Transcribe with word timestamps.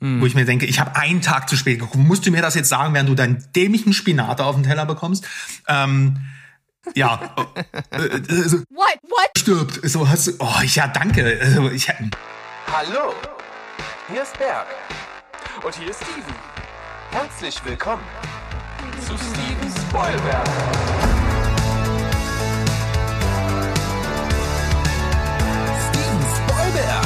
Mhm. 0.00 0.20
Wo 0.20 0.26
ich 0.26 0.34
mir 0.34 0.44
denke, 0.44 0.66
ich 0.66 0.78
habe 0.78 0.94
einen 0.96 1.22
Tag 1.22 1.48
zu 1.48 1.56
spät 1.56 1.78
geguckt. 1.78 1.96
Musst 1.96 2.26
du 2.26 2.30
mir 2.30 2.42
das 2.42 2.54
jetzt 2.54 2.68
sagen, 2.68 2.92
während 2.92 3.08
du 3.08 3.14
deinen 3.14 3.44
dämlichen 3.54 3.92
Spinat 3.92 4.40
auf 4.40 4.54
den 4.54 4.64
Teller 4.64 4.84
bekommst? 4.84 5.26
Ähm, 5.68 6.18
ja. 6.94 7.34
äh, 7.90 7.98
äh, 7.98 8.22
also, 8.28 8.58
what? 8.70 8.98
What? 9.02 9.30
Stirbt. 9.36 9.80
So 9.88 10.08
hast 10.08 10.26
du. 10.26 10.32
Oh, 10.38 10.60
ja, 10.62 10.88
danke. 10.88 11.38
Also, 11.40 11.70
ich, 11.70 11.88
Hallo. 11.88 13.14
Hier 14.12 14.22
ist 14.22 14.38
Berg. 14.38 14.66
Und 15.64 15.74
hier 15.74 15.90
ist 15.90 16.02
Steven. 16.02 16.34
Herzlich 17.10 17.64
willkommen 17.64 18.02
zu 19.00 19.16
Steven 19.16 19.72
Spoilberg. 19.88 20.46
Steven 25.88 26.24
Spoilberg. 26.36 27.05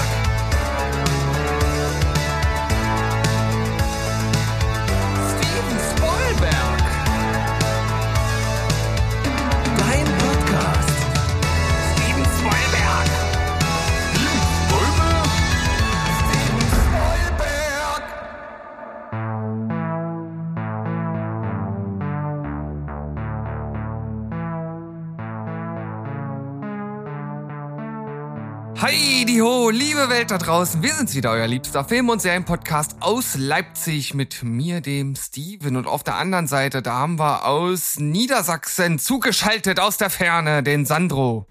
Heidi 28.81 29.41
ho, 29.41 29.69
liebe 29.69 30.09
Welt 30.09 30.31
da 30.31 30.39
draußen, 30.39 30.83
wir 30.83 30.95
sind's 30.95 31.15
wieder, 31.15 31.33
euer 31.33 31.47
liebster 31.47 31.85
Film- 31.85 32.09
und 32.09 32.23
Serienpodcast 32.23 32.97
aus 33.01 33.35
Leipzig 33.37 34.15
mit 34.15 34.43
mir, 34.43 34.81
dem 34.81 35.17
Steven. 35.17 35.77
Und 35.77 35.87
auf 35.87 36.03
der 36.03 36.15
anderen 36.15 36.47
Seite, 36.47 36.81
da 36.81 36.95
haben 36.95 37.19
wir 37.19 37.45
aus 37.45 37.99
Niedersachsen 37.99 38.99
zugeschaltet 38.99 39.81
aus 39.81 39.99
der 39.99 40.09
Ferne 40.09 40.63
den 40.63 40.87
Sandro. 40.87 41.47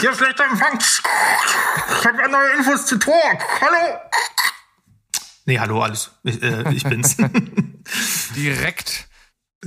Hier 0.00 0.10
ist 0.10 0.16
schlechter 0.16 0.44
Empfang. 0.44 0.78
Ich 0.78 2.06
habe 2.06 2.30
neue 2.30 2.50
Infos 2.56 2.86
zu 2.86 2.98
Tor. 2.98 3.22
Hallo. 3.60 3.98
Nee, 5.44 5.58
hallo, 5.58 5.82
alles. 5.82 6.12
Ich, 6.22 6.42
äh, 6.42 6.72
ich 6.72 6.82
bin's. 6.84 7.18
Direkt 8.34 9.05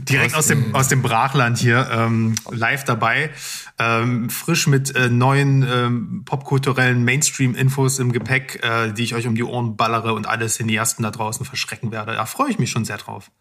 Direkt 0.02 0.36
aus 0.36 0.48
dem, 0.48 0.74
aus 0.76 0.88
dem 0.88 1.02
Brachland 1.02 1.58
hier, 1.58 1.90
ähm, 1.92 2.36
live 2.52 2.84
dabei, 2.86 3.32
ähm, 3.78 4.30
frisch 4.30 4.68
mit 4.68 4.96
äh, 4.96 5.10
neuen 5.10 5.64
ähm, 5.64 6.22
popkulturellen 6.26 7.04
Mainstream-Infos 7.04 8.00
im 8.00 8.12
Gepäck, 8.12 8.64
äh, 8.64 8.92
die 8.92 9.04
ich 9.04 9.16
euch 9.16 9.28
um 9.28 9.36
die 9.36 9.44
Ohren 9.44 9.76
ballere 9.78 10.14
und 10.14 10.28
alle 10.28 10.48
Cineasten 10.48 11.04
da 11.04 11.12
draußen 11.12 11.46
verschrecken 11.46 11.92
werde. 11.92 12.14
Da 12.14 12.26
freue 12.26 12.50
ich 12.50 12.60
mich 12.60 12.72
schon 12.72 12.86
sehr 12.86 12.98
drauf. 12.98 13.32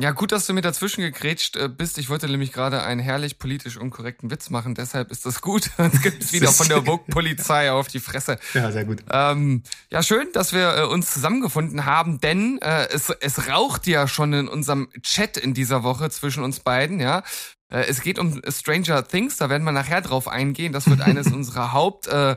Ja, 0.00 0.12
gut, 0.12 0.30
dass 0.30 0.46
du 0.46 0.52
mir 0.52 0.60
dazwischen 0.60 1.00
gegrätscht 1.00 1.56
äh, 1.56 1.68
bist. 1.68 1.98
Ich 1.98 2.08
wollte 2.08 2.28
nämlich 2.28 2.52
gerade 2.52 2.82
einen 2.84 3.00
herrlich 3.00 3.38
politisch 3.40 3.76
unkorrekten 3.76 4.30
Witz 4.30 4.48
machen, 4.48 4.76
deshalb 4.76 5.10
ist 5.10 5.26
das 5.26 5.40
gut. 5.40 5.70
Jetzt 5.78 6.02
gibt's 6.02 6.32
wieder 6.32 6.52
von 6.52 6.68
der 6.68 6.82
Vogue-Polizei 6.84 7.72
auf 7.72 7.88
die 7.88 7.98
Fresse. 7.98 8.38
Ja, 8.54 8.70
sehr 8.70 8.84
gut. 8.84 9.02
Ähm, 9.10 9.64
ja, 9.90 10.04
schön, 10.04 10.28
dass 10.32 10.52
wir 10.52 10.76
äh, 10.76 10.84
uns 10.84 11.12
zusammengefunden 11.12 11.84
haben, 11.84 12.20
denn 12.20 12.60
äh, 12.62 12.86
es, 12.90 13.10
es 13.10 13.48
raucht 13.48 13.88
ja 13.88 14.06
schon 14.06 14.32
in 14.32 14.46
unserem 14.46 14.88
Chat 15.02 15.36
in 15.36 15.52
dieser 15.52 15.82
Woche 15.82 16.10
zwischen 16.10 16.44
uns 16.44 16.60
beiden, 16.60 17.00
ja. 17.00 17.24
Äh, 17.68 17.86
es 17.88 18.00
geht 18.00 18.20
um 18.20 18.40
Stranger 18.48 19.06
Things, 19.06 19.36
da 19.36 19.50
werden 19.50 19.64
wir 19.64 19.72
nachher 19.72 20.00
drauf 20.00 20.28
eingehen. 20.28 20.72
Das 20.72 20.88
wird 20.88 21.00
eines 21.00 21.26
unserer 21.32 21.72
Haupt... 21.72 22.06
Äh, 22.06 22.36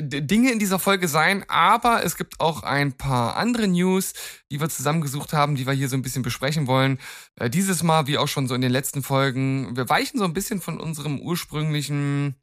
Dinge 0.00 0.50
in 0.50 0.58
dieser 0.58 0.78
Folge 0.78 1.06
sein, 1.06 1.44
aber 1.48 2.04
es 2.04 2.16
gibt 2.16 2.40
auch 2.40 2.64
ein 2.64 2.92
paar 2.92 3.36
andere 3.36 3.68
News, 3.68 4.12
die 4.50 4.60
wir 4.60 4.68
zusammengesucht 4.68 5.32
haben, 5.32 5.54
die 5.54 5.66
wir 5.66 5.72
hier 5.72 5.88
so 5.88 5.96
ein 5.96 6.02
bisschen 6.02 6.22
besprechen 6.22 6.66
wollen. 6.66 6.98
Äh, 7.36 7.48
dieses 7.48 7.82
Mal, 7.82 8.06
wie 8.06 8.18
auch 8.18 8.28
schon 8.28 8.48
so 8.48 8.54
in 8.54 8.60
den 8.60 8.72
letzten 8.72 9.02
Folgen, 9.02 9.76
wir 9.76 9.88
weichen 9.88 10.18
so 10.18 10.24
ein 10.24 10.32
bisschen 10.32 10.60
von 10.60 10.80
unserem 10.80 11.20
ursprünglichen 11.20 12.34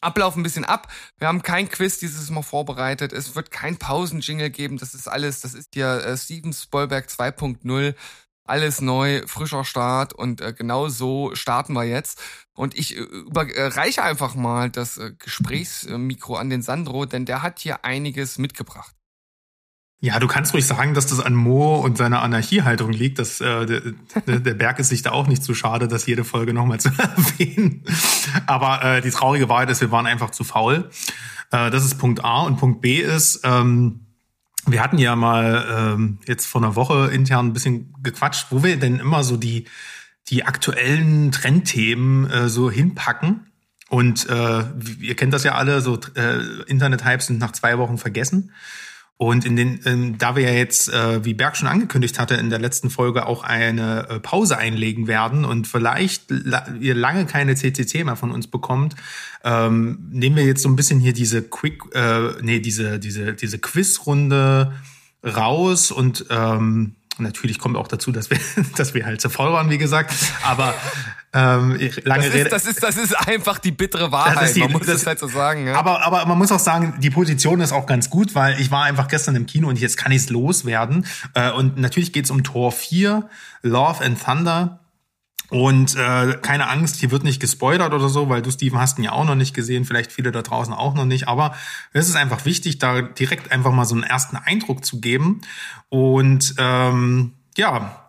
Ablauf 0.00 0.34
ein 0.36 0.42
bisschen 0.42 0.64
ab. 0.64 0.90
Wir 1.18 1.28
haben 1.28 1.42
kein 1.42 1.68
Quiz 1.68 1.98
dieses 1.98 2.30
Mal 2.30 2.42
vorbereitet. 2.42 3.12
Es 3.12 3.34
wird 3.34 3.50
kein 3.50 3.76
Pausenjingle 3.76 4.50
geben. 4.50 4.78
Das 4.78 4.94
ist 4.94 5.08
alles, 5.08 5.42
das 5.42 5.52
ist 5.52 5.76
ja 5.76 5.98
äh, 5.98 6.16
Steven 6.16 6.54
Spoilberg 6.54 7.06
2.0 7.06 7.94
alles 8.44 8.80
neu, 8.80 9.22
frischer 9.26 9.64
Start 9.64 10.12
und 10.12 10.40
äh, 10.40 10.52
genau 10.52 10.88
so 10.88 11.34
starten 11.34 11.72
wir 11.74 11.84
jetzt. 11.84 12.20
Und 12.54 12.76
ich 12.76 12.96
äh, 12.96 13.00
überreiche 13.00 14.02
einfach 14.02 14.34
mal 14.34 14.70
das 14.70 14.98
äh, 14.98 15.12
Gesprächsmikro 15.18 16.36
an 16.36 16.50
den 16.50 16.62
Sandro, 16.62 17.06
denn 17.06 17.26
der 17.26 17.42
hat 17.42 17.60
hier 17.60 17.84
einiges 17.84 18.38
mitgebracht. 18.38 18.94
Ja, 20.02 20.18
du 20.18 20.26
kannst 20.26 20.54
ruhig 20.54 20.66
sagen, 20.66 20.94
dass 20.94 21.06
das 21.06 21.20
an 21.20 21.34
Mo 21.34 21.76
und 21.76 21.98
seiner 21.98 22.22
Anarchiehaltung 22.22 22.90
liegt. 22.90 23.18
Dass, 23.18 23.42
äh, 23.42 23.66
der, 23.66 24.40
der 24.40 24.54
Berg 24.54 24.78
ist 24.78 24.88
sich 24.88 25.02
da 25.02 25.12
auch 25.12 25.26
nicht 25.26 25.44
zu 25.44 25.54
schade, 25.54 25.88
das 25.88 26.06
jede 26.06 26.24
Folge 26.24 26.54
nochmal 26.54 26.80
zu 26.80 26.88
erwähnen. 26.98 27.84
Aber 28.46 28.82
äh, 28.82 29.02
die 29.02 29.10
traurige 29.10 29.50
Wahrheit 29.50 29.68
ist, 29.68 29.82
wir 29.82 29.90
waren 29.90 30.06
einfach 30.06 30.30
zu 30.30 30.42
faul. 30.42 30.88
Äh, 31.50 31.70
das 31.70 31.84
ist 31.84 31.98
Punkt 31.98 32.24
A. 32.24 32.42
Und 32.42 32.56
Punkt 32.56 32.80
B 32.80 32.96
ist, 32.96 33.42
ähm, 33.44 34.06
wir 34.66 34.82
hatten 34.82 34.98
ja 34.98 35.16
mal 35.16 35.66
ähm, 35.94 36.18
jetzt 36.26 36.46
vor 36.46 36.62
einer 36.62 36.76
Woche 36.76 37.10
intern 37.12 37.48
ein 37.48 37.52
bisschen 37.52 37.94
gequatscht, 38.02 38.46
wo 38.50 38.62
wir 38.62 38.78
denn 38.78 38.98
immer 38.98 39.24
so 39.24 39.36
die, 39.36 39.66
die 40.28 40.44
aktuellen 40.44 41.32
Trendthemen 41.32 42.30
äh, 42.30 42.48
so 42.48 42.70
hinpacken. 42.70 43.46
Und 43.88 44.28
äh, 44.28 44.64
ihr 45.00 45.16
kennt 45.16 45.32
das 45.32 45.44
ja 45.44 45.56
alle, 45.56 45.80
so 45.80 45.98
äh, 46.14 46.38
Internet-Hypes 46.66 47.26
sind 47.26 47.40
nach 47.40 47.52
zwei 47.52 47.76
Wochen 47.78 47.98
vergessen. 47.98 48.52
Und 49.20 49.44
in 49.44 49.54
den, 49.54 49.80
ähm, 49.84 50.16
da 50.16 50.34
wir 50.34 50.44
ja 50.44 50.52
jetzt, 50.52 50.90
äh, 50.90 51.22
wie 51.26 51.34
Berg 51.34 51.54
schon 51.54 51.68
angekündigt 51.68 52.18
hatte, 52.18 52.36
in 52.36 52.48
der 52.48 52.58
letzten 52.58 52.88
Folge 52.88 53.26
auch 53.26 53.44
eine 53.44 54.08
äh, 54.08 54.18
Pause 54.18 54.56
einlegen 54.56 55.08
werden 55.08 55.44
und 55.44 55.66
vielleicht 55.66 56.30
la 56.30 56.66
ihr 56.80 56.94
lange 56.94 57.26
keine 57.26 57.54
CCC 57.54 58.02
mehr 58.04 58.16
von 58.16 58.30
uns 58.30 58.46
bekommt, 58.46 58.96
ähm, 59.44 60.08
nehmen 60.10 60.36
wir 60.36 60.46
jetzt 60.46 60.62
so 60.62 60.70
ein 60.70 60.76
bisschen 60.76 61.00
hier 61.00 61.12
diese 61.12 61.42
Quick, 61.42 61.82
äh, 61.94 62.30
nee, 62.40 62.60
diese 62.60 62.98
diese 62.98 63.34
diese 63.34 63.58
Quizrunde 63.58 64.72
raus 65.22 65.90
und 65.90 66.24
ähm, 66.30 66.94
natürlich 67.18 67.58
kommt 67.58 67.76
auch 67.76 67.88
dazu, 67.88 68.12
dass 68.12 68.30
wir, 68.30 68.38
dass 68.76 68.94
wir 68.94 69.04
halt 69.04 69.20
zu 69.20 69.28
voll 69.28 69.52
waren, 69.52 69.68
wie 69.68 69.76
gesagt. 69.76 70.14
Aber 70.44 70.74
ähm, 71.32 71.78
lange 72.02 72.24
das 72.24 72.34
Rede. 72.34 72.50
das 72.50 72.66
ist, 72.66 72.82
das 72.82 72.96
ist 72.96 73.14
einfach 73.28 73.60
die 73.60 73.70
bittere 73.70 74.10
Wahrheit. 74.10 74.56
Die, 74.56 74.60
man 74.60 74.72
muss 74.72 74.86
das, 74.86 75.06
halt 75.06 75.20
so 75.20 75.28
sagen. 75.28 75.66
Ja? 75.68 75.76
Aber, 75.76 76.04
aber 76.04 76.26
man 76.26 76.36
muss 76.36 76.50
auch 76.50 76.58
sagen, 76.58 76.94
die 76.98 77.10
Position 77.10 77.60
ist 77.60 77.72
auch 77.72 77.86
ganz 77.86 78.10
gut, 78.10 78.34
weil 78.34 78.60
ich 78.60 78.72
war 78.72 78.84
einfach 78.84 79.06
gestern 79.06 79.36
im 79.36 79.46
Kino 79.46 79.68
und 79.68 79.78
jetzt 79.78 79.96
kann 79.96 80.10
ich 80.10 80.22
es 80.22 80.30
loswerden. 80.30 81.06
Äh, 81.34 81.52
und 81.52 81.78
natürlich 81.78 82.12
geht's 82.12 82.30
um 82.30 82.42
Tor 82.42 82.72
4, 82.72 83.28
Love 83.62 84.04
and 84.04 84.20
Thunder. 84.20 84.80
Und 85.50 85.96
äh, 85.96 86.38
keine 86.42 86.68
Angst, 86.68 86.96
hier 86.96 87.10
wird 87.10 87.24
nicht 87.24 87.40
gespoilert 87.40 87.92
oder 87.92 88.08
so, 88.08 88.28
weil 88.28 88.40
du, 88.40 88.50
Steven, 88.50 88.78
hast 88.78 88.98
ihn 88.98 89.04
ja 89.04 89.12
auch 89.12 89.24
noch 89.24 89.34
nicht 89.34 89.52
gesehen, 89.52 89.84
vielleicht 89.84 90.12
viele 90.12 90.30
da 90.32 90.42
draußen 90.42 90.72
auch 90.72 90.94
noch 90.94 91.04
nicht. 91.04 91.28
Aber 91.28 91.54
es 91.92 92.08
ist 92.08 92.16
einfach 92.16 92.44
wichtig, 92.44 92.78
da 92.78 93.02
direkt 93.02 93.50
einfach 93.52 93.72
mal 93.72 93.84
so 93.84 93.94
einen 93.94 94.04
ersten 94.04 94.36
Eindruck 94.36 94.84
zu 94.84 95.00
geben. 95.00 95.40
Und 95.88 96.54
ähm, 96.58 97.34
ja, 97.56 97.99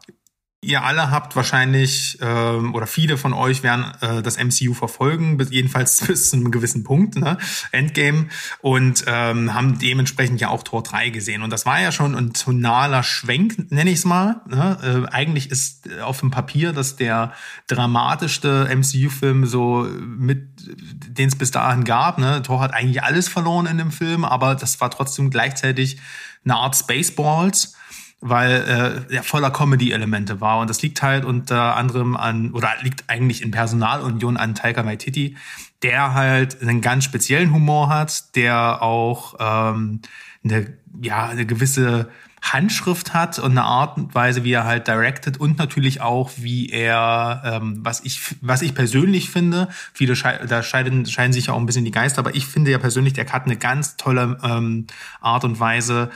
Ihr 0.63 0.83
alle 0.83 1.09
habt 1.09 1.35
wahrscheinlich 1.35 2.19
ähm, 2.21 2.75
oder 2.75 2.85
viele 2.85 3.17
von 3.17 3.33
euch 3.33 3.63
werden 3.63 3.93
äh, 4.01 4.21
das 4.21 4.37
MCU 4.37 4.75
verfolgen, 4.75 5.37
bis, 5.37 5.49
jedenfalls 5.49 5.99
bis 6.07 6.29
zu 6.29 6.35
einem 6.35 6.51
gewissen 6.51 6.83
Punkt, 6.83 7.15
ne? 7.15 7.39
Endgame, 7.71 8.27
und 8.61 9.03
ähm, 9.07 9.55
haben 9.55 9.79
dementsprechend 9.79 10.39
ja 10.39 10.49
auch 10.49 10.61
Tor 10.61 10.83
3 10.83 11.09
gesehen. 11.09 11.41
Und 11.41 11.49
das 11.49 11.65
war 11.65 11.81
ja 11.81 11.91
schon 11.91 12.13
ein 12.15 12.33
tonaler 12.33 13.01
Schwenk, 13.01 13.71
nenne 13.71 13.89
ich 13.89 13.97
es 13.97 14.05
mal. 14.05 14.41
Ne? 14.47 15.07
Äh, 15.09 15.11
eigentlich 15.11 15.49
ist 15.49 15.89
auf 15.99 16.19
dem 16.19 16.29
Papier 16.29 16.73
das 16.73 16.95
der 16.95 17.33
dramatischste 17.65 18.69
MCU-Film 18.71 19.47
so 19.47 19.87
mit, 19.99 20.47
den 20.67 21.27
es 21.27 21.35
bis 21.35 21.49
dahin 21.49 21.85
gab. 21.85 22.19
Ne? 22.19 22.43
Thor 22.43 22.59
hat 22.59 22.75
eigentlich 22.75 23.01
alles 23.01 23.27
verloren 23.27 23.65
in 23.65 23.79
dem 23.79 23.91
Film, 23.91 24.23
aber 24.23 24.53
das 24.53 24.79
war 24.79 24.91
trotzdem 24.91 25.31
gleichzeitig 25.31 25.97
eine 26.43 26.55
Art 26.55 26.75
Spaceballs 26.75 27.77
weil 28.21 29.05
äh, 29.09 29.15
er 29.15 29.23
voller 29.23 29.51
Comedy-Elemente 29.51 30.39
war. 30.39 30.59
Und 30.59 30.69
das 30.69 30.81
liegt 30.81 31.01
halt 31.01 31.25
unter 31.25 31.75
anderem 31.75 32.15
an, 32.15 32.51
oder 32.51 32.69
liegt 32.81 33.03
eigentlich 33.07 33.41
in 33.41 33.51
Personalunion 33.51 34.37
an 34.37 34.55
Taika 34.55 34.85
Waititi, 34.85 35.35
der 35.81 36.13
halt 36.13 36.61
einen 36.61 36.81
ganz 36.81 37.03
speziellen 37.03 37.51
Humor 37.51 37.89
hat, 37.89 38.35
der 38.35 38.83
auch 38.83 39.35
ähm, 39.39 40.01
eine, 40.43 40.73
ja, 41.01 41.27
eine 41.27 41.47
gewisse 41.47 42.09
Handschrift 42.41 43.13
hat 43.13 43.37
und 43.37 43.51
eine 43.51 43.63
Art 43.63 43.97
und 43.97 44.15
Weise, 44.15 44.43
wie 44.43 44.53
er 44.53 44.65
halt 44.65 44.87
directed 44.87 45.39
und 45.39 45.59
natürlich 45.59 46.01
auch, 46.01 46.31
wie 46.37 46.69
er, 46.69 47.41
ähm, 47.45 47.79
was 47.83 48.01
ich, 48.01 48.35
was 48.41 48.63
ich 48.63 48.73
persönlich 48.73 49.29
finde, 49.29 49.67
viele 49.93 50.15
schei 50.15 50.39
da 50.47 50.63
scheiden, 50.63 51.05
scheiden 51.05 51.33
sich 51.33 51.47
ja 51.47 51.53
auch 51.53 51.59
ein 51.59 51.67
bisschen 51.67 51.85
die 51.85 51.91
Geister, 51.91 52.19
aber 52.19 52.35
ich 52.35 52.47
finde 52.47 52.71
ja 52.71 52.79
persönlich, 52.79 53.13
der 53.13 53.31
hat 53.31 53.45
eine 53.45 53.57
ganz 53.57 53.95
tolle 53.95 54.39
ähm, 54.43 54.87
Art 55.21 55.43
und 55.43 55.59
Weise, 55.59 56.09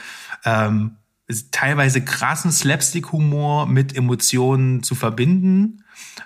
ähm, 0.44 0.96
teilweise 1.50 2.04
krassen 2.04 2.52
Slapstick-Humor 2.52 3.66
mit 3.66 3.96
Emotionen 3.96 4.82
zu 4.82 4.94
verbinden. 4.94 5.82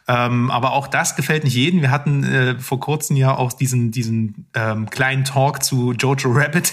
Ähm, 0.06 0.50
aber 0.50 0.73
auch 0.73 0.88
das 0.88 1.17
gefällt 1.17 1.44
nicht 1.44 1.55
jedem. 1.55 1.81
Wir 1.81 1.91
hatten 1.91 2.25
äh, 2.25 2.58
vor 2.58 2.81
kurzem 2.81 3.17
ja 3.17 3.35
auch 3.35 3.52
diesen, 3.52 3.91
diesen 3.91 4.47
ähm, 4.55 4.91
kleinen 4.91 5.25
Talk 5.25 5.62
zu 5.62 5.93
Jojo 5.93 6.32
Rabbit. 6.32 6.73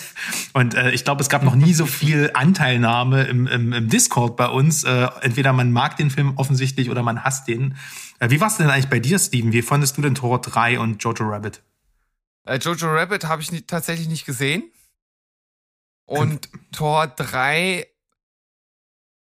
Und 0.54 0.74
äh, 0.74 0.92
ich 0.92 1.04
glaube, 1.04 1.22
es 1.22 1.30
gab 1.30 1.44
noch 1.44 1.56
nie 1.56 1.74
so 1.74 1.86
viel 1.86 2.32
Anteilnahme 2.34 3.24
im, 3.24 3.48
im, 3.48 3.74
im 3.74 3.90
Discord 3.90 4.36
bei 4.36 4.48
uns. 4.48 4.84
Äh, 4.84 5.08
entweder 5.22 5.54
man 5.54 5.72
mag 5.72 5.96
den 5.98 6.10
Film 6.10 6.34
offensichtlich 6.38 6.90
oder 6.90 7.04
man 7.04 7.24
hasst 7.24 7.48
den. 7.48 7.76
Äh, 8.20 8.30
wie 8.30 8.42
war 8.42 8.48
es 8.48 8.58
denn 8.58 8.70
eigentlich 8.70 8.90
bei 8.90 9.00
dir, 9.00 9.20
Steven? 9.20 9.54
Wie 9.54 9.62
fandest 9.62 9.98
du 9.98 10.02
denn 10.02 10.16
Tor 10.16 10.42
3 10.42 10.80
und 10.80 11.04
Jojo 11.04 11.30
Rabbit? 11.30 11.62
Äh, 12.46 12.58
Jojo 12.58 12.88
Rabbit 12.88 13.26
habe 13.26 13.42
ich 13.42 13.52
nie, 13.52 13.62
tatsächlich 13.62 14.10
nicht 14.10 14.26
gesehen. 14.26 14.64
Und 16.06 16.50
ähm, 16.54 16.62
Tor 16.72 17.08
3 17.08 17.86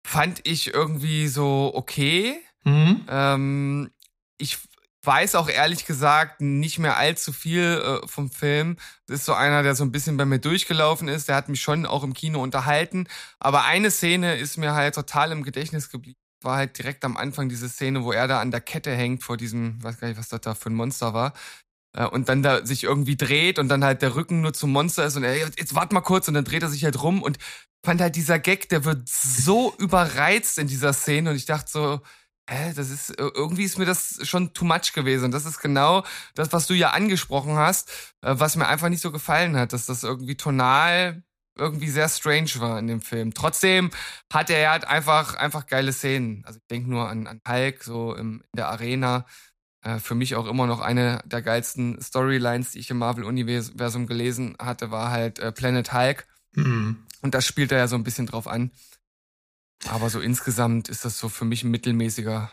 fand 0.05 0.41
ich 0.47 0.73
irgendwie 0.73 1.27
so 1.27 1.71
okay. 1.73 2.39
Mhm. 2.63 3.05
Ähm, 3.09 3.91
ich 4.37 4.57
weiß 5.03 5.35
auch 5.35 5.49
ehrlich 5.49 5.85
gesagt 5.85 6.41
nicht 6.41 6.79
mehr 6.79 6.97
allzu 6.97 7.33
viel 7.33 7.81
äh, 8.03 8.07
vom 8.07 8.29
Film. 8.29 8.77
Das 9.05 9.19
ist 9.19 9.25
so 9.25 9.33
einer, 9.33 9.61
der 9.63 9.75
so 9.75 9.83
ein 9.83 9.91
bisschen 9.91 10.17
bei 10.17 10.25
mir 10.25 10.39
durchgelaufen 10.39 11.07
ist. 11.07 11.27
Der 11.27 11.35
hat 11.35 11.49
mich 11.49 11.61
schon 11.61 11.85
auch 11.85 12.03
im 12.03 12.13
Kino 12.13 12.41
unterhalten. 12.41 13.07
Aber 13.39 13.65
eine 13.65 13.91
Szene 13.91 14.37
ist 14.37 14.57
mir 14.57 14.73
halt 14.73 14.95
total 14.95 15.31
im 15.31 15.43
Gedächtnis 15.43 15.89
geblieben. 15.89 16.17
War 16.41 16.57
halt 16.57 16.77
direkt 16.77 17.05
am 17.05 17.17
Anfang 17.17 17.49
diese 17.49 17.69
Szene, 17.69 18.03
wo 18.03 18.11
er 18.11 18.27
da 18.27 18.39
an 18.41 18.51
der 18.51 18.61
Kette 18.61 18.91
hängt 18.91 19.23
vor 19.23 19.37
diesem, 19.37 19.81
weiß 19.83 19.99
gar 19.99 20.07
nicht, 20.07 20.17
was 20.17 20.29
das 20.29 20.41
da 20.41 20.55
für 20.55 20.69
ein 20.69 20.75
Monster 20.75 21.13
war. 21.13 21.33
Äh, 21.93 22.07
und 22.07 22.29
dann 22.29 22.43
da 22.43 22.65
sich 22.65 22.83
irgendwie 22.83 23.15
dreht 23.17 23.59
und 23.59 23.69
dann 23.69 23.83
halt 23.83 24.01
der 24.01 24.15
Rücken 24.15 24.41
nur 24.41 24.53
zum 24.53 24.71
Monster 24.71 25.05
ist 25.05 25.15
und 25.15 25.23
er, 25.23 25.37
jetzt 25.37 25.75
wart 25.75 25.91
mal 25.91 26.01
kurz 26.01 26.27
und 26.27 26.33
dann 26.33 26.45
dreht 26.45 26.63
er 26.63 26.69
sich 26.69 26.83
halt 26.83 27.01
rum 27.01 27.21
und 27.21 27.37
fand 27.85 28.01
halt 28.01 28.15
dieser 28.15 28.39
Gag, 28.39 28.69
der 28.69 28.85
wird 28.85 29.07
so 29.07 29.73
überreizt 29.79 30.57
in 30.57 30.67
dieser 30.67 30.93
Szene 30.93 31.31
und 31.31 31.35
ich 31.35 31.45
dachte 31.45 31.71
so, 31.71 32.01
hä, 32.49 32.73
das 32.75 32.89
ist, 32.89 33.13
irgendwie 33.17 33.63
ist 33.63 33.77
mir 33.77 33.85
das 33.85 34.19
schon 34.23 34.53
too 34.53 34.65
much 34.65 34.93
gewesen. 34.93 35.25
Und 35.25 35.31
das 35.31 35.45
ist 35.45 35.59
genau 35.59 36.03
das, 36.35 36.51
was 36.51 36.67
du 36.67 36.73
ja 36.73 36.91
angesprochen 36.91 37.55
hast, 37.55 37.89
äh, 38.21 38.35
was 38.37 38.55
mir 38.55 38.67
einfach 38.67 38.89
nicht 38.89 39.01
so 39.01 39.11
gefallen 39.11 39.55
hat, 39.57 39.73
dass 39.73 39.85
das 39.85 40.03
irgendwie 40.03 40.35
tonal 40.35 41.23
irgendwie 41.55 41.89
sehr 41.89 42.09
strange 42.09 42.49
war 42.57 42.79
in 42.79 42.87
dem 42.87 43.01
Film. 43.01 43.33
Trotzdem 43.33 43.91
hat 44.31 44.49
er 44.49 44.71
halt 44.71 44.85
einfach, 44.85 45.35
einfach 45.35 45.67
geile 45.67 45.93
Szenen. 45.93 46.43
Also 46.45 46.59
ich 46.59 46.67
denke 46.67 46.89
nur 46.89 47.07
an, 47.07 47.27
an 47.27 47.41
Hulk, 47.47 47.83
so 47.83 48.15
im, 48.15 48.41
in 48.41 48.57
der 48.57 48.69
Arena. 48.69 49.25
Äh, 49.83 49.99
für 49.99 50.15
mich 50.15 50.35
auch 50.35 50.47
immer 50.47 50.65
noch 50.65 50.79
eine 50.79 51.21
der 51.25 51.41
geilsten 51.41 52.01
Storylines, 52.01 52.71
die 52.71 52.79
ich 52.79 52.89
im 52.89 52.97
Marvel-Universum 52.97 54.07
gelesen 54.07 54.55
hatte, 54.59 54.91
war 54.91 55.11
halt 55.11 55.39
äh, 55.39 55.51
Planet 55.51 55.93
Hulk. 55.93 56.27
Mhm. 56.53 57.03
Und 57.21 57.33
das 57.33 57.45
spielt 57.45 57.71
er 57.71 57.79
ja 57.79 57.87
so 57.87 57.95
ein 57.95 58.03
bisschen 58.03 58.25
drauf 58.25 58.47
an. 58.47 58.71
Aber 59.89 60.09
so 60.09 60.21
insgesamt 60.21 60.87
ist 60.87 61.03
das 61.03 61.19
so 61.19 61.27
für 61.27 61.45
mich 61.45 61.63
ein 61.63 61.71
mittelmäßiger 61.71 62.51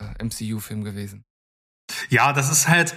äh, 0.00 0.24
MCU-Film 0.24 0.84
gewesen. 0.84 1.24
Ja, 2.10 2.34
das 2.34 2.50
ist 2.50 2.68
halt, 2.68 2.94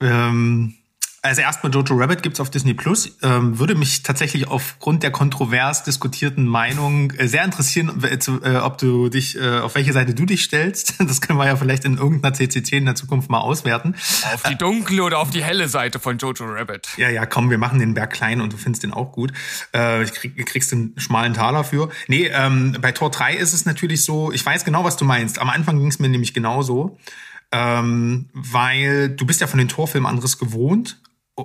ähm, 0.00 0.74
also 1.22 1.42
erstmal 1.42 1.72
Jojo 1.72 1.96
Rabbit 1.96 2.22
gibt's 2.22 2.40
auf 2.40 2.50
Disney 2.50 2.72
Plus. 2.72 3.16
Ähm, 3.22 3.58
würde 3.58 3.74
mich 3.74 4.02
tatsächlich 4.02 4.48
aufgrund 4.48 5.02
der 5.02 5.10
kontrovers 5.10 5.84
diskutierten 5.84 6.46
Meinung 6.46 7.10
äh, 7.12 7.28
sehr 7.28 7.44
interessieren, 7.44 8.02
äh, 8.02 8.56
ob 8.56 8.78
du 8.78 9.10
dich, 9.10 9.36
äh, 9.36 9.58
auf 9.58 9.74
welche 9.74 9.92
Seite 9.92 10.14
du 10.14 10.24
dich 10.24 10.44
stellst. 10.44 10.94
Das 11.10 11.20
können 11.20 11.40
wir 11.40 11.46
ja 11.46 11.56
vielleicht 11.56 11.84
in 11.84 11.96
irgendeiner 11.96 12.34
CCC 12.34 12.76
in 12.76 12.84
der 12.84 12.94
Zukunft 12.94 13.30
mal 13.30 13.40
auswerten. 13.40 13.96
Auf 14.32 14.44
die 14.44 14.56
dunkle 14.56 15.02
oder 15.02 15.18
auf 15.18 15.30
die 15.30 15.42
helle 15.42 15.68
Seite 15.68 15.98
von 15.98 16.18
Jojo 16.18 16.44
Rabbit. 16.44 16.88
Ja, 16.98 17.08
ja, 17.08 17.26
komm, 17.26 17.50
wir 17.50 17.58
machen 17.58 17.80
den 17.80 17.94
Berg 17.94 18.12
klein 18.12 18.40
und 18.40 18.52
du 18.52 18.56
findest 18.56 18.84
den 18.84 18.92
auch 18.92 19.10
gut. 19.10 19.32
Äh, 19.74 20.04
ich 20.04 20.12
krieg, 20.12 20.46
kriegst 20.46 20.70
den 20.70 20.94
schmalen 20.98 21.34
Taler 21.34 21.64
für. 21.64 21.90
Nee, 22.06 22.30
ähm, 22.32 22.76
bei 22.80 22.92
Tor 22.92 23.10
3 23.10 23.34
ist 23.34 23.54
es 23.54 23.66
natürlich 23.66 24.04
so, 24.04 24.30
ich 24.30 24.46
weiß 24.46 24.64
genau, 24.64 24.84
was 24.84 24.96
du 24.96 25.04
meinst. 25.04 25.40
Am 25.40 25.50
Anfang 25.50 25.78
ging 25.78 25.88
es 25.88 25.98
mir 25.98 26.08
nämlich 26.08 26.32
genauso. 26.32 26.96
Ähm, 27.52 28.28
weil 28.32 29.08
du 29.08 29.26
bist 29.26 29.40
ja 29.40 29.48
von 29.48 29.58
den 29.58 29.66
Torfilmen 29.66 30.08
anderes 30.08 30.38
gewohnt 30.38 31.00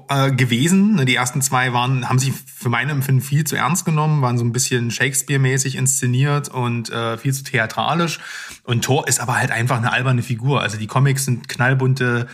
äh, 0.10 0.32
gewesen. 0.32 0.96
Ne, 0.96 1.06
die 1.06 1.16
ersten 1.16 1.42
zwei 1.42 1.74
waren, 1.74 2.10
haben 2.10 2.20
sich 2.20 2.34
für 2.34 2.70
meine 2.70 2.92
Empfinden 2.92 3.22
viel 3.22 3.44
zu 3.44 3.56
ernst 3.56 3.86
genommen, 3.86 4.22
waren 4.22 4.38
so 4.38 4.44
ein 4.44 4.52
bisschen 4.52 4.92
Shakespeare-mäßig 4.92 5.76
inszeniert 5.76 6.50
und 6.50 6.90
äh, 6.90 7.18
viel 7.18 7.34
zu 7.34 7.44
theatralisch. 7.44 8.20
Und 8.64 8.84
Thor 8.84 9.08
ist 9.08 9.20
aber 9.20 9.38
halt 9.38 9.52
einfach 9.52 9.78
eine 9.78 9.92
alberne 9.92 10.24
Figur. 10.24 10.62
Also 10.62 10.78
die 10.78 10.88
Comics 10.88 11.26
sind 11.26 11.50
knallbunte 11.50 12.28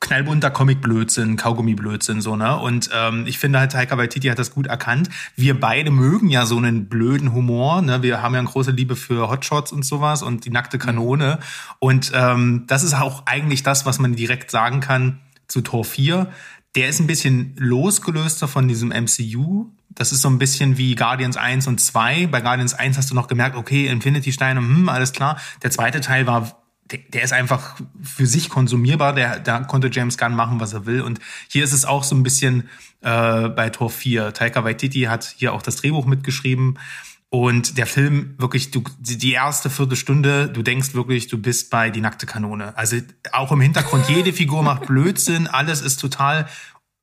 knallbunter 0.00 0.50
Comic-Blödsinn, 0.50 1.36
Kaugummi-Blödsinn, 1.36 2.20
so, 2.20 2.36
ne? 2.36 2.56
Und 2.58 2.90
ähm, 2.94 3.24
ich 3.26 3.38
finde 3.38 3.58
halt, 3.58 3.72
Taika 3.72 3.96
Waititi 3.96 4.28
hat 4.28 4.38
das 4.38 4.52
gut 4.52 4.66
erkannt. 4.66 5.08
Wir 5.36 5.58
beide 5.58 5.90
mögen 5.90 6.28
ja 6.28 6.44
so 6.44 6.58
einen 6.58 6.88
blöden 6.88 7.32
Humor, 7.32 7.82
ne? 7.82 8.02
Wir 8.02 8.22
haben 8.22 8.34
ja 8.34 8.40
eine 8.40 8.48
große 8.48 8.72
Liebe 8.72 8.94
für 8.94 9.28
Hotshots 9.28 9.72
und 9.72 9.84
sowas 9.84 10.22
und 10.22 10.44
die 10.44 10.50
nackte 10.50 10.78
Kanone. 10.78 11.38
Und 11.78 12.12
ähm, 12.14 12.64
das 12.66 12.82
ist 12.82 12.94
auch 12.94 13.24
eigentlich 13.26 13.62
das, 13.62 13.86
was 13.86 13.98
man 13.98 14.14
direkt 14.14 14.50
sagen 14.50 14.80
kann 14.80 15.20
zu 15.48 15.60
Tor 15.60 15.84
4 15.84 16.28
der 16.76 16.88
ist 16.88 17.00
ein 17.00 17.06
bisschen 17.06 17.54
losgelöster 17.56 18.46
von 18.46 18.68
diesem 18.68 18.90
MCU. 18.90 19.70
Das 19.88 20.12
ist 20.12 20.20
so 20.20 20.28
ein 20.28 20.38
bisschen 20.38 20.76
wie 20.76 20.94
Guardians 20.94 21.36
1 21.36 21.66
und 21.66 21.80
2. 21.80 22.26
Bei 22.26 22.42
Guardians 22.42 22.74
1 22.74 22.98
hast 22.98 23.10
du 23.10 23.14
noch 23.14 23.28
gemerkt, 23.28 23.56
okay, 23.56 23.86
Infinity 23.86 24.30
Steine, 24.30 24.60
hm, 24.60 24.88
alles 24.88 25.12
klar. 25.12 25.40
Der 25.62 25.70
zweite 25.70 26.00
Teil 26.00 26.26
war 26.26 26.62
der, 26.90 27.00
der 27.08 27.22
ist 27.22 27.32
einfach 27.32 27.80
für 28.02 28.26
sich 28.26 28.48
konsumierbar. 28.48 29.14
Der, 29.14 29.40
da 29.40 29.60
konnte 29.60 29.90
James 29.90 30.18
Gunn 30.18 30.34
machen, 30.34 30.60
was 30.60 30.72
er 30.72 30.86
will. 30.86 31.00
Und 31.00 31.18
hier 31.48 31.64
ist 31.64 31.72
es 31.72 31.84
auch 31.84 32.04
so 32.04 32.14
ein 32.14 32.22
bisschen 32.22 32.68
äh, 33.00 33.48
bei 33.48 33.70
Tor 33.70 33.90
4. 33.90 34.32
Taika 34.34 34.62
Waititi 34.62 35.02
hat 35.02 35.34
hier 35.36 35.52
auch 35.52 35.62
das 35.62 35.76
Drehbuch 35.76 36.06
mitgeschrieben. 36.06 36.78
Und 37.28 37.76
der 37.76 37.86
Film 37.86 38.34
wirklich, 38.38 38.70
du, 38.70 38.84
die 38.98 39.32
erste 39.32 39.68
Viertelstunde, 39.68 40.48
du 40.48 40.62
denkst 40.62 40.94
wirklich, 40.94 41.26
du 41.26 41.38
bist 41.38 41.70
bei 41.70 41.90
die 41.90 42.00
nackte 42.00 42.24
Kanone. 42.24 42.76
Also 42.76 42.98
auch 43.32 43.50
im 43.50 43.60
Hintergrund, 43.60 44.04
jede 44.08 44.32
Figur 44.32 44.62
macht 44.62 44.86
Blödsinn, 44.86 45.46
alles 45.46 45.82
ist 45.82 45.96
total 45.96 46.48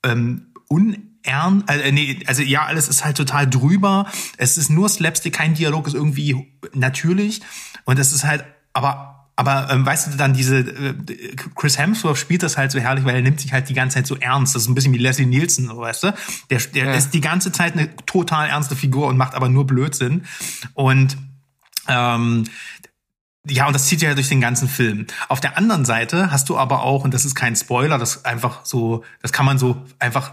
ähm, 0.05 0.53
unern, 0.69 1.63
äh, 1.67 1.91
nee, 1.91 2.23
also 2.25 2.41
ja, 2.41 2.65
alles 2.65 2.87
ist 2.87 3.03
halt 3.03 3.17
total 3.17 3.49
drüber. 3.49 4.07
Es 4.37 4.57
ist 4.57 4.69
nur 4.69 4.87
Slapstick, 4.89 5.33
kein 5.33 5.55
Dialog 5.55 5.87
ist 5.87 5.93
irgendwie 5.93 6.53
natürlich. 6.73 7.41
Und 7.85 7.99
es 7.99 8.13
ist 8.13 8.23
halt, 8.23 8.45
aber 8.71 9.12
aber 9.35 9.69
ähm, 9.71 9.85
weißt 9.85 10.13
du 10.13 10.18
dann 10.18 10.33
diese 10.33 10.59
äh, 10.59 10.94
Chris 11.56 11.77
Hemsworth 11.77 12.18
spielt 12.18 12.44
das 12.44 12.57
halt 12.57 12.71
so 12.71 12.80
herrlich, 12.80 13.03
weil 13.03 13.15
er 13.15 13.21
nimmt 13.21 13.39
sich 13.39 13.51
halt 13.51 13.68
die 13.68 13.74
ganze 13.74 13.95
Zeit 13.95 14.07
so 14.07 14.15
ernst. 14.15 14.56
Das 14.56 14.63
ist 14.63 14.68
ein 14.68 14.75
bisschen 14.75 14.94
wie 14.94 15.00
Leslie 15.00 15.25
Nielsen, 15.25 15.75
weißt 15.75 16.03
du? 16.03 16.13
Der, 16.50 16.59
der 16.59 16.85
ja. 16.85 16.94
ist 16.94 17.12
die 17.12 17.21
ganze 17.21 17.51
Zeit 17.51 17.74
eine 17.74 17.95
total 18.06 18.50
ernste 18.50 18.75
Figur 18.75 19.07
und 19.07 19.18
macht 19.18 19.33
aber 19.33 19.50
nur 19.50 19.65
Blödsinn. 19.65 20.25
Und 20.75 21.18
ähm, 21.88 22.45
ja, 23.47 23.68
und 23.68 23.74
das 23.74 23.88
zieht 23.88 24.01
ja 24.01 24.13
durch 24.13 24.30
den 24.30 24.39
ganzen 24.39 24.69
Film. 24.69 25.07
Auf 25.27 25.41
der 25.41 25.57
anderen 25.57 25.83
Seite 25.83 26.31
hast 26.31 26.47
du 26.50 26.57
aber 26.57 26.83
auch, 26.83 27.03
und 27.03 27.13
das 27.13 27.25
ist 27.25 27.36
kein 27.36 27.56
Spoiler, 27.56 27.97
das 27.97 28.24
einfach 28.25 28.63
so, 28.63 29.03
das 29.21 29.33
kann 29.33 29.45
man 29.45 29.57
so 29.57 29.83
einfach 30.00 30.31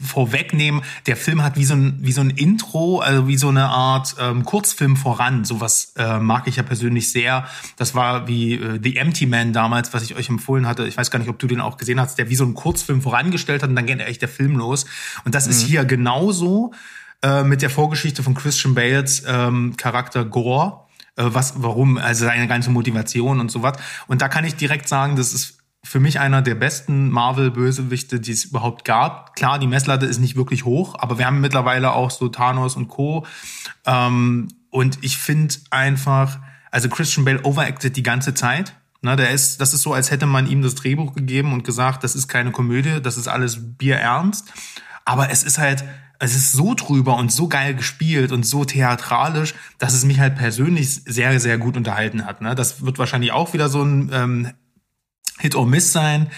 vorwegnehmen, 0.00 0.82
der 1.06 1.16
Film 1.16 1.42
hat 1.42 1.56
wie 1.56 1.64
so 1.64 1.74
ein 1.74 1.98
wie 2.00 2.12
so 2.12 2.20
ein 2.20 2.30
Intro, 2.30 3.00
also 3.00 3.26
wie 3.26 3.36
so 3.36 3.48
eine 3.48 3.68
Art 3.68 4.14
ähm, 4.20 4.44
Kurzfilm 4.44 4.96
voran. 4.96 5.44
Sowas 5.44 5.92
äh, 5.96 6.20
mag 6.20 6.46
ich 6.46 6.56
ja 6.56 6.62
persönlich 6.62 7.10
sehr. 7.10 7.46
Das 7.76 7.96
war 7.96 8.28
wie 8.28 8.54
äh, 8.54 8.78
The 8.80 8.96
Empty 8.96 9.26
Man 9.26 9.52
damals, 9.52 9.92
was 9.92 10.04
ich 10.04 10.14
euch 10.14 10.28
empfohlen 10.28 10.68
hatte. 10.68 10.86
Ich 10.86 10.96
weiß 10.96 11.10
gar 11.10 11.18
nicht, 11.18 11.28
ob 11.28 11.40
du 11.40 11.48
den 11.48 11.60
auch 11.60 11.78
gesehen 11.78 11.98
hast, 11.98 12.16
der 12.18 12.30
wie 12.30 12.36
so 12.36 12.44
ein 12.44 12.54
Kurzfilm 12.54 13.02
vorangestellt 13.02 13.64
hat 13.64 13.70
und 13.70 13.76
dann 13.76 13.86
geht 13.86 13.98
echt 14.00 14.22
der 14.22 14.28
Film 14.28 14.56
los. 14.56 14.84
Und 15.24 15.34
das 15.34 15.46
mhm. 15.46 15.50
ist 15.50 15.62
hier 15.62 15.84
genauso 15.84 16.72
äh, 17.22 17.42
mit 17.42 17.60
der 17.62 17.70
Vorgeschichte 17.70 18.22
von 18.22 18.34
Christian 18.34 18.74
Bales 18.74 19.24
ähm, 19.26 19.76
Charakter 19.76 20.24
Gore. 20.24 20.82
Äh, 21.16 21.24
was, 21.26 21.54
warum, 21.56 21.98
also 21.98 22.24
seine 22.24 22.46
ganze 22.46 22.70
Motivation 22.70 23.40
und 23.40 23.50
so 23.50 23.62
was. 23.62 23.76
Und 24.06 24.22
da 24.22 24.28
kann 24.28 24.44
ich 24.44 24.54
direkt 24.54 24.88
sagen, 24.88 25.16
das 25.16 25.32
ist 25.32 25.61
für 25.84 26.00
mich 26.00 26.20
einer 26.20 26.42
der 26.42 26.54
besten 26.54 27.10
Marvel-Bösewichte, 27.10 28.20
die 28.20 28.32
es 28.32 28.44
überhaupt 28.44 28.84
gab. 28.84 29.34
Klar, 29.34 29.58
die 29.58 29.66
Messlatte 29.66 30.06
ist 30.06 30.20
nicht 30.20 30.36
wirklich 30.36 30.64
hoch, 30.64 30.94
aber 30.98 31.18
wir 31.18 31.26
haben 31.26 31.40
mittlerweile 31.40 31.92
auch 31.92 32.10
so 32.10 32.28
Thanos 32.28 32.76
und 32.76 32.88
Co. 32.88 33.26
Ähm, 33.84 34.48
und 34.70 34.98
ich 35.02 35.18
finde 35.18 35.54
einfach, 35.70 36.38
also 36.70 36.88
Christian 36.88 37.24
Bale 37.24 37.44
overacted 37.44 37.96
die 37.96 38.02
ganze 38.02 38.32
Zeit. 38.34 38.74
Ne, 39.04 39.16
der 39.16 39.30
ist, 39.30 39.60
das 39.60 39.74
ist 39.74 39.82
so, 39.82 39.92
als 39.92 40.12
hätte 40.12 40.26
man 40.26 40.46
ihm 40.46 40.62
das 40.62 40.76
Drehbuch 40.76 41.12
gegeben 41.14 41.52
und 41.52 41.64
gesagt, 41.64 42.04
das 42.04 42.14
ist 42.14 42.28
keine 42.28 42.52
Komödie, 42.52 43.00
das 43.02 43.16
ist 43.16 43.26
alles 43.26 43.76
bierernst. 43.76 44.52
Aber 45.04 45.30
es 45.30 45.42
ist 45.42 45.58
halt, 45.58 45.82
es 46.20 46.36
ist 46.36 46.52
so 46.52 46.74
drüber 46.74 47.16
und 47.16 47.32
so 47.32 47.48
geil 47.48 47.74
gespielt 47.74 48.30
und 48.30 48.46
so 48.46 48.64
theatralisch, 48.64 49.54
dass 49.78 49.92
es 49.92 50.04
mich 50.04 50.20
halt 50.20 50.36
persönlich 50.36 51.02
sehr, 51.04 51.40
sehr 51.40 51.58
gut 51.58 51.76
unterhalten 51.76 52.24
hat. 52.24 52.40
Ne? 52.40 52.54
Das 52.54 52.84
wird 52.84 53.00
wahrscheinlich 53.00 53.32
auch 53.32 53.52
wieder 53.54 53.68
so 53.68 53.82
ein 53.82 54.10
ähm, 54.12 54.52
Hit 55.38 55.54
or 55.54 55.66
Miss 55.66 55.92
sein. 55.92 56.30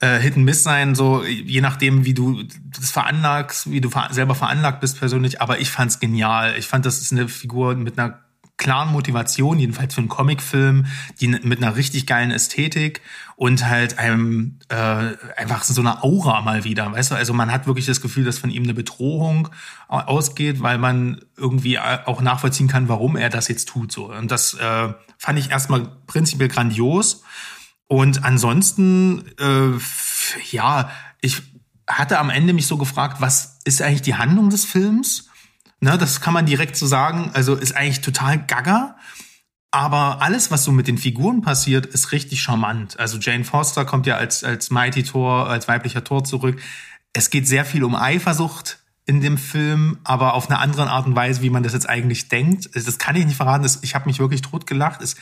Äh, 0.00 0.18
Hit 0.18 0.36
and 0.36 0.44
Miss 0.44 0.62
sein, 0.62 0.94
so 0.94 1.24
je 1.24 1.62
nachdem, 1.62 2.04
wie 2.04 2.12
du 2.12 2.42
das 2.78 2.90
veranlagst, 2.90 3.70
wie 3.70 3.80
du 3.80 3.90
selber 4.10 4.34
veranlagt 4.34 4.80
bist 4.80 4.98
persönlich. 4.98 5.40
Aber 5.40 5.58
ich 5.58 5.70
fand's 5.70 6.00
genial. 6.00 6.54
Ich 6.58 6.66
fand, 6.66 6.84
das 6.84 7.00
ist 7.00 7.12
eine 7.12 7.28
Figur 7.28 7.74
mit 7.74 7.98
einer 7.98 8.20
klaren 8.58 8.90
Motivation, 8.90 9.58
jedenfalls 9.58 9.94
für 9.94 10.00
einen 10.00 10.08
Comicfilm, 10.08 10.86
die 11.20 11.28
mit 11.28 11.62
einer 11.62 11.76
richtig 11.76 12.06
geilen 12.06 12.30
Ästhetik 12.30 13.02
und 13.36 13.66
halt 13.66 13.98
einem 13.98 14.58
äh, 14.68 15.12
einfach 15.36 15.62
so 15.62 15.80
einer 15.80 16.02
Aura 16.02 16.40
mal 16.40 16.64
wieder, 16.64 16.90
weißt 16.90 17.10
du? 17.10 17.14
Also 17.16 17.34
man 17.34 17.52
hat 17.52 17.66
wirklich 17.66 17.84
das 17.86 18.00
Gefühl, 18.00 18.24
dass 18.24 18.38
von 18.38 18.50
ihm 18.50 18.62
eine 18.62 18.74
Bedrohung 18.74 19.48
ausgeht, 19.88 20.62
weil 20.62 20.78
man 20.78 21.20
irgendwie 21.36 21.78
auch 21.78 22.22
nachvollziehen 22.22 22.68
kann, 22.68 22.88
warum 22.88 23.16
er 23.16 23.28
das 23.28 23.48
jetzt 23.48 23.68
tut. 23.68 23.92
So 23.92 24.10
und 24.10 24.30
das 24.30 24.54
äh, 24.54 24.88
fand 25.18 25.38
ich 25.38 25.50
erstmal 25.50 25.88
prinzipiell 26.06 26.48
grandios. 26.48 27.22
Und 27.88 28.24
ansonsten, 28.24 29.24
äh, 29.38 29.78
ja, 30.50 30.90
ich 31.20 31.42
hatte 31.86 32.18
am 32.18 32.30
Ende 32.30 32.52
mich 32.52 32.66
so 32.66 32.76
gefragt, 32.76 33.20
was 33.20 33.58
ist 33.64 33.80
eigentlich 33.80 34.02
die 34.02 34.16
Handlung 34.16 34.50
des 34.50 34.64
Films? 34.64 35.28
Ne, 35.80 35.96
das 35.98 36.20
kann 36.20 36.34
man 36.34 36.46
direkt 36.46 36.76
so 36.76 36.86
sagen. 36.86 37.30
Also 37.34 37.54
ist 37.54 37.76
eigentlich 37.76 38.00
total 38.00 38.44
gaga. 38.44 38.96
Aber 39.70 40.22
alles, 40.22 40.50
was 40.50 40.64
so 40.64 40.72
mit 40.72 40.88
den 40.88 40.96
Figuren 40.96 41.42
passiert, 41.42 41.86
ist 41.86 42.12
richtig 42.12 42.40
charmant. 42.40 42.98
Also 42.98 43.18
Jane 43.18 43.44
Foster 43.44 43.84
kommt 43.84 44.06
ja 44.06 44.16
als, 44.16 44.42
als 44.42 44.70
Mighty 44.70 45.02
Thor, 45.02 45.48
als 45.48 45.68
weiblicher 45.68 46.02
Thor 46.02 46.24
zurück. 46.24 46.60
Es 47.12 47.30
geht 47.30 47.46
sehr 47.46 47.64
viel 47.64 47.84
um 47.84 47.94
Eifersucht 47.94 48.78
in 49.04 49.20
dem 49.20 49.38
Film, 49.38 49.98
aber 50.02 50.34
auf 50.34 50.48
eine 50.48 50.58
andere 50.58 50.88
Art 50.88 51.06
und 51.06 51.14
Weise, 51.14 51.42
wie 51.42 51.50
man 51.50 51.62
das 51.62 51.74
jetzt 51.74 51.88
eigentlich 51.88 52.28
denkt. 52.28 52.70
Das 52.74 52.98
kann 52.98 53.16
ich 53.16 53.26
nicht 53.26 53.36
verraten. 53.36 53.68
Ich 53.82 53.94
habe 53.94 54.06
mich 54.06 54.18
wirklich 54.18 54.42
tot 54.42 54.66
gelacht. 54.66 55.02
Es, 55.02 55.16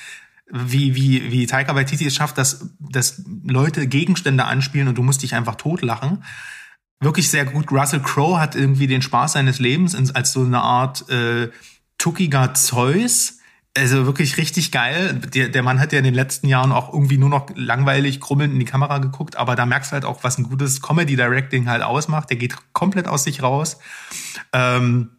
wie, 0.51 0.95
wie, 0.95 1.33
wie 1.33 1.47
Taika 1.47 1.75
Waititi 1.75 2.07
es 2.07 2.15
schafft, 2.15 2.39
dass, 2.39 2.69
dass 2.79 3.23
Leute 3.45 3.87
Gegenstände 3.87 4.45
anspielen 4.45 4.89
und 4.89 4.99
du 4.99 5.03
musst 5.03 5.23
dich 5.23 5.35
einfach 5.35 5.57
totlachen 5.57 6.23
wirklich 7.05 7.31
sehr 7.31 7.45
gut. 7.45 7.71
Russell 7.71 8.01
Crowe 8.01 8.41
hat 8.41 8.55
irgendwie 8.55 8.87
den 8.87 9.03
Spaß 9.03 9.35
seines 9.35 9.59
Lebens 9.59 9.95
als 10.15 10.33
so 10.33 10.45
eine 10.45 10.61
Art 10.61 11.09
äh, 11.11 11.51
tuckiger 11.99 12.55
Zeus. 12.55 13.39
Also 13.77 14.07
wirklich 14.07 14.37
richtig 14.37 14.71
geil. 14.71 15.21
Der, 15.35 15.49
der 15.49 15.63
Mann 15.63 15.81
hat 15.81 15.93
ja 15.93 15.99
in 15.99 16.05
den 16.05 16.15
letzten 16.15 16.47
Jahren 16.47 16.71
auch 16.73 16.93
irgendwie 16.93 17.19
nur 17.19 17.29
noch 17.29 17.49
langweilig 17.57 18.21
krummelnd 18.21 18.53
in 18.53 18.61
die 18.61 18.65
Kamera 18.65 18.99
geguckt, 18.99 19.37
aber 19.37 19.57
da 19.57 19.67
merkst 19.67 19.91
du 19.91 19.95
halt 19.95 20.05
auch, 20.05 20.23
was 20.23 20.39
ein 20.39 20.45
gutes 20.45 20.81
Comedy-Directing 20.81 21.69
halt 21.69 21.83
ausmacht. 21.83 22.31
Der 22.31 22.37
geht 22.37 22.55
komplett 22.73 23.09
aus 23.09 23.25
sich 23.25 23.43
raus. 23.43 23.79
Ähm, 24.53 25.11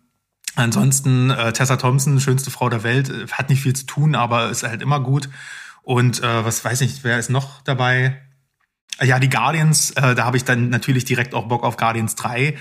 ansonsten 0.56 1.30
äh, 1.30 1.54
Tessa 1.54 1.78
Thompson, 1.78 2.20
schönste 2.20 2.52
Frau 2.52 2.70
der 2.70 2.84
Welt, 2.84 3.12
hat 3.32 3.50
nicht 3.50 3.62
viel 3.62 3.76
zu 3.76 3.86
tun, 3.86 4.16
aber 4.16 4.50
ist 4.50 4.64
halt 4.64 4.82
immer 4.82 5.00
gut. 5.00 5.30
Und 5.84 6.24
äh, 6.24 6.46
was 6.46 6.66
weiß 6.66 6.82
ich, 6.82 7.04
wer 7.04 7.20
ist 7.20 7.30
noch 7.30 7.62
dabei? 7.62 8.22
Ja, 9.02 9.20
die 9.20 9.30
Guardians, 9.30 9.92
äh, 9.92 10.16
da 10.16 10.26
habe 10.26 10.38
ich 10.38 10.46
dann 10.46 10.70
natürlich 10.70 11.06
direkt 11.06 11.34
auch 11.34 11.48
Bock 11.48 11.64
auf 11.64 11.78
Guardians 11.78 12.16
3. 12.16 12.56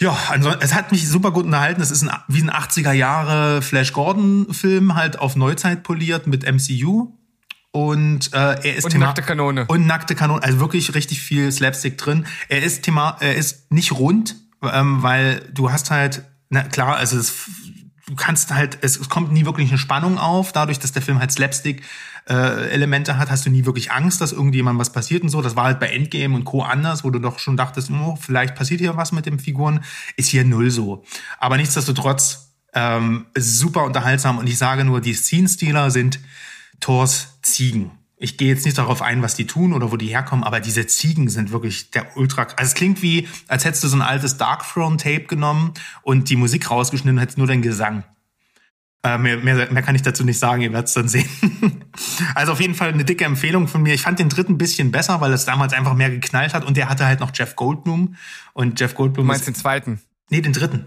Ja, 0.00 0.16
also 0.28 0.50
es 0.60 0.74
hat 0.74 0.92
mich 0.92 1.08
super 1.08 1.32
gut 1.32 1.44
unterhalten. 1.44 1.80
Es 1.80 1.90
ist 1.90 2.02
ein, 2.02 2.10
wie 2.28 2.42
ein 2.42 2.50
80er 2.50 2.92
Jahre 2.92 3.62
Flash 3.62 3.92
Gordon 3.92 4.52
Film 4.52 4.94
halt 4.94 5.18
auf 5.18 5.34
Neuzeit 5.34 5.82
poliert 5.82 6.26
mit 6.26 6.44
MCU. 6.44 7.18
Und 7.70 8.32
äh, 8.32 8.36
er 8.36 8.76
ist 8.76 8.84
und 8.84 8.98
nackte 8.98 9.22
Kanone 9.22 9.66
und 9.66 9.86
nackte 9.86 10.14
Kanone, 10.14 10.42
also 10.42 10.58
wirklich 10.58 10.94
richtig 10.94 11.20
viel 11.20 11.52
Slapstick 11.52 11.98
drin. 11.98 12.26
Er 12.48 12.62
ist 12.62 12.82
Thema, 12.82 13.16
er 13.20 13.34
ist 13.34 13.70
nicht 13.70 13.92
rund, 13.92 14.36
ähm, 14.62 15.02
weil 15.02 15.42
du 15.52 15.70
hast 15.70 15.90
halt, 15.90 16.24
na 16.50 16.62
klar, 16.62 16.96
also 16.96 17.18
es, 17.18 17.48
du 18.06 18.14
kannst 18.14 18.54
halt, 18.54 18.78
es, 18.80 18.98
es 18.98 19.08
kommt 19.08 19.32
nie 19.32 19.44
wirklich 19.44 19.68
eine 19.68 19.78
Spannung 19.78 20.18
auf, 20.18 20.52
dadurch, 20.52 20.78
dass 20.78 20.92
der 20.92 21.02
Film 21.02 21.18
halt 21.18 21.30
Slapstick 21.30 21.82
äh, 22.28 22.70
Elemente 22.70 23.18
hat, 23.18 23.30
hast 23.30 23.46
du 23.46 23.50
nie 23.50 23.64
wirklich 23.64 23.92
Angst, 23.92 24.20
dass 24.20 24.32
irgendjemand 24.32 24.78
was 24.78 24.92
passiert 24.92 25.22
und 25.22 25.28
so. 25.28 25.42
Das 25.42 25.56
war 25.56 25.64
halt 25.64 25.80
bei 25.80 25.88
Endgame 25.88 26.34
und 26.34 26.44
Co. 26.44 26.62
anders, 26.62 27.04
wo 27.04 27.10
du 27.10 27.18
doch 27.18 27.38
schon 27.38 27.56
dachtest, 27.56 27.90
oh, 27.90 28.16
vielleicht 28.20 28.54
passiert 28.54 28.80
hier 28.80 28.96
was 28.96 29.12
mit 29.12 29.26
den 29.26 29.38
Figuren. 29.38 29.80
Ist 30.16 30.28
hier 30.28 30.44
null 30.44 30.70
so. 30.70 31.04
Aber 31.38 31.56
nichtsdestotrotz 31.56 32.52
ähm, 32.74 33.26
super 33.36 33.84
unterhaltsam 33.84 34.38
und 34.38 34.46
ich 34.46 34.58
sage 34.58 34.84
nur, 34.84 35.00
die 35.00 35.14
Scene-Stealer 35.14 35.90
sind 35.90 36.20
Thors 36.80 37.38
Ziegen. 37.42 37.97
Ich 38.20 38.36
gehe 38.36 38.48
jetzt 38.48 38.64
nicht 38.64 38.76
darauf 38.76 39.00
ein, 39.00 39.22
was 39.22 39.36
die 39.36 39.46
tun 39.46 39.72
oder 39.72 39.92
wo 39.92 39.96
die 39.96 40.08
herkommen, 40.08 40.44
aber 40.44 40.58
diese 40.60 40.86
Ziegen 40.86 41.28
sind 41.28 41.52
wirklich 41.52 41.92
der 41.92 42.16
Ultra. 42.16 42.42
Also 42.56 42.70
es 42.70 42.74
klingt 42.74 43.00
wie, 43.00 43.28
als 43.46 43.64
hättest 43.64 43.84
du 43.84 43.88
so 43.88 43.96
ein 43.96 44.02
altes 44.02 44.36
Dark 44.36 44.64
Throne 44.64 44.96
Tape 44.96 45.24
genommen 45.24 45.72
und 46.02 46.28
die 46.28 46.36
Musik 46.36 46.70
rausgeschnitten 46.70 47.16
und 47.16 47.20
hättest 47.20 47.38
nur 47.38 47.46
den 47.46 47.62
Gesang. 47.62 48.02
Äh, 49.04 49.16
mehr, 49.16 49.36
mehr, 49.36 49.70
mehr 49.70 49.82
kann 49.82 49.94
ich 49.94 50.02
dazu 50.02 50.24
nicht 50.24 50.40
sagen, 50.40 50.60
ihr 50.60 50.72
werdet 50.72 50.88
es 50.88 50.94
dann 50.94 51.08
sehen. 51.08 51.28
also 52.34 52.52
auf 52.52 52.60
jeden 52.60 52.74
Fall 52.74 52.88
eine 52.88 53.04
dicke 53.04 53.24
Empfehlung 53.24 53.68
von 53.68 53.82
mir. 53.82 53.94
Ich 53.94 54.02
fand 54.02 54.18
den 54.18 54.28
dritten 54.28 54.54
ein 54.54 54.58
bisschen 54.58 54.90
besser, 54.90 55.20
weil 55.20 55.32
es 55.32 55.44
damals 55.44 55.72
einfach 55.72 55.94
mehr 55.94 56.10
geknallt 56.10 56.52
hat 56.52 56.64
und 56.64 56.76
der 56.76 56.88
hatte 56.88 57.06
halt 57.06 57.20
noch 57.20 57.30
Jeff 57.32 57.54
Goldblum. 57.54 58.16
Und 58.52 58.80
Jeff 58.80 58.96
Goldblum. 58.96 59.26
Du 59.26 59.28
meinst 59.28 59.42
ist, 59.42 59.46
den 59.46 59.54
zweiten? 59.54 60.00
Nee, 60.30 60.40
den 60.40 60.52
dritten. 60.52 60.86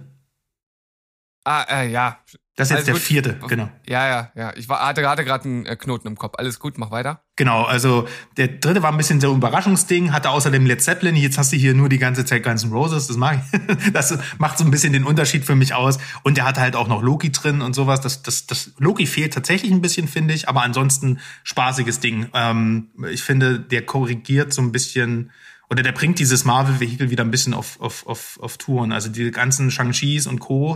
Ah, 1.45 1.63
äh, 1.69 1.89
ja. 1.89 2.19
Das 2.57 2.69
ist 2.69 2.75
jetzt 2.75 2.87
der 2.87 2.95
gut. 2.95 3.03
vierte, 3.03 3.39
genau. 3.47 3.69
Ja, 3.87 4.07
ja, 4.07 4.31
ja. 4.35 4.53
Ich 4.57 4.67
war, 4.67 4.85
hatte 4.85 5.01
gerade 5.01 5.23
gerade 5.23 5.45
einen 5.45 5.65
äh, 5.65 5.77
Knoten 5.77 6.07
im 6.07 6.17
Kopf. 6.17 6.35
Alles 6.37 6.59
gut, 6.59 6.77
mach 6.77 6.91
weiter. 6.91 7.23
Genau, 7.37 7.63
also 7.63 8.07
der 8.35 8.49
dritte 8.49 8.83
war 8.83 8.91
ein 8.91 8.97
bisschen 8.97 9.21
so 9.21 9.31
ein 9.31 9.37
Überraschungsding, 9.37 10.11
hatte 10.11 10.29
außerdem 10.29 10.65
Led 10.65 10.81
Zeppelin. 10.81 11.15
Jetzt 11.15 11.37
hast 11.37 11.53
du 11.53 11.55
hier 11.55 11.73
nur 11.73 11.87
die 11.87 11.97
ganze 11.97 12.25
Zeit 12.25 12.43
Guns 12.43 12.63
N' 12.63 12.73
Roses. 12.73 13.07
Das 13.07 13.15
mag 13.15 13.39
ich. 13.39 13.91
Das 13.93 14.17
macht 14.37 14.57
so 14.57 14.65
ein 14.65 14.71
bisschen 14.71 14.91
den 14.91 15.05
Unterschied 15.05 15.45
für 15.45 15.55
mich 15.55 15.73
aus. 15.73 15.97
Und 16.23 16.35
der 16.35 16.45
hatte 16.45 16.59
halt 16.59 16.75
auch 16.75 16.89
noch 16.89 17.01
Loki 17.01 17.31
drin 17.31 17.61
und 17.61 17.73
sowas. 17.73 18.01
Das, 18.01 18.21
das, 18.21 18.47
das 18.47 18.71
Loki 18.77 19.05
fehlt 19.05 19.33
tatsächlich 19.33 19.71
ein 19.71 19.81
bisschen, 19.81 20.09
finde 20.09 20.33
ich. 20.33 20.49
Aber 20.49 20.63
ansonsten 20.63 21.19
spaßiges 21.43 22.01
Ding. 22.01 22.27
Ähm, 22.33 22.89
ich 23.09 23.23
finde, 23.23 23.59
der 23.59 23.85
korrigiert 23.85 24.51
so 24.51 24.61
ein 24.61 24.73
bisschen 24.73 25.31
oder 25.71 25.83
der 25.83 25.93
bringt 25.93 26.19
dieses 26.19 26.43
Marvel-Vehikel 26.43 27.11
wieder 27.11 27.23
ein 27.23 27.31
bisschen 27.31 27.53
auf, 27.53 27.79
auf, 27.79 28.05
auf, 28.05 28.37
auf 28.41 28.57
Touren. 28.57 28.91
Also 28.91 29.07
die 29.07 29.31
ganzen 29.31 29.71
Shang-Chis 29.71 30.27
und 30.27 30.39
Co., 30.39 30.75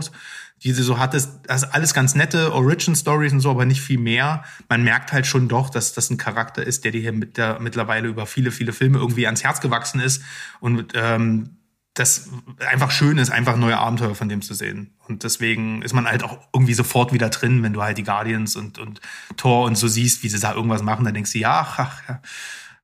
die 0.62 0.72
sie 0.72 0.82
so 0.82 0.98
hattest, 0.98 1.32
das 1.42 1.64
ist 1.64 1.74
alles 1.74 1.92
ganz 1.92 2.14
nette 2.14 2.54
Origin-Stories 2.54 3.34
und 3.34 3.40
so, 3.40 3.50
aber 3.50 3.66
nicht 3.66 3.82
viel 3.82 3.98
mehr. 3.98 4.42
Man 4.70 4.82
merkt 4.84 5.12
halt 5.12 5.26
schon 5.26 5.48
doch, 5.48 5.68
dass 5.68 5.92
das 5.92 6.08
ein 6.08 6.16
Charakter 6.16 6.62
ist, 6.64 6.84
der 6.84 6.92
dir 6.92 7.02
hier 7.02 7.12
mit 7.12 7.36
der, 7.36 7.60
mittlerweile 7.60 8.08
über 8.08 8.24
viele, 8.24 8.50
viele 8.50 8.72
Filme 8.72 8.96
irgendwie 8.96 9.26
ans 9.26 9.44
Herz 9.44 9.60
gewachsen 9.60 10.00
ist 10.00 10.22
und 10.60 10.94
ähm, 10.94 11.58
das 11.92 12.30
einfach 12.66 12.90
schön 12.90 13.18
ist, 13.18 13.28
einfach 13.28 13.56
neue 13.56 13.76
Abenteuer 13.76 14.14
von 14.14 14.30
dem 14.30 14.40
zu 14.40 14.54
sehen. 14.54 14.94
Und 15.08 15.24
deswegen 15.24 15.82
ist 15.82 15.92
man 15.92 16.06
halt 16.06 16.24
auch 16.24 16.38
irgendwie 16.54 16.74
sofort 16.74 17.12
wieder 17.12 17.28
drin, 17.28 17.62
wenn 17.62 17.74
du 17.74 17.82
halt 17.82 17.98
die 17.98 18.02
Guardians 18.02 18.56
und, 18.56 18.78
und 18.78 19.02
Thor 19.36 19.66
und 19.66 19.76
so 19.76 19.88
siehst, 19.88 20.22
wie 20.22 20.30
sie 20.30 20.40
da 20.40 20.54
irgendwas 20.54 20.82
machen, 20.82 21.04
dann 21.04 21.12
denkst 21.12 21.32
du, 21.32 21.38
ja, 21.38 21.66
ach, 21.76 22.02
ja 22.08 22.22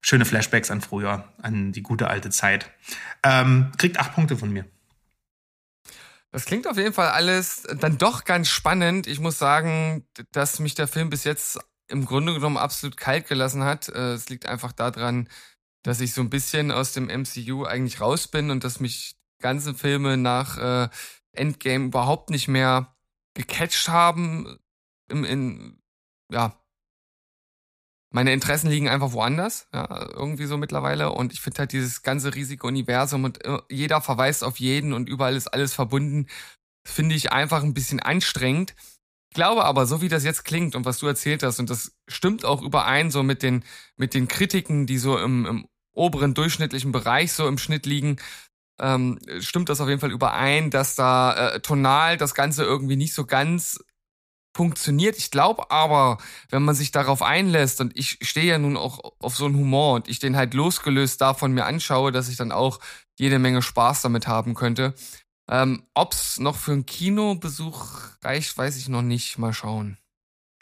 schöne 0.02 0.24
Flashbacks 0.24 0.70
an 0.70 0.80
früher, 0.80 1.32
an 1.40 1.72
die 1.72 1.82
gute 1.82 2.08
alte 2.08 2.30
Zeit. 2.30 2.70
Ähm, 3.22 3.72
kriegt 3.78 3.98
acht 3.98 4.14
Punkte 4.14 4.36
von 4.36 4.50
mir. 4.50 4.66
Das 6.32 6.44
klingt 6.44 6.66
auf 6.66 6.76
jeden 6.76 6.94
Fall 6.94 7.08
alles 7.08 7.62
dann 7.78 7.98
doch 7.98 8.24
ganz 8.24 8.48
spannend. 8.48 9.06
Ich 9.06 9.20
muss 9.20 9.38
sagen, 9.38 10.06
dass 10.32 10.58
mich 10.58 10.74
der 10.74 10.88
Film 10.88 11.10
bis 11.10 11.24
jetzt 11.24 11.58
im 11.88 12.06
Grunde 12.06 12.34
genommen 12.34 12.56
absolut 12.56 12.96
kalt 12.96 13.28
gelassen 13.28 13.64
hat. 13.64 13.88
Äh, 13.88 14.14
es 14.14 14.28
liegt 14.28 14.46
einfach 14.46 14.72
daran, 14.72 15.28
dass 15.82 16.00
ich 16.00 16.14
so 16.14 16.20
ein 16.20 16.30
bisschen 16.30 16.70
aus 16.70 16.92
dem 16.92 17.06
MCU 17.06 17.64
eigentlich 17.64 18.00
raus 18.00 18.28
bin 18.28 18.50
und 18.50 18.64
dass 18.64 18.80
mich 18.80 19.16
ganze 19.40 19.74
Filme 19.74 20.16
nach 20.16 20.56
äh, 20.58 20.88
Endgame 21.32 21.86
überhaupt 21.86 22.30
nicht 22.30 22.48
mehr 22.48 22.94
gecatcht 23.34 23.88
haben. 23.88 24.58
Im, 25.08 25.24
in, 25.24 25.82
ja, 26.30 26.61
meine 28.12 28.32
Interessen 28.32 28.70
liegen 28.70 28.88
einfach 28.88 29.12
woanders, 29.12 29.68
ja, 29.72 30.08
irgendwie 30.12 30.44
so 30.46 30.56
mittlerweile. 30.56 31.12
Und 31.12 31.32
ich 31.32 31.40
finde 31.40 31.60
halt 31.60 31.72
dieses 31.72 32.02
ganze 32.02 32.34
riesige 32.34 32.66
Universum 32.66 33.24
und 33.24 33.44
äh, 33.44 33.58
jeder 33.70 34.00
verweist 34.00 34.44
auf 34.44 34.58
jeden 34.60 34.92
und 34.92 35.08
überall 35.08 35.34
ist 35.34 35.48
alles 35.48 35.74
verbunden, 35.74 36.28
finde 36.86 37.14
ich 37.14 37.32
einfach 37.32 37.62
ein 37.62 37.74
bisschen 37.74 38.00
anstrengend. 38.00 38.74
Ich 39.30 39.34
glaube 39.34 39.64
aber, 39.64 39.86
so 39.86 40.02
wie 40.02 40.08
das 40.08 40.24
jetzt 40.24 40.44
klingt 40.44 40.74
und 40.74 40.84
was 40.84 40.98
du 40.98 41.06
erzählt 41.06 41.42
hast, 41.42 41.58
und 41.58 41.70
das 41.70 41.92
stimmt 42.06 42.44
auch 42.44 42.60
überein 42.60 43.10
so 43.10 43.22
mit 43.22 43.42
den, 43.42 43.64
mit 43.96 44.14
den 44.14 44.28
Kritiken, 44.28 44.86
die 44.86 44.98
so 44.98 45.18
im, 45.18 45.46
im 45.46 45.68
oberen 45.94 46.34
durchschnittlichen 46.34 46.92
Bereich 46.92 47.32
so 47.32 47.48
im 47.48 47.58
Schnitt 47.58 47.86
liegen, 47.86 48.16
ähm, 48.78 49.18
stimmt 49.40 49.68
das 49.68 49.80
auf 49.80 49.88
jeden 49.88 50.00
Fall 50.00 50.12
überein, 50.12 50.70
dass 50.70 50.96
da 50.96 51.54
äh, 51.54 51.60
tonal 51.60 52.16
das 52.16 52.34
Ganze 52.34 52.64
irgendwie 52.64 52.96
nicht 52.96 53.14
so 53.14 53.24
ganz 53.24 53.82
funktioniert. 54.54 55.16
Ich 55.16 55.30
glaube 55.30 55.70
aber, 55.70 56.18
wenn 56.50 56.62
man 56.62 56.74
sich 56.74 56.90
darauf 56.90 57.22
einlässt 57.22 57.80
und 57.80 57.96
ich 57.96 58.18
stehe 58.22 58.46
ja 58.46 58.58
nun 58.58 58.76
auch 58.76 59.00
auf 59.18 59.36
so 59.36 59.46
einen 59.46 59.56
Humor 59.56 59.94
und 59.94 60.08
ich 60.08 60.18
den 60.18 60.36
halt 60.36 60.54
losgelöst 60.54 61.20
davon 61.20 61.52
mir 61.52 61.64
anschaue, 61.64 62.12
dass 62.12 62.28
ich 62.28 62.36
dann 62.36 62.52
auch 62.52 62.80
jede 63.18 63.38
Menge 63.38 63.62
Spaß 63.62 64.02
damit 64.02 64.26
haben 64.26 64.54
könnte. 64.54 64.94
Ähm, 65.48 65.82
ob's 65.94 66.38
noch 66.38 66.56
für 66.56 66.72
einen 66.72 66.86
Kinobesuch 66.86 67.98
reicht, 68.22 68.56
weiß 68.56 68.76
ich 68.76 68.88
noch 68.88 69.02
nicht. 69.02 69.38
Mal 69.38 69.52
schauen. 69.52 69.98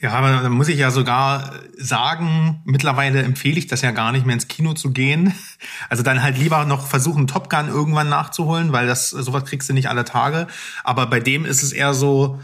Ja, 0.00 0.12
aber 0.12 0.30
da 0.42 0.48
muss 0.48 0.68
ich 0.68 0.78
ja 0.78 0.90
sogar 0.90 1.52
sagen, 1.76 2.62
mittlerweile 2.64 3.22
empfehle 3.22 3.58
ich 3.58 3.66
das 3.66 3.82
ja 3.82 3.90
gar 3.90 4.12
nicht 4.12 4.24
mehr 4.24 4.32
ins 4.32 4.48
Kino 4.48 4.72
zu 4.72 4.92
gehen. 4.92 5.34
Also 5.90 6.02
dann 6.02 6.22
halt 6.22 6.38
lieber 6.38 6.64
noch 6.64 6.86
versuchen, 6.86 7.26
Top 7.26 7.50
Gun 7.50 7.68
irgendwann 7.68 8.08
nachzuholen, 8.08 8.72
weil 8.72 8.86
das 8.86 9.10
sowas 9.10 9.44
kriegst 9.44 9.68
du 9.68 9.74
nicht 9.74 9.90
alle 9.90 10.06
Tage. 10.06 10.46
Aber 10.84 11.06
bei 11.06 11.20
dem 11.20 11.44
ist 11.44 11.62
es 11.62 11.72
eher 11.72 11.92
so, 11.92 12.40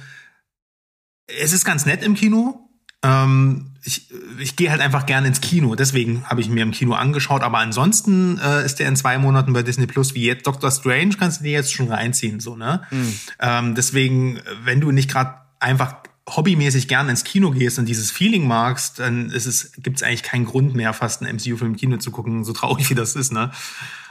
es 1.27 1.53
ist 1.53 1.65
ganz 1.65 1.87
nett 1.87 2.03
im 2.03 2.15
Kino. 2.15 2.69
Ähm, 3.03 3.73
ich 3.85 4.09
ich 4.39 4.57
gehe 4.57 4.71
halt 4.71 4.81
einfach 4.81 5.07
gerne 5.07 5.29
ins 5.29 5.41
Kino, 5.41 5.75
deswegen 5.75 6.25
habe 6.25 6.41
ich 6.41 6.49
mir 6.49 6.63
im 6.63 6.73
Kino 6.73 6.95
angeschaut. 6.95 7.43
Aber 7.43 7.59
ansonsten 7.59 8.39
äh, 8.39 8.65
ist 8.65 8.79
der 8.79 8.89
in 8.89 8.97
zwei 8.97 9.19
Monaten 9.19 9.53
bei 9.53 9.63
Disney 9.63 9.87
Plus 9.87 10.15
wie 10.15 10.27
jetzt. 10.27 10.47
Doctor 10.47 10.71
Strange 10.71 11.17
kannst 11.19 11.41
du 11.41 11.45
dir 11.45 11.53
jetzt 11.53 11.73
schon 11.73 11.89
reinziehen, 11.89 12.41
so 12.41 12.57
ne. 12.57 12.83
Mhm. 12.91 13.15
Ähm, 13.41 13.75
deswegen, 13.75 14.41
wenn 14.65 14.81
du 14.81 14.91
nicht 14.91 15.11
gerade 15.11 15.35
einfach 15.61 15.97
hobbymäßig 16.29 16.89
gern 16.89 17.09
ins 17.09 17.23
Kino 17.23 17.53
gehst 17.53 17.79
und 17.79 17.87
dieses 17.87 18.11
Feeling 18.11 18.49
magst, 18.49 18.99
dann 18.99 19.31
ist 19.31 19.47
es, 19.47 19.73
gibt's 19.79 20.03
eigentlich 20.03 20.25
keinen 20.25 20.45
Grund 20.45 20.75
mehr, 20.75 20.93
fast 20.93 21.23
einen 21.23 21.37
MCU-Film 21.37 21.73
im 21.73 21.77
Kino 21.77 21.99
zu 21.99 22.11
gucken, 22.11 22.45
so 22.45 22.53
traurig 22.53 22.91
wie 22.91 22.95
das 22.95 23.15
ist, 23.15 23.33
ne? 23.33 23.53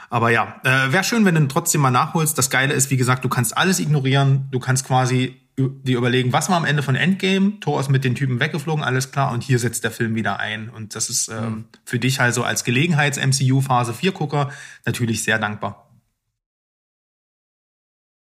Aber 0.08 0.30
ja, 0.30 0.60
äh, 0.64 0.92
wäre 0.92 1.04
schön, 1.04 1.24
wenn 1.24 1.34
du 1.34 1.46
trotzdem 1.48 1.80
mal 1.80 1.90
nachholst. 1.90 2.38
Das 2.38 2.48
Geile 2.48 2.72
ist, 2.72 2.90
wie 2.90 2.96
gesagt, 2.96 3.24
du 3.24 3.28
kannst 3.28 3.56
alles 3.56 3.80
ignorieren. 3.80 4.48
Du 4.52 4.60
kannst 4.60 4.86
quasi 4.86 5.36
dir 5.58 5.96
überlegen, 5.96 6.32
was 6.32 6.48
war 6.50 6.56
am 6.56 6.64
Ende 6.64 6.82
von 6.82 6.96
Endgame? 6.96 7.60
Thor 7.60 7.80
ist 7.80 7.88
mit 7.88 8.04
den 8.04 8.14
Typen 8.14 8.40
weggeflogen, 8.40 8.84
alles 8.84 9.10
klar. 9.10 9.32
Und 9.32 9.42
hier 9.42 9.58
setzt 9.58 9.84
der 9.84 9.90
Film 9.90 10.14
wieder 10.14 10.38
ein. 10.38 10.68
Und 10.68 10.94
das 10.94 11.08
ist 11.08 11.28
ähm, 11.28 11.44
mhm. 11.44 11.64
für 11.84 11.98
dich 11.98 12.20
also 12.20 12.42
als 12.44 12.64
Gelegenheits-MCU-Phase 12.64 13.92
4-Gucker 13.92 14.50
natürlich 14.84 15.22
sehr 15.24 15.38
dankbar. 15.38 15.86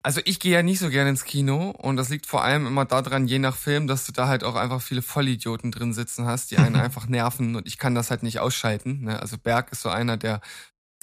Also 0.06 0.20
ich 0.26 0.42
gehe 0.42 0.52
ja 0.52 0.64
nicht 0.64 0.80
so 0.80 0.90
gerne 0.90 1.12
ins 1.12 1.24
Kino 1.24 1.70
und 1.70 1.96
das 1.96 2.10
liegt 2.10 2.26
vor 2.26 2.44
allem 2.44 2.68
immer 2.68 2.84
daran, 2.84 3.26
je 3.26 3.40
nach 3.40 3.56
Film, 3.56 3.88
dass 3.88 4.06
du 4.06 4.12
da 4.12 4.28
halt 4.28 4.44
auch 4.44 4.56
einfach 4.56 4.82
viele 4.82 5.02
Vollidioten 5.02 5.72
drin 5.72 5.94
sitzen 5.94 6.26
hast, 6.26 6.52
die 6.52 6.58
einen 6.58 6.76
einfach 6.76 7.08
nerven 7.08 7.56
und 7.56 7.66
ich 7.66 7.78
kann 7.78 7.96
das 7.96 8.12
halt 8.12 8.22
nicht 8.22 8.40
ausschalten. 8.40 9.06
Ne? 9.06 9.18
Also 9.22 9.38
Berg 9.38 9.72
ist 9.72 9.82
so 9.82 9.88
einer, 9.88 10.18
der 10.18 10.42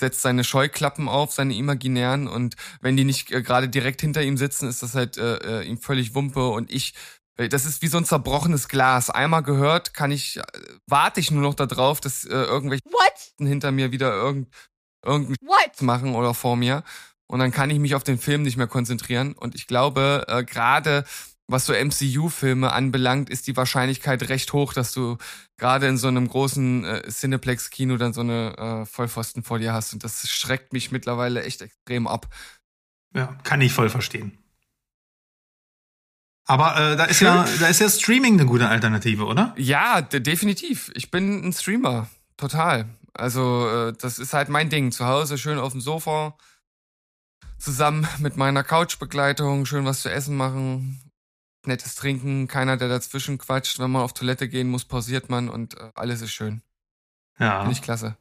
setzt 0.00 0.22
seine 0.22 0.44
Scheuklappen 0.44 1.08
auf, 1.08 1.32
seine 1.32 1.54
imaginären 1.54 2.26
und 2.26 2.56
wenn 2.80 2.96
die 2.96 3.04
nicht 3.04 3.30
äh, 3.30 3.42
gerade 3.42 3.68
direkt 3.68 4.00
hinter 4.00 4.22
ihm 4.22 4.36
sitzen, 4.36 4.68
ist 4.68 4.82
das 4.82 4.94
halt 4.94 5.18
äh, 5.18 5.60
äh, 5.60 5.62
ihm 5.62 5.78
völlig 5.78 6.14
Wumpe 6.14 6.48
und 6.48 6.70
ich 6.72 6.94
äh, 7.36 7.48
das 7.48 7.64
ist 7.66 7.82
wie 7.82 7.88
so 7.88 7.98
ein 7.98 8.04
zerbrochenes 8.04 8.68
Glas. 8.68 9.10
Einmal 9.10 9.42
gehört, 9.42 9.94
kann 9.94 10.10
ich, 10.10 10.38
äh, 10.38 10.42
warte 10.86 11.20
ich 11.20 11.30
nur 11.30 11.42
noch 11.42 11.54
darauf, 11.54 12.00
dass 12.00 12.24
äh, 12.24 12.30
irgendwelche 12.30 12.84
What? 12.86 13.46
hinter 13.46 13.72
mir 13.72 13.92
wieder 13.92 14.12
irgend, 14.12 14.48
irgendein 15.04 15.36
What? 15.42 15.82
machen 15.82 16.14
oder 16.14 16.34
vor 16.34 16.56
mir 16.56 16.82
und 17.30 17.38
dann 17.38 17.52
kann 17.52 17.70
ich 17.70 17.78
mich 17.78 17.94
auf 17.94 18.02
den 18.02 18.18
Film 18.18 18.42
nicht 18.42 18.56
mehr 18.56 18.66
konzentrieren. 18.66 19.34
Und 19.34 19.54
ich 19.54 19.68
glaube, 19.68 20.24
äh, 20.26 20.42
gerade 20.42 21.04
was 21.50 21.66
so 21.66 21.72
MCU-Filme 21.72 22.72
anbelangt, 22.72 23.28
ist 23.30 23.46
die 23.46 23.56
Wahrscheinlichkeit 23.56 24.28
recht 24.28 24.52
hoch, 24.52 24.72
dass 24.72 24.92
du 24.92 25.18
gerade 25.58 25.88
in 25.88 25.98
so 25.98 26.08
einem 26.08 26.28
großen 26.28 26.84
äh, 26.84 27.08
Cineplex-Kino 27.08 27.96
dann 27.96 28.12
so 28.12 28.20
eine 28.20 28.56
äh, 28.56 28.86
Vollpfosten 28.86 29.42
vor 29.42 29.58
dir 29.58 29.72
hast. 29.72 29.92
Und 29.92 30.04
das 30.04 30.28
schreckt 30.28 30.72
mich 30.72 30.90
mittlerweile 30.90 31.42
echt 31.42 31.62
extrem 31.62 32.06
ab. 32.06 32.28
Ja, 33.14 33.36
kann 33.42 33.60
ich 33.60 33.72
voll 33.72 33.90
verstehen. 33.90 34.38
Aber 36.46 36.76
äh, 36.76 36.96
da 36.96 37.04
ist 37.04 37.20
ja, 37.20 37.46
da 37.60 37.68
ist 37.68 37.80
ja 37.80 37.88
Streaming 37.88 38.34
eine 38.34 38.46
gute 38.46 38.68
Alternative, 38.68 39.24
oder? 39.24 39.54
Ja, 39.56 40.00
definitiv. 40.00 40.90
Ich 40.94 41.10
bin 41.10 41.44
ein 41.44 41.52
Streamer, 41.52 42.08
total. 42.36 42.86
Also 43.14 43.68
äh, 43.68 43.92
das 43.92 44.18
ist 44.18 44.32
halt 44.32 44.48
mein 44.48 44.70
Ding. 44.70 44.90
Zu 44.92 45.06
Hause 45.06 45.38
schön 45.38 45.58
auf 45.58 45.72
dem 45.72 45.80
Sofa, 45.80 46.36
zusammen 47.58 48.06
mit 48.18 48.36
meiner 48.36 48.64
Couchbegleitung 48.64 49.66
schön 49.66 49.84
was 49.84 50.02
zu 50.02 50.10
essen 50.10 50.36
machen, 50.36 51.00
nettes 51.66 51.94
Trinken, 51.94 52.48
keiner, 52.48 52.76
der 52.76 52.88
dazwischen 52.88 53.38
quatscht. 53.38 53.78
Wenn 53.78 53.90
man 53.90 54.02
auf 54.02 54.12
Toilette 54.12 54.48
gehen 54.48 54.68
muss, 54.68 54.84
pausiert 54.84 55.28
man 55.28 55.48
und 55.48 55.76
äh, 55.78 55.90
alles 55.94 56.22
ist 56.22 56.32
schön. 56.32 56.62
Ja. 57.38 57.60
Finde 57.60 57.72
ich 57.72 57.82
klasse. 57.82 58.16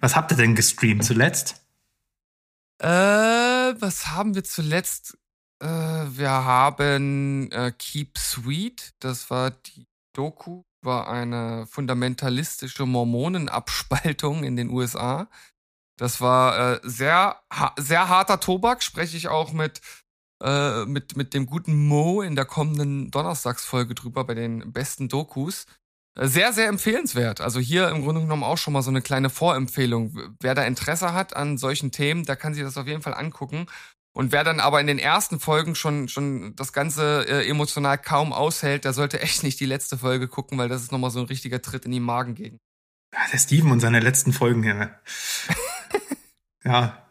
Was 0.00 0.16
habt 0.16 0.30
ihr 0.30 0.36
denn 0.36 0.54
gestreamt 0.54 1.04
zuletzt? 1.04 1.64
Äh, 2.78 2.86
was 2.86 4.08
haben 4.08 4.34
wir 4.34 4.44
zuletzt? 4.44 5.18
Äh, 5.60 5.66
wir 5.66 6.30
haben 6.30 7.50
äh, 7.50 7.72
Keep 7.76 8.16
Sweet, 8.16 8.94
das 9.00 9.30
war 9.30 9.50
die 9.50 9.88
Doku, 10.12 10.62
war 10.82 11.08
eine 11.08 11.66
fundamentalistische 11.66 12.86
Mormonenabspaltung 12.86 14.44
in 14.44 14.56
den 14.56 14.70
USA. 14.70 15.28
Das 15.96 16.20
war 16.20 16.74
äh, 16.74 16.80
sehr, 16.84 17.42
ha 17.52 17.74
sehr 17.76 18.08
harter 18.08 18.38
Tobak, 18.38 18.84
spreche 18.84 19.16
ich 19.16 19.26
auch 19.28 19.52
mit, 19.52 19.80
äh, 20.42 20.84
mit, 20.84 21.16
mit 21.16 21.34
dem 21.34 21.46
guten 21.46 21.86
Mo 21.86 22.22
in 22.22 22.36
der 22.36 22.44
kommenden 22.44 23.10
Donnerstagsfolge 23.10 23.94
drüber 23.94 24.24
bei 24.24 24.34
den 24.34 24.72
besten 24.72 25.08
Dokus. 25.08 25.66
Äh, 26.18 26.28
sehr, 26.28 26.52
sehr 26.52 26.68
empfehlenswert. 26.68 27.40
Also 27.40 27.60
hier 27.60 27.88
im 27.88 28.02
Grunde 28.02 28.20
genommen 28.20 28.44
auch 28.44 28.58
schon 28.58 28.72
mal 28.72 28.82
so 28.82 28.90
eine 28.90 29.02
kleine 29.02 29.30
Vorempfehlung. 29.30 30.36
Wer 30.40 30.54
da 30.54 30.64
Interesse 30.64 31.12
hat 31.12 31.34
an 31.34 31.58
solchen 31.58 31.90
Themen, 31.90 32.24
der 32.24 32.36
kann 32.36 32.54
sich 32.54 32.62
das 32.62 32.76
auf 32.76 32.86
jeden 32.86 33.02
Fall 33.02 33.14
angucken. 33.14 33.66
Und 34.12 34.32
wer 34.32 34.42
dann 34.42 34.58
aber 34.58 34.80
in 34.80 34.88
den 34.88 34.98
ersten 34.98 35.38
Folgen 35.38 35.74
schon, 35.74 36.08
schon 36.08 36.56
das 36.56 36.72
Ganze 36.72 37.24
äh, 37.28 37.48
emotional 37.48 37.98
kaum 37.98 38.32
aushält, 38.32 38.84
der 38.84 38.92
sollte 38.92 39.20
echt 39.20 39.42
nicht 39.44 39.60
die 39.60 39.66
letzte 39.66 39.96
Folge 39.96 40.26
gucken, 40.26 40.58
weil 40.58 40.68
das 40.68 40.82
ist 40.82 40.90
nochmal 40.90 41.10
so 41.10 41.20
ein 41.20 41.26
richtiger 41.26 41.62
Tritt 41.62 41.84
in 41.84 41.92
die 41.92 42.00
Magen 42.00 42.34
gegen. 42.34 42.58
Ja, 43.14 43.20
der 43.32 43.38
Steven 43.38 43.70
und 43.70 43.80
seine 43.80 44.00
letzten 44.00 44.32
Folgen 44.32 44.62
hier. 44.62 44.98
Ja. 46.64 47.07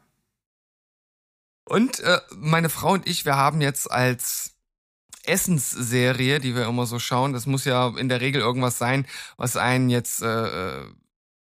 Und 1.68 2.00
äh, 2.00 2.22
meine 2.36 2.70
Frau 2.70 2.94
und 2.94 3.08
ich, 3.08 3.26
wir 3.26 3.36
haben 3.36 3.60
jetzt 3.60 3.92
als 3.92 4.56
Essensserie, 5.26 6.40
die 6.40 6.56
wir 6.56 6.66
immer 6.66 6.86
so 6.86 6.98
schauen, 6.98 7.34
das 7.34 7.46
muss 7.46 7.66
ja 7.66 7.90
in 7.98 8.08
der 8.08 8.22
Regel 8.22 8.42
irgendwas 8.42 8.78
sein, 8.78 9.06
was 9.36 9.58
einen 9.58 9.90
jetzt 9.90 10.22
äh, 10.22 10.80
äh 10.82 10.86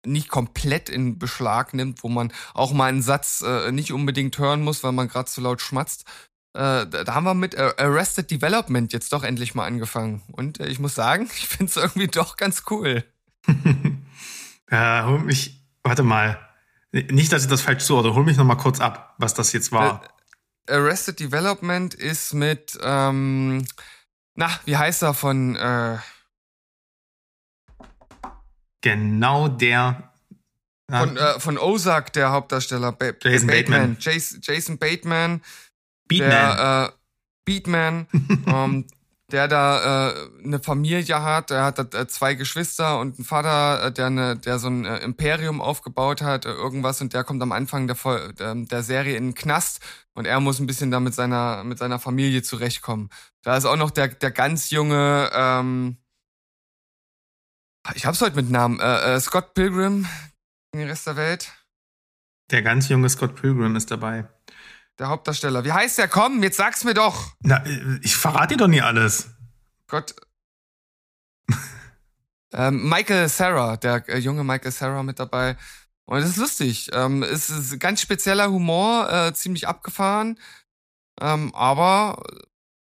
nicht 0.07 0.29
komplett 0.29 0.87
in 0.87 1.17
Beschlag 1.17 1.73
nimmt, 1.73 2.03
wo 2.03 2.09
man 2.09 2.31
auch 2.53 2.73
mal 2.73 2.89
einen 2.89 3.01
Satz 3.01 3.41
äh, 3.41 3.71
nicht 3.71 3.91
unbedingt 3.91 4.37
hören 4.37 4.61
muss, 4.61 4.83
weil 4.83 4.91
man 4.91 5.07
gerade 5.07 5.27
zu 5.27 5.41
laut 5.41 5.61
schmatzt. 5.61 6.05
Äh, 6.53 6.85
da 6.85 7.05
haben 7.07 7.23
wir 7.23 7.33
mit 7.33 7.57
Arrested 7.57 8.29
Development 8.29 8.93
jetzt 8.93 9.11
doch 9.13 9.23
endlich 9.23 9.55
mal 9.55 9.65
angefangen. 9.65 10.21
Und 10.31 10.59
äh, 10.59 10.67
ich 10.67 10.77
muss 10.77 10.93
sagen, 10.93 11.27
ich 11.35 11.47
finde 11.47 11.71
es 11.71 11.77
irgendwie 11.77 12.07
doch 12.07 12.37
ganz 12.37 12.65
cool. 12.69 13.03
ja, 14.71 15.07
mich, 15.25 15.59
warte 15.81 16.03
mal. 16.03 16.44
Nicht, 16.95 17.33
dass 17.33 17.43
ich 17.43 17.49
das 17.49 17.61
falsch 17.61 17.83
zuordne. 17.83 18.13
Hol 18.13 18.23
mich 18.23 18.37
noch 18.37 18.45
mal 18.45 18.55
kurz 18.55 18.79
ab, 18.79 19.15
was 19.17 19.33
das 19.33 19.51
jetzt 19.51 19.73
war. 19.73 20.01
Äh, 20.65 20.75
Arrested 20.75 21.19
Development 21.19 21.93
ist 21.93 22.33
mit, 22.33 22.77
ähm, 22.81 23.65
na, 24.35 24.49
wie 24.63 24.77
heißt 24.77 25.03
er 25.03 25.13
von, 25.13 25.55
äh, 25.57 25.97
Genau 28.79 29.47
der. 29.47 30.13
Von, 30.89 31.17
äh, 31.17 31.39
von 31.39 31.57
Ozark, 31.57 32.13
der 32.13 32.31
Hauptdarsteller. 32.31 32.91
Ba 32.91 33.11
Jason 33.19 33.47
Bateman. 33.47 33.97
Jason, 33.99 34.39
Jason 34.41 34.77
Bateman. 34.77 35.41
Beatman. 36.07 36.29
Der, 36.29 36.93
äh, 36.93 36.97
Beatman. 37.43 38.07
ähm, 38.45 38.85
der 39.31 39.47
da 39.47 40.09
äh, 40.11 40.29
eine 40.43 40.59
Familie 40.59 41.23
hat, 41.23 41.49
der 41.49 41.63
hat 41.63 41.93
äh, 41.93 42.07
zwei 42.07 42.35
Geschwister 42.35 42.99
und 42.99 43.17
einen 43.17 43.25
Vater, 43.25 43.87
äh, 43.87 43.91
der 43.91 44.05
eine, 44.07 44.37
der 44.37 44.59
so 44.59 44.67
ein 44.67 44.85
äh, 44.85 44.97
Imperium 44.97 45.61
aufgebaut 45.61 46.21
hat, 46.21 46.45
äh, 46.45 46.51
irgendwas 46.51 47.01
und 47.01 47.13
der 47.13 47.23
kommt 47.23 47.41
am 47.41 47.51
Anfang 47.51 47.87
der, 47.87 47.97
der, 48.33 48.55
der 48.55 48.83
Serie 48.83 49.17
in 49.17 49.29
den 49.29 49.35
Knast 49.35 49.81
und 50.13 50.25
er 50.25 50.39
muss 50.39 50.59
ein 50.59 50.67
bisschen 50.67 50.91
da 50.91 50.99
mit 50.99 51.15
seiner 51.15 51.63
mit 51.63 51.79
seiner 51.79 51.97
Familie 51.99 52.43
zurechtkommen. 52.43 53.09
Da 53.41 53.57
ist 53.57 53.65
auch 53.65 53.77
noch 53.77 53.91
der 53.91 54.09
der 54.09 54.31
ganz 54.31 54.69
junge, 54.69 55.31
ähm, 55.33 55.97
ich 57.95 58.05
hab's 58.05 58.21
heute 58.21 58.35
mit 58.35 58.49
Namen, 58.49 58.79
äh, 58.79 59.15
äh, 59.15 59.19
Scott 59.19 59.55
Pilgrim, 59.55 60.07
in 60.71 60.79
den 60.79 60.89
Rest 60.89 61.07
der 61.07 61.15
Welt. 61.15 61.51
Der 62.51 62.61
ganz 62.61 62.89
junge 62.89 63.09
Scott 63.09 63.35
Pilgrim 63.35 63.75
ist 63.75 63.89
dabei. 63.89 64.27
Der 64.97 65.09
Hauptdarsteller. 65.09 65.65
Wie 65.65 65.73
heißt 65.73 65.97
der? 65.97 66.07
Komm, 66.07 66.41
jetzt 66.41 66.57
sag's 66.57 66.83
mir 66.83 66.93
doch. 66.93 67.33
Na, 67.41 67.63
ich 68.01 68.15
verrate 68.15 68.55
dir 68.55 68.57
doch 68.57 68.67
nie 68.67 68.81
alles. 68.81 69.29
Gott. 69.87 70.15
ähm, 72.53 72.87
Michael 72.87 73.27
Sarah, 73.27 73.75
der 73.77 74.07
äh, 74.07 74.17
junge 74.17 74.43
Michael 74.43 74.71
Sarah 74.71 75.03
mit 75.03 75.19
dabei. 75.19 75.57
Und 76.05 76.19
es 76.19 76.29
ist 76.29 76.37
lustig. 76.37 76.89
Ähm, 76.93 77.23
es 77.23 77.49
ist 77.49 77.79
ganz 77.79 78.01
spezieller 78.01 78.49
Humor, 78.49 79.11
äh, 79.11 79.33
ziemlich 79.33 79.67
abgefahren. 79.67 80.39
Ähm, 81.19 81.53
aber 81.55 82.23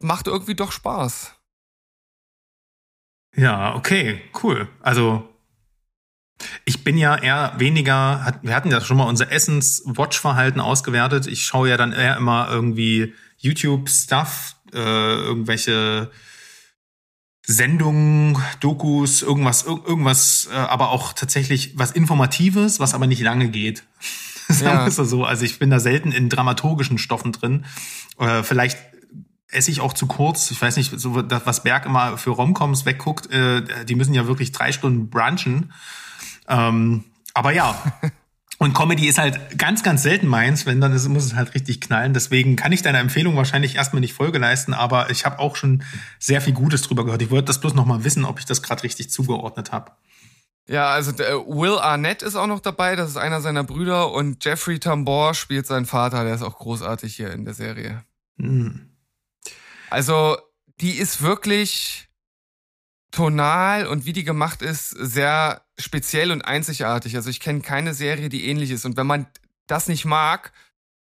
macht 0.01 0.27
irgendwie 0.27 0.55
doch 0.55 0.73
Spaß. 0.73 1.35
Ja, 3.37 3.75
okay, 3.75 4.23
cool. 4.43 4.69
Also 4.81 5.34
ich 6.65 6.85
bin 6.85 6.99
ja 6.99 7.17
eher 7.17 7.55
weniger, 7.59 8.41
wir 8.43 8.55
hatten 8.55 8.71
ja 8.71 8.81
schon 8.81 8.97
mal 8.97 9.05
unser 9.05 9.31
Essens-Watch-Verhalten 9.31 10.61
ausgewertet. 10.61 11.27
Ich 11.27 11.45
schaue 11.45 11.69
ja 11.69 11.77
dann 11.77 11.93
eher 11.93 12.17
immer 12.17 12.49
irgendwie 12.51 13.15
YouTube-Stuff, 13.39 14.57
äh, 14.73 14.79
irgendwelche 14.79 16.11
Sendungen, 17.47 18.39
Dokus, 18.61 19.23
irgendwas, 19.23 19.65
irgendwas, 19.65 20.49
äh, 20.51 20.57
aber 20.57 20.91
auch 20.91 21.13
tatsächlich 21.13 21.79
was 21.79 21.91
Informatives, 21.91 22.81
was 22.81 22.95
aber 22.95 23.07
nicht 23.07 23.21
lange 23.21 23.49
geht. 23.49 23.85
Sagen 24.49 24.81
wir 24.81 24.87
es 24.87 24.97
so. 24.97 25.25
Also 25.25 25.45
ich 25.45 25.59
bin 25.59 25.71
da 25.71 25.79
selten 25.79 26.13
in 26.13 26.29
dramaturgischen 26.29 26.99
Stoffen 26.99 27.33
drin. 27.33 27.65
Äh, 28.19 28.43
vielleicht 28.43 28.79
esse 29.49 29.71
ich 29.71 29.81
auch 29.81 29.93
zu 29.93 30.07
kurz. 30.07 30.51
Ich 30.51 30.61
weiß 30.61 30.77
nicht, 30.77 30.99
so 30.99 31.15
was 31.15 31.63
Berg 31.63 31.87
immer 31.87 32.19
für 32.19 32.31
Romcoms 32.31 32.87
wegguckt, 32.87 33.31
äh, 33.31 33.85
die 33.85 33.95
müssen 33.95 34.15
ja 34.15 34.27
wirklich 34.27 34.53
drei 34.53 34.73
Stunden 34.73 35.11
brunchen. 35.11 35.73
Ähm, 36.49 37.05
aber 37.33 37.53
ja. 37.53 37.75
Und 38.59 38.73
Comedy 38.73 39.09
ist 39.09 39.19
halt 39.19 39.59
ganz, 39.59 39.83
ganz 39.83 40.05
selten 40.05 40.29
meins, 40.29 40.65
wenn 40.65 40.81
dann 40.81 40.93
ist, 40.93 41.09
muss 41.09 41.25
es 41.25 41.35
halt 41.35 41.55
richtig 41.55 41.81
knallen. 41.81 42.15
Deswegen 42.15 42.55
kann 42.55 42.71
ich 42.71 42.83
deiner 42.83 43.01
Empfehlung 43.01 43.37
wahrscheinlich 43.37 43.75
erstmal 43.75 44.01
nicht 44.01 44.15
Folge 44.15 44.39
leisten, 44.39 44.73
aber 44.73 45.11
ich 45.11 45.27
habe 45.27 45.41
auch 45.41 45.57
schon 45.57 45.83
sehr 46.21 46.41
viel 46.41 46.55
Gutes 46.55 46.83
drüber 46.83 47.05
gehört. 47.05 47.21
Ich 47.21 47.31
wollte 47.31 47.47
das 47.47 47.61
bloß 47.61 47.75
nochmal 47.75 48.05
wissen, 48.05 48.25
ob 48.25 48.39
ich 48.39 48.45
das 48.45 48.63
gerade 48.63 48.85
richtig 48.85 49.11
zugeordnet 49.11 49.73
habe. 49.73 49.93
Ja, 50.67 50.89
also 50.89 51.13
der 51.13 51.47
Will 51.47 51.79
Arnett 51.79 52.23
ist 52.23 52.37
auch 52.37 52.47
noch 52.47 52.61
dabei, 52.61 52.97
das 52.97 53.11
ist 53.11 53.17
einer 53.17 53.43
seiner 53.43 53.65
Brüder 53.65 54.13
und 54.13 54.43
Jeffrey 54.45 54.79
Tambor 54.79 55.35
spielt 55.35 55.67
seinen 55.67 55.85
Vater, 55.85 56.25
der 56.25 56.35
ist 56.35 56.43
auch 56.43 56.57
großartig 56.57 57.15
hier 57.15 57.33
in 57.33 57.45
der 57.45 57.55
Serie. 57.55 58.03
Hm. 58.39 58.97
Also 59.91 60.39
die 60.81 60.93
ist 60.93 61.21
wirklich 61.21 62.09
tonal 63.11 63.87
und 63.87 64.07
wie 64.07 64.15
die 64.15 64.25
gemacht 64.25 64.63
ist, 64.63 64.89
sehr 64.89 65.64
speziell 65.79 66.31
und 66.31 66.43
einzigartig. 66.43 67.17
Also 67.17 67.31
ich 67.31 67.41
kenne 67.41 67.61
keine 67.61 67.95
Serie, 67.95 68.29
die 68.29 68.47
ähnlich 68.47 68.71
ist. 68.71 68.85
Und 68.85 68.97
wenn 68.97 69.07
man 69.07 69.27
das 69.67 69.89
nicht 69.89 70.05
mag, 70.05 70.53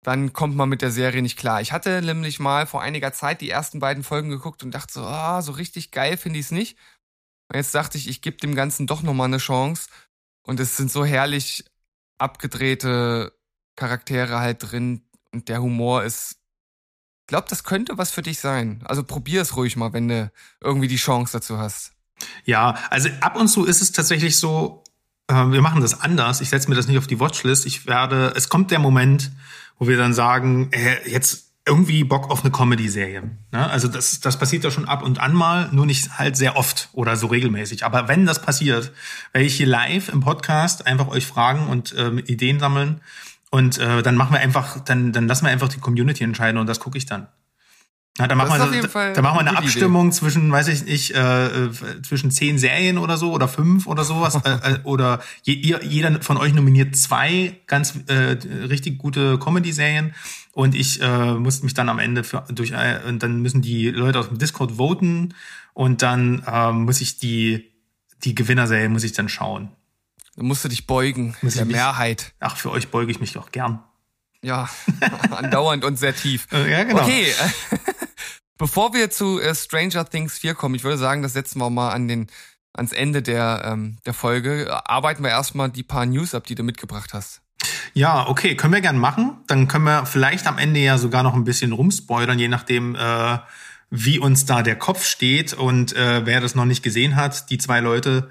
dann 0.04 0.34
kommt 0.34 0.56
man 0.56 0.70
mit 0.70 0.82
der 0.82 0.92
Serie 0.92 1.22
nicht 1.22 1.38
klar. 1.38 1.62
Ich 1.62 1.72
hatte 1.72 2.02
nämlich 2.02 2.40
mal 2.40 2.66
vor 2.68 2.82
einiger 2.82 3.14
Zeit 3.14 3.42
die 3.42 3.50
ersten 3.50 3.80
beiden 3.80 4.04
Folgen 4.04 4.30
geguckt 4.30 4.64
und 4.64 4.72
dachte 4.72 4.94
so, 4.94 5.04
ah, 5.04 5.40
oh, 5.40 5.42
so 5.42 5.52
richtig 5.54 5.92
geil 5.92 6.18
finde 6.18 6.40
ich 6.40 6.46
es 6.46 6.52
nicht. 6.52 6.78
Und 7.50 7.58
jetzt 7.58 7.76
dachte 7.76 7.98
ich, 7.98 8.08
ich 8.08 8.22
gebe 8.22 8.38
dem 8.38 8.56
Ganzen 8.56 8.88
doch 8.88 9.02
nochmal 9.02 9.28
eine 9.28 9.38
Chance. 9.38 9.90
Und 10.44 10.60
es 10.60 10.78
sind 10.78 10.92
so 10.92 11.06
herrlich 11.06 11.66
abgedrehte 12.18 13.38
Charaktere 13.76 14.40
halt 14.40 14.72
drin 14.72 15.06
und 15.32 15.50
der 15.50 15.62
Humor 15.62 16.04
ist. 16.04 16.38
Ich 17.24 17.28
glaube, 17.28 17.48
das 17.50 17.66
könnte 17.66 17.98
was 17.98 18.12
für 18.12 18.22
dich 18.22 18.40
sein. 18.40 18.82
Also 18.86 19.04
probier 19.04 19.42
es 19.42 19.58
ruhig 19.58 19.76
mal, 19.76 19.92
wenn 19.92 20.08
du 20.08 20.32
irgendwie 20.62 20.88
die 20.88 20.96
Chance 20.96 21.34
dazu 21.34 21.58
hast. 21.58 21.97
Ja, 22.46 22.76
also 22.90 23.10
ab 23.22 23.36
und 23.38 23.48
zu 23.48 23.66
ist 23.66 23.82
es 23.82 23.92
tatsächlich 23.92 24.38
so, 24.38 24.84
äh, 25.28 25.34
wir 25.34 25.62
machen 25.62 25.82
das 25.82 26.02
anders. 26.02 26.42
Ich 26.42 26.50
setze 26.50 26.70
mir 26.70 26.76
das 26.76 26.88
nicht 26.88 26.98
auf 26.98 27.08
die 27.08 27.20
Watchlist. 27.20 27.66
Ich 27.66 27.86
werde, 27.88 28.34
es 28.36 28.50
kommt 28.50 28.72
der 28.72 28.80
Moment, 28.80 29.32
wo 29.80 29.88
wir 29.88 29.98
dann 29.98 30.14
sagen, 30.14 30.70
äh, 30.72 31.10
jetzt 31.10 31.48
irgendwie 31.68 32.04
Bock 32.04 32.32
auf 32.32 32.44
eine 32.44 32.52
Comedy-Serie. 32.52 33.24
Ne? 33.52 33.70
Also 33.70 33.90
das, 33.90 34.22
das 34.22 34.40
passiert 34.40 34.64
ja 34.64 34.72
schon 34.72 34.88
ab 34.88 35.04
und 35.04 35.20
an 35.20 35.34
mal, 35.34 35.70
nur 35.72 35.86
nicht 35.86 36.18
halt 36.18 36.38
sehr 36.38 36.56
oft 36.56 36.90
oder 36.94 37.18
so 37.18 37.28
regelmäßig. 37.28 37.84
Aber 37.84 38.08
wenn 38.08 38.26
das 38.26 38.42
passiert, 38.42 38.94
werde 39.34 39.46
ich 39.46 39.56
hier 39.56 39.68
live 39.68 40.10
im 40.10 40.22
Podcast 40.22 40.88
einfach 40.88 41.10
euch 41.10 41.28
fragen 41.28 41.68
und 41.68 41.94
ähm, 41.98 42.20
Ideen 42.20 42.60
sammeln. 42.60 43.02
Und 43.50 43.78
äh, 43.78 44.02
dann 44.02 44.16
machen 44.16 44.34
wir 44.34 44.40
einfach, 44.40 44.80
dann, 44.80 45.12
dann 45.12 45.28
lassen 45.28 45.46
wir 45.46 45.52
einfach 45.52 45.70
die 45.70 45.80
Community 45.80 46.24
entscheiden 46.24 46.60
und 46.60 46.68
das 46.68 46.80
gucke 46.80 46.98
ich 46.98 47.06
dann. 47.06 47.28
Ja, 48.20 48.28
da 48.28 48.34
machen, 48.34 48.72
wir, 48.72 48.82
da, 48.82 49.14
da 49.14 49.22
machen 49.22 49.36
wir 49.36 49.40
eine 49.42 49.58
Abstimmung 49.58 50.08
Idee. 50.08 50.18
zwischen, 50.18 50.52
weiß 50.52 50.70
ich 50.70 50.86
nicht, 50.86 51.14
äh, 51.14 51.66
äh, 51.66 51.72
zwischen 52.02 52.32
zehn 52.32 52.58
Serien 52.58 52.98
oder 52.98 53.16
so 53.16 53.32
oder 53.32 53.48
fünf 53.48 53.86
oder 53.86 54.04
sowas. 54.04 54.36
äh, 54.44 54.74
äh, 54.74 54.80
oder 54.84 55.22
je, 55.44 55.54
ihr, 55.54 55.84
jeder 55.84 56.22
von 56.22 56.38
euch 56.38 56.54
nominiert 56.54 56.96
zwei 56.96 57.60
ganz 57.68 57.94
äh, 58.08 58.38
richtig 58.70 58.98
gute 58.98 59.38
Comedy-Serien. 59.38 60.16
Und 60.54 60.74
ich 60.74 61.00
äh, 61.02 61.34
muss 61.36 61.62
mich 61.62 61.76
dann 61.76 61.90
am 61.90 62.00
Ende 62.00 62.24
für, 62.24 62.44
durch, 62.50 62.72
äh, 62.72 63.02
und 63.08 63.22
dann 63.22 63.44
müssen 63.44 63.62
die 63.62 63.92
Leute 63.92 64.18
aus 64.18 64.30
dem 64.30 64.40
Discord 64.40 64.78
voten 64.78 65.36
und 65.76 66.02
dann 66.02 66.44
äh, 66.48 66.72
muss 66.72 67.02
ich 67.02 67.20
die, 67.20 67.72
die 68.24 68.34
Gewinnerserie 68.34 68.90
muss 68.90 69.04
ich 69.04 69.12
dann 69.12 69.30
schauen. 69.30 69.70
Dann 70.36 70.48
musst 70.48 70.66
du 70.66 70.70
dich 70.70 70.88
beugen, 70.88 71.36
muss 71.44 71.54
der 71.54 71.66
mich, 71.66 71.76
Mehrheit. 71.76 72.34
Ach, 72.40 72.58
für 72.58 72.72
euch 72.72 72.88
beuge 72.88 73.12
ich 73.12 73.20
mich 73.20 73.34
doch 73.34 73.52
gern. 73.52 73.84
Ja, 74.42 74.70
andauernd 75.30 75.84
und 75.86 75.98
sehr 75.98 76.16
tief. 76.16 76.48
Ja, 76.52 76.84
genau. 76.84 77.04
Okay, 77.04 77.28
bevor 78.58 78.94
wir 78.94 79.10
zu 79.10 79.40
äh, 79.40 79.56
Stranger 79.56 80.06
Things 80.10 80.38
4 80.38 80.56
kommen, 80.56 80.76
ich 80.76 80.84
würde 80.84 80.98
sagen, 80.98 81.22
das 81.22 81.34
setzen 81.34 81.60
wir 81.60 81.70
mal 81.70 81.92
an 81.92 82.08
den, 82.08 82.28
ans 82.74 82.92
Ende 82.92 83.22
der, 83.22 83.64
ähm, 83.66 83.98
der 84.06 84.14
Folge. 84.14 84.68
Arbeiten 84.86 85.24
wir 85.24 85.30
erstmal 85.30 85.70
die 85.70 85.84
paar 85.84 86.06
News 86.06 86.36
ab, 86.36 86.46
die 86.46 86.56
du 86.56 86.64
mitgebracht 86.64 87.14
hast. 87.14 87.42
Ja, 87.94 88.28
okay, 88.28 88.56
können 88.56 88.74
wir 88.74 88.82
gern 88.82 89.00
machen. 89.00 89.38
Dann 89.48 89.68
können 89.68 89.86
wir 89.86 90.06
vielleicht 90.06 90.48
am 90.48 90.58
Ende 90.58 90.80
ja 90.80 90.98
sogar 90.98 91.24
noch 91.24 91.34
ein 91.34 91.44
bisschen 91.44 91.72
rumspoilern, 91.72 92.38
je 92.38 92.48
nachdem, 92.48 92.96
äh, 92.96 93.40
wie 93.90 94.20
uns 94.20 94.46
da 94.46 94.62
der 94.62 94.76
Kopf 94.76 95.06
steht. 95.06 95.54
Und 95.54 95.96
äh, 95.96 96.26
wer 96.26 96.42
das 96.42 96.56
noch 96.56 96.66
nicht 96.66 96.84
gesehen 96.84 97.16
hat, 97.16 97.50
die 97.50 97.58
zwei 97.58 97.80
Leute, 97.80 98.30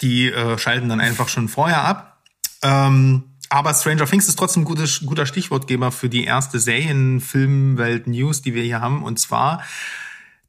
die 0.00 0.30
äh, 0.30 0.58
schalten 0.58 0.88
dann 0.88 1.00
einfach 1.00 1.28
schon 1.28 1.48
vorher 1.48 1.82
ab. 1.82 2.22
Ähm, 2.62 3.24
aber 3.50 3.74
Stranger 3.74 4.06
Things 4.06 4.28
ist 4.28 4.38
trotzdem 4.38 4.62
ein 4.62 4.66
gutes, 4.66 5.00
guter 5.04 5.26
Stichwortgeber 5.26 5.90
für 5.92 6.08
die 6.08 6.24
erste 6.24 6.58
Serienfilmwelt-News, 6.58 8.42
die 8.42 8.54
wir 8.54 8.62
hier 8.62 8.80
haben. 8.80 9.02
Und 9.02 9.18
zwar 9.18 9.62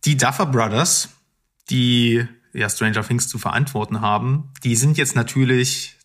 die 0.06 0.18
Duffer 0.18 0.46
Brothers, 0.46 1.10
die 1.70 2.28
ja 2.54 2.70
Stranger 2.70 3.04
Things 3.04 3.28
zu 3.28 3.38
verantworten 3.38 4.02
haben, 4.02 4.52
die 4.64 4.76
sind 4.76 4.98
jetzt 4.98 5.16
natürlich 5.16 5.98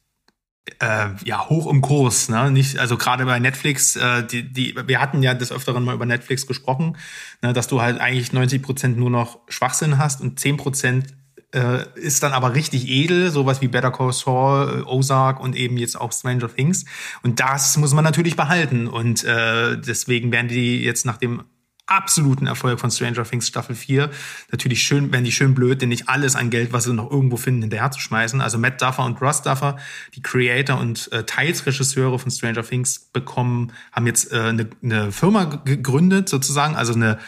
äh, 0.80 1.09
ja 1.24 1.48
hoch 1.48 1.70
im 1.70 1.80
Kurs, 1.80 2.28
ne? 2.28 2.50
Nicht, 2.50 2.78
also 2.78 2.96
gerade 2.96 3.24
bei 3.24 3.38
Netflix, 3.38 3.96
äh, 3.96 4.26
die, 4.26 4.50
die, 4.50 4.74
wir 4.87 5.00
hatten 5.00 5.22
ja 5.22 5.35
des 5.35 5.52
Öfteren 5.52 5.85
mal 5.85 5.94
über 5.94 6.07
Netflix 6.07 6.46
gesprochen, 6.46 6.96
ne, 7.42 7.52
dass 7.52 7.68
du 7.68 7.80
halt 7.80 8.00
eigentlich 8.00 8.33
90 8.33 8.62
Prozent 8.62 8.98
nur 8.98 9.11
noch 9.11 9.40
Schwachsinn 9.48 9.98
hast 9.98 10.20
und 10.20 10.40
10 10.40 10.57
Prozent 10.57 11.14
äh, 11.54 11.86
ist 11.94 12.22
dann 12.22 12.32
aber 12.32 12.54
richtig 12.54 12.88
edel, 12.88 13.30
sowas 13.30 13.60
wie 13.60 13.68
Better 13.68 13.90
Call 13.90 14.12
Saul, 14.12 14.80
äh, 14.80 14.82
Ozark 14.82 15.40
und 15.40 15.56
eben 15.56 15.76
jetzt 15.76 16.00
auch 16.00 16.12
Stranger 16.12 16.54
Things. 16.54 16.84
Und 17.22 17.40
das 17.40 17.76
muss 17.76 17.94
man 17.94 18.04
natürlich 18.04 18.36
behalten. 18.36 18.86
Und 18.86 19.24
äh, 19.24 19.78
deswegen 19.78 20.32
werden 20.32 20.48
die 20.48 20.82
jetzt 20.82 21.06
nach 21.06 21.16
dem 21.16 21.44
absoluten 21.86 22.46
Erfolg 22.46 22.80
von 22.80 22.90
Stranger 22.90 23.24
Things 23.24 23.46
Staffel 23.46 23.76
4 23.76 24.10
natürlich 24.50 24.82
schön, 24.82 25.12
werden 25.12 25.24
die 25.24 25.32
schön 25.32 25.54
blöd, 25.54 25.82
denn 25.82 25.90
nicht 25.90 26.08
alles 26.08 26.34
an 26.34 26.48
Geld, 26.48 26.72
was 26.72 26.84
sie 26.84 26.94
noch 26.94 27.10
irgendwo 27.10 27.36
finden, 27.36 27.62
hinterher 27.62 27.90
zu 27.90 28.00
schmeißen. 28.00 28.40
Also 28.40 28.58
Matt 28.58 28.80
Duffer 28.80 29.04
und 29.04 29.20
Russ 29.20 29.42
Duffer, 29.42 29.76
die 30.14 30.22
Creator 30.22 30.78
und 30.78 31.12
äh, 31.12 31.24
teils 31.24 31.66
Regisseure 31.66 32.18
von 32.18 32.30
Stranger 32.30 32.62
Things 32.62 33.10
bekommen, 33.12 33.72
haben 33.92 34.06
jetzt 34.06 34.32
äh, 34.32 34.40
eine, 34.40 34.68
eine 34.82 35.12
Firma 35.12 35.44
gegründet 35.44 36.28
sozusagen, 36.28 36.74
also 36.74 36.94
eine 36.94 37.18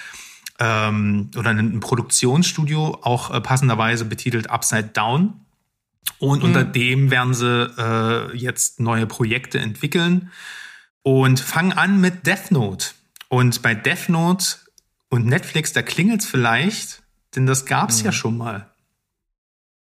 ähm, 0.58 1.30
oder 1.36 1.50
ein 1.50 1.80
Produktionsstudio, 1.80 2.98
auch 3.02 3.32
äh, 3.32 3.40
passenderweise 3.40 4.04
betitelt 4.04 4.50
Upside 4.50 4.90
Down. 4.92 5.40
Und 6.18 6.38
mhm. 6.38 6.44
unter 6.44 6.64
dem 6.64 7.10
werden 7.10 7.34
sie 7.34 7.70
äh, 7.78 8.36
jetzt 8.36 8.80
neue 8.80 9.06
Projekte 9.06 9.58
entwickeln 9.58 10.30
und 11.02 11.40
fangen 11.40 11.72
an 11.72 12.00
mit 12.00 12.26
Death 12.26 12.50
Note. 12.50 12.88
Und 13.28 13.60
bei 13.62 13.74
Death 13.74 14.08
Note 14.08 14.56
und 15.08 15.26
Netflix, 15.26 15.72
da 15.72 15.82
klingelt's 15.82 16.26
vielleicht, 16.26 17.02
denn 17.34 17.46
das 17.46 17.66
gab's 17.66 18.00
mhm. 18.00 18.06
ja 18.06 18.12
schon 18.12 18.38
mal. 18.38 18.70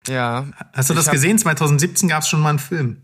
Ja. 0.07 0.47
Hast 0.73 0.89
du 0.89 0.93
das 0.93 1.09
gesehen? 1.09 1.37
2017 1.37 2.09
gab's 2.09 2.27
schon 2.27 2.41
mal 2.41 2.49
einen 2.49 2.59
Film. 2.59 3.01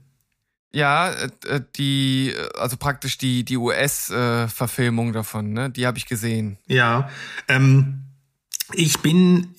Ja, 0.72 1.10
äh, 1.10 1.30
äh, 1.48 1.62
die, 1.76 2.34
also 2.58 2.78
praktisch 2.78 3.18
die, 3.18 3.44
die 3.44 3.58
US-Verfilmung 3.58 5.14
davon, 5.14 5.54
ne? 5.54 5.70
Die 5.70 5.88
habe 5.88 5.98
ich 5.98 6.06
gesehen. 6.06 6.58
Ja. 6.68 7.10
Ähm, 7.48 8.04
ich 8.74 9.00
bin 9.00 9.56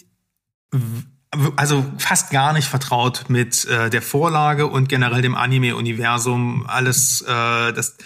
also 1.57 1.85
fast 1.99 2.31
gar 2.31 2.53
nicht 2.53 2.69
vertraut 2.69 3.25
mit 3.29 3.65
äh, 3.67 3.91
der 3.91 4.03
Vorlage 4.03 4.67
und 4.67 4.89
generell 4.89 5.23
dem 5.23 5.35
Anime-Universum. 5.35 6.67
Alles, 6.67 7.23
äh, 7.23 7.73
das 7.73 7.97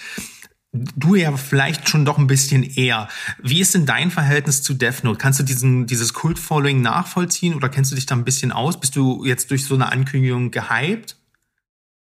du 0.74 1.14
ja 1.14 1.36
vielleicht 1.36 1.88
schon 1.88 2.04
doch 2.04 2.18
ein 2.18 2.26
bisschen 2.26 2.64
eher. 2.64 3.08
Wie 3.40 3.60
ist 3.60 3.74
denn 3.74 3.86
dein 3.86 4.10
Verhältnis 4.10 4.62
zu 4.62 4.74
Death 4.74 5.04
Note? 5.04 5.18
Kannst 5.18 5.38
du 5.38 5.44
diesen, 5.44 5.86
dieses 5.86 6.12
Kult-Following 6.14 6.82
nachvollziehen 6.82 7.54
oder 7.54 7.68
kennst 7.68 7.92
du 7.92 7.94
dich 7.94 8.06
da 8.06 8.16
ein 8.16 8.24
bisschen 8.24 8.50
aus? 8.50 8.80
Bist 8.80 8.96
du 8.96 9.24
jetzt 9.24 9.50
durch 9.50 9.64
so 9.64 9.74
eine 9.74 9.92
Ankündigung 9.92 10.50
gehypt? 10.50 11.16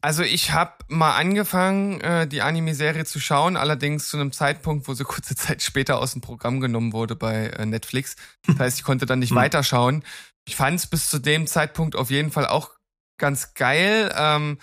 Also 0.07 0.23
ich 0.23 0.53
habe 0.53 0.73
mal 0.87 1.17
angefangen, 1.17 2.01
äh, 2.01 2.29
die 2.29 2.41
Anime-Serie 2.41 3.05
zu 3.05 3.19
schauen, 3.19 3.57
allerdings 3.57 4.07
zu 4.09 4.17
einem 4.17 4.31
Zeitpunkt, 4.31 4.87
wo 4.87 4.95
sie 4.95 5.03
kurze 5.03 5.35
Zeit 5.35 5.65
später 5.65 5.99
aus 5.99 6.13
dem 6.13 6.21
Programm 6.21 6.61
genommen 6.61 6.93
wurde 6.93 7.17
bei 7.17 7.47
äh, 7.49 7.67
Netflix. 7.67 8.15
Das 8.47 8.57
heißt, 8.57 8.79
ich 8.79 8.85
konnte 8.85 9.05
dann 9.05 9.19
nicht 9.19 9.31
hm. 9.31 9.39
weiterschauen. 9.39 10.05
Ich 10.47 10.55
fand 10.55 10.79
es 10.79 10.87
bis 10.87 11.11
zu 11.11 11.19
dem 11.19 11.49
Zeitpunkt 11.49 11.97
auf 11.97 12.13
jeden 12.13 12.31
Fall 12.31 12.47
auch 12.47 12.71
ganz 13.19 13.55
geil. 13.55 14.15
Ähm, 14.17 14.59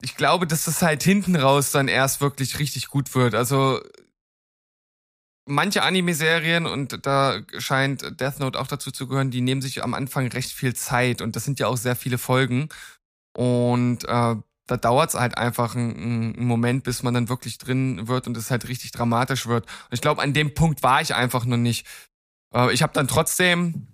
ich 0.00 0.14
glaube, 0.14 0.46
dass 0.46 0.66
das 0.66 0.80
halt 0.80 1.02
hinten 1.02 1.34
raus 1.34 1.72
dann 1.72 1.88
erst 1.88 2.20
wirklich 2.20 2.60
richtig 2.60 2.86
gut 2.86 3.12
wird. 3.16 3.34
Also 3.34 3.80
manche 5.44 5.82
Anime-Serien, 5.82 6.66
und 6.66 7.04
da 7.04 7.40
scheint 7.58 8.20
Death 8.20 8.38
Note 8.38 8.60
auch 8.60 8.68
dazu 8.68 8.92
zu 8.92 9.08
gehören, 9.08 9.32
die 9.32 9.40
nehmen 9.40 9.60
sich 9.60 9.82
am 9.82 9.92
Anfang 9.92 10.28
recht 10.28 10.52
viel 10.52 10.76
Zeit 10.76 11.20
und 11.20 11.34
das 11.34 11.44
sind 11.44 11.58
ja 11.58 11.66
auch 11.66 11.76
sehr 11.76 11.96
viele 11.96 12.18
Folgen. 12.18 12.68
Und 13.34 14.04
äh, 14.04 14.36
da 14.66 14.76
dauert 14.76 15.10
es 15.10 15.20
halt 15.20 15.36
einfach 15.36 15.74
einen, 15.74 16.36
einen, 16.36 16.46
Moment, 16.46 16.84
bis 16.84 17.02
man 17.02 17.14
dann 17.14 17.28
wirklich 17.28 17.58
drin 17.58 18.08
wird 18.08 18.26
und 18.26 18.36
es 18.36 18.50
halt 18.50 18.68
richtig 18.68 18.92
dramatisch 18.92 19.46
wird. 19.46 19.66
Und 19.66 19.94
ich 19.94 20.00
glaube, 20.00 20.22
an 20.22 20.32
dem 20.32 20.54
Punkt 20.54 20.82
war 20.82 21.00
ich 21.00 21.14
einfach 21.14 21.44
noch 21.44 21.56
nicht. 21.56 21.86
Äh, 22.54 22.72
ich 22.72 22.82
habe 22.82 22.92
dann 22.92 23.08
trotzdem 23.08 23.88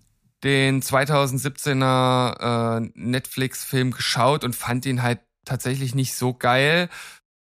den 0.44 0.82
2017er 0.82 2.78
äh, 2.78 2.90
Netflix-Film 2.94 3.92
geschaut 3.92 4.44
und 4.44 4.54
fand 4.54 4.86
ihn 4.86 5.02
halt 5.02 5.20
tatsächlich 5.44 5.94
nicht 5.94 6.14
so 6.14 6.34
geil. 6.34 6.88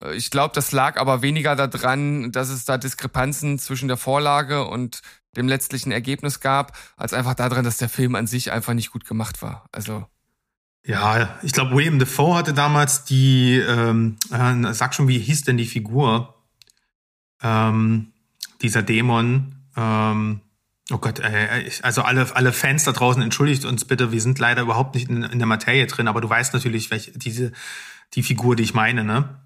Äh, 0.03 0.15
ich 0.15 0.31
glaube, 0.31 0.55
das 0.55 0.71
lag 0.71 0.97
aber 0.97 1.21
weniger 1.21 1.55
daran, 1.55 2.31
dass 2.31 2.49
es 2.49 2.65
da 2.65 2.77
Diskrepanzen 2.77 3.59
zwischen 3.59 3.87
der 3.87 3.97
Vorlage 3.97 4.65
und 4.65 5.01
dem 5.35 5.47
letztlichen 5.47 5.91
Ergebnis 5.91 6.39
gab, 6.39 6.75
als 6.95 7.13
einfach 7.13 7.35
daran, 7.35 7.63
dass 7.63 7.77
der 7.77 7.89
Film 7.89 8.15
an 8.15 8.25
sich 8.25 8.51
einfach 8.51 8.73
nicht 8.73 8.91
gut 8.91 9.05
gemacht 9.05 9.41
war. 9.41 9.67
Also 9.71 10.07
ja, 10.87 11.37
ich 11.43 11.51
glaube, 11.51 11.75
William 11.75 11.99
Defoe 11.99 12.35
hatte 12.35 12.53
damals 12.53 13.03
die, 13.03 13.57
ähm, 13.57 14.15
äh, 14.31 14.73
sag 14.73 14.95
schon, 14.95 15.09
wie 15.09 15.19
hieß 15.19 15.43
denn 15.43 15.57
die 15.57 15.65
Figur? 15.65 16.33
Ähm, 17.43 18.13
dieser 18.61 18.83
Dämon. 18.83 19.55
Ähm, 19.75 20.39
oh 20.89 20.97
Gott, 20.97 21.19
äh, 21.19 21.69
also 21.81 22.03
alle, 22.03 22.33
alle 22.33 22.53
Fans 22.53 22.85
da 22.85 22.93
draußen, 22.93 23.21
entschuldigt 23.21 23.65
uns 23.65 23.83
bitte, 23.83 24.13
wir 24.13 24.21
sind 24.21 24.39
leider 24.39 24.61
überhaupt 24.61 24.95
nicht 24.95 25.09
in, 25.09 25.23
in 25.23 25.39
der 25.39 25.45
Materie 25.45 25.87
drin, 25.87 26.07
aber 26.07 26.21
du 26.21 26.29
weißt 26.29 26.53
natürlich, 26.53 26.89
welche 26.89 27.11
diese 27.11 27.51
die 28.13 28.23
Figur, 28.23 28.55
die 28.55 28.63
ich 28.63 28.73
meine, 28.73 29.03
ne? 29.03 29.41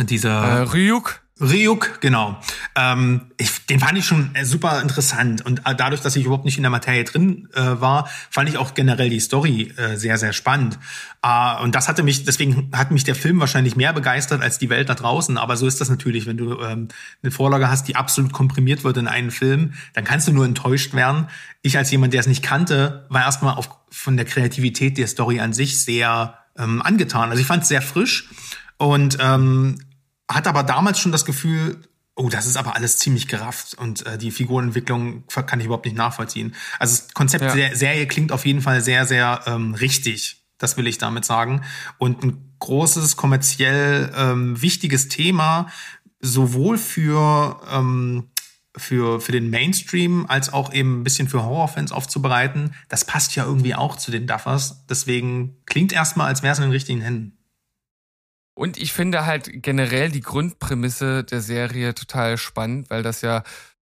Dieser 0.00 0.60
äh, 0.60 0.62
Ryuk. 0.62 1.22
Ryuk, 1.40 2.00
genau. 2.00 2.40
Ähm, 2.74 3.30
ich, 3.36 3.66
den 3.66 3.78
fand 3.78 3.96
ich 3.96 4.04
schon 4.04 4.34
äh, 4.34 4.44
super 4.44 4.82
interessant 4.82 5.46
und 5.46 5.60
äh, 5.64 5.74
dadurch, 5.76 6.00
dass 6.00 6.16
ich 6.16 6.24
überhaupt 6.24 6.44
nicht 6.44 6.56
in 6.56 6.62
der 6.62 6.70
Materie 6.70 7.04
drin 7.04 7.48
äh, 7.54 7.80
war, 7.80 8.08
fand 8.30 8.48
ich 8.48 8.58
auch 8.58 8.74
generell 8.74 9.08
die 9.08 9.20
Story 9.20 9.72
äh, 9.76 9.96
sehr, 9.96 10.18
sehr 10.18 10.32
spannend. 10.32 10.78
Äh, 11.22 11.62
und 11.62 11.74
das 11.74 11.88
hatte 11.88 12.02
mich, 12.02 12.24
deswegen 12.24 12.70
hat 12.72 12.90
mich 12.90 13.04
der 13.04 13.14
Film 13.14 13.38
wahrscheinlich 13.38 13.76
mehr 13.76 13.92
begeistert 13.92 14.42
als 14.42 14.58
die 14.58 14.68
Welt 14.68 14.88
da 14.88 14.94
draußen. 14.94 15.38
Aber 15.38 15.56
so 15.56 15.66
ist 15.66 15.80
das 15.80 15.90
natürlich, 15.90 16.26
wenn 16.26 16.36
du 16.36 16.60
ähm, 16.60 16.88
eine 17.22 17.30
Vorlage 17.30 17.70
hast, 17.70 17.86
die 17.86 17.94
absolut 17.94 18.32
komprimiert 18.32 18.82
wird 18.82 18.96
in 18.96 19.06
einen 19.06 19.30
Film, 19.30 19.74
dann 19.94 20.04
kannst 20.04 20.26
du 20.26 20.32
nur 20.32 20.44
enttäuscht 20.44 20.94
werden. 20.94 21.28
Ich 21.62 21.78
als 21.78 21.90
jemand, 21.90 22.14
der 22.14 22.20
es 22.20 22.26
nicht 22.26 22.42
kannte, 22.42 23.06
war 23.10 23.22
erstmal 23.22 23.54
auf, 23.54 23.70
von 23.90 24.16
der 24.16 24.26
Kreativität 24.26 24.98
der 24.98 25.06
Story 25.06 25.38
an 25.38 25.52
sich 25.52 25.82
sehr 25.82 26.38
ähm, 26.58 26.82
angetan. 26.82 27.30
Also 27.30 27.40
ich 27.40 27.46
fand 27.46 27.62
es 27.62 27.68
sehr 27.68 27.82
frisch 27.82 28.28
und 28.76 29.18
ähm, 29.20 29.78
hat 30.30 30.46
aber 30.46 30.62
damals 30.62 30.98
schon 30.98 31.12
das 31.12 31.24
Gefühl, 31.24 31.80
oh, 32.18 32.28
das 32.28 32.46
ist 32.46 32.56
aber 32.56 32.74
alles 32.74 32.98
ziemlich 32.98 33.28
gerafft 33.28 33.74
und 33.74 34.04
äh, 34.04 34.18
die 34.18 34.30
Figurenentwicklung 34.30 35.24
kann 35.28 35.60
ich 35.60 35.66
überhaupt 35.66 35.86
nicht 35.86 35.96
nachvollziehen. 35.96 36.54
Also 36.78 36.96
das 36.96 37.14
Konzept 37.14 37.44
ja. 37.44 37.54
der 37.54 37.76
Serie 37.76 38.06
klingt 38.06 38.32
auf 38.32 38.44
jeden 38.44 38.60
Fall 38.60 38.80
sehr, 38.80 39.06
sehr 39.06 39.42
ähm, 39.46 39.74
richtig. 39.74 40.44
Das 40.58 40.76
will 40.76 40.88
ich 40.88 40.98
damit 40.98 41.24
sagen. 41.24 41.62
Und 41.98 42.24
ein 42.24 42.56
großes, 42.58 43.16
kommerziell 43.16 44.12
ähm, 44.16 44.60
wichtiges 44.60 45.08
Thema, 45.08 45.68
sowohl 46.20 46.76
für, 46.76 47.60
ähm, 47.70 48.30
für, 48.76 49.20
für 49.20 49.30
den 49.30 49.50
Mainstream 49.50 50.26
als 50.26 50.52
auch 50.52 50.72
eben 50.72 51.00
ein 51.00 51.04
bisschen 51.04 51.28
für 51.28 51.44
Horrorfans 51.44 51.92
aufzubereiten. 51.92 52.74
Das 52.88 53.04
passt 53.04 53.36
ja 53.36 53.44
irgendwie 53.44 53.76
auch 53.76 53.94
zu 53.94 54.10
den 54.10 54.26
Duffers. 54.26 54.84
Deswegen 54.86 55.58
klingt 55.66 55.92
erstmal, 55.92 56.26
als 56.26 56.42
wäre 56.42 56.52
es 56.52 56.58
in 56.58 56.64
den 56.64 56.72
richtigen 56.72 57.00
Händen. 57.00 57.37
Und 58.58 58.76
ich 58.76 58.92
finde 58.92 59.24
halt 59.24 59.62
generell 59.62 60.10
die 60.10 60.20
Grundprämisse 60.20 61.22
der 61.22 61.40
Serie 61.40 61.94
total 61.94 62.36
spannend, 62.38 62.90
weil 62.90 63.04
das 63.04 63.20
ja 63.20 63.44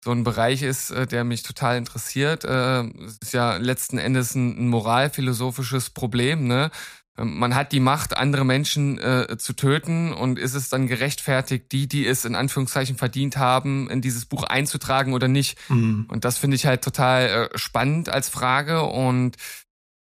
so 0.04 0.12
ein 0.12 0.22
Bereich 0.22 0.60
ist, 0.60 0.90
äh, 0.90 1.06
der 1.06 1.24
mich 1.24 1.42
total 1.42 1.78
interessiert. 1.78 2.44
Äh, 2.44 2.82
es 3.06 3.16
ist 3.22 3.32
ja 3.32 3.56
letzten 3.56 3.96
Endes 3.96 4.34
ein 4.34 4.68
moralphilosophisches 4.68 5.88
Problem, 5.88 6.46
ne? 6.46 6.70
Ähm, 7.16 7.38
man 7.38 7.54
hat 7.54 7.72
die 7.72 7.80
Macht, 7.80 8.14
andere 8.14 8.44
Menschen 8.44 8.98
äh, 8.98 9.38
zu 9.38 9.54
töten 9.54 10.12
und 10.12 10.38
ist 10.38 10.54
es 10.54 10.68
dann 10.68 10.86
gerechtfertigt, 10.86 11.72
die, 11.72 11.88
die 11.88 12.06
es 12.06 12.26
in 12.26 12.34
Anführungszeichen 12.34 12.98
verdient 12.98 13.38
haben, 13.38 13.88
in 13.88 14.02
dieses 14.02 14.26
Buch 14.26 14.42
einzutragen 14.42 15.14
oder 15.14 15.28
nicht? 15.28 15.58
Mhm. 15.70 16.04
Und 16.08 16.26
das 16.26 16.36
finde 16.36 16.56
ich 16.56 16.66
halt 16.66 16.84
total 16.84 17.48
äh, 17.54 17.58
spannend 17.58 18.10
als 18.10 18.28
Frage 18.28 18.82
und 18.82 19.38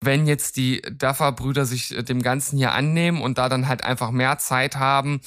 wenn 0.02 0.26
jetzt 0.26 0.56
die 0.56 0.82
Duffer-Brüder 0.82 1.66
sich 1.66 1.96
äh, 1.96 2.02
dem 2.02 2.22
Ganzen 2.22 2.56
hier 2.56 2.72
annehmen 2.72 3.20
und 3.20 3.38
da 3.38 3.48
dann 3.48 3.68
halt 3.68 3.84
einfach 3.84 4.10
mehr 4.10 4.38
Zeit 4.38 4.76
haben, 4.76 5.20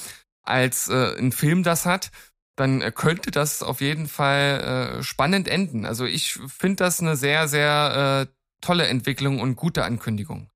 als 0.43 0.89
äh, 0.89 1.17
ein 1.17 1.31
Film 1.31 1.63
das 1.63 1.85
hat, 1.85 2.11
dann 2.55 2.81
äh, 2.81 2.91
könnte 2.91 3.31
das 3.31 3.63
auf 3.63 3.81
jeden 3.81 4.07
Fall 4.07 4.99
äh, 4.99 5.03
spannend 5.03 5.47
enden. 5.47 5.85
Also 5.85 6.05
ich 6.05 6.33
finde 6.33 6.77
das 6.77 6.99
eine 6.99 7.15
sehr, 7.15 7.47
sehr 7.47 8.27
äh, 8.27 8.33
tolle 8.61 8.87
Entwicklung 8.87 9.39
und 9.39 9.55
gute 9.55 9.83
Ankündigung. 9.83 10.49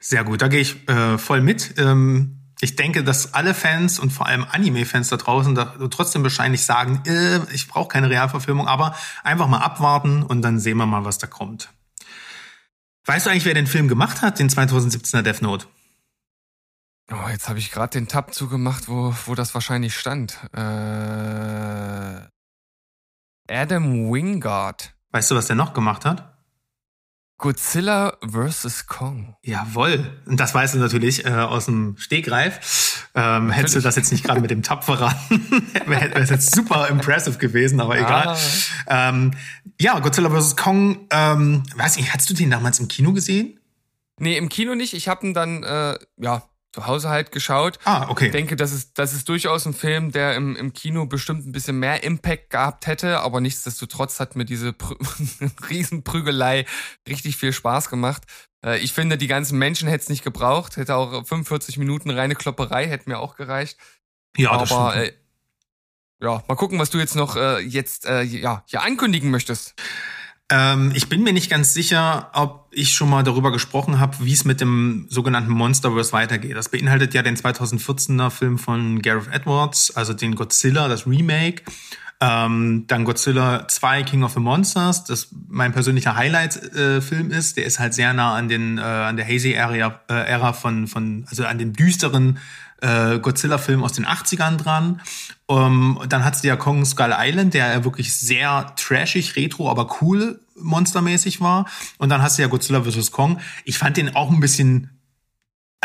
Sehr 0.00 0.24
gut, 0.24 0.42
da 0.42 0.48
gehe 0.48 0.60
ich 0.60 0.88
äh, 0.88 1.18
voll 1.18 1.40
mit. 1.40 1.74
Ähm, 1.78 2.42
ich 2.60 2.76
denke, 2.76 3.04
dass 3.04 3.34
alle 3.34 3.52
Fans 3.52 3.98
und 3.98 4.10
vor 4.10 4.26
allem 4.26 4.46
Anime-Fans 4.50 5.08
da 5.08 5.16
draußen 5.16 5.54
da 5.54 5.76
trotzdem 5.90 6.22
wahrscheinlich 6.22 6.64
sagen, 6.64 7.02
äh, 7.06 7.40
ich 7.52 7.68
brauche 7.68 7.88
keine 7.88 8.08
Realverfilmung, 8.08 8.66
aber 8.66 8.94
einfach 9.24 9.48
mal 9.48 9.58
abwarten 9.58 10.22
und 10.22 10.42
dann 10.42 10.58
sehen 10.58 10.78
wir 10.78 10.86
mal, 10.86 11.04
was 11.04 11.18
da 11.18 11.26
kommt. 11.26 11.68
Weißt 13.06 13.24
du 13.24 13.30
eigentlich, 13.30 13.44
wer 13.44 13.54
den 13.54 13.68
Film 13.68 13.86
gemacht 13.86 14.20
hat, 14.20 14.40
den 14.40 14.48
2017er 14.48 15.22
Death 15.22 15.40
Note? 15.40 15.66
Oh, 17.12 17.28
jetzt 17.30 17.48
habe 17.48 17.60
ich 17.60 17.70
gerade 17.70 17.90
den 17.90 18.08
Tab 18.08 18.34
zugemacht, 18.34 18.88
wo, 18.88 19.14
wo 19.26 19.36
das 19.36 19.54
wahrscheinlich 19.54 19.96
stand. 19.96 20.40
Äh, 20.52 22.26
Adam 23.48 24.10
Wingard. 24.10 24.96
Weißt 25.12 25.30
du, 25.30 25.36
was 25.36 25.46
der 25.46 25.54
noch 25.54 25.72
gemacht 25.72 26.04
hat? 26.04 26.35
Godzilla 27.38 28.16
vs. 28.22 28.86
Kong. 28.86 29.36
Jawoll. 29.42 30.10
Und 30.24 30.40
das 30.40 30.54
weißt 30.54 30.74
du 30.74 30.78
natürlich 30.78 31.26
äh, 31.26 31.30
aus 31.30 31.66
dem 31.66 31.96
Stegreif. 31.98 33.08
Ähm, 33.14 33.50
hättest 33.50 33.76
du 33.76 33.80
das 33.80 33.96
jetzt 33.96 34.10
nicht 34.10 34.24
gerade 34.24 34.40
mit 34.40 34.50
dem 34.50 34.62
Tab 34.62 34.84
verraten, 34.84 35.46
wäre 35.86 36.14
es 36.14 36.30
jetzt 36.30 36.54
super 36.54 36.88
impressive 36.88 37.38
gewesen, 37.38 37.80
aber 37.80 37.98
egal. 37.98 38.36
Ah. 38.86 39.08
Ähm, 39.08 39.32
ja, 39.80 39.98
Godzilla 39.98 40.30
vs. 40.30 40.56
Kong, 40.56 41.06
ähm, 41.10 41.62
weiß 41.76 41.98
ich, 41.98 42.12
hast 42.12 42.28
du 42.30 42.34
den 42.34 42.50
damals 42.50 42.80
im 42.80 42.88
Kino 42.88 43.12
gesehen? 43.12 43.60
Nee, 44.18 44.38
im 44.38 44.48
Kino 44.48 44.74
nicht. 44.74 44.94
Ich 44.94 45.08
habe 45.08 45.26
ihn 45.26 45.34
dann, 45.34 45.62
äh, 45.62 45.98
ja, 46.16 46.42
zu 46.76 46.86
Hause 46.86 47.08
halt 47.08 47.32
geschaut. 47.32 47.78
Ah, 47.84 48.06
okay. 48.10 48.26
Ich 48.26 48.32
denke, 48.32 48.54
das 48.54 48.72
ist, 48.72 48.98
das 48.98 49.14
ist 49.14 49.28
durchaus 49.30 49.64
ein 49.64 49.72
Film, 49.72 50.12
der 50.12 50.34
im, 50.36 50.54
im 50.56 50.74
Kino 50.74 51.06
bestimmt 51.06 51.46
ein 51.46 51.52
bisschen 51.52 51.78
mehr 51.78 52.04
Impact 52.04 52.50
gehabt 52.50 52.86
hätte, 52.86 53.20
aber 53.20 53.40
nichtsdestotrotz 53.40 54.20
hat 54.20 54.36
mir 54.36 54.44
diese 54.44 54.74
Riesenprügelei 55.70 56.66
richtig 57.08 57.38
viel 57.38 57.54
Spaß 57.54 57.88
gemacht. 57.88 58.24
Äh, 58.62 58.78
ich 58.80 58.92
finde, 58.92 59.16
die 59.16 59.26
ganzen 59.26 59.58
Menschen 59.58 59.88
hätte 59.88 60.02
es 60.02 60.08
nicht 60.10 60.22
gebraucht, 60.22 60.76
hätte 60.76 60.96
auch 60.96 61.26
45 61.26 61.78
Minuten 61.78 62.10
reine 62.10 62.34
Klopperei, 62.34 62.86
hätte 62.86 63.08
mir 63.08 63.20
auch 63.20 63.36
gereicht. 63.36 63.78
Ja, 64.36 64.50
aber, 64.50 64.60
das 64.60 64.68
stimmt. 64.68 65.08
Äh, 65.08 65.12
ja, 66.22 66.44
mal 66.46 66.56
gucken, 66.56 66.78
was 66.78 66.90
du 66.90 66.98
jetzt 66.98 67.16
noch 67.16 67.36
äh, 67.36 67.60
jetzt 67.60 68.04
äh, 68.04 68.22
ja, 68.22 68.64
ja 68.68 68.80
ankündigen 68.80 69.30
möchtest. 69.30 69.74
Ähm, 70.48 70.92
ich 70.94 71.08
bin 71.08 71.24
mir 71.24 71.32
nicht 71.32 71.50
ganz 71.50 71.74
sicher, 71.74 72.30
ob 72.32 72.68
ich 72.70 72.94
schon 72.94 73.10
mal 73.10 73.24
darüber 73.24 73.50
gesprochen 73.50 73.98
habe, 73.98 74.16
wie 74.20 74.32
es 74.32 74.44
mit 74.44 74.60
dem 74.60 75.06
sogenannten 75.08 75.50
Monsterverse 75.50 76.12
weitergeht. 76.12 76.56
Das 76.56 76.68
beinhaltet 76.68 77.14
ja 77.14 77.22
den 77.22 77.36
2014er 77.36 78.30
Film 78.30 78.58
von 78.58 79.02
Gareth 79.02 79.32
Edwards, 79.32 79.96
also 79.96 80.12
den 80.12 80.36
Godzilla, 80.36 80.86
das 80.86 81.06
Remake. 81.06 81.62
Ähm, 82.18 82.84
dann 82.86 83.04
Godzilla 83.04 83.68
2 83.68 84.04
King 84.04 84.22
of 84.22 84.32
the 84.32 84.40
Monsters, 84.40 85.04
das 85.04 85.28
mein 85.48 85.72
persönlicher 85.72 86.16
Highlight-Film 86.16 87.30
äh, 87.30 87.36
ist. 87.36 87.58
Der 87.58 87.66
ist 87.66 87.78
halt 87.78 87.92
sehr 87.92 88.14
nah 88.14 88.34
an 88.34 88.48
den 88.48 88.78
äh, 88.78 88.80
an 88.80 89.16
der 89.16 89.26
Hazy-Ära 89.26 90.00
äh, 90.08 90.52
von 90.54 90.86
von 90.86 91.26
also 91.28 91.44
an 91.44 91.58
den 91.58 91.74
düsteren 91.74 92.38
äh, 92.80 93.18
Godzilla-Film 93.18 93.82
aus 93.82 93.92
den 93.92 94.06
80ern 94.06 94.56
dran. 94.56 95.02
Um, 95.48 96.00
dann 96.08 96.24
hat's 96.24 96.42
ja 96.42 96.56
Kong 96.56 96.84
Skull 96.84 97.14
Island, 97.16 97.54
der 97.54 97.68
ja 97.68 97.84
wirklich 97.84 98.12
sehr 98.16 98.72
trashig, 98.76 99.36
retro, 99.36 99.70
aber 99.70 100.00
cool 100.00 100.40
monstermäßig 100.58 101.40
war. 101.40 101.66
Und 101.98 102.08
dann 102.08 102.22
hast 102.22 102.38
du 102.38 102.42
ja 102.42 102.48
Godzilla 102.48 102.82
vs. 102.82 103.12
Kong. 103.12 103.38
Ich 103.64 103.78
fand 103.78 103.96
den 103.96 104.16
auch 104.16 104.30
ein 104.30 104.40
bisschen, 104.40 104.95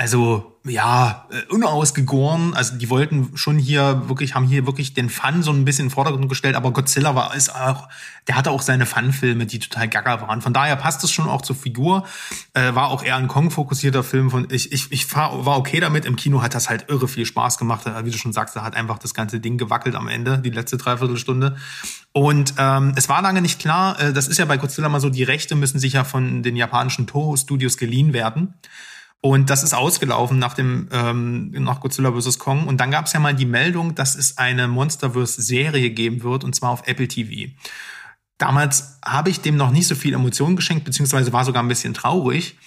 also 0.01 0.57
ja, 0.65 1.27
äh, 1.29 1.53
unausgegoren. 1.53 2.55
Also 2.55 2.75
die 2.75 2.89
wollten 2.89 3.37
schon 3.37 3.59
hier 3.59 4.09
wirklich, 4.09 4.33
haben 4.33 4.47
hier 4.47 4.65
wirklich 4.65 4.95
den 4.95 5.11
Fun 5.11 5.43
so 5.43 5.51
ein 5.51 5.63
bisschen 5.63 5.85
in 5.85 5.89
den 5.89 5.93
Vordergrund 5.93 6.27
gestellt, 6.27 6.55
aber 6.55 6.71
Godzilla 6.71 7.13
war 7.13 7.35
ist 7.35 7.53
auch, 7.53 7.87
der 8.27 8.35
hatte 8.35 8.49
auch 8.49 8.63
seine 8.63 8.87
Fun-Filme, 8.87 9.45
die 9.45 9.59
total 9.59 9.87
gaga 9.87 10.21
waren. 10.21 10.41
Von 10.41 10.53
daher 10.53 10.75
passt 10.75 11.03
es 11.03 11.11
schon 11.11 11.29
auch 11.29 11.43
zur 11.43 11.55
Figur. 11.55 12.07
Äh, 12.55 12.73
war 12.73 12.87
auch 12.87 13.03
eher 13.03 13.15
ein 13.15 13.27
Kong-fokussierter 13.27 14.03
Film. 14.03 14.31
Von 14.31 14.47
ich, 14.49 14.71
ich, 14.71 14.91
ich 14.91 15.15
war 15.15 15.55
okay 15.55 15.79
damit. 15.79 16.05
Im 16.05 16.15
Kino 16.15 16.41
hat 16.41 16.55
das 16.55 16.67
halt 16.67 16.89
irre 16.89 17.07
viel 17.07 17.27
Spaß 17.27 17.59
gemacht. 17.59 17.85
Wie 18.03 18.09
du 18.09 18.17
schon 18.17 18.33
sagst, 18.33 18.55
da 18.55 18.63
hat 18.63 18.75
einfach 18.75 18.97
das 18.97 19.13
ganze 19.13 19.39
Ding 19.39 19.59
gewackelt 19.59 19.93
am 19.93 20.07
Ende, 20.07 20.39
die 20.39 20.49
letzte 20.49 20.77
Dreiviertelstunde. 20.77 21.57
Und 22.11 22.55
ähm, 22.57 22.93
es 22.95 23.07
war 23.07 23.21
lange 23.21 23.43
nicht 23.43 23.59
klar, 23.59 23.99
äh, 23.99 24.13
das 24.13 24.27
ist 24.27 24.39
ja 24.39 24.45
bei 24.45 24.57
Godzilla 24.57 24.89
mal 24.89 24.99
so, 24.99 25.11
die 25.11 25.23
Rechte 25.23 25.53
müssen 25.53 25.77
sich 25.77 25.93
ja 25.93 26.03
von 26.03 26.41
den 26.41 26.55
japanischen 26.55 27.05
Toho-Studios 27.05 27.77
geliehen 27.77 28.13
werden. 28.13 28.55
Und 29.23 29.51
das 29.51 29.61
ist 29.61 29.75
ausgelaufen 29.75 30.39
nach 30.39 30.55
dem 30.55 30.89
ähm, 30.91 31.51
nach 31.51 31.79
Godzilla 31.79 32.11
vs. 32.11 32.39
Kong. 32.39 32.67
Und 32.67 32.81
dann 32.81 32.89
gab 32.89 33.05
es 33.05 33.13
ja 33.13 33.19
mal 33.19 33.35
die 33.35 33.45
Meldung, 33.45 33.93
dass 33.93 34.15
es 34.15 34.39
eine 34.39 34.67
Monsterverse-Serie 34.67 35.91
geben 35.91 36.23
wird, 36.23 36.43
und 36.43 36.55
zwar 36.55 36.71
auf 36.71 36.87
Apple 36.87 37.07
TV. 37.07 37.51
Damals 38.39 38.97
habe 39.05 39.29
ich 39.29 39.41
dem 39.41 39.57
noch 39.57 39.69
nicht 39.69 39.85
so 39.85 39.93
viel 39.93 40.15
Emotionen 40.15 40.55
geschenkt, 40.55 40.85
beziehungsweise 40.85 41.31
war 41.31 41.45
sogar 41.45 41.61
ein 41.61 41.67
bisschen 41.67 41.93
traurig. 41.93 42.57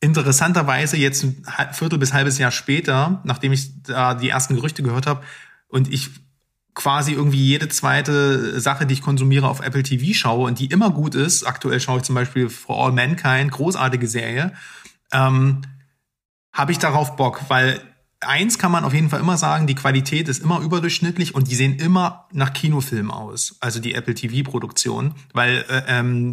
Interessanterweise 0.00 0.96
jetzt 0.96 1.22
ein 1.22 1.44
Viertel 1.72 2.00
bis 2.00 2.12
halbes 2.12 2.38
Jahr 2.38 2.50
später, 2.50 3.20
nachdem 3.22 3.52
ich 3.52 3.82
da 3.84 4.14
die 4.14 4.28
ersten 4.28 4.56
Gerüchte 4.56 4.82
gehört 4.82 5.06
habe 5.06 5.22
und 5.68 5.92
ich 5.92 6.10
quasi 6.74 7.12
irgendwie 7.12 7.42
jede 7.42 7.68
zweite 7.68 8.60
Sache, 8.60 8.86
die 8.86 8.94
ich 8.94 9.02
konsumiere, 9.02 9.48
auf 9.48 9.60
Apple 9.60 9.84
TV 9.84 10.12
schaue 10.12 10.46
und 10.48 10.58
die 10.58 10.66
immer 10.66 10.90
gut 10.90 11.14
ist. 11.14 11.44
Aktuell 11.44 11.78
schaue 11.78 11.98
ich 11.98 12.02
zum 12.02 12.16
Beispiel 12.16 12.48
For 12.48 12.86
All 12.86 12.92
Mankind, 12.92 13.52
großartige 13.52 14.08
Serie. 14.08 14.52
Ähm, 15.12 15.62
habe 16.56 16.72
ich 16.72 16.78
darauf 16.78 17.16
Bock, 17.16 17.42
weil 17.48 17.80
eins 18.20 18.58
kann 18.58 18.72
man 18.72 18.84
auf 18.84 18.94
jeden 18.94 19.10
Fall 19.10 19.20
immer 19.20 19.36
sagen, 19.36 19.66
die 19.66 19.74
Qualität 19.74 20.26
ist 20.28 20.42
immer 20.42 20.60
überdurchschnittlich 20.60 21.34
und 21.34 21.50
die 21.50 21.54
sehen 21.54 21.76
immer 21.76 22.26
nach 22.32 22.54
Kinofilm 22.54 23.10
aus, 23.10 23.56
also 23.60 23.78
die 23.78 23.94
Apple 23.94 24.14
TV-Produktion, 24.14 25.14
weil 25.34 25.66
äh, 25.68 25.82
ähm, 25.86 26.32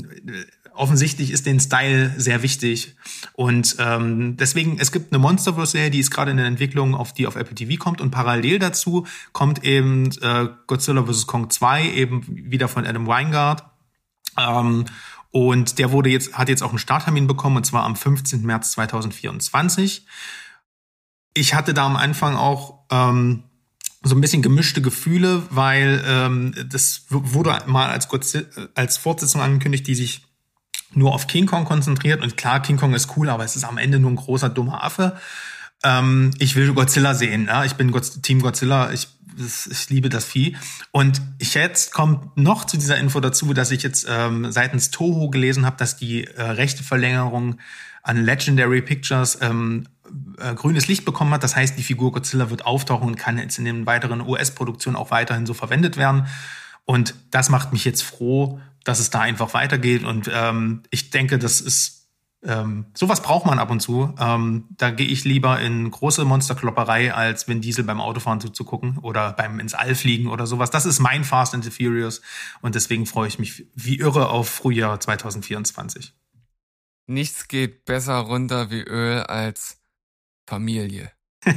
offensichtlich 0.73 1.31
ist 1.31 1.45
den 1.45 1.59
Style 1.59 2.13
sehr 2.17 2.41
wichtig 2.41 2.95
und 3.33 3.75
ähm, 3.79 4.37
deswegen, 4.37 4.79
es 4.79 4.93
gibt 4.93 5.11
eine 5.11 5.19
Monsterverse-Serie, 5.19 5.91
die 5.91 5.99
ist 5.99 6.09
gerade 6.09 6.31
in 6.31 6.37
der 6.37 6.45
Entwicklung, 6.45 6.95
auf 6.95 7.13
die 7.13 7.27
auf 7.27 7.35
Apple 7.35 7.53
TV 7.53 7.77
kommt 7.77 7.99
und 7.99 8.09
parallel 8.09 8.59
dazu 8.59 9.05
kommt 9.33 9.65
eben 9.65 10.09
äh, 10.21 10.47
Godzilla 10.67 11.03
vs. 11.03 11.27
Kong 11.27 11.49
2 11.49 11.91
eben 11.91 12.23
wieder 12.27 12.69
von 12.69 12.87
Adam 12.87 13.07
Weingart 13.07 13.65
ähm, 14.39 14.85
und 15.33 15.79
der 15.79 15.91
wurde 15.91 16.11
jetzt, 16.11 16.37
hat 16.37 16.47
jetzt 16.47 16.61
auch 16.61 16.69
einen 16.69 16.77
Starttermin 16.77 17.25
bekommen, 17.25 17.57
und 17.57 17.65
zwar 17.65 17.83
am 17.85 17.95
15. 17.95 18.43
März 18.43 18.73
2024. 18.73 20.05
Ich 21.33 21.55
hatte 21.55 21.73
da 21.73 21.87
am 21.87 21.95
Anfang 21.95 22.35
auch 22.35 22.85
ähm, 22.91 23.41
so 24.03 24.13
ein 24.13 24.21
bisschen 24.21 24.43
gemischte 24.43 24.79
Gefühle, 24.83 25.41
weil 25.49 26.03
ähm, 26.05 26.53
das 26.69 27.07
wurde 27.09 27.57
mal 27.65 27.89
als, 27.89 28.07
als 28.75 28.97
Fortsetzung 28.97 29.41
angekündigt, 29.41 29.87
die 29.87 29.95
sich 29.95 30.21
nur 30.91 31.15
auf 31.15 31.25
King 31.25 31.47
Kong 31.47 31.65
konzentriert. 31.65 32.21
Und 32.21 32.37
klar, 32.37 32.61
King 32.61 32.77
Kong 32.77 32.93
ist 32.93 33.17
cool, 33.17 33.27
aber 33.27 33.43
es 33.43 33.55
ist 33.55 33.63
am 33.63 33.79
Ende 33.79 33.97
nur 33.97 34.11
ein 34.11 34.17
großer, 34.17 34.49
dummer 34.49 34.83
Affe. 34.83 35.17
Ähm, 35.83 36.29
ich 36.37 36.55
will 36.55 36.71
Godzilla 36.75 37.15
sehen. 37.15 37.47
Ja? 37.47 37.65
Ich 37.65 37.73
bin 37.73 37.91
Team 38.21 38.39
Godzilla. 38.39 38.91
Ich, 38.91 39.07
ich 39.37 39.89
liebe 39.89 40.09
das 40.09 40.25
Vieh. 40.25 40.57
Und 40.91 41.21
jetzt 41.39 41.93
kommt 41.93 42.37
noch 42.37 42.65
zu 42.65 42.77
dieser 42.77 42.97
Info 42.97 43.19
dazu, 43.19 43.53
dass 43.53 43.71
ich 43.71 43.83
jetzt 43.83 44.05
ähm, 44.09 44.51
seitens 44.51 44.91
Toho 44.91 45.29
gelesen 45.29 45.65
habe, 45.65 45.77
dass 45.77 45.97
die 45.97 46.25
äh, 46.25 46.41
rechte 46.41 46.83
Verlängerung 46.83 47.57
an 48.01 48.23
Legendary 48.23 48.81
Pictures 48.81 49.37
ähm, 49.41 49.87
äh, 50.37 50.53
grünes 50.53 50.87
Licht 50.87 51.05
bekommen 51.05 51.31
hat. 51.31 51.43
Das 51.43 51.55
heißt, 51.55 51.77
die 51.77 51.83
Figur 51.83 52.11
Godzilla 52.11 52.49
wird 52.49 52.65
auftauchen 52.65 53.07
und 53.07 53.15
kann 53.15 53.37
jetzt 53.37 53.57
in 53.57 53.65
den 53.65 53.85
weiteren 53.85 54.21
US-Produktionen 54.21 54.97
auch 54.97 55.11
weiterhin 55.11 55.45
so 55.45 55.53
verwendet 55.53 55.97
werden. 55.97 56.27
Und 56.85 57.15
das 57.31 57.49
macht 57.49 57.71
mich 57.71 57.85
jetzt 57.85 58.03
froh, 58.03 58.59
dass 58.83 58.99
es 58.99 59.09
da 59.09 59.21
einfach 59.21 59.53
weitergeht. 59.53 60.03
Und 60.03 60.29
ähm, 60.31 60.83
ich 60.89 61.09
denke, 61.09 61.39
das 61.39 61.61
ist 61.61 62.02
ähm, 62.45 62.87
sowas 62.93 63.21
braucht 63.21 63.45
man 63.45 63.59
ab 63.59 63.71
und 63.71 63.79
zu. 63.79 64.13
Ähm, 64.19 64.65
da 64.71 64.91
gehe 64.91 65.07
ich 65.07 65.23
lieber 65.23 65.59
in 65.61 65.89
große 65.89 66.25
Monsterklopperei, 66.25 67.13
als 67.13 67.47
Vin 67.47 67.61
Diesel 67.61 67.83
beim 67.83 68.01
Autofahren 68.01 68.41
zuzugucken 68.41 68.97
oder 68.97 69.33
beim 69.33 69.59
ins 69.59 69.73
All 69.73 69.95
fliegen 69.95 70.27
oder 70.27 70.45
sowas. 70.45 70.69
Das 70.69 70.85
ist 70.85 70.99
mein 70.99 71.23
Fast 71.23 71.53
and 71.53 71.63
the 71.63 71.71
Furious 71.71 72.21
und 72.61 72.75
deswegen 72.75 73.05
freue 73.05 73.27
ich 73.27 73.39
mich 73.39 73.65
wie 73.75 73.97
irre 73.97 74.29
auf 74.29 74.49
Frühjahr 74.49 74.99
2024. 74.99 76.13
Nichts 77.07 77.47
geht 77.47 77.85
besser 77.85 78.17
runter 78.17 78.69
wie 78.71 78.81
Öl 78.81 79.21
als 79.23 79.77
Familie. 80.47 81.11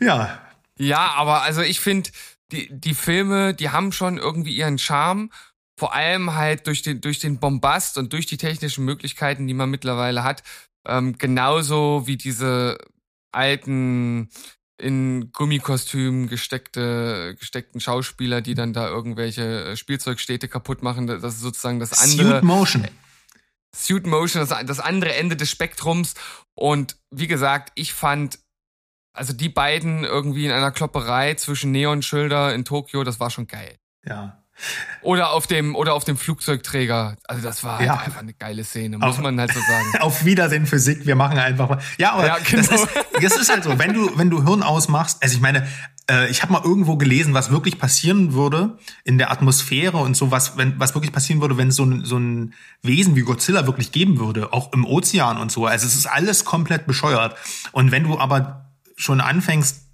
ja. 0.00 0.40
Ja, 0.78 1.12
aber 1.12 1.42
also 1.42 1.62
ich 1.62 1.80
finde, 1.80 2.10
die, 2.50 2.68
die 2.70 2.94
Filme, 2.94 3.54
die 3.54 3.70
haben 3.70 3.92
schon 3.92 4.18
irgendwie 4.18 4.54
ihren 4.54 4.78
Charme. 4.78 5.30
Vor 5.82 5.94
allem 5.94 6.34
halt 6.34 6.68
durch 6.68 6.82
den, 6.82 7.00
durch 7.00 7.18
den 7.18 7.40
Bombast 7.40 7.98
und 7.98 8.12
durch 8.12 8.26
die 8.26 8.36
technischen 8.36 8.84
Möglichkeiten, 8.84 9.48
die 9.48 9.52
man 9.52 9.68
mittlerweile 9.68 10.22
hat. 10.22 10.44
Ähm, 10.86 11.18
genauso 11.18 12.06
wie 12.06 12.16
diese 12.16 12.78
alten 13.32 14.30
in 14.78 15.32
Gummikostümen 15.32 16.28
gesteckte, 16.28 17.34
gesteckten 17.36 17.80
Schauspieler, 17.80 18.42
die 18.42 18.54
dann 18.54 18.72
da 18.72 18.86
irgendwelche 18.86 19.64
äh, 19.64 19.76
Spielzeugstädte 19.76 20.46
kaputt 20.46 20.84
machen. 20.84 21.08
Das 21.08 21.24
ist 21.24 21.40
sozusagen 21.40 21.80
das 21.80 21.98
andere. 21.98 22.34
Suit 22.34 22.44
Motion. 22.44 22.88
Suit 23.74 24.06
Motion, 24.06 24.46
das, 24.46 24.64
das 24.64 24.78
andere 24.78 25.16
Ende 25.16 25.34
des 25.34 25.50
Spektrums. 25.50 26.14
Und 26.54 26.96
wie 27.10 27.26
gesagt, 27.26 27.72
ich 27.74 27.92
fand, 27.92 28.38
also 29.12 29.32
die 29.32 29.48
beiden 29.48 30.04
irgendwie 30.04 30.46
in 30.46 30.52
einer 30.52 30.70
Klopperei 30.70 31.34
zwischen 31.34 31.72
Neonschilder 31.72 32.54
in 32.54 32.64
Tokio, 32.64 33.02
das 33.02 33.18
war 33.18 33.30
schon 33.30 33.48
geil. 33.48 33.80
Ja. 34.06 34.41
Oder 35.02 35.32
auf 35.32 35.46
dem, 35.46 35.74
oder 35.74 35.94
auf 35.94 36.04
dem 36.04 36.16
Flugzeugträger. 36.16 37.16
Also 37.26 37.42
das 37.42 37.64
war 37.64 37.78
halt 37.78 37.86
ja. 37.86 37.94
einfach 37.96 38.20
eine 38.20 38.34
geile 38.34 38.64
Szene, 38.64 38.98
muss 38.98 39.16
auf, 39.16 39.20
man 39.20 39.38
halt 39.40 39.52
so 39.52 39.60
sagen. 39.60 39.86
Auf 40.00 40.24
Wiedersehen 40.24 40.66
Physik, 40.66 41.06
wir 41.06 41.16
machen 41.16 41.38
einfach 41.38 41.68
mal. 41.68 41.78
Ja, 41.98 42.12
aber 42.12 42.26
ja, 42.26 42.38
genau. 42.38 42.66
das, 42.68 42.82
ist, 42.82 42.88
das 43.20 43.36
ist 43.36 43.50
halt 43.50 43.64
so, 43.64 43.78
wenn 43.78 43.92
du, 43.92 44.16
wenn 44.16 44.30
du 44.30 44.44
Hirn 44.44 44.62
ausmachst, 44.62 45.22
also 45.22 45.34
ich 45.34 45.40
meine, 45.40 45.66
äh, 46.10 46.30
ich 46.30 46.42
habe 46.42 46.52
mal 46.52 46.62
irgendwo 46.64 46.96
gelesen, 46.96 47.34
was 47.34 47.50
wirklich 47.50 47.78
passieren 47.78 48.32
würde 48.32 48.78
in 49.04 49.18
der 49.18 49.30
Atmosphäre 49.30 49.96
und 49.98 50.16
so, 50.16 50.30
was, 50.30 50.56
wenn, 50.56 50.78
was 50.78 50.94
wirklich 50.94 51.12
passieren 51.12 51.40
würde, 51.40 51.56
wenn 51.56 51.68
es 51.68 51.76
so 51.76 51.84
ein, 51.84 52.04
so 52.04 52.16
ein 52.16 52.54
Wesen 52.82 53.16
wie 53.16 53.22
Godzilla 53.22 53.66
wirklich 53.66 53.92
geben 53.92 54.18
würde, 54.18 54.52
auch 54.52 54.72
im 54.72 54.84
Ozean 54.84 55.38
und 55.38 55.50
so. 55.50 55.66
Also 55.66 55.86
es 55.86 55.94
ist 55.94 56.06
alles 56.06 56.44
komplett 56.44 56.86
bescheuert. 56.86 57.36
Und 57.72 57.90
wenn 57.90 58.04
du 58.04 58.18
aber 58.18 58.70
schon 58.96 59.20
anfängst, 59.20 59.91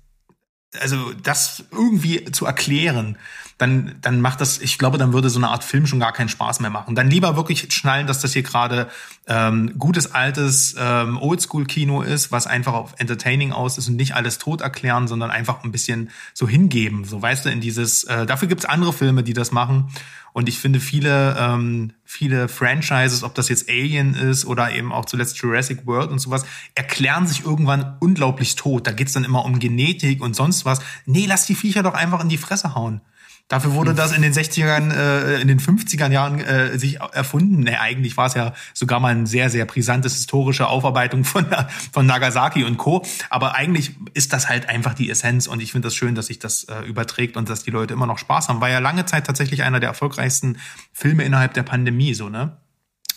also 0.80 1.12
das 1.22 1.64
irgendwie 1.72 2.24
zu 2.26 2.46
erklären, 2.46 3.16
dann, 3.58 3.96
dann 4.00 4.20
macht 4.20 4.40
das, 4.40 4.60
ich 4.60 4.78
glaube, 4.78 4.98
dann 4.98 5.12
würde 5.12 5.30
so 5.30 5.40
eine 5.40 5.48
Art 5.48 5.64
Film 5.64 5.86
schon 5.86 5.98
gar 5.98 6.12
keinen 6.12 6.28
Spaß 6.28 6.60
mehr 6.60 6.70
machen. 6.70 6.94
Dann 6.94 7.10
lieber 7.10 7.36
wirklich 7.36 7.72
schnallen, 7.72 8.06
dass 8.06 8.20
das 8.20 8.32
hier 8.32 8.44
gerade 8.44 8.88
ähm, 9.26 9.76
gutes, 9.78 10.14
altes 10.14 10.76
ähm, 10.78 11.18
Oldschool-Kino 11.20 12.02
ist, 12.02 12.30
was 12.30 12.46
einfach 12.46 12.74
auf 12.74 12.94
Entertaining 12.98 13.50
aus 13.50 13.76
ist 13.76 13.88
und 13.88 13.96
nicht 13.96 14.14
alles 14.14 14.38
tot 14.38 14.60
erklären, 14.60 15.08
sondern 15.08 15.32
einfach 15.32 15.64
ein 15.64 15.72
bisschen 15.72 16.10
so 16.34 16.46
hingeben. 16.46 17.04
So 17.04 17.20
weißt 17.20 17.46
du, 17.46 17.50
in 17.50 17.60
dieses, 17.60 18.04
äh, 18.04 18.26
dafür 18.26 18.46
gibt's 18.46 18.64
andere 18.64 18.92
Filme, 18.92 19.24
die 19.24 19.34
das 19.34 19.50
machen. 19.50 19.92
Und 20.38 20.48
ich 20.48 20.60
finde 20.60 20.78
viele, 20.78 21.36
ähm, 21.36 21.94
viele 22.04 22.46
Franchises, 22.46 23.24
ob 23.24 23.34
das 23.34 23.48
jetzt 23.48 23.68
Alien 23.68 24.14
ist 24.14 24.44
oder 24.44 24.72
eben 24.72 24.92
auch 24.92 25.04
zuletzt 25.04 25.36
Jurassic 25.38 25.84
World 25.84 26.12
und 26.12 26.20
sowas, 26.20 26.46
erklären 26.76 27.26
sich 27.26 27.44
irgendwann 27.44 27.96
unglaublich 27.98 28.54
tot. 28.54 28.86
Da 28.86 28.92
geht's 28.92 29.14
dann 29.14 29.24
immer 29.24 29.44
um 29.44 29.58
Genetik 29.58 30.22
und 30.22 30.36
sonst 30.36 30.64
was. 30.64 30.78
Nee, 31.06 31.26
lass 31.26 31.46
die 31.46 31.56
Viecher 31.56 31.82
doch 31.82 31.94
einfach 31.94 32.22
in 32.22 32.28
die 32.28 32.38
Fresse 32.38 32.76
hauen. 32.76 33.00
Dafür 33.48 33.72
wurde 33.72 33.94
das 33.94 34.12
in 34.12 34.20
den 34.20 34.32
60ern, 34.34 34.92
äh, 34.92 35.40
in 35.40 35.48
den 35.48 35.58
50er 35.58 36.10
Jahren 36.10 36.40
äh, 36.40 36.78
sich 36.78 37.00
erfunden. 37.00 37.60
Nee, 37.60 37.76
eigentlich 37.76 38.18
war 38.18 38.26
es 38.26 38.34
ja 38.34 38.52
sogar 38.74 39.00
mal 39.00 39.14
ein 39.14 39.24
sehr, 39.24 39.48
sehr 39.48 39.64
brisantes 39.64 40.14
historische 40.14 40.68
Aufarbeitung 40.68 41.24
von, 41.24 41.46
von 41.92 42.04
Nagasaki 42.04 42.64
und 42.64 42.76
Co. 42.76 43.04
Aber 43.30 43.54
eigentlich 43.54 43.96
ist 44.12 44.34
das 44.34 44.50
halt 44.50 44.68
einfach 44.68 44.92
die 44.92 45.08
Essenz 45.08 45.46
und 45.46 45.60
ich 45.60 45.72
finde 45.72 45.86
das 45.86 45.94
schön, 45.94 46.14
dass 46.14 46.26
sich 46.26 46.38
das 46.38 46.64
äh, 46.64 46.82
überträgt 46.82 47.38
und 47.38 47.48
dass 47.48 47.62
die 47.62 47.70
Leute 47.70 47.94
immer 47.94 48.06
noch 48.06 48.18
Spaß 48.18 48.50
haben. 48.50 48.60
War 48.60 48.68
ja 48.68 48.80
lange 48.80 49.06
Zeit 49.06 49.26
tatsächlich 49.26 49.62
einer 49.62 49.80
der 49.80 49.88
erfolgreichsten 49.88 50.58
Filme 50.92 51.24
innerhalb 51.24 51.54
der 51.54 51.62
Pandemie, 51.62 52.12
so, 52.12 52.28
ne? 52.28 52.58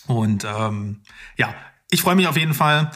Und 0.06 0.44
ähm, 0.44 1.02
ja, 1.36 1.54
ich 1.90 2.00
freue 2.00 2.16
mich 2.16 2.26
auf 2.26 2.38
jeden 2.38 2.54
Fall. 2.54 2.90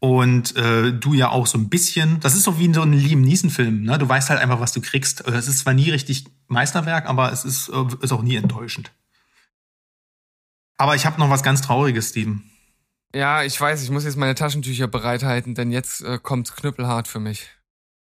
Und 0.00 0.56
äh, 0.56 0.92
du 0.92 1.12
ja 1.12 1.28
auch 1.28 1.46
so 1.46 1.58
ein 1.58 1.68
bisschen. 1.68 2.20
Das 2.20 2.34
ist 2.34 2.44
so 2.44 2.58
wie 2.58 2.64
in 2.64 2.74
so 2.74 2.80
einem 2.80 2.94
Liam 2.94 3.20
Neeson-Film, 3.20 3.82
ne? 3.82 3.98
Du 3.98 4.08
weißt 4.08 4.30
halt 4.30 4.40
einfach, 4.40 4.58
was 4.58 4.72
du 4.72 4.80
kriegst. 4.80 5.26
Es 5.28 5.46
ist 5.46 5.58
zwar 5.58 5.74
nie 5.74 5.90
richtig 5.90 6.24
Meisterwerk, 6.48 7.06
aber 7.06 7.30
es 7.30 7.44
ist, 7.44 7.68
äh, 7.68 7.84
ist 8.00 8.12
auch 8.12 8.22
nie 8.22 8.36
enttäuschend. 8.36 8.92
Aber 10.78 10.94
ich 10.94 11.04
habe 11.04 11.20
noch 11.20 11.28
was 11.28 11.42
ganz 11.42 11.60
Trauriges, 11.60 12.08
Steven. 12.08 12.50
Ja, 13.14 13.42
ich 13.42 13.60
weiß, 13.60 13.82
ich 13.82 13.90
muss 13.90 14.04
jetzt 14.04 14.16
meine 14.16 14.34
Taschentücher 14.34 14.88
bereithalten, 14.88 15.54
denn 15.54 15.70
jetzt 15.70 16.00
äh, 16.00 16.18
kommt's 16.22 16.54
knüppelhart 16.56 17.06
für 17.06 17.20
mich. 17.20 17.50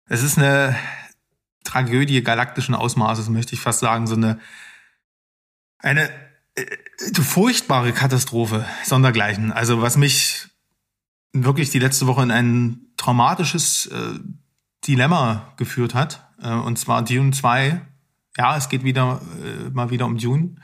Es 0.08 0.22
ist 0.22 0.38
eine 0.38 0.74
Tragödie 1.64 2.22
galaktischen 2.22 2.74
Ausmaßes, 2.74 3.28
möchte 3.28 3.54
ich 3.54 3.60
fast 3.60 3.80
sagen. 3.80 4.06
So 4.06 4.14
eine, 4.14 4.38
eine 5.78 6.08
äh, 6.54 6.64
furchtbare 7.20 7.92
Katastrophe, 7.92 8.64
sondergleichen. 8.84 9.52
Also 9.52 9.82
was 9.82 9.98
mich 9.98 10.46
wirklich 11.34 11.70
die 11.70 11.78
letzte 11.78 12.06
Woche 12.06 12.22
in 12.22 12.30
ein 12.30 12.86
traumatisches 12.96 13.86
äh, 13.86 14.18
Dilemma 14.86 15.52
geführt 15.56 15.94
hat. 15.94 16.26
Äh, 16.40 16.52
und 16.52 16.78
zwar 16.78 17.02
Dune 17.02 17.32
2. 17.32 17.80
Ja, 18.38 18.56
es 18.56 18.68
geht 18.68 18.84
wieder 18.84 19.20
äh, 19.42 19.70
mal 19.70 19.90
wieder 19.90 20.06
um 20.06 20.16
Dune. 20.16 20.56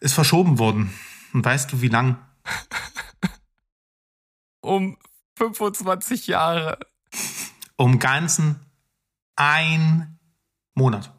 Ist 0.00 0.14
verschoben 0.14 0.58
worden. 0.58 0.92
Und 1.32 1.44
weißt 1.44 1.72
du, 1.72 1.82
wie 1.82 1.88
lang? 1.88 2.18
um 4.60 4.96
25 5.36 6.26
Jahre. 6.26 6.78
Um 7.76 7.98
ganzen 7.98 8.56
ein 9.36 10.18
Monat. 10.74 11.12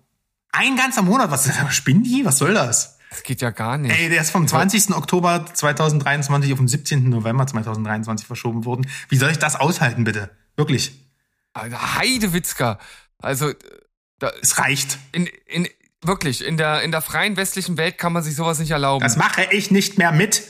Ein 0.52 0.76
ganzer 0.76 1.04
Monat? 1.04 1.30
Was 1.30 1.48
spinnen 1.76 2.04
die? 2.04 2.26
Was 2.26 2.39
soll 2.39 2.54
das? 2.54 2.97
Das 3.17 3.23
geht 3.23 3.41
ja 3.41 3.49
gar 3.49 3.80
nicht. 3.80 3.97
Ey, 3.97 4.10
der 4.10 4.21
ist 4.21 4.30
vom 4.30 4.47
20. 4.47 4.91
Oktober 4.91 5.43
2023 5.51 6.53
auf 6.53 6.60
den 6.60 6.67
17. 6.67 7.10
November 7.10 7.47
2023 7.47 8.27
verschoben 8.27 8.63
worden. 8.63 8.86
Wie 9.10 9.17
soll 9.17 9.32
ich 9.32 9.39
das 9.39 9.56
aushalten, 9.56 10.03
bitte? 10.03 10.30
Wirklich. 10.56 10.91
Heidewitzka. 11.56 12.77
Also, 13.17 13.53
da, 14.19 14.32
es 14.39 14.60
reicht. 14.60 14.99
In, 15.13 15.27
in, 15.47 15.67
wirklich, 16.03 16.45
in 16.45 16.58
der, 16.58 16.84
in 16.84 16.91
der 16.91 17.01
freien 17.01 17.38
westlichen 17.38 17.75
Welt 17.77 17.97
kann 17.97 18.13
man 18.13 18.21
sich 18.21 18.36
sowas 18.36 18.60
nicht 18.60 18.69
erlauben. 18.69 19.01
Das 19.01 19.17
mache 19.17 19.47
ich 19.49 19.71
nicht 19.71 19.97
mehr 19.97 20.12
mit. 20.12 20.43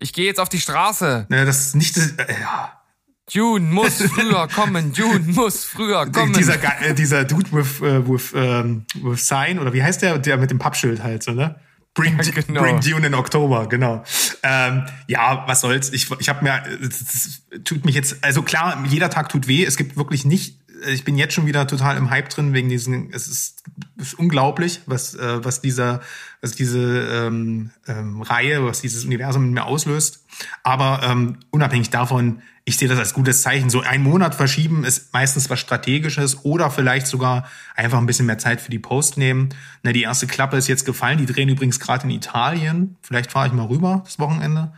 Ich 0.00 0.14
gehe 0.14 0.24
jetzt 0.24 0.40
auf 0.40 0.48
die 0.48 0.60
Straße. 0.60 1.26
Ne, 1.28 1.44
das 1.44 1.60
ist 1.66 1.74
nicht, 1.74 1.98
äh, 1.98 2.40
ja. 2.40 2.80
June 3.28 3.66
muss 3.66 4.02
früher 4.14 4.48
kommen. 4.48 4.94
June 4.94 5.24
muss 5.26 5.66
früher 5.66 6.10
kommen. 6.10 6.32
Dieser, 6.32 6.56
äh, 6.80 6.94
dieser 6.94 7.24
Dude 7.24 7.52
with, 7.52 7.82
with, 7.82 8.32
um, 8.32 8.86
with 9.02 9.28
Sign, 9.28 9.58
oder 9.58 9.74
wie 9.74 9.82
heißt 9.82 10.00
der? 10.00 10.18
Der 10.18 10.38
mit 10.38 10.50
dem 10.50 10.58
Pappschild 10.58 11.02
halt, 11.02 11.22
so, 11.22 11.32
ne? 11.32 11.60
Bring, 11.94 12.18
ja, 12.18 12.30
genau. 12.30 12.62
Bring 12.62 12.80
Dune 12.80 13.06
in 13.06 13.14
Oktober, 13.14 13.68
genau. 13.68 14.02
Ähm, 14.42 14.86
ja, 15.08 15.44
was 15.46 15.60
soll's. 15.60 15.92
Ich, 15.92 16.10
ich 16.18 16.28
habe 16.28 16.42
mir, 16.42 16.62
das 16.80 17.42
tut 17.64 17.84
mich 17.84 17.94
jetzt, 17.94 18.24
also 18.24 18.42
klar, 18.42 18.82
jeder 18.88 19.10
Tag 19.10 19.28
tut 19.28 19.46
weh. 19.46 19.64
Es 19.64 19.76
gibt 19.76 19.96
wirklich 19.96 20.24
nicht, 20.24 20.58
ich 20.86 21.04
bin 21.04 21.18
jetzt 21.18 21.34
schon 21.34 21.46
wieder 21.46 21.66
total 21.66 21.96
im 21.96 22.10
Hype 22.10 22.30
drin 22.30 22.54
wegen 22.54 22.70
diesen, 22.70 23.12
es 23.12 23.28
ist, 23.28 23.62
ist 23.96 24.14
unglaublich, 24.14 24.80
was, 24.86 25.14
äh, 25.14 25.44
was 25.44 25.60
dieser, 25.60 26.00
was 26.40 26.52
diese 26.52 26.80
ähm, 26.80 27.70
ähm, 27.86 28.22
Reihe, 28.22 28.64
was 28.64 28.80
dieses 28.80 29.04
Universum 29.04 29.44
in 29.44 29.52
mir 29.52 29.64
auslöst. 29.64 30.24
Aber 30.62 31.02
ähm, 31.04 31.40
unabhängig 31.50 31.90
davon, 31.90 32.42
ich 32.64 32.76
sehe 32.76 32.88
das 32.88 32.98
als 32.98 33.12
gutes 33.12 33.42
Zeichen. 33.42 33.70
So 33.70 33.80
ein 33.80 34.02
Monat 34.02 34.34
verschieben 34.34 34.84
ist 34.84 35.12
meistens 35.12 35.50
was 35.50 35.58
Strategisches 35.58 36.44
oder 36.44 36.70
vielleicht 36.70 37.06
sogar 37.06 37.48
einfach 37.74 37.98
ein 37.98 38.06
bisschen 38.06 38.26
mehr 38.26 38.38
Zeit 38.38 38.60
für 38.60 38.70
die 38.70 38.78
Post 38.78 39.18
nehmen. 39.18 39.48
Na, 39.82 39.92
die 39.92 40.02
erste 40.02 40.26
Klappe 40.26 40.56
ist 40.56 40.68
jetzt 40.68 40.86
gefallen. 40.86 41.18
Die 41.18 41.26
drehen 41.26 41.48
übrigens 41.48 41.80
gerade 41.80 42.04
in 42.04 42.10
Italien. 42.10 42.96
Vielleicht 43.02 43.32
fahre 43.32 43.48
ich 43.48 43.52
mal 43.52 43.66
rüber 43.66 44.02
das 44.04 44.18
Wochenende. 44.18 44.72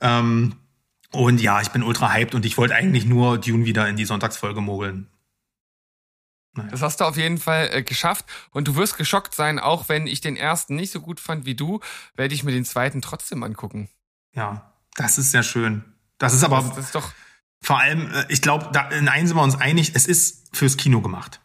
Ähm, 0.00 0.56
und 1.12 1.40
ja, 1.40 1.60
ich 1.60 1.68
bin 1.68 1.84
ultra 1.84 2.12
hyped 2.12 2.34
und 2.34 2.44
ich 2.44 2.58
wollte 2.58 2.74
eigentlich 2.74 3.06
nur 3.06 3.38
Dune 3.38 3.64
wieder 3.64 3.88
in 3.88 3.96
die 3.96 4.04
Sonntagsfolge 4.04 4.60
mogeln. 4.60 5.06
Naja. 6.54 6.70
Das 6.70 6.82
hast 6.82 7.00
du 7.00 7.04
auf 7.04 7.16
jeden 7.16 7.38
Fall 7.38 7.68
äh, 7.72 7.82
geschafft. 7.82 8.24
Und 8.50 8.66
du 8.66 8.74
wirst 8.74 8.96
geschockt 8.96 9.34
sein, 9.34 9.60
auch 9.60 9.88
wenn 9.88 10.08
ich 10.08 10.20
den 10.20 10.36
ersten 10.36 10.74
nicht 10.74 10.90
so 10.90 11.00
gut 11.00 11.20
fand 11.20 11.46
wie 11.46 11.54
du, 11.54 11.80
werde 12.16 12.34
ich 12.34 12.42
mir 12.42 12.52
den 12.52 12.64
zweiten 12.64 13.00
trotzdem 13.00 13.42
angucken. 13.44 13.88
Ja, 14.34 14.72
das 14.96 15.18
ist 15.18 15.30
sehr 15.30 15.42
schön. 15.42 15.84
Das 16.18 16.32
ist 16.34 16.44
aber 16.44 16.58
Das, 16.60 16.74
das 16.76 16.84
ist 16.86 16.94
doch. 16.94 17.12
vor 17.62 17.78
allem, 17.80 18.10
äh, 18.10 18.24
ich 18.28 18.42
glaube, 18.42 18.70
da 18.72 18.88
in 18.90 19.08
einem 19.08 19.26
sind 19.26 19.36
wir 19.36 19.42
uns 19.42 19.56
einig, 19.56 19.92
es 19.94 20.06
ist 20.06 20.56
fürs 20.56 20.76
Kino 20.76 21.00
gemacht. 21.00 21.40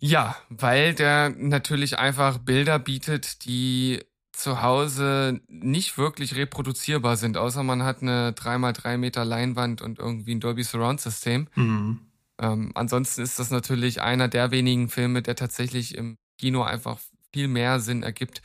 Ja, 0.00 0.36
weil 0.50 0.94
der 0.94 1.30
natürlich 1.30 1.98
einfach 1.98 2.38
Bilder 2.38 2.78
bietet, 2.78 3.44
die 3.46 4.04
zu 4.32 4.60
Hause 4.62 5.40
nicht 5.48 5.96
wirklich 5.96 6.34
reproduzierbar 6.34 7.16
sind, 7.16 7.36
außer 7.36 7.62
man 7.62 7.84
hat 7.84 8.02
eine 8.02 8.32
3x3 8.32 8.98
Meter 8.98 9.24
Leinwand 9.24 9.80
und 9.80 10.00
irgendwie 10.00 10.34
ein 10.34 10.40
Dolby 10.40 10.64
Surround 10.64 11.00
System. 11.00 11.48
Mhm. 11.54 12.00
Ähm, 12.40 12.72
ansonsten 12.74 13.22
ist 13.22 13.38
das 13.38 13.50
natürlich 13.50 14.02
einer 14.02 14.26
der 14.28 14.50
wenigen 14.50 14.88
Filme, 14.88 15.22
der 15.22 15.36
tatsächlich 15.36 15.94
im 15.94 16.18
Kino 16.38 16.64
einfach 16.64 16.98
viel 17.32 17.46
mehr 17.46 17.78
Sinn 17.80 18.02
ergibt. 18.02 18.42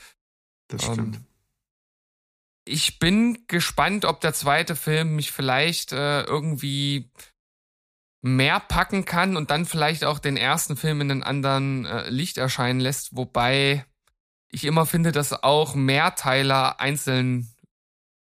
Das 0.67 0.87
Ähm, 0.87 0.93
stimmt. 0.93 1.19
Ich 2.71 2.99
bin 2.99 3.45
gespannt, 3.47 4.05
ob 4.05 4.21
der 4.21 4.33
zweite 4.33 4.75
Film 4.75 5.15
mich 5.15 5.31
vielleicht 5.31 5.91
äh, 5.91 6.21
irgendwie 6.21 7.09
mehr 8.21 8.59
packen 8.59 9.05
kann 9.05 9.35
und 9.37 9.49
dann 9.49 9.65
vielleicht 9.65 10.03
auch 10.03 10.19
den 10.19 10.37
ersten 10.37 10.77
Film 10.77 11.01
in 11.01 11.09
einem 11.09 11.23
anderen 11.23 11.85
äh, 11.85 12.09
Licht 12.09 12.37
erscheinen 12.37 12.79
lässt, 12.79 13.15
wobei 13.15 13.85
ich 14.51 14.65
immer 14.65 14.85
finde, 14.85 15.11
dass 15.11 15.31
auch 15.31 15.73
Mehrteiler 15.73 16.79
einzeln 16.79 17.49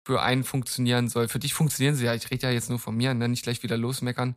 für 0.06 0.22
einen 0.22 0.44
funktionieren 0.44 1.08
soll. 1.08 1.28
Für 1.28 1.40
dich 1.40 1.54
funktionieren 1.54 1.96
sie 1.96 2.06
ja. 2.06 2.16
Ich 2.16 2.32
rede 2.32 2.48
ja 2.48 2.54
jetzt 2.54 2.70
nur 2.70 2.80
von 2.80 2.96
mir, 2.96 3.14
ne? 3.14 3.30
nicht 3.30 3.44
gleich 3.44 3.62
wieder 3.62 3.78
losmeckern. 3.78 4.36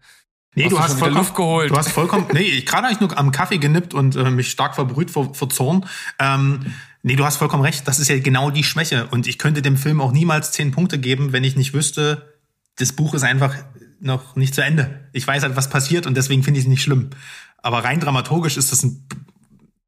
Nee, 0.55 0.65
hast 0.65 0.73
du 0.73 0.77
du 0.77 0.83
hast 0.83 0.99
vollkommen, 0.99 1.17
Luft 1.17 1.35
geholt. 1.35 1.71
Du 1.71 1.77
hast 1.77 1.91
vollkommen, 1.91 2.27
nee, 2.33 2.43
ich 2.43 2.67
gerade 2.67 2.85
habe 2.85 2.95
ich 2.95 3.01
nur 3.01 3.17
am 3.19 3.33
Kaffee 3.33 3.59
genippt 3.59 3.95
und 3.95 4.17
äh, 4.17 4.31
mich 4.31 4.51
stark 4.51 4.75
verbrüht 4.75 5.11
vor, 5.11 5.35
vor 5.35 5.49
Zorn. 5.49 5.87
Ähm, 6.19 6.75
nee, 7.05 7.15
du 7.15 7.25
hast 7.25 7.37
vollkommen 7.37 7.63
recht. 7.63 7.87
Das 7.87 8.01
ist 8.01 8.09
ja 8.09 8.19
genau 8.19 8.51
die 8.51 8.65
Schwäche. 8.65 9.07
Und 9.07 9.29
ich 9.29 9.39
könnte 9.39 9.63
dem 9.63 9.77
Film 9.77 10.01
auch 10.01 10.11
niemals 10.11 10.51
zehn 10.51 10.73
Punkte 10.73 10.99
geben, 10.99 11.33
wenn 11.33 11.45
ich 11.45 11.55
nicht 11.55 11.73
wüsste, 11.75 12.35
das 12.77 12.93
Buch 12.93 13.15
ist 13.15 13.23
einfach 13.23 13.55
noch 14.01 14.35
nicht 14.35 14.55
zu 14.55 14.63
Ende. 14.65 15.09
Ich 15.13 15.27
weiß 15.27 15.45
halt, 15.45 15.55
was 15.55 15.71
passiert 15.71 16.07
und 16.07 16.17
deswegen 16.17 16.43
finde 16.43 16.59
ich 16.59 16.65
es 16.67 16.69
nicht 16.69 16.83
schlimm. 16.83 17.11
Aber 17.59 17.85
rein 17.85 18.01
dramaturgisch 18.01 18.57
ist 18.57 18.73
das 18.73 18.83
ein, 18.83 19.07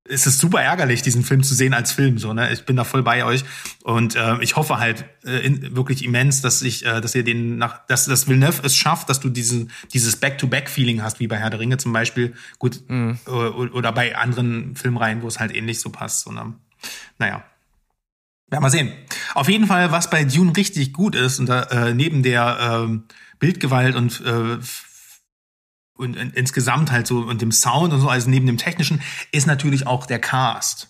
ist 0.04 0.26
es 0.26 0.38
super 0.38 0.62
ärgerlich, 0.62 1.02
diesen 1.02 1.24
Film 1.24 1.42
zu 1.42 1.54
sehen 1.54 1.74
als 1.74 1.90
Film. 1.90 2.18
So, 2.18 2.32
ne? 2.32 2.52
Ich 2.52 2.64
bin 2.64 2.76
da 2.76 2.84
voll 2.84 3.02
bei 3.02 3.24
euch 3.24 3.44
und 3.82 4.14
äh, 4.14 4.40
ich 4.40 4.56
hoffe 4.56 4.78
halt 4.78 5.04
äh, 5.24 5.38
in, 5.44 5.74
wirklich 5.74 6.04
immens, 6.04 6.42
dass 6.42 6.62
ich, 6.62 6.86
äh, 6.86 7.00
dass 7.00 7.14
ihr 7.14 7.24
den 7.24 7.58
nach, 7.58 7.84
dass 7.88 8.06
das 8.06 8.28
Villeneuve 8.28 8.62
es 8.62 8.76
schafft, 8.76 9.10
dass 9.10 9.20
du 9.20 9.28
diesen 9.28 9.70
dieses 9.92 10.16
Back-to-Back-Feeling 10.16 11.02
hast, 11.02 11.18
wie 11.18 11.26
bei 11.26 11.36
Herr 11.36 11.50
der 11.50 11.60
Ringe 11.60 11.76
zum 11.78 11.92
Beispiel, 11.92 12.34
gut 12.58 12.82
Mhm. 12.88 13.18
oder 13.26 13.90
bei 13.92 14.16
anderen 14.16 14.76
Filmreihen, 14.76 15.22
wo 15.22 15.28
es 15.28 15.40
halt 15.40 15.54
ähnlich 15.54 15.80
so 15.80 15.90
passt. 15.90 16.20
So, 16.20 16.30
ne? 16.30 16.54
Naja. 17.18 17.44
Werden 18.48 18.62
wir 18.62 18.70
sehen. 18.70 18.92
Auf 19.34 19.48
jeden 19.48 19.66
Fall, 19.66 19.90
was 19.90 20.08
bei 20.08 20.24
Dune 20.24 20.56
richtig 20.56 20.92
gut 20.92 21.14
ist, 21.14 21.40
und 21.40 21.46
da, 21.46 21.62
äh, 21.64 21.94
neben 21.94 22.22
der 22.22 22.58
ähm, 22.60 23.04
Bildgewalt 23.38 23.96
und 23.96 24.20
äh, 24.24 24.58
und 25.96 26.14
in, 26.16 26.30
insgesamt 26.30 26.90
halt 26.90 27.06
so 27.06 27.20
und 27.20 27.40
dem 27.42 27.52
Sound 27.52 27.92
und 27.92 28.00
so, 28.00 28.08
also 28.08 28.28
neben 28.30 28.46
dem 28.46 28.58
technischen, 28.58 29.02
ist 29.32 29.46
natürlich 29.46 29.86
auch 29.86 30.06
der 30.06 30.18
Cast. 30.18 30.88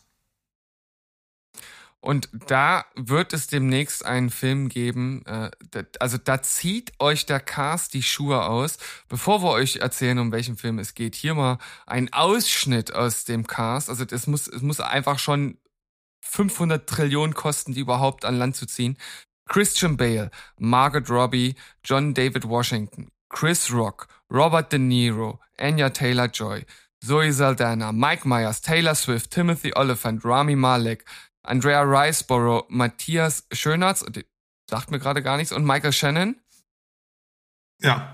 Und 2.01 2.29
da 2.47 2.85
wird 2.95 3.33
es 3.33 3.49
demnächst 3.49 4.05
einen 4.05 4.31
Film 4.31 4.69
geben. 4.69 5.25
Äh, 5.27 5.51
also 5.99 6.19
da 6.19 6.41
zieht 6.41 6.93
euch 7.01 7.27
der 7.27 7.41
Cast 7.41 7.95
die 7.95 8.03
Schuhe 8.03 8.45
aus. 8.45 8.79
Bevor 9.09 9.43
wir 9.43 9.51
euch 9.51 9.77
erzählen, 9.77 10.21
um 10.21 10.31
welchen 10.31 10.57
Film 10.57 10.79
es 10.79 10.95
geht, 10.95 11.17
hier 11.17 11.35
mal 11.35 11.59
ein 11.85 12.13
Ausschnitt 12.13 12.95
aus 12.95 13.25
dem 13.25 13.49
Cast. 13.49 13.91
Also 13.91 14.05
es 14.09 14.29
muss, 14.29 14.47
es 14.47 14.63
muss 14.63 14.79
einfach 14.79 15.19
schon 15.19 15.59
500 16.31 16.89
Trillionen 16.89 17.35
kosten, 17.35 17.75
die 17.75 17.81
überhaupt 17.81 18.25
an 18.25 18.39
Land 18.39 18.57
zu 18.57 18.67
ziehen. 18.67 18.97
Christian 19.49 19.97
Bale, 19.97 20.31
Margaret 20.59 21.09
Robbie, 21.09 21.55
John 21.85 22.15
David 22.15 22.49
Washington, 22.49 23.11
Chris 23.29 23.73
Rock, 23.73 24.09
Robert 24.31 24.73
De 24.73 24.79
Niro, 24.79 25.41
Anya 25.59 25.91
Taylor-Joy, 25.91 26.67
Zoe 27.05 27.33
Saldana, 27.33 27.93
Mike 27.93 28.27
Myers, 28.27 28.61
Taylor 28.61 28.95
Swift, 28.95 29.31
Timothy 29.31 29.73
Oliphant, 29.75 30.25
Rami 30.25 30.57
Malek, 30.57 31.05
Andrea 31.43 31.83
Riceborough, 31.83 32.67
Matthias 32.69 33.47
Schönertz, 33.53 34.05
sagt 34.69 34.91
mir 34.91 34.99
gerade 34.99 35.23
gar 35.23 35.37
nichts, 35.37 35.53
und 35.53 35.65
Michael 35.65 35.93
Shannon. 35.93 36.37
Ja. 37.81 38.13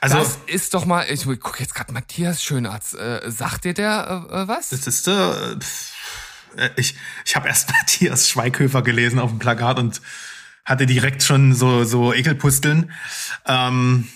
Also 0.00 0.18
das 0.18 0.38
ist 0.46 0.74
doch 0.74 0.84
mal, 0.84 1.06
ich 1.10 1.24
gucke 1.24 1.60
jetzt 1.60 1.74
gerade 1.74 1.92
Matthias 1.92 2.42
Schönertz. 2.42 2.94
Äh, 2.94 3.30
sagt 3.30 3.64
dir 3.64 3.74
der 3.74 4.26
äh, 4.30 4.42
äh, 4.42 4.48
was? 4.48 4.70
das 4.70 4.86
ist 4.86 5.08
äh, 5.08 5.56
pff, 5.58 5.92
äh, 5.92 6.27
ich 6.76 6.94
ich 7.24 7.36
habe 7.36 7.48
erst 7.48 7.70
Matthias 7.72 8.28
Schweighöfer 8.28 8.82
gelesen 8.82 9.18
auf 9.18 9.30
dem 9.30 9.38
Plakat 9.38 9.78
und 9.78 10.00
hatte 10.64 10.86
direkt 10.86 11.22
schon 11.22 11.54
so 11.54 11.84
so 11.84 12.12
Ekelpusteln. 12.12 12.92
Ähm, 13.46 14.08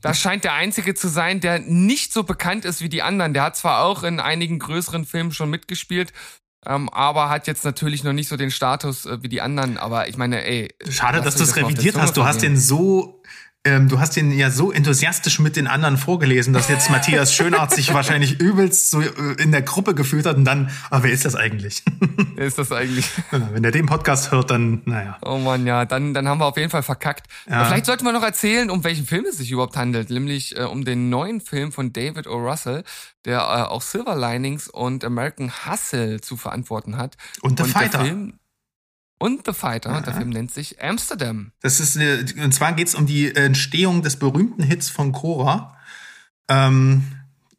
Das 0.00 0.20
scheint 0.20 0.44
der 0.44 0.54
einzige 0.54 0.94
zu 0.94 1.08
sein, 1.08 1.40
der 1.40 1.60
nicht 1.60 2.12
so 2.12 2.24
bekannt 2.24 2.64
ist 2.64 2.80
wie 2.80 2.88
die 2.88 3.02
anderen. 3.02 3.34
Der 3.34 3.44
hat 3.44 3.56
zwar 3.56 3.84
auch 3.84 4.02
in 4.02 4.18
einigen 4.18 4.58
größeren 4.58 5.04
Filmen 5.06 5.32
schon 5.32 5.50
mitgespielt, 5.50 6.12
ähm, 6.66 6.88
aber 6.90 7.28
hat 7.28 7.46
jetzt 7.46 7.64
natürlich 7.64 8.02
noch 8.04 8.12
nicht 8.12 8.28
so 8.28 8.36
den 8.36 8.50
Status 8.50 9.06
äh, 9.06 9.22
wie 9.22 9.28
die 9.28 9.40
anderen. 9.40 9.78
Aber 9.78 10.08
ich 10.08 10.16
meine, 10.16 10.44
ey. 10.44 10.74
Schade, 10.88 11.20
dass 11.20 11.36
du 11.36 11.42
es 11.44 11.50
das 11.50 11.56
revidiert 11.56 11.96
hast. 11.96 12.16
Du 12.16 12.24
hast 12.24 12.42
den 12.42 12.56
so, 12.56 13.22
ähm, 13.64 13.88
du 13.88 14.00
hast 14.00 14.16
den 14.16 14.32
ja 14.32 14.50
so 14.50 14.72
enthusiastisch 14.72 15.38
mit 15.38 15.54
den 15.54 15.68
anderen 15.68 15.96
vorgelesen, 15.96 16.52
dass 16.52 16.68
jetzt 16.68 16.90
Matthias 16.90 17.32
Schönarzt 17.34 17.76
sich 17.76 17.94
wahrscheinlich 17.94 18.40
übelst 18.40 18.90
so 18.90 19.00
äh, 19.00 19.10
in 19.38 19.52
der 19.52 19.62
Gruppe 19.62 19.94
gefühlt 19.94 20.26
hat 20.26 20.36
und 20.36 20.44
dann, 20.44 20.70
ah, 20.90 21.00
wer 21.02 21.12
ist 21.12 21.24
das 21.24 21.36
eigentlich? 21.36 21.84
Wer 22.34 22.46
ist 22.46 22.58
das 22.58 22.72
eigentlich? 22.72 23.06
Wenn 23.30 23.62
er 23.62 23.70
den 23.70 23.86
Podcast 23.86 24.32
hört, 24.32 24.50
dann, 24.50 24.82
naja. 24.84 25.18
Oh 25.22 25.38
man, 25.38 25.66
ja, 25.66 25.84
dann, 25.84 26.14
dann 26.14 26.28
haben 26.28 26.38
wir 26.38 26.46
auf 26.46 26.56
jeden 26.56 26.70
Fall 26.70 26.82
verkackt. 26.82 27.26
Ja. 27.48 27.58
Aber 27.58 27.66
Vielleicht 27.66 27.86
sollte 27.86 28.04
man 28.04 28.14
noch 28.14 28.22
erzählen, 28.22 28.70
um 28.70 28.82
welchen 28.84 29.06
Film 29.06 29.26
es 29.28 29.36
sich 29.36 29.50
überhaupt 29.50 29.76
handelt, 29.76 30.10
nämlich 30.10 30.56
äh, 30.56 30.62
um 30.62 30.84
den 30.84 31.08
neuen 31.08 31.40
Film 31.40 31.72
von 31.72 31.92
David 31.92 32.26
O. 32.26 32.36
Russell, 32.36 32.84
der 33.24 33.38
äh, 33.38 33.42
auch 33.42 33.82
Silver 33.82 34.16
Linings 34.16 34.68
und 34.68 35.04
American 35.04 35.52
Hustle 35.66 36.20
zu 36.20 36.36
verantworten 36.36 36.96
hat. 36.96 37.16
Und 37.42 37.58
The 37.58 37.64
der 37.64 37.72
Fighter. 37.72 38.04
Film, 38.04 38.34
und 39.22 39.46
The 39.46 39.52
Fighter. 39.52 40.00
Der 40.02 40.14
Film 40.14 40.30
nennt 40.30 40.52
sich 40.52 40.82
Amsterdam. 40.82 41.52
Das 41.60 41.78
ist, 41.78 41.96
äh, 41.96 42.24
und 42.42 42.52
zwar 42.52 42.72
geht's 42.72 42.96
um 42.96 43.06
die 43.06 43.32
Entstehung 43.32 44.02
des 44.02 44.16
berühmten 44.16 44.64
Hits 44.64 44.90
von 44.90 45.12
Cora. 45.12 45.78
Ähm, 46.48 47.04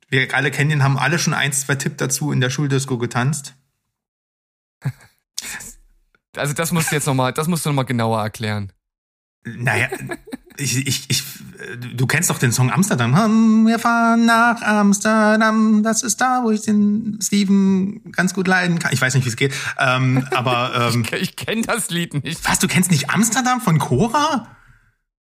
wir 0.10 0.36
alle 0.36 0.52
kennen 0.52 0.70
den, 0.70 0.84
haben 0.84 0.98
alle 0.98 1.18
schon 1.18 1.34
ein, 1.34 1.54
zwei 1.54 1.76
Tipp 1.76 1.98
dazu 1.98 2.34
in 2.34 2.42
der 2.42 2.50
Schuldisco 2.50 2.98
getanzt. 2.98 3.56
Also 6.36 6.56
das 6.56 6.72
musst 6.72 6.90
du 6.90 6.96
jetzt 6.96 7.06
nochmal, 7.06 7.32
das 7.32 7.48
musst 7.48 7.64
du 7.64 7.70
nochmal 7.70 7.86
genauer 7.86 8.20
erklären. 8.20 8.74
Naja, 9.44 9.88
ich, 10.58 10.88
ich, 10.88 11.10
ich, 11.10 11.24
du 11.96 12.06
kennst 12.08 12.30
doch 12.30 12.38
den 12.38 12.52
Song 12.52 12.72
Amsterdam. 12.72 13.66
Wir 13.66 13.80
fahren 13.80 14.26
nach 14.26 14.62
Amsterdam. 14.62 15.84
Das 15.84 16.04
ist 16.04 16.22
da, 16.22 16.42
wo 16.44 16.52
ich 16.52 16.62
den 16.62 17.20
Steven 17.22 18.12
ganz 18.12 18.34
gut 18.34 18.48
leiden 18.48 18.80
kann. 18.80 18.94
Ich 18.94 19.02
weiß 19.02 19.16
nicht, 19.16 19.26
wie 19.26 19.30
es 19.30 19.36
geht. 19.36 19.54
Ähm, 19.80 20.28
aber 20.32 20.92
ähm, 20.94 21.06
Ich 21.20 21.36
kenne 21.36 21.62
das 21.64 21.90
Lied 21.90 22.14
nicht. 22.24 22.48
was, 22.48 22.60
du 22.60 22.68
kennst 22.68 22.92
nicht 22.92 23.10
Amsterdam 23.10 23.62
von 23.62 23.80
Cora? 23.80 24.48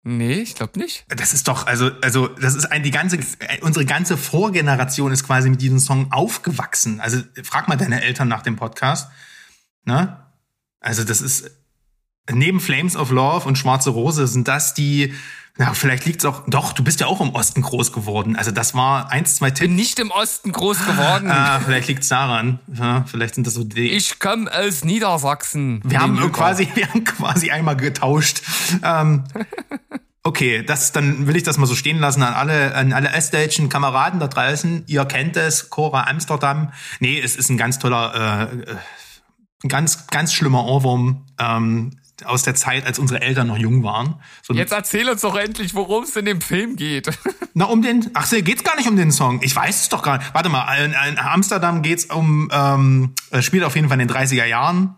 Nee, 0.05 0.41
ich 0.41 0.57
glaube 0.57 0.81
nicht. 0.81 1.05
Das 1.09 1.33
ist 1.33 1.47
doch, 1.47 1.67
also, 1.67 1.91
also, 2.03 2.27
das 2.27 2.57
ist 2.57 2.67
ein, 2.67 2.83
die 2.83 2.91
ganze, 2.91 3.21
unsere 3.61 3.85
ganze 3.85 4.17
Vorgeneration 4.17 5.13
ist 5.13 5.25
quasi 5.25 5.49
mit 5.49 5.61
diesem 5.61 5.79
Song 5.79 6.11
aufgewachsen. 6.11 7.01
Also, 7.01 7.23
frag 7.45 7.69
mal 7.69 7.77
deine 7.77 8.03
Eltern 8.03 8.27
nach 8.27 8.43
dem 8.43 8.57
Podcast. 8.57 9.09
Ne? 9.85 10.19
Also, 10.81 11.05
das 11.05 11.21
ist, 11.21 11.62
neben 12.31 12.61
Flames 12.61 12.97
of 12.97 13.11
Love 13.11 13.47
und 13.49 13.57
Schwarze 13.57 13.91
Rose 13.91 14.27
sind 14.27 14.49
das 14.49 14.75
die, 14.75 15.15
na, 15.59 15.75
vielleicht 15.75 16.07
liegt's 16.07 16.25
auch, 16.25 16.45
doch, 16.47 16.73
du 16.73 16.83
bist 16.83 17.01
ja 17.01 17.09
auch 17.09 17.21
im 17.21 17.31
Osten 17.31 17.61
groß 17.61 17.93
geworden. 17.93 18.37
Also, 18.37 18.53
das 18.53 18.75
war 18.75 19.11
eins, 19.11 19.37
zwei 19.37 19.51
Bin 19.51 19.55
Tipps. 19.57 19.75
nicht 19.75 19.99
im 19.99 20.11
Osten 20.11 20.51
groß 20.51 20.87
geworden. 20.87 21.31
Ah, 21.31 21.61
vielleicht 21.61 21.89
liegt's 21.89 22.09
daran. 22.09 22.59
Ja, 22.73 23.05
vielleicht 23.07 23.35
sind 23.35 23.47
das 23.47 23.55
so 23.55 23.65
die. 23.65 23.91
Ich 23.91 24.19
komme 24.19 24.51
aus 24.51 24.83
Niedersachsen. 24.83 25.83
Wir 25.85 26.01
haben 26.01 26.15
Gegenüber. 26.15 26.39
quasi, 26.39 26.69
wir 26.75 26.89
haben 26.89 27.05
quasi 27.05 27.51
einmal 27.51 27.77
getauscht. 27.77 28.41
Ähm, 28.83 29.25
okay, 30.23 30.63
das, 30.63 30.93
dann 30.93 31.27
will 31.27 31.37
ich 31.37 31.43
das 31.43 31.59
mal 31.59 31.67
so 31.67 31.75
stehen 31.75 31.99
lassen 31.99 32.23
an 32.23 32.33
alle, 32.33 32.75
an 32.75 32.95
alle 32.95 33.15
östdeutschen 33.15 33.69
Kameraden 33.69 34.21
da 34.21 34.29
draußen. 34.29 34.85
Ihr 34.87 35.05
kennt 35.05 35.37
es, 35.37 35.69
Cora 35.69 36.05
Amsterdam. 36.05 36.73
Nee, 36.99 37.21
es 37.21 37.37
ist 37.37 37.51
ein 37.51 37.59
ganz 37.59 37.79
toller, 37.79 38.49
äh, 38.51 38.71
äh, 38.71 38.77
ein 39.65 39.69
ganz, 39.69 40.07
ganz 40.07 40.33
schlimmer 40.33 40.65
Ohrwurm 40.65 41.27
ähm, 41.39 41.99
aus 42.25 42.43
der 42.43 42.55
Zeit, 42.55 42.87
als 42.87 42.99
unsere 42.99 43.21
Eltern 43.21 43.47
noch 43.47 43.59
jung 43.59 43.83
waren. 43.83 44.17
So, 44.43 44.55
Jetzt 44.55 44.73
erzähl 44.73 45.09
uns 45.09 45.21
doch 45.21 45.37
endlich, 45.37 45.75
worum 45.75 46.05
es 46.05 46.17
in 46.17 46.25
dem 46.25 46.41
Film 46.41 46.77
geht. 46.77 47.11
na, 47.55 47.67
um 47.67 47.83
den, 47.83 48.11
ach 48.15 48.27
so, 48.27 48.41
geht's 48.43 48.65
gar 48.65 48.77
nicht 48.77 48.89
um 48.89 48.97
den 48.97 49.13
Song. 49.13 49.41
Ich 49.43 49.55
weiß 49.55 49.83
es 49.83 49.89
doch 49.89 50.03
gar 50.03 50.19
nicht. 50.19 50.35
Warte 50.35 50.49
mal, 50.49 50.73
in, 50.77 50.93
in 50.93 51.19
Amsterdam 51.19 51.83
geht's 51.83 52.07
um, 52.07 52.49
ähm, 52.53 53.15
äh, 53.31 53.43
spielt 53.43 53.65
auf 53.65 53.77
jeden 53.77 53.89
Fall 53.89 54.01
in 54.01 54.07
den 54.07 54.17
30er 54.17 54.45
Jahren. 54.45 54.97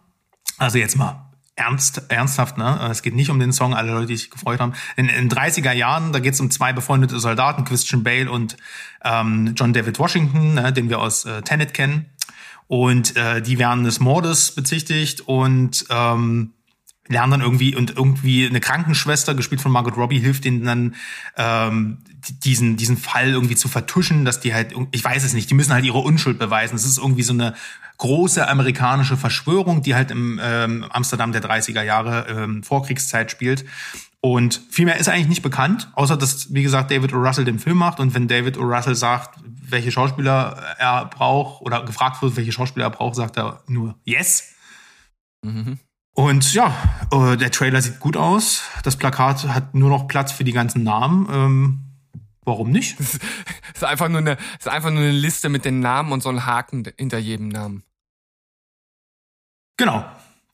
Also 0.58 0.78
jetzt 0.78 0.96
mal 0.96 1.24
ernst, 1.56 2.02
ernsthaft, 2.08 2.58
ne? 2.58 2.88
Es 2.90 3.02
geht 3.02 3.14
nicht 3.14 3.30
um 3.30 3.38
den 3.38 3.52
Song, 3.52 3.74
alle 3.74 3.92
Leute, 3.92 4.06
die 4.06 4.16
sich 4.16 4.30
gefreut 4.30 4.60
haben. 4.60 4.74
In 4.96 5.06
den 5.08 5.30
30er 5.30 5.72
Jahren, 5.72 6.12
da 6.12 6.18
geht 6.18 6.34
es 6.34 6.40
um 6.40 6.50
zwei 6.50 6.72
befreundete 6.72 7.18
Soldaten, 7.18 7.64
Christian 7.64 8.02
Bale 8.02 8.30
und 8.30 8.56
ähm, 9.04 9.54
John 9.56 9.72
David 9.72 9.98
Washington, 9.98 10.54
ne, 10.54 10.72
den 10.72 10.88
wir 10.88 11.00
aus 11.00 11.24
äh, 11.24 11.42
Tenet 11.42 11.74
kennen. 11.74 12.06
Und 12.66 13.16
äh, 13.16 13.42
die 13.42 13.58
werden 13.58 13.84
des 13.84 14.00
Mordes 14.00 14.52
bezichtigt 14.52 15.20
und 15.20 15.84
ähm, 15.90 16.53
lernen 17.08 17.32
dann 17.32 17.40
irgendwie 17.42 17.76
und 17.76 17.96
irgendwie 17.96 18.46
eine 18.46 18.60
Krankenschwester, 18.60 19.34
gespielt 19.34 19.60
von 19.60 19.72
Margot 19.72 19.96
Robbie, 19.96 20.18
hilft 20.18 20.46
ihnen 20.46 20.64
dann 20.64 20.94
ähm, 21.36 21.98
diesen 22.44 22.76
diesen 22.76 22.96
Fall 22.96 23.30
irgendwie 23.30 23.56
zu 23.56 23.68
vertuschen, 23.68 24.24
dass 24.24 24.40
die 24.40 24.54
halt, 24.54 24.74
ich 24.90 25.04
weiß 25.04 25.24
es 25.24 25.34
nicht, 25.34 25.50
die 25.50 25.54
müssen 25.54 25.72
halt 25.72 25.84
ihre 25.84 25.98
Unschuld 25.98 26.38
beweisen. 26.38 26.76
Es 26.76 26.86
ist 26.86 26.98
irgendwie 26.98 27.22
so 27.22 27.34
eine 27.34 27.54
große 27.98 28.48
amerikanische 28.48 29.16
Verschwörung, 29.16 29.82
die 29.82 29.94
halt 29.94 30.10
im 30.10 30.40
ähm, 30.42 30.84
Amsterdam 30.90 31.32
der 31.32 31.42
30er 31.42 31.82
Jahre 31.82 32.26
ähm, 32.28 32.62
Vorkriegszeit 32.62 33.30
spielt. 33.30 33.64
Und 34.20 34.62
viel 34.70 34.86
mehr 34.86 34.96
ist 34.96 35.08
eigentlich 35.08 35.28
nicht 35.28 35.42
bekannt, 35.42 35.90
außer 35.92 36.16
dass, 36.16 36.52
wie 36.54 36.62
gesagt, 36.62 36.90
David 36.90 37.12
O. 37.12 37.18
Russell 37.18 37.44
den 37.44 37.58
Film 37.58 37.76
macht. 37.76 38.00
Und 38.00 38.14
wenn 38.14 38.26
David 38.26 38.56
O. 38.56 38.62
Russell 38.62 38.94
sagt, 38.94 39.38
welche 39.44 39.92
Schauspieler 39.92 40.76
er 40.78 41.04
braucht 41.04 41.60
oder 41.60 41.84
gefragt 41.84 42.22
wird, 42.22 42.36
welche 42.36 42.50
Schauspieler 42.50 42.86
er 42.86 42.90
braucht, 42.90 43.16
sagt 43.16 43.36
er 43.36 43.62
nur 43.66 43.96
Yes. 44.04 44.54
Mhm. 45.42 45.78
Und 46.14 46.54
ja, 46.54 46.72
äh, 47.10 47.36
der 47.36 47.50
Trailer 47.50 47.82
sieht 47.82 47.98
gut 47.98 48.16
aus. 48.16 48.62
Das 48.84 48.96
Plakat 48.96 49.48
hat 49.48 49.74
nur 49.74 49.90
noch 49.90 50.06
Platz 50.06 50.30
für 50.30 50.44
die 50.44 50.52
ganzen 50.52 50.84
Namen. 50.84 51.28
Ähm, 51.30 51.80
warum 52.44 52.70
nicht? 52.70 52.96
Es 53.74 53.82
ist 53.82 53.88
einfach 53.88 54.08
nur 54.08 54.20
eine, 54.20 54.38
ist 54.56 54.68
einfach 54.68 54.90
nur 54.90 55.00
eine 55.00 55.10
Liste 55.10 55.48
mit 55.48 55.64
den 55.64 55.80
Namen 55.80 56.12
und 56.12 56.22
so 56.22 56.28
ein 56.28 56.46
Haken 56.46 56.84
hinter 56.96 57.18
jedem 57.18 57.48
Namen. 57.48 57.82
Genau. 59.76 60.04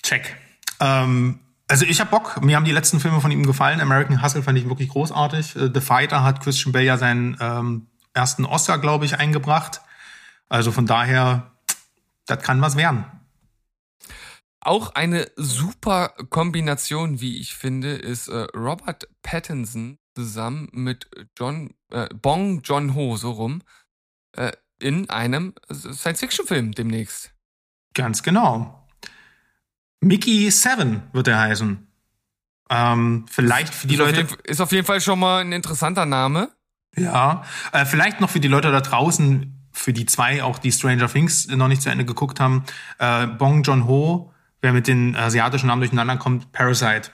Check. 0.03 0.37
Ähm, 0.81 1.39
also 1.69 1.85
ich 1.85 2.01
hab 2.01 2.11
Bock. 2.11 2.43
Mir 2.43 2.57
haben 2.57 2.65
die 2.65 2.73
letzten 2.73 2.99
Filme 2.99 3.21
von 3.21 3.31
ihm 3.31 3.45
gefallen. 3.45 3.83
American 3.83 4.23
Hustle 4.23 4.43
fand 4.43 4.57
ich 4.57 4.67
wirklich 4.67 4.89
großartig. 4.89 5.55
Äh, 5.55 5.71
The 5.75 5.83
Fighter 5.83 6.25
hat 6.25 6.41
Christian 6.41 6.73
Bale 6.73 6.87
ja 6.87 6.97
seinen 6.97 7.37
ähm, 7.41 7.89
ersten 8.15 8.47
Oscar, 8.47 8.79
glaube 8.79 9.05
ich, 9.05 9.19
eingebracht. 9.19 9.83
Also 10.49 10.73
von 10.73 10.87
daher, 10.87 11.53
das 12.25 12.43
kann 12.43 12.63
was 12.63 12.77
werden. 12.77 13.05
Auch 14.61 14.95
eine 14.95 15.31
super 15.37 16.11
Kombination, 16.29 17.21
wie 17.21 17.39
ich 17.39 17.55
finde, 17.55 17.93
ist 17.93 18.29
äh, 18.29 18.47
Robert 18.55 19.09
Pattinson 19.23 19.99
zusammen 20.15 20.69
mit 20.73 21.09
John 21.39 21.75
äh, 21.91 22.09
Bong 22.15 22.61
John 22.63 22.95
Ho 22.95 23.17
so 23.17 23.31
rum 23.31 23.63
äh, 24.37 24.53
in 24.79 25.09
einem 25.09 25.55
Science-Fiction-Film 25.71 26.73
demnächst. 26.73 27.33
Ganz 27.95 28.23
genau. 28.23 28.87
Mickey 30.01 30.51
Seven 30.51 31.03
wird 31.13 31.29
er 31.29 31.41
heißen. 31.41 31.87
Ähm, 32.71 33.27
vielleicht 33.29 33.75
für 33.75 33.87
die 33.87 33.95
ist 33.95 34.01
Leute. 34.01 34.25
Auf 34.25 34.31
jeden, 34.31 34.45
ist 34.45 34.61
auf 34.61 34.73
jeden 34.73 34.87
Fall 34.87 35.01
schon 35.01 35.19
mal 35.19 35.41
ein 35.41 35.53
interessanter 35.53 36.07
Name. 36.07 36.51
Ja, 36.97 37.45
äh, 37.73 37.85
vielleicht 37.85 38.21
noch 38.21 38.31
für 38.31 38.41
die 38.41 38.49
Leute 38.49 38.71
da 38.71 38.81
draußen, 38.81 39.69
für 39.73 39.93
die 39.93 40.07
zwei 40.07 40.43
auch 40.43 40.59
die 40.59 40.73
Stranger 40.73 41.09
Things 41.09 41.47
noch 41.49 41.69
nicht 41.69 41.83
zu 41.83 41.91
Ende 41.91 42.05
geguckt 42.05 42.41
haben. 42.41 42.65
Äh, 42.99 43.27
Bong 43.27 43.63
John 43.63 43.87
Ho 43.87 44.33
wer 44.61 44.73
mit 44.73 44.87
den 44.87 45.17
asiatischen 45.17 45.67
Namen 45.67 45.81
durcheinander 45.81 46.17
kommt, 46.17 46.53
Parasite 46.53 47.11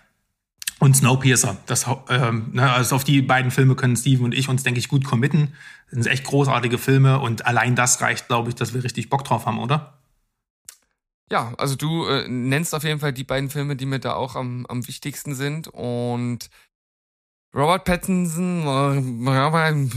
und 0.79 0.97
Snowpiercer. 0.97 1.57
Das, 1.67 1.87
ähm, 2.09 2.51
ne, 2.53 2.71
also 2.71 2.97
auf 2.97 3.05
die 3.05 3.23
beiden 3.23 3.51
Filme 3.51 3.77
können 3.77 3.97
Steven 3.97 4.25
und 4.25 4.35
ich 4.35 4.49
uns, 4.49 4.63
denke 4.63 4.79
ich, 4.79 4.89
gut 4.89 5.05
committen. 5.05 5.55
Das 5.91 6.03
sind 6.03 6.13
echt 6.13 6.25
großartige 6.25 6.79
Filme 6.79 7.21
und 7.21 7.47
allein 7.47 7.77
das 7.77 8.01
reicht, 8.01 8.29
glaube 8.29 8.51
ich, 8.51 8.55
dass 8.55 8.75
wir 8.75 8.85
richtig 8.85 9.09
Bock 9.09 9.25
drauf 9.25 9.47
haben, 9.47 9.59
oder? 9.59 9.99
Ja, 11.31 11.55
also 11.59 11.75
du 11.75 12.07
äh, 12.07 12.29
nennst 12.29 12.75
auf 12.75 12.85
jeden 12.85 13.01
Fall 13.01 13.13
die 13.13 13.25
beiden 13.25 13.51
Filme, 13.51 13.75
die 13.75 13.87
mir 13.87 13.99
da 13.99 14.15
auch 14.15 14.37
am, 14.37 14.65
am 14.67 14.87
wichtigsten 14.87 15.35
sind. 15.35 15.67
Und 15.69 16.51
Robert 17.55 17.85
Pattinson, 17.85 18.65
äh, 18.67 19.89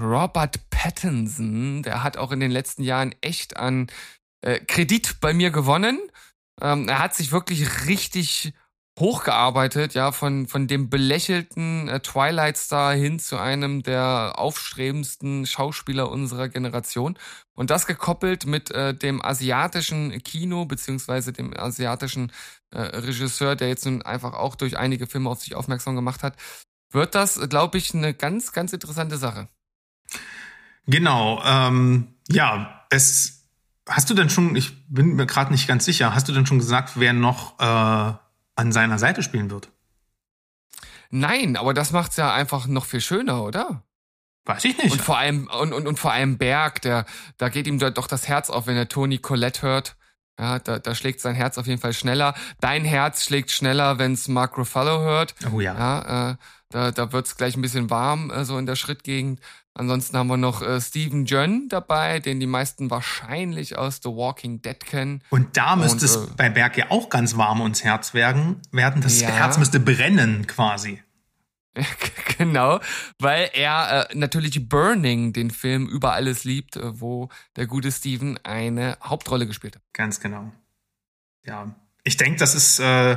Robert, 0.00 0.70
Pattinson, 0.70 1.82
der 1.82 2.04
hat 2.04 2.16
auch 2.16 2.30
in 2.30 2.38
den 2.38 2.52
letzten 2.52 2.84
Jahren 2.84 3.16
echt 3.20 3.56
an 3.56 3.88
äh, 4.42 4.60
Kredit 4.60 5.16
bei 5.20 5.32
mir 5.32 5.50
gewonnen. 5.50 5.98
Ähm, 6.60 6.88
er 6.88 6.98
hat 6.98 7.14
sich 7.14 7.32
wirklich 7.32 7.86
richtig 7.86 8.52
hochgearbeitet, 8.98 9.94
ja, 9.94 10.12
von, 10.12 10.46
von 10.46 10.66
dem 10.66 10.90
belächelten 10.90 11.88
äh, 11.88 12.00
Twilight 12.00 12.56
Star 12.56 12.94
hin 12.94 13.18
zu 13.18 13.38
einem 13.38 13.82
der 13.82 14.34
aufstrebendsten 14.36 15.46
Schauspieler 15.46 16.10
unserer 16.10 16.48
Generation. 16.48 17.16
Und 17.54 17.70
das 17.70 17.86
gekoppelt 17.86 18.46
mit 18.46 18.70
äh, 18.70 18.94
dem 18.94 19.24
asiatischen 19.24 20.22
Kino, 20.22 20.64
beziehungsweise 20.64 21.32
dem 21.32 21.56
asiatischen 21.56 22.32
äh, 22.70 22.80
Regisseur, 22.80 23.56
der 23.56 23.68
jetzt 23.68 23.84
nun 23.84 24.02
einfach 24.02 24.34
auch 24.34 24.56
durch 24.56 24.76
einige 24.76 25.06
Filme 25.06 25.30
auf 25.30 25.40
sich 25.40 25.54
aufmerksam 25.54 25.94
gemacht 25.94 26.22
hat, 26.22 26.36
wird 26.90 27.14
das, 27.14 27.38
glaube 27.48 27.78
ich, 27.78 27.94
eine 27.94 28.14
ganz, 28.14 28.52
ganz 28.52 28.72
interessante 28.72 29.18
Sache. 29.18 29.48
Genau, 30.86 31.42
ähm, 31.44 32.14
ja, 32.28 32.86
es 32.90 33.37
Hast 33.88 34.10
du 34.10 34.14
denn 34.14 34.30
schon, 34.30 34.54
ich 34.54 34.86
bin 34.88 35.16
mir 35.16 35.26
gerade 35.26 35.50
nicht 35.50 35.66
ganz 35.66 35.84
sicher, 35.84 36.14
hast 36.14 36.28
du 36.28 36.32
denn 36.32 36.46
schon 36.46 36.58
gesagt, 36.58 36.92
wer 36.96 37.12
noch 37.12 37.58
äh, 37.58 38.12
an 38.54 38.72
seiner 38.72 38.98
Seite 38.98 39.22
spielen 39.22 39.50
wird? 39.50 39.70
Nein, 41.10 41.56
aber 41.56 41.72
das 41.72 41.92
macht's 41.92 42.16
ja 42.16 42.32
einfach 42.32 42.66
noch 42.66 42.84
viel 42.84 43.00
schöner, 43.00 43.42
oder? 43.42 43.82
Weiß 44.44 44.64
ich 44.64 44.76
nicht. 44.78 44.92
Und 44.92 45.00
vor 45.00 45.18
allem, 45.18 45.48
und, 45.60 45.72
und, 45.72 45.86
und 45.86 45.98
vor 45.98 46.12
allem 46.12 46.38
Berg, 46.38 46.82
der, 46.82 47.06
da 47.38 47.48
geht 47.48 47.66
ihm 47.66 47.78
doch 47.78 48.06
das 48.06 48.28
Herz 48.28 48.50
auf, 48.50 48.66
wenn 48.66 48.76
er 48.76 48.88
Tony 48.88 49.18
Collette 49.18 49.62
hört. 49.62 49.96
Ja, 50.38 50.58
da, 50.58 50.78
da 50.78 50.94
schlägt 50.94 51.20
sein 51.20 51.34
Herz 51.34 51.58
auf 51.58 51.66
jeden 51.66 51.80
Fall 51.80 51.92
schneller. 51.92 52.34
Dein 52.60 52.84
Herz 52.84 53.24
schlägt 53.24 53.50
schneller, 53.50 53.98
wenn's 53.98 54.28
Mark 54.28 54.56
Ruffalo 54.56 55.00
hört. 55.00 55.34
Oh 55.52 55.60
ja. 55.60 55.74
ja 55.74 56.30
äh, 56.30 56.36
da, 56.70 56.90
da 56.92 57.12
wird's 57.12 57.36
gleich 57.36 57.56
ein 57.56 57.62
bisschen 57.62 57.90
warm, 57.90 58.30
äh, 58.30 58.44
so 58.44 58.56
in 58.56 58.66
der 58.66 58.76
Schrittgegend. 58.76 59.40
Ansonsten 59.78 60.16
haben 60.16 60.26
wir 60.26 60.36
noch 60.36 60.60
äh, 60.60 60.80
Stephen 60.80 61.24
Jön 61.24 61.68
dabei, 61.68 62.20
den 62.20 62.40
die 62.40 62.46
meisten 62.46 62.90
wahrscheinlich 62.90 63.78
aus 63.78 64.00
The 64.02 64.10
Walking 64.10 64.60
Dead 64.60 64.78
kennen. 64.78 65.22
Und 65.30 65.56
da 65.56 65.76
müsste 65.76 66.04
es 66.04 66.16
äh, 66.16 66.26
bei 66.36 66.50
Berg 66.50 66.76
ja 66.76 66.90
auch 66.90 67.08
ganz 67.08 67.36
warm 67.36 67.60
ums 67.60 67.84
Herz 67.84 68.12
werden. 68.12 68.60
werden. 68.72 69.02
Das 69.02 69.20
ja. 69.20 69.28
Herz 69.28 69.58
müsste 69.58 69.80
brennen 69.80 70.46
quasi. 70.46 71.02
genau, 72.38 72.80
weil 73.18 73.50
er 73.52 74.10
äh, 74.10 74.14
natürlich 74.16 74.68
Burning, 74.68 75.32
den 75.32 75.50
Film 75.50 75.86
über 75.86 76.12
alles 76.12 76.44
liebt, 76.44 76.76
äh, 76.76 77.00
wo 77.00 77.28
der 77.56 77.66
gute 77.66 77.92
Steven 77.92 78.38
eine 78.44 78.98
Hauptrolle 79.02 79.46
gespielt 79.46 79.76
hat. 79.76 79.82
Ganz 79.92 80.18
genau. 80.18 80.52
Ja, 81.44 81.74
ich 82.02 82.16
denke, 82.16 82.38
das 82.38 82.54
ist 82.54 82.80
äh, 82.80 83.16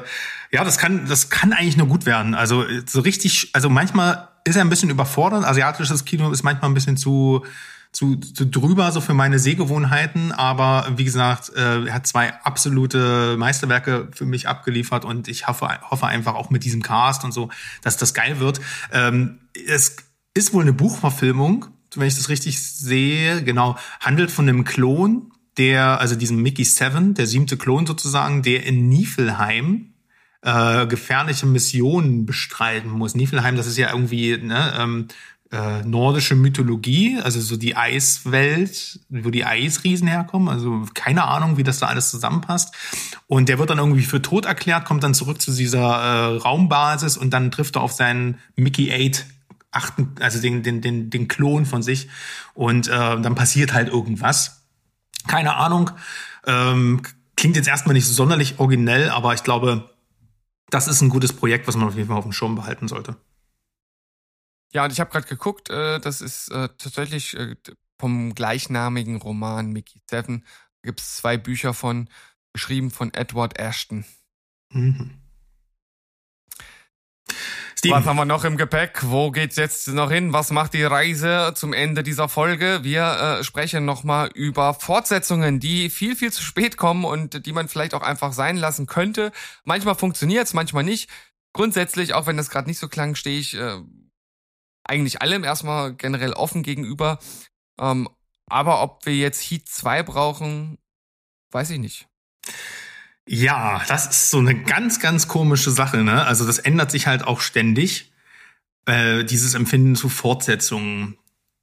ja, 0.51 0.63
das 0.65 0.77
kann, 0.77 1.07
das 1.07 1.29
kann 1.29 1.53
eigentlich 1.53 1.77
nur 1.77 1.87
gut 1.87 2.05
werden. 2.05 2.35
Also 2.35 2.65
so 2.85 2.99
richtig, 2.99 3.49
also 3.53 3.69
manchmal 3.69 4.27
ist 4.43 4.55
er 4.55 4.61
ein 4.61 4.69
bisschen 4.69 4.89
überfordert. 4.89 5.45
Asiatisches 5.45 6.05
Kino 6.05 6.31
ist 6.31 6.43
manchmal 6.43 6.71
ein 6.71 6.73
bisschen 6.73 6.97
zu 6.97 7.43
zu, 7.91 8.15
zu 8.15 8.45
drüber 8.45 8.91
so 8.91 9.01
für 9.01 9.13
meine 9.13 9.37
Sehgewohnheiten, 9.37 10.31
aber 10.31 10.87
wie 10.95 11.03
gesagt, 11.03 11.51
äh, 11.55 11.85
er 11.85 11.93
hat 11.93 12.07
zwei 12.07 12.33
absolute 12.41 13.35
Meisterwerke 13.37 14.07
für 14.13 14.25
mich 14.25 14.47
abgeliefert 14.47 15.03
und 15.03 15.27
ich 15.27 15.47
hoffe, 15.47 15.67
hoffe 15.89 16.07
einfach 16.07 16.35
auch 16.35 16.49
mit 16.49 16.63
diesem 16.63 16.81
Cast 16.81 17.25
und 17.25 17.33
so, 17.33 17.49
dass 17.81 17.97
das 17.97 18.13
geil 18.13 18.39
wird. 18.39 18.61
Ähm, 18.93 19.39
es 19.67 19.97
ist 20.33 20.53
wohl 20.53 20.61
eine 20.61 20.73
Buchverfilmung, 20.73 21.65
wenn 21.95 22.07
ich 22.07 22.15
das 22.15 22.29
richtig 22.29 22.63
sehe, 22.63 23.43
genau, 23.43 23.77
handelt 23.99 24.31
von 24.31 24.47
einem 24.47 24.63
Klon 24.63 25.33
der, 25.57 25.99
also 25.99 26.15
diesem 26.15 26.41
Mickey 26.41 26.63
Seven, 26.63 27.13
der 27.13 27.27
siebte 27.27 27.57
Klon 27.57 27.85
sozusagen, 27.85 28.41
der 28.41 28.65
in 28.65 28.87
Niflheim 28.87 29.90
äh, 30.41 30.87
gefährliche 30.87 31.45
Missionen 31.45 32.25
bestreiten 32.25 32.89
muss. 32.89 33.15
Niflheim, 33.15 33.55
das 33.55 33.67
ist 33.67 33.77
ja 33.77 33.91
irgendwie 33.91 34.37
ne, 34.37 34.73
ähm, 34.77 35.07
äh, 35.51 35.81
nordische 35.83 36.35
Mythologie, 36.35 37.19
also 37.21 37.41
so 37.41 37.57
die 37.57 37.75
Eiswelt, 37.75 38.99
wo 39.09 39.29
die 39.29 39.45
Eisriesen 39.45 40.07
herkommen. 40.07 40.47
Also 40.47 40.85
keine 40.93 41.25
Ahnung, 41.25 41.57
wie 41.57 41.63
das 41.63 41.79
da 41.79 41.87
alles 41.87 42.09
zusammenpasst. 42.09 42.73
Und 43.27 43.49
der 43.49 43.59
wird 43.59 43.69
dann 43.69 43.77
irgendwie 43.77 44.03
für 44.03 44.21
tot 44.21 44.45
erklärt, 44.45 44.85
kommt 44.85 45.03
dann 45.03 45.13
zurück 45.13 45.41
zu 45.41 45.51
dieser 45.51 45.79
äh, 45.79 46.37
Raumbasis 46.37 47.17
und 47.17 47.31
dann 47.31 47.51
trifft 47.51 47.75
er 47.75 47.81
auf 47.81 47.91
seinen 47.91 48.39
Mickey 48.55 48.91
8 48.91 49.25
achten, 49.73 50.15
also 50.19 50.41
den, 50.41 50.63
den, 50.63 50.81
den, 50.81 51.09
den 51.09 51.27
Klon 51.27 51.65
von 51.65 51.81
sich. 51.81 52.09
Und 52.53 52.87
äh, 52.87 52.91
dann 52.91 53.35
passiert 53.35 53.73
halt 53.73 53.87
irgendwas. 53.89 54.63
Keine 55.27 55.55
Ahnung. 55.55 55.91
Ähm, 56.45 57.01
klingt 57.35 57.55
jetzt 57.55 57.67
erstmal 57.67 57.93
nicht 57.93 58.05
so 58.05 58.13
sonderlich 58.13 58.59
originell, 58.59 59.09
aber 59.09 59.33
ich 59.33 59.43
glaube, 59.43 59.89
das 60.71 60.87
ist 60.87 61.01
ein 61.01 61.09
gutes 61.09 61.33
Projekt, 61.33 61.67
was 61.67 61.75
man 61.75 61.87
auf 61.87 61.95
jeden 61.95 62.07
Fall 62.07 62.17
auf 62.17 62.23
dem 62.23 62.33
Schirm 62.33 62.55
behalten 62.55 62.87
sollte. 62.87 63.15
Ja, 64.73 64.85
und 64.85 64.91
ich 64.91 64.99
habe 64.99 65.11
gerade 65.11 65.27
geguckt, 65.27 65.69
äh, 65.69 65.99
das 65.99 66.21
ist 66.21 66.49
äh, 66.49 66.69
tatsächlich 66.77 67.37
äh, 67.37 67.55
vom 67.99 68.33
gleichnamigen 68.33 69.17
Roman 69.17 69.71
Mickey 69.71 70.01
Seven. 70.09 70.45
Da 70.81 70.87
gibt 70.87 71.01
es 71.01 71.17
zwei 71.17 71.37
Bücher 71.37 71.73
von, 71.73 72.09
geschrieben 72.53 72.89
von 72.89 73.13
Edward 73.13 73.59
Ashton. 73.59 74.05
Mhm. 74.71 75.20
Steven. 77.81 77.97
Was 77.97 78.05
haben 78.05 78.17
wir 78.17 78.25
noch 78.25 78.43
im 78.43 78.57
Gepäck? 78.57 78.99
Wo 79.09 79.31
geht's 79.31 79.55
jetzt 79.55 79.87
noch 79.87 80.11
hin? 80.11 80.33
Was 80.33 80.51
macht 80.51 80.75
die 80.75 80.83
Reise 80.83 81.53
zum 81.55 81.73
Ende 81.73 82.03
dieser 82.03 82.29
Folge? 82.29 82.83
Wir 82.83 83.39
äh, 83.39 83.43
sprechen 83.43 83.85
nochmal 83.85 84.29
über 84.35 84.75
Fortsetzungen, 84.75 85.59
die 85.59 85.89
viel, 85.89 86.15
viel 86.15 86.31
zu 86.31 86.43
spät 86.43 86.77
kommen 86.77 87.05
und 87.05 87.43
die 87.43 87.53
man 87.53 87.67
vielleicht 87.69 87.95
auch 87.95 88.03
einfach 88.03 88.33
sein 88.33 88.55
lassen 88.57 88.85
könnte. 88.85 89.31
Manchmal 89.63 89.95
funktioniert's, 89.95 90.53
manchmal 90.53 90.83
nicht. 90.83 91.09
Grundsätzlich, 91.53 92.13
auch 92.13 92.27
wenn 92.27 92.37
das 92.37 92.51
gerade 92.51 92.69
nicht 92.69 92.77
so 92.77 92.87
klang, 92.87 93.15
stehe 93.15 93.39
ich 93.39 93.55
äh, 93.55 93.81
eigentlich 94.83 95.23
allem 95.23 95.43
erstmal 95.43 95.95
generell 95.95 96.33
offen 96.33 96.61
gegenüber. 96.61 97.17
Ähm, 97.79 98.07
aber 98.45 98.83
ob 98.83 99.07
wir 99.07 99.15
jetzt 99.15 99.41
Heat 99.41 99.67
2 99.67 100.03
brauchen, 100.03 100.77
weiß 101.49 101.71
ich 101.71 101.79
nicht. 101.79 102.07
Ja, 103.27 103.81
das 103.87 104.07
ist 104.07 104.31
so 104.31 104.39
eine 104.39 104.55
ganz, 104.55 104.99
ganz 104.99 105.27
komische 105.27 105.71
Sache, 105.71 106.03
ne? 106.03 106.25
Also 106.25 106.45
das 106.45 106.57
ändert 106.59 106.91
sich 106.91 107.07
halt 107.07 107.23
auch 107.23 107.39
ständig, 107.39 108.11
äh, 108.85 109.23
dieses 109.23 109.53
Empfinden 109.53 109.95
zu 109.95 110.09
Fortsetzungen. 110.09 111.17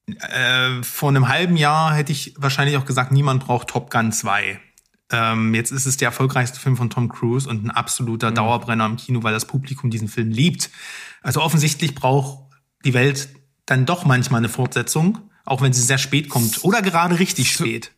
Äh, 0.06 0.82
vor 0.82 1.10
einem 1.10 1.28
halben 1.28 1.56
Jahr 1.56 1.94
hätte 1.94 2.12
ich 2.12 2.34
wahrscheinlich 2.38 2.76
auch 2.76 2.86
gesagt, 2.86 3.12
niemand 3.12 3.44
braucht 3.44 3.68
Top 3.68 3.90
Gun 3.90 4.12
2. 4.12 4.60
Ähm, 5.10 5.54
jetzt 5.54 5.70
ist 5.70 5.86
es 5.86 5.96
der 5.96 6.08
erfolgreichste 6.08 6.60
Film 6.60 6.76
von 6.76 6.90
Tom 6.90 7.08
Cruise 7.08 7.48
und 7.48 7.64
ein 7.64 7.70
absoluter 7.70 8.30
mhm. 8.30 8.36
Dauerbrenner 8.36 8.86
im 8.86 8.96
Kino, 8.96 9.22
weil 9.22 9.32
das 9.32 9.46
Publikum 9.46 9.90
diesen 9.90 10.08
Film 10.08 10.30
liebt. 10.30 10.70
Also 11.22 11.42
offensichtlich 11.42 11.94
braucht 11.94 12.46
die 12.84 12.94
Welt 12.94 13.28
dann 13.66 13.84
doch 13.84 14.04
manchmal 14.04 14.38
eine 14.38 14.48
Fortsetzung, 14.48 15.18
auch 15.44 15.60
wenn 15.60 15.72
sie 15.72 15.82
sehr 15.82 15.98
spät 15.98 16.28
kommt 16.28 16.64
oder 16.64 16.82
gerade 16.82 17.18
richtig 17.18 17.50
spät. 17.50 17.92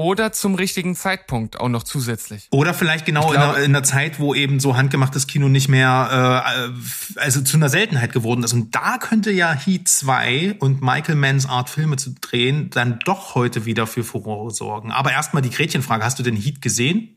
Oder 0.00 0.32
zum 0.32 0.54
richtigen 0.54 0.96
Zeitpunkt 0.96 1.60
auch 1.60 1.68
noch 1.68 1.82
zusätzlich. 1.82 2.48
Oder 2.50 2.72
vielleicht 2.72 3.04
genau 3.04 3.34
in, 3.34 3.38
einer, 3.38 3.56
in 3.58 3.64
einer 3.64 3.82
Zeit, 3.82 4.18
wo 4.18 4.34
eben 4.34 4.58
so 4.58 4.74
handgemachtes 4.74 5.26
Kino 5.26 5.50
nicht 5.50 5.68
mehr, 5.68 6.72
äh, 7.14 7.20
also 7.20 7.42
zu 7.42 7.58
einer 7.58 7.68
Seltenheit 7.68 8.14
geworden 8.14 8.42
ist. 8.42 8.54
Und 8.54 8.74
da 8.74 8.96
könnte 8.96 9.30
ja 9.30 9.52
Heat 9.52 9.88
2 9.88 10.56
und 10.58 10.80
Michael 10.80 11.16
Manns 11.16 11.46
Art 11.46 11.68
Filme 11.68 11.96
zu 11.96 12.14
drehen 12.18 12.70
dann 12.70 12.98
doch 13.04 13.34
heute 13.34 13.66
wieder 13.66 13.86
für 13.86 14.02
Furore 14.02 14.50
sorgen. 14.50 14.90
Aber 14.90 15.12
erstmal 15.12 15.42
die 15.42 15.50
Gretchenfrage. 15.50 16.02
Hast 16.02 16.18
du 16.18 16.22
den 16.22 16.34
Heat 16.36 16.62
gesehen? 16.62 17.16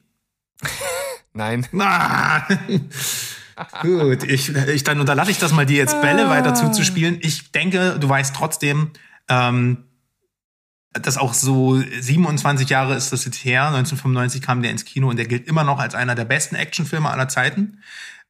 Nein. 1.34 1.66
Ah. 1.80 2.42
Gut, 3.82 4.24
ich, 4.24 4.54
ich 4.54 4.84
dann 4.84 5.00
unterlasse 5.00 5.32
ich 5.32 5.38
das 5.40 5.54
mal, 5.54 5.66
dir 5.66 5.78
jetzt 5.78 6.02
Bälle 6.02 6.28
weiter 6.30 6.54
zuzuspielen. 6.54 7.20
Ich 7.22 7.54
denke, 7.54 7.96
du 7.98 8.10
weißt 8.10 8.36
trotzdem, 8.36 8.92
ähm, 9.30 9.86
dass 10.94 11.18
auch 11.18 11.34
so 11.34 11.78
27 11.78 12.70
Jahre 12.70 12.96
ist 12.96 13.12
das 13.12 13.26
jetzt 13.26 13.44
her. 13.44 13.66
1995 13.68 14.42
kam 14.42 14.62
der 14.62 14.72
ins 14.72 14.86
Kino 14.86 15.10
und 15.10 15.18
der 15.18 15.28
gilt 15.28 15.48
immer 15.48 15.64
noch 15.64 15.80
als 15.80 15.96
einer 15.96 16.16
der 16.16 16.26
besten 16.26 16.56
Actionfilme 16.56 17.10
aller 17.10 17.28
Zeiten. 17.28 17.80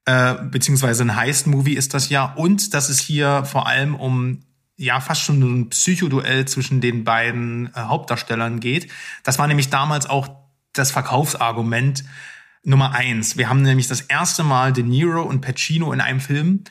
Äh, 0.05 0.36
beziehungsweise 0.49 1.03
ein 1.03 1.16
Heist-Movie 1.16 1.74
ist 1.74 1.93
das 1.93 2.09
ja. 2.09 2.26
Und 2.34 2.74
dass 2.74 2.89
es 2.89 2.99
hier 2.99 3.45
vor 3.45 3.68
allem 3.68 3.95
um 3.95 4.43
ja 4.76 4.99
fast 4.99 5.22
schon 5.22 5.41
ein 5.41 5.70
Psychoduell 5.70 6.45
zwischen 6.45 6.82
den 6.82 7.03
beiden 7.03 7.68
äh, 7.68 7.80
Hauptdarstellern 7.80 8.59
geht. 8.59 8.89
Das 9.24 9.39
war 9.39 9.47
nämlich 9.47 9.70
damals 9.70 10.09
auch 10.09 10.30
das 10.74 10.91
Verkaufsargument 10.91 12.03
Nummer 12.64 12.93
eins. 12.93 13.38
Wir 13.38 13.49
haben 13.49 13.61
nämlich 13.61 13.88
das 13.88 14.01
erste 14.01 14.43
Mal 14.43 14.72
De 14.72 14.84
Niro 14.84 15.22
und 15.22 15.41
Pacino 15.41 15.91
in 15.91 15.99
einem 15.99 16.22
Film 16.22 16.64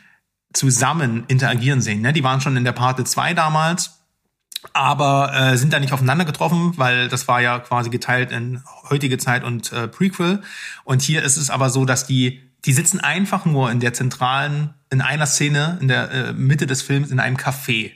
zusammen 0.53 1.25
interagieren 1.29 1.81
sehen. 1.81 2.01
Ne? 2.01 2.13
Die 2.13 2.25
waren 2.25 2.41
schon 2.41 2.57
in 2.57 2.65
der 2.65 2.73
Parte 2.73 3.05
2 3.05 3.35
damals 3.35 4.02
aber 4.73 5.33
äh, 5.35 5.57
sind 5.57 5.73
da 5.73 5.81
nicht 5.81 5.93
aufeinander 5.93 6.25
getroffen, 6.25 6.73
weil 6.77 7.09
das 7.09 7.29
war 7.29 7.41
ja 7.41 7.59
quasi 7.59 7.91
geteilt 7.91 8.33
in 8.33 8.63
heutige 8.89 9.19
Zeit 9.19 9.45
und 9.45 9.73
äh, 9.73 9.89
Prequel. 9.89 10.43
Und 10.85 11.03
hier 11.03 11.23
ist 11.23 11.37
es 11.37 11.51
aber 11.51 11.71
so, 11.71 11.85
dass 11.85 12.07
die 12.07 12.53
die 12.65 12.73
sitzen 12.73 13.01
einfach 13.01 13.45
nur 13.45 13.71
in 13.71 13.81
der 13.81 13.93
zentralen, 13.93 14.75
in 14.91 15.01
einer 15.01 15.27
Szene 15.27 15.79
in 15.81 15.89
der 15.89 16.11
äh, 16.11 16.33
Mitte 16.33 16.67
des 16.67 16.83
Films 16.83 17.11
in 17.11 17.19
einem 17.19 17.37
Café. 17.37 17.93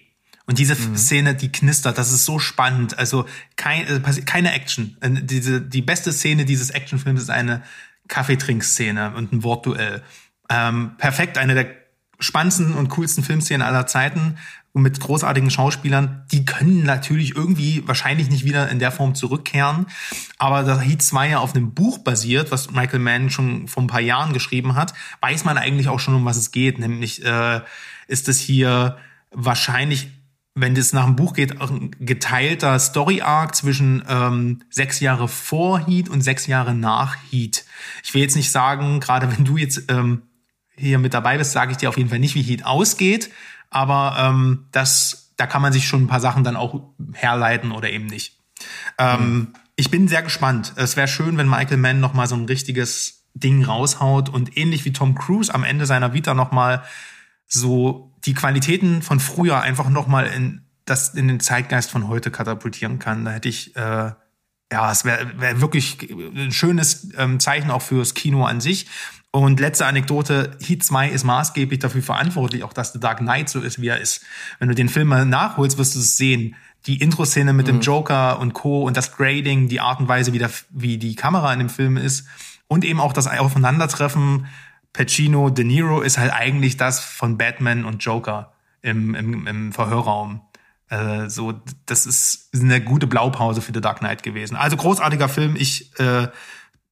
Und 0.47 0.59
diese 0.59 0.75
mhm. 0.75 0.97
Szene, 0.97 1.35
die 1.35 1.51
knistert, 1.51 1.99
das 1.99 2.13
ist 2.13 2.25
so 2.25 2.39
spannend. 2.39 2.99
Also 2.99 3.27
kein, 3.57 3.87
äh, 3.87 4.01
keine 4.23 4.53
Action. 4.53 4.97
Äh, 5.01 5.11
diese, 5.23 5.61
die 5.61 5.83
beste 5.83 6.13
Szene 6.13 6.45
dieses 6.45 6.71
Actionfilms 6.71 7.23
ist 7.23 7.31
eine 7.31 7.63
Kaffeetrinkszene 8.09 9.15
und 9.15 9.33
ein 9.33 9.43
Wortduell. 9.43 10.03
Ähm, 10.49 10.93
perfekt, 10.99 11.39
eine 11.39 11.55
der 11.55 11.67
spannendsten 12.19 12.75
und 12.75 12.89
coolsten 12.89 13.23
Filmszenen 13.23 13.67
aller 13.67 13.87
Zeiten 13.87 14.39
und 14.77 14.83
mit 14.83 15.01
großartigen 15.01 15.49
Schauspielern, 15.49 16.27
die 16.33 16.45
können 16.45 16.83
natürlich 16.83 17.35
irgendwie 17.35 17.83
wahrscheinlich 17.89 18.29
nicht 18.29 18.45
wieder 18.45 18.69
in 18.69 18.79
der 18.79 18.93
Form 18.93 19.15
zurückkehren. 19.15 19.87
Aber 20.37 20.65
da 20.65 20.79
Heat 20.79 21.01
2 21.01 21.31
ja 21.31 21.39
auf 21.39 21.55
einem 21.55 21.73
Buch 21.73 21.97
basiert, 21.97 22.53
was 22.53 22.71
Michael 22.73 22.99
Mann 22.99 23.31
schon 23.31 23.69
vor 23.69 23.83
ein 23.83 23.87
paar 23.87 24.03
Jahren 24.03 24.35
geschrieben 24.35 24.75
hat, 24.75 24.93
weiß 25.23 25.47
man 25.47 25.57
eigentlich 25.57 25.89
auch 25.89 25.99
schon, 25.99 26.15
um 26.15 26.27
was 26.27 26.37
es 26.37 26.53
geht. 26.53 26.79
Nämlich 26.79 27.25
äh, 27.25 27.63
ist 28.07 28.29
es 28.29 28.39
hier 28.39 28.99
wahrscheinlich 29.31 30.11
wenn 30.59 30.75
das 30.75 30.95
nach 30.95 31.05
dem 31.05 31.17
Buch 31.17 31.35
geht, 31.35 31.61
ein 31.61 31.91
geteilter 32.01 32.79
Story-Arc 32.79 33.55
zwischen 33.55 34.03
ähm, 34.09 34.63
sechs 34.71 35.01
Jahre 35.01 35.29
vor 35.29 35.87
Heat 35.87 36.09
und 36.09 36.23
sechs 36.23 36.47
Jahre 36.47 36.75
nach 36.75 37.15
Heat. 37.31 37.67
Ich 38.03 38.15
will 38.15 38.23
jetzt 38.23 38.37
nicht 38.37 38.51
sagen, 38.51 39.01
gerade 39.01 39.31
wenn 39.37 39.45
du 39.45 39.59
jetzt 39.59 39.91
ähm, 39.91 40.23
hier 40.75 40.99
mit 40.99 41.13
dabei 41.13 41.37
bist, 41.37 41.53
sage 41.53 41.73
ich 41.73 41.77
dir 41.77 41.91
auf 41.91 41.99
jeden 41.99 42.09
Fall 42.09 42.21
nicht, 42.21 42.35
wie 42.35 42.43
Heat 42.43 42.65
ausgeht. 42.65 43.31
Aber 43.71 44.17
ähm, 44.19 44.67
das, 44.73 45.33
da 45.37 45.47
kann 45.47 45.63
man 45.63 45.73
sich 45.73 45.87
schon 45.87 46.05
ein 46.05 46.07
paar 46.09 46.21
Sachen 46.21 46.45
dann 46.45 46.57
auch 46.57 46.81
herleiten 47.13 47.73
oder 47.73 47.91
eben 47.91 48.07
nicht. 48.07 48.39
Ähm, 48.99 49.35
mhm. 49.35 49.53
Ich 49.77 49.91
bin 49.91 50.09
sehr 50.09 50.23
gespannt. 50.23 50.73
Es 50.77 50.97
wäre 50.97 51.09
schön, 51.09 51.37
wenn 51.37 51.49
Michael 51.49 51.77
Mann 51.77 52.01
noch 52.01 52.15
mal 52.15 52.27
so 52.27 52.35
ein 52.35 52.47
richtiges 52.47 53.25
Ding 53.35 53.65
raushaut 53.65 54.31
und 54.31 54.57
ähnlich 54.57 54.85
wie 54.85 54.93
Tom 54.93 55.15
Cruise 55.15 55.53
am 55.53 55.65
Ende 55.65 55.85
seiner 55.85 56.15
Vita 56.15 56.33
noch 56.33 56.53
mal 56.53 56.83
so 57.47 58.15
die 58.25 58.35
Qualitäten 58.35 59.03
von 59.03 59.21
früher 59.21 59.61
einfach 59.61 59.89
noch 59.91 60.07
mal 60.07 60.27
in 60.27 60.63
das 60.87 61.15
in 61.15 61.29
den 61.29 61.41
Zeitgeist 61.41 61.91
von 61.91 62.09
heute 62.09 62.31
katapultieren 62.31 62.99
kann. 62.99 63.25
Da 63.25 63.33
hätte 63.33 63.49
ich 63.49 63.77
äh, 63.77 64.13
ja, 64.73 64.91
es 64.91 65.05
wäre 65.05 65.31
wär 65.39 65.61
wirklich 65.61 65.99
ein 66.11 66.53
schönes 66.53 67.09
ähm, 67.17 67.39
Zeichen 67.41 67.71
auch 67.71 67.83
fürs 67.83 68.15
Kino 68.15 68.45
an 68.45 68.61
sich. 68.61 68.87
Und 69.31 69.61
letzte 69.61 69.87
Anekdote, 69.87 70.57
Heat 70.61 70.83
2 70.83 71.11
ist 71.11 71.25
maßgeblich 71.25 71.79
dafür 71.79 72.03
verantwortlich, 72.03 72.65
auch 72.65 72.73
dass 72.73 72.93
The 72.93 73.01
Dark 73.01 73.19
Knight 73.19 73.49
so 73.49 73.61
ist, 73.61 73.81
wie 73.81 73.89
er 73.89 74.01
ist. 74.01 74.25
Wenn 74.59 74.69
du 74.69 74.75
den 74.75 74.89
Film 74.89 75.09
mal 75.09 75.27
nachholst, 75.27 75.77
wirst 75.77 75.95
du 75.95 75.99
es 75.99 76.17
sehen. 76.17 76.57
Die 76.87 77.01
Intro-Szene 77.01 77.53
mit 77.53 77.67
mhm. 77.67 77.73
dem 77.73 77.81
Joker 77.81 78.39
und 78.39 78.55
Co. 78.55 78.83
und 78.85 78.97
das 78.97 79.15
Grading, 79.15 79.69
die 79.69 79.81
Art 79.81 80.01
und 80.01 80.09
Weise, 80.09 80.33
wie, 80.33 80.39
der, 80.39 80.51
wie 80.71 80.97
die 80.97 81.17
Kamera 81.17 81.53
in 81.53 81.59
dem 81.59 81.69
Film 81.69 81.97
ist 81.97 82.27
und 82.69 82.85
eben 82.85 83.01
auch 83.01 83.13
das 83.13 83.27
Aufeinandertreffen 83.27 84.47
Pacino, 84.93 85.51
De 85.51 85.65
Niro 85.65 86.01
ist 86.01 86.17
halt 86.17 86.33
eigentlich 86.33 86.79
das 86.79 87.01
von 87.01 87.37
Batman 87.37 87.85
und 87.85 88.03
Joker 88.03 88.53
im, 88.81 89.15
im, 89.15 89.47
im 89.47 89.73
Verhörraum. 89.73 90.41
Äh, 90.89 91.29
so, 91.29 91.53
das 91.87 92.07
ist 92.07 92.51
eine 92.55 92.81
gute 92.81 93.07
Blaupause 93.07 93.61
für 93.61 93.73
The 93.73 93.81
Dark 93.81 93.99
Knight 93.99 94.23
gewesen. 94.23 94.57
Also 94.57 94.77
großartiger 94.77 95.29
Film. 95.29 95.57
Ich, 95.57 95.99
äh, 95.99 96.29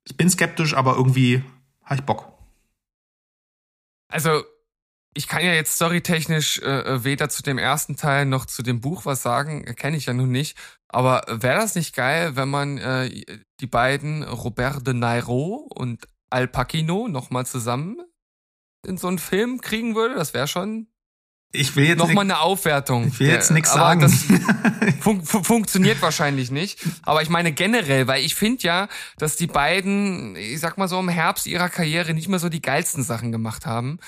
ich 0.05 0.16
bin 0.16 0.28
skeptisch, 0.28 0.74
aber 0.74 0.97
irgendwie 0.97 1.45
habe 1.84 1.97
ich 1.97 2.03
Bock. 2.03 2.32
Also, 4.09 4.45
ich 5.14 5.28
kann 5.28 5.45
ja 5.45 5.53
jetzt 5.53 5.76
storytechnisch 5.76 6.59
äh, 6.59 6.80
äh, 6.80 7.05
weder 7.05 7.28
zu 7.28 7.42
dem 7.42 7.59
ersten 7.59 7.97
Teil 7.97 8.26
noch 8.26 8.47
zu 8.47 8.62
dem 8.62 8.80
Buch 8.80 9.07
was 9.07 9.22
sagen, 9.22 9.64
kenne 9.76 9.97
ich 9.97 10.07
ja 10.07 10.12
nun 10.12 10.30
nicht. 10.30 10.59
Aber 10.88 11.22
wäre 11.28 11.61
das 11.61 11.76
nicht 11.76 11.95
geil, 11.95 12.36
wenn 12.36 12.49
man 12.49 12.78
äh, 12.78 13.24
die 13.61 13.66
beiden 13.66 14.24
Robert 14.24 14.86
de 14.86 14.95
Niro 14.95 15.68
und 15.72 16.07
Al 16.30 16.49
Pacino 16.49 17.07
nochmal 17.07 17.47
zusammen 17.47 17.99
in 18.84 18.97
so 18.99 19.07
einen 19.07 19.18
Film 19.18 19.61
kriegen 19.61 19.95
würde? 19.95 20.16
Das 20.16 20.34
wäre 20.34 20.49
schon 20.49 20.88
ich 21.55 21.76
will 21.76 21.86
jetzt 21.86 21.98
nochmal 21.98 22.24
eine 22.24 22.40
Aufwertung. 22.40 23.09
Ich 23.09 23.20
will 23.20 23.28
jetzt 23.28 23.50
nichts 23.50 23.72
sagen. 23.72 24.00
Das 24.00 24.12
fun 25.00 25.22
funktioniert 25.24 26.02
wahrscheinlich 26.02 26.50
nicht. 26.50 26.80
Aber 27.02 27.22
ich 27.22 27.28
meine 27.28 27.52
generell, 27.52 28.07
weil 28.07 28.24
ich 28.24 28.34
finde 28.34 28.62
ja, 28.62 28.88
dass 29.18 29.36
die 29.36 29.46
beiden, 29.46 30.36
ich 30.36 30.61
sag 30.61 30.76
mal 30.76 30.88
so 30.88 30.98
im 30.98 31.09
Herbst 31.09 31.46
ihrer 31.46 31.68
Karriere 31.68 32.12
nicht 32.12 32.28
mehr 32.28 32.38
so 32.38 32.48
die 32.48 32.62
geilsten 32.62 33.05
Sachen 33.05 33.32
gemacht 33.32 33.66
haben. 33.66 33.98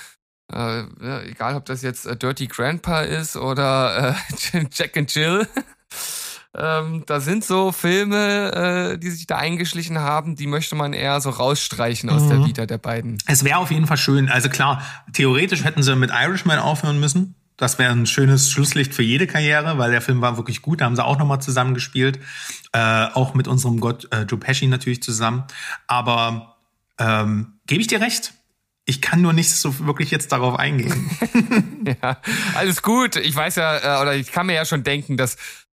Äh, 0.53 0.83
egal, 1.29 1.55
ob 1.55 1.65
das 1.65 1.81
jetzt 1.81 2.05
äh, 2.05 2.15
Dirty 2.15 2.47
Grandpa 2.47 3.01
ist 3.01 3.35
oder 3.35 4.15
äh, 4.53 4.65
Jack 4.71 4.97
and 4.97 5.13
Jill. 5.13 5.47
Ähm, 6.57 7.03
da 7.05 7.19
sind 7.19 7.45
so 7.45 7.71
Filme, 7.71 8.93
äh, 8.95 8.97
die 8.97 9.11
sich 9.11 9.27
da 9.27 9.37
eingeschlichen 9.37 9.99
haben, 9.99 10.35
die 10.35 10.47
möchte 10.47 10.75
man 10.75 10.93
eher 10.93 11.21
so 11.21 11.29
rausstreichen 11.29 12.09
aus 12.09 12.23
mhm. 12.23 12.29
der 12.29 12.45
Vita 12.45 12.65
der 12.65 12.77
beiden. 12.79 13.19
Es 13.27 13.43
wäre 13.43 13.57
auf 13.59 13.69
jeden 13.69 13.85
Fall 13.85 13.97
schön. 13.97 14.29
Also 14.29 14.49
klar, 14.49 14.81
theoretisch 15.13 15.63
hätten 15.63 15.83
sie 15.83 15.95
mit 15.95 16.09
Irishman 16.11 16.59
aufhören 16.59 16.99
müssen. 16.99 17.35
Das 17.57 17.79
wäre 17.79 17.91
ein 17.91 18.05
schönes 18.05 18.51
Schlusslicht 18.51 18.93
für 18.93 19.01
jede 19.01 19.25
Karriere, 19.25 19.77
weil 19.77 19.91
der 19.91 20.01
Film 20.01 20.21
war 20.21 20.37
wirklich 20.37 20.61
gut. 20.61 20.81
Da 20.81 20.85
haben 20.85 20.95
sie 20.95 21.03
auch 21.03 21.17
nochmal 21.17 21.41
zusammen 21.41 21.73
gespielt. 21.73 22.19
Äh, 22.71 23.07
auch 23.13 23.33
mit 23.33 23.47
unserem 23.47 23.79
Gott 23.79 24.07
äh, 24.11 24.23
Joe 24.23 24.39
Pesci 24.39 24.67
natürlich 24.67 25.01
zusammen. 25.01 25.43
Aber 25.87 26.57
ähm, 26.99 27.59
gebe 27.65 27.81
ich 27.81 27.87
dir 27.87 28.01
recht? 28.01 28.33
Ich 28.85 29.01
kann 29.01 29.21
nur 29.21 29.33
nicht 29.33 29.49
so 29.49 29.85
wirklich 29.85 30.11
jetzt 30.11 30.31
darauf 30.31 30.57
eingehen. 30.57 31.09
ja, 32.01 32.17
alles 32.55 32.81
gut. 32.81 33.15
Ich 33.15 33.35
weiß 33.35 33.55
ja, 33.55 33.99
äh, 33.99 34.01
oder 34.01 34.15
ich 34.15 34.31
kann 34.31 34.45
mir 34.45 34.53
ja 34.53 34.63
schon 34.63 34.83
denken, 34.83 35.17
dass, 35.17 35.35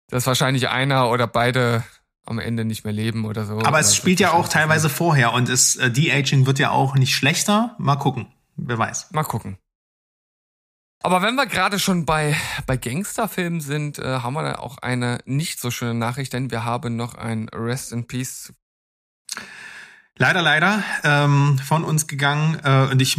dass 0.09 0.27
wahrscheinlich 0.27 0.69
einer 0.69 1.09
oder 1.09 1.27
beide 1.27 1.83
am 2.25 2.39
Ende 2.39 2.65
nicht 2.65 2.83
mehr 2.83 2.93
leben 2.93 3.25
oder 3.25 3.45
so. 3.45 3.59
Aber 3.59 3.79
es 3.79 3.95
spielt 3.95 4.19
ja 4.19 4.33
auch 4.33 4.49
teilweise 4.49 4.89
vorher 4.89 5.33
und 5.33 5.49
es, 5.49 5.77
äh, 5.77 5.89
De-Aging 5.89 6.45
wird 6.45 6.59
ja 6.59 6.71
auch 6.71 6.95
nicht 6.95 7.15
schlechter. 7.15 7.75
Mal 7.77 7.95
gucken. 7.95 8.27
Wer 8.55 8.77
weiß. 8.77 9.11
Mal 9.11 9.23
gucken. 9.23 9.57
Aber 11.03 11.21
wenn 11.21 11.35
wir 11.35 11.45
gerade 11.45 11.79
schon 11.79 12.05
bei, 12.05 12.35
bei 12.65 12.75
Gangsterfilmen 12.75 13.61
sind, 13.61 13.99
äh, 13.99 14.19
haben 14.19 14.33
wir 14.33 14.43
da 14.43 14.55
auch 14.55 14.79
eine 14.79 15.19
nicht 15.25 15.59
so 15.59 15.71
schöne 15.71 15.93
Nachricht, 15.93 16.33
denn 16.33 16.51
wir 16.51 16.65
haben 16.65 16.95
noch 16.95 17.15
ein 17.15 17.49
Rest 17.49 17.93
in 17.93 18.07
Peace. 18.07 18.51
Leider, 20.17 20.41
leider 20.41 20.83
ähm, 21.03 21.59
von 21.59 21.83
uns 21.83 22.07
gegangen 22.07 22.59
äh, 22.63 22.91
und 22.91 23.01
ich, 23.01 23.17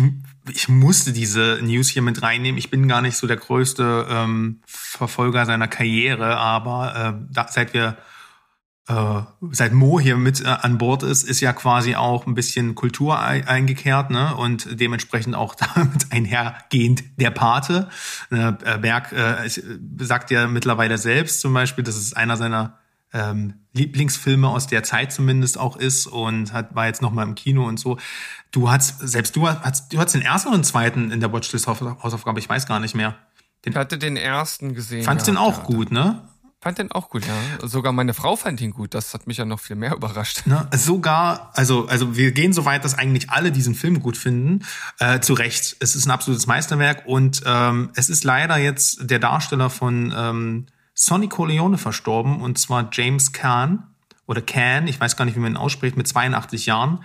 ich 0.51 0.69
musste 0.69 1.13
diese 1.13 1.61
News 1.63 1.89
hier 1.89 2.03
mit 2.03 2.23
reinnehmen. 2.23 2.59
Ich 2.59 2.71
bin 2.71 2.89
gar 2.89 3.01
nicht 3.01 3.17
so 3.17 3.27
der 3.27 3.37
größte 3.37 4.07
ähm, 4.09 4.61
Verfolger 4.67 5.47
seiner 5.47 5.69
Karriere, 5.69 6.37
aber 6.37 7.17
äh, 7.19 7.27
da, 7.33 7.49
seit 7.49 7.75
wir 7.75 7.97
äh, 8.89 9.21
seit 9.51 9.73
Mo 9.73 10.01
hier 10.01 10.17
mit 10.17 10.41
äh, 10.41 10.47
an 10.47 10.79
Bord 10.79 11.03
ist, 11.03 11.23
ist 11.23 11.41
ja 11.41 11.53
quasi 11.53 11.95
auch 11.95 12.27
ein 12.27 12.35
bisschen 12.35 12.75
Kultur 12.75 13.21
eingekehrt, 13.21 14.11
ne? 14.11 14.35
Und 14.35 14.81
dementsprechend 14.81 15.35
auch 15.35 15.55
damit 15.75 16.11
einhergehend 16.11 17.05
der 17.21 17.31
Pate. 17.31 17.89
Äh, 18.31 18.53
Berg 18.79 19.13
äh, 19.13 19.49
sagt 19.99 20.31
ja 20.31 20.47
mittlerweile 20.47 20.97
selbst 20.97 21.41
zum 21.43 21.53
Beispiel, 21.53 21.85
dass 21.85 21.97
es 21.97 22.15
einer 22.15 22.37
seiner 22.37 22.79
ähm, 23.13 23.55
Lieblingsfilme 23.73 24.49
aus 24.49 24.67
der 24.67 24.83
Zeit 24.83 25.13
zumindest 25.13 25.59
auch 25.59 25.77
ist 25.77 26.07
und 26.07 26.53
hat 26.53 26.75
war 26.75 26.87
jetzt 26.87 27.03
noch 27.03 27.13
mal 27.13 27.23
im 27.23 27.35
Kino 27.35 27.67
und 27.67 27.79
so. 27.79 27.99
Du 28.51 28.71
hast 28.71 28.99
selbst 29.01 29.37
du 29.37 29.49
hast 29.49 29.93
du 29.93 29.99
hast 29.99 30.15
den 30.15 30.23
ersten 30.23 30.49
und 30.49 30.59
den 30.59 30.65
zweiten 30.65 31.11
in 31.11 31.21
der 31.21 31.33
Watchlist 31.33 31.67
Hausaufgabe, 31.67 32.39
ich 32.39 32.49
weiß 32.49 32.67
gar 32.67 32.81
nicht 32.81 32.95
mehr. 32.95 33.17
Den, 33.65 33.73
ich 33.73 33.79
hatte 33.79 33.99
den 33.99 34.17
ersten 34.17 34.75
gesehen. 34.75 35.05
Fandst 35.05 35.27
ja, 35.27 35.35
den 35.35 35.39
auch 35.39 35.59
ja, 35.59 35.65
gut, 35.65 35.91
ne? 35.91 36.29
Fand 36.61 36.79
den 36.79 36.91
auch 36.91 37.09
gut, 37.09 37.25
ja. 37.25 37.69
Sogar 37.69 37.93
meine 37.93 38.15
Frau 38.15 38.35
fand 38.35 38.61
ihn 38.61 38.73
gut. 38.73 38.93
Das 38.93 39.15
hat 39.15 39.29
mich 39.29 39.37
ja 39.37 39.45
noch 39.45 39.61
viel 39.61 39.77
mehr 39.77 39.93
überrascht. 39.97 40.47
Ne, 40.47 40.69
sogar, 40.73 41.53
also, 41.55 41.87
also 41.87 42.17
wir 42.17 42.33
gehen 42.33 42.53
so 42.53 42.65
weit, 42.65 42.85
dass 42.85 42.99
eigentlich 42.99 43.31
alle 43.31 43.53
diesen 43.53 43.77
Film 43.77 44.01
gut 44.01 44.17
finden. 44.17 44.65
Äh, 44.99 45.21
zu 45.21 45.35
Recht. 45.35 45.77
Es 45.79 45.95
ist 45.95 46.07
ein 46.07 46.11
absolutes 46.11 46.49
Meisterwerk 46.49 47.05
und 47.07 47.43
ähm, 47.47 47.91
es 47.95 48.09
ist 48.09 48.25
leider 48.25 48.57
jetzt 48.57 49.09
der 49.09 49.21
Darsteller 49.21 49.71
von 49.71 50.13
ähm, 50.17 50.67
Sonny 51.01 51.29
Corleone 51.29 51.79
verstorben 51.79 52.41
und 52.41 52.59
zwar 52.59 52.91
James 52.93 53.33
Caan 53.33 53.87
oder 54.27 54.43
Can, 54.43 54.89
ich 54.89 54.99
weiß 54.99 55.17
gar 55.17 55.25
nicht, 55.25 55.37
wie 55.37 55.41
man 55.41 55.53
ihn 55.53 55.57
ausspricht, 55.57 55.97
mit 55.97 56.09
82 56.09 56.67
Jahren. 56.67 57.05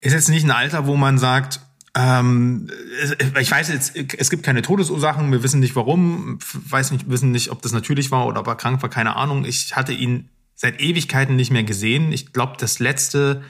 Ist 0.00 0.14
jetzt 0.14 0.28
nicht 0.28 0.44
ein 0.44 0.50
Alter, 0.50 0.86
wo 0.88 0.96
man 0.96 1.16
sagt, 1.16 1.60
ähm, 1.94 2.68
ich 3.40 3.50
weiß 3.50 3.68
jetzt, 3.68 3.94
es 3.94 4.30
gibt 4.30 4.42
keine 4.42 4.62
Todesursachen, 4.62 5.30
wir 5.30 5.44
wissen 5.44 5.60
nicht 5.60 5.76
warum, 5.76 6.40
weiß 6.52 6.90
nicht, 6.90 7.08
wissen 7.08 7.30
nicht, 7.30 7.52
ob 7.52 7.62
das 7.62 7.70
natürlich 7.70 8.10
war 8.10 8.26
oder 8.26 8.40
ob 8.40 8.48
er 8.48 8.56
krank 8.56 8.82
war, 8.82 8.90
keine 8.90 9.14
Ahnung. 9.14 9.44
Ich 9.44 9.76
hatte 9.76 9.92
ihn 9.92 10.28
seit 10.56 10.80
Ewigkeiten 10.80 11.36
nicht 11.36 11.52
mehr 11.52 11.62
gesehen. 11.62 12.10
Ich 12.10 12.32
glaube, 12.32 12.54
das 12.58 12.80
letzte, 12.80 13.44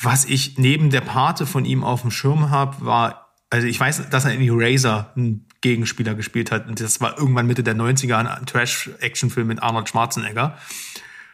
was 0.00 0.24
ich 0.24 0.58
neben 0.58 0.90
der 0.90 1.00
Pate 1.00 1.44
von 1.44 1.64
ihm 1.64 1.82
auf 1.82 2.02
dem 2.02 2.12
Schirm 2.12 2.50
habe, 2.50 2.86
war, 2.86 3.34
also 3.50 3.66
ich 3.66 3.80
weiß, 3.80 4.10
dass 4.10 4.26
er 4.26 4.32
in 4.32 4.42
Eraser 4.42 5.12
einen 5.16 5.47
Gegenspieler 5.60 6.14
gespielt 6.14 6.50
hat. 6.50 6.68
Und 6.68 6.80
das 6.80 7.00
war 7.00 7.18
irgendwann 7.18 7.46
Mitte 7.46 7.62
der 7.62 7.74
90er 7.74 8.16
ein 8.16 8.46
Trash-Action-Film 8.46 9.46
mit 9.46 9.62
Arnold 9.62 9.88
Schwarzenegger. 9.88 10.56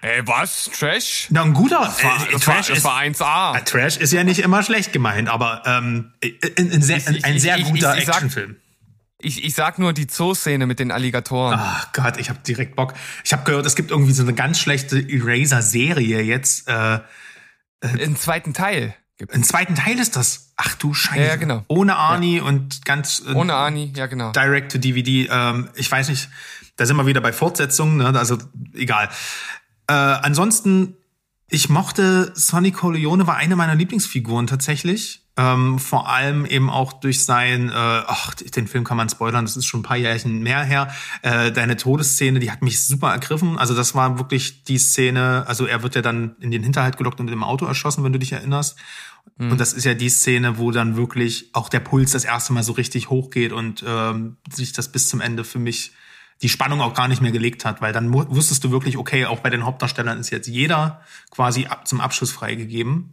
Ey, 0.00 0.26
was? 0.26 0.70
Trash? 0.78 1.28
Na, 1.30 1.42
ein 1.44 1.54
guter. 1.54 1.80
Das 1.80 2.04
war, 2.04 2.28
äh, 2.28 2.38
Trash 2.38 2.68
war, 2.68 2.76
ist, 2.76 2.84
war 2.84 3.00
1A. 3.00 3.58
Äh, 3.58 3.64
Trash 3.64 3.96
ist 3.96 4.12
ja 4.12 4.22
nicht 4.22 4.40
immer 4.40 4.62
schlecht 4.62 4.92
gemeint, 4.92 5.30
aber 5.30 5.62
ähm, 5.64 6.12
ein, 6.22 6.72
ein 6.72 6.82
sehr, 6.82 7.00
ein, 7.06 7.24
ein 7.24 7.38
sehr 7.38 7.56
ich, 7.56 7.64
guter 7.64 7.96
ich, 7.96 8.02
ich, 8.02 8.08
Actionfilm. 8.08 8.56
Ich, 9.18 9.44
ich 9.44 9.54
sag 9.54 9.78
nur 9.78 9.94
die 9.94 10.06
Zoo-Szene 10.10 10.66
mit 10.66 10.78
den 10.78 10.90
Alligatoren. 10.90 11.58
Ach 11.58 11.92
Gott, 11.94 12.18
ich 12.18 12.28
habe 12.28 12.40
direkt 12.46 12.76
Bock. 12.76 12.92
Ich 13.24 13.32
habe 13.32 13.44
gehört, 13.44 13.64
es 13.64 13.76
gibt 13.76 13.90
irgendwie 13.90 14.12
so 14.12 14.22
eine 14.22 14.34
ganz 14.34 14.58
schlechte 14.58 14.98
Eraser-Serie 14.98 16.20
jetzt. 16.20 16.68
Äh, 16.68 16.96
äh, 16.96 17.00
Einen 17.80 18.16
zweiten 18.16 18.52
Teil. 18.52 18.94
Ein 19.32 19.44
zweiten 19.44 19.74
Teil 19.76 19.98
ist 19.98 20.16
das. 20.16 20.52
Ach 20.56 20.74
du 20.74 20.92
Scheiße. 20.92 21.22
Ja, 21.22 21.36
genau. 21.36 21.64
Ohne 21.68 21.96
Arnie 21.96 22.38
ja. 22.38 22.42
und 22.42 22.84
ganz. 22.84 23.22
Äh, 23.26 23.32
Ohne 23.32 23.54
Arnie, 23.54 23.92
ja 23.94 24.06
genau. 24.06 24.32
Direct 24.32 24.72
to 24.72 24.78
DVD. 24.78 25.28
Ähm, 25.30 25.68
ich 25.74 25.90
weiß 25.90 26.08
nicht. 26.08 26.28
Da 26.76 26.86
sind 26.86 26.96
wir 26.96 27.06
wieder 27.06 27.20
bei 27.20 27.32
Fortsetzungen. 27.32 27.98
Ne? 27.98 28.18
Also 28.18 28.38
egal. 28.72 29.08
Äh, 29.86 29.92
ansonsten, 29.92 30.96
ich 31.48 31.68
mochte 31.68 32.32
Sonny 32.34 32.72
Corleone, 32.72 33.26
war 33.28 33.36
eine 33.36 33.54
meiner 33.54 33.76
Lieblingsfiguren 33.76 34.48
tatsächlich. 34.48 35.23
Ähm, 35.36 35.80
vor 35.80 36.08
allem 36.08 36.46
eben 36.46 36.70
auch 36.70 36.92
durch 36.92 37.24
sein, 37.24 37.68
äh, 37.68 37.72
ach, 37.72 38.34
den 38.34 38.68
Film 38.68 38.84
kann 38.84 38.96
man 38.96 39.08
spoilern, 39.08 39.44
das 39.44 39.56
ist 39.56 39.66
schon 39.66 39.80
ein 39.80 39.84
paar 39.84 39.96
Jährchen 39.96 40.42
mehr 40.44 40.62
her. 40.62 40.94
Äh, 41.22 41.50
deine 41.50 41.76
Todesszene, 41.76 42.38
die 42.38 42.52
hat 42.52 42.62
mich 42.62 42.84
super 42.86 43.10
ergriffen. 43.10 43.58
Also 43.58 43.74
das 43.74 43.96
war 43.96 44.18
wirklich 44.18 44.62
die 44.62 44.78
Szene, 44.78 45.44
also 45.48 45.66
er 45.66 45.82
wird 45.82 45.96
ja 45.96 46.02
dann 46.02 46.36
in 46.38 46.52
den 46.52 46.62
Hinterhalt 46.62 46.98
gelockt 46.98 47.18
und 47.18 47.26
dem 47.26 47.42
Auto 47.42 47.66
erschossen, 47.66 48.04
wenn 48.04 48.12
du 48.12 48.20
dich 48.20 48.30
erinnerst. 48.30 48.78
Mhm. 49.36 49.52
Und 49.52 49.60
das 49.60 49.72
ist 49.72 49.84
ja 49.84 49.94
die 49.94 50.08
Szene, 50.08 50.58
wo 50.58 50.70
dann 50.70 50.96
wirklich 50.96 51.50
auch 51.52 51.68
der 51.68 51.80
Puls 51.80 52.12
das 52.12 52.24
erste 52.24 52.52
Mal 52.52 52.62
so 52.62 52.72
richtig 52.72 53.10
hochgeht 53.10 53.52
und 53.52 53.84
ähm, 53.86 54.36
sich 54.52 54.72
das 54.72 54.92
bis 54.92 55.08
zum 55.08 55.20
Ende 55.20 55.42
für 55.42 55.58
mich 55.58 55.92
die 56.42 56.48
Spannung 56.48 56.80
auch 56.80 56.94
gar 56.94 57.08
nicht 57.08 57.22
mehr 57.22 57.32
gelegt 57.32 57.64
hat, 57.64 57.80
weil 57.80 57.92
dann 57.92 58.12
wusstest 58.12 58.62
du 58.64 58.70
wirklich, 58.70 58.98
okay, 58.98 59.24
auch 59.24 59.40
bei 59.40 59.50
den 59.50 59.64
Hauptdarstellern 59.64 60.18
ist 60.18 60.30
jetzt 60.30 60.46
jeder 60.46 61.00
quasi 61.30 61.66
ab, 61.66 61.86
zum 61.86 62.00
Abschluss 62.00 62.32
freigegeben. 62.32 63.10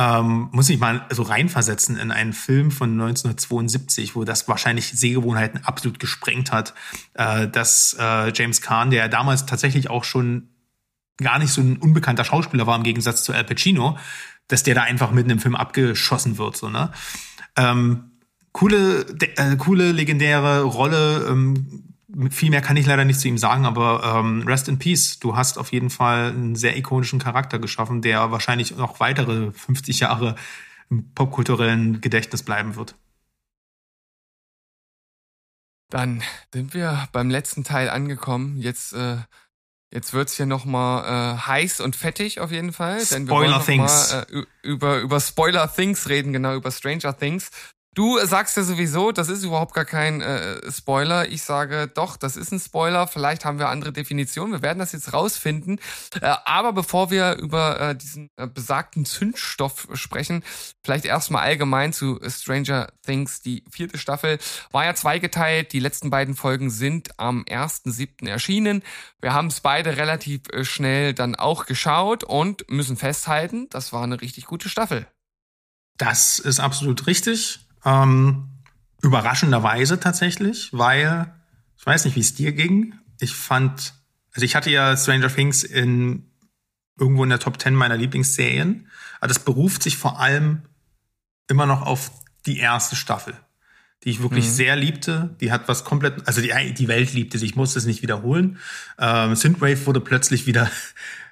Ähm, 0.00 0.48
muss 0.52 0.70
ich 0.70 0.78
mal 0.78 1.04
so 1.10 1.20
reinversetzen 1.20 1.98
in 1.98 2.10
einen 2.10 2.32
Film 2.32 2.70
von 2.70 2.92
1972, 2.92 4.16
wo 4.16 4.24
das 4.24 4.48
wahrscheinlich 4.48 4.86
Sehgewohnheiten 4.92 5.62
absolut 5.66 5.98
gesprengt 5.98 6.52
hat, 6.52 6.72
äh, 7.12 7.46
dass 7.48 7.94
äh, 8.00 8.32
James 8.32 8.62
Caan, 8.62 8.90
der 8.90 9.10
damals 9.10 9.44
tatsächlich 9.44 9.90
auch 9.90 10.04
schon 10.04 10.48
gar 11.18 11.38
nicht 11.38 11.52
so 11.52 11.60
ein 11.60 11.76
unbekannter 11.76 12.24
Schauspieler 12.24 12.66
war 12.66 12.78
im 12.78 12.82
Gegensatz 12.82 13.24
zu 13.24 13.34
Al 13.34 13.44
Pacino, 13.44 13.98
dass 14.48 14.62
der 14.62 14.74
da 14.74 14.84
einfach 14.84 15.10
mitten 15.10 15.28
im 15.28 15.38
Film 15.38 15.54
abgeschossen 15.54 16.38
wird, 16.38 16.56
so 16.56 16.70
ne. 16.70 16.90
Ähm, 17.56 18.12
coole, 18.52 19.04
äh, 19.36 19.56
coole 19.56 19.92
legendäre 19.92 20.62
Rolle, 20.62 21.26
ähm, 21.28 21.89
viel 22.30 22.50
mehr 22.50 22.60
kann 22.60 22.76
ich 22.76 22.86
leider 22.86 23.04
nicht 23.04 23.20
zu 23.20 23.28
ihm 23.28 23.38
sagen, 23.38 23.66
aber 23.66 24.02
ähm, 24.04 24.42
Rest 24.46 24.68
in 24.68 24.78
Peace. 24.78 25.18
Du 25.18 25.36
hast 25.36 25.58
auf 25.58 25.72
jeden 25.72 25.90
Fall 25.90 26.30
einen 26.30 26.56
sehr 26.56 26.76
ikonischen 26.76 27.18
Charakter 27.18 27.58
geschaffen, 27.58 28.02
der 28.02 28.30
wahrscheinlich 28.30 28.76
noch 28.76 29.00
weitere 29.00 29.52
50 29.52 30.00
Jahre 30.00 30.34
im 30.90 31.12
popkulturellen 31.14 32.00
Gedächtnis 32.00 32.42
bleiben 32.42 32.76
wird. 32.76 32.96
Dann 35.90 36.22
sind 36.52 36.74
wir 36.74 37.08
beim 37.12 37.30
letzten 37.30 37.64
Teil 37.64 37.90
angekommen. 37.90 38.58
Jetzt, 38.58 38.92
äh, 38.92 39.16
jetzt 39.92 40.12
wird's 40.12 40.36
hier 40.36 40.46
nochmal 40.46 41.04
äh, 41.34 41.38
heiß 41.38 41.80
und 41.80 41.96
fettig 41.96 42.40
auf 42.40 42.52
jeden 42.52 42.72
Fall. 42.72 43.04
Denn 43.06 43.26
Spoiler 43.26 43.26
wir 43.26 43.54
wollen 43.54 43.64
Things. 43.64 44.12
Mal, 44.12 44.26
äh, 44.30 44.44
über, 44.62 45.00
über 45.00 45.20
Spoiler 45.20 45.72
Things 45.72 46.08
reden, 46.08 46.32
genau, 46.32 46.54
über 46.54 46.70
Stranger 46.70 47.16
Things. 47.16 47.50
Du 47.96 48.24
sagst 48.24 48.56
ja 48.56 48.62
sowieso, 48.62 49.10
das 49.10 49.28
ist 49.28 49.42
überhaupt 49.42 49.74
gar 49.74 49.84
kein 49.84 50.20
äh, 50.20 50.60
Spoiler. 50.70 51.28
Ich 51.28 51.42
sage 51.42 51.88
doch, 51.88 52.16
das 52.16 52.36
ist 52.36 52.52
ein 52.52 52.60
Spoiler. 52.60 53.08
Vielleicht 53.08 53.44
haben 53.44 53.58
wir 53.58 53.68
andere 53.68 53.92
Definitionen. 53.92 54.52
Wir 54.52 54.62
werden 54.62 54.78
das 54.78 54.92
jetzt 54.92 55.12
rausfinden. 55.12 55.80
Äh, 56.20 56.36
aber 56.44 56.72
bevor 56.72 57.10
wir 57.10 57.34
über 57.38 57.80
äh, 57.80 57.96
diesen 57.96 58.28
äh, 58.36 58.46
besagten 58.46 59.04
Zündstoff 59.04 59.88
sprechen, 59.94 60.44
vielleicht 60.84 61.04
erstmal 61.04 61.42
allgemein 61.42 61.92
zu 61.92 62.20
Stranger 62.28 62.92
Things. 63.04 63.40
Die 63.40 63.64
vierte 63.68 63.98
Staffel 63.98 64.38
war 64.70 64.84
ja 64.84 64.94
zweigeteilt. 64.94 65.72
Die 65.72 65.80
letzten 65.80 66.10
beiden 66.10 66.36
Folgen 66.36 66.70
sind 66.70 67.18
am 67.18 67.42
1.7. 67.42 68.28
erschienen. 68.28 68.84
Wir 69.20 69.32
haben 69.32 69.48
es 69.48 69.60
beide 69.62 69.96
relativ 69.96 70.42
äh, 70.52 70.64
schnell 70.64 71.12
dann 71.12 71.34
auch 71.34 71.66
geschaut 71.66 72.22
und 72.22 72.70
müssen 72.70 72.96
festhalten, 72.96 73.68
das 73.70 73.92
war 73.92 74.04
eine 74.04 74.20
richtig 74.20 74.46
gute 74.46 74.68
Staffel. 74.68 75.08
Das 75.98 76.38
ist 76.38 76.60
absolut 76.60 77.08
richtig. 77.08 77.66
Ähm, 77.84 78.48
überraschenderweise 79.02 80.00
tatsächlich, 80.00 80.70
weil 80.72 81.32
ich 81.76 81.86
weiß 81.86 82.04
nicht, 82.04 82.16
wie 82.16 82.20
es 82.20 82.34
dir 82.34 82.52
ging. 82.52 82.94
Ich 83.20 83.34
fand, 83.34 83.94
also 84.34 84.44
ich 84.44 84.54
hatte 84.54 84.70
ja 84.70 84.96
Stranger 84.96 85.34
Things 85.34 85.64
in 85.64 86.26
irgendwo 86.98 87.24
in 87.24 87.30
der 87.30 87.38
Top 87.38 87.60
10 87.60 87.74
meiner 87.74 87.96
Lieblingsserien, 87.96 88.88
aber 89.18 89.28
das 89.28 89.38
beruft 89.38 89.82
sich 89.82 89.96
vor 89.96 90.20
allem 90.20 90.62
immer 91.48 91.66
noch 91.66 91.82
auf 91.82 92.10
die 92.46 92.58
erste 92.58 92.94
Staffel, 92.94 93.34
die 94.04 94.10
ich 94.10 94.22
wirklich 94.22 94.44
mhm. 94.44 94.50
sehr 94.50 94.76
liebte. 94.76 95.36
Die 95.40 95.50
hat 95.50 95.66
was 95.66 95.84
komplett, 95.84 96.26
also 96.28 96.42
die, 96.42 96.74
die 96.74 96.88
Welt 96.88 97.14
liebte 97.14 97.38
sie, 97.38 97.46
ich 97.46 97.56
musste 97.56 97.78
es 97.78 97.86
nicht 97.86 98.02
wiederholen. 98.02 98.58
Ähm, 98.98 99.34
Synthwave 99.34 99.86
wurde 99.86 100.00
plötzlich 100.00 100.46
wieder 100.46 100.70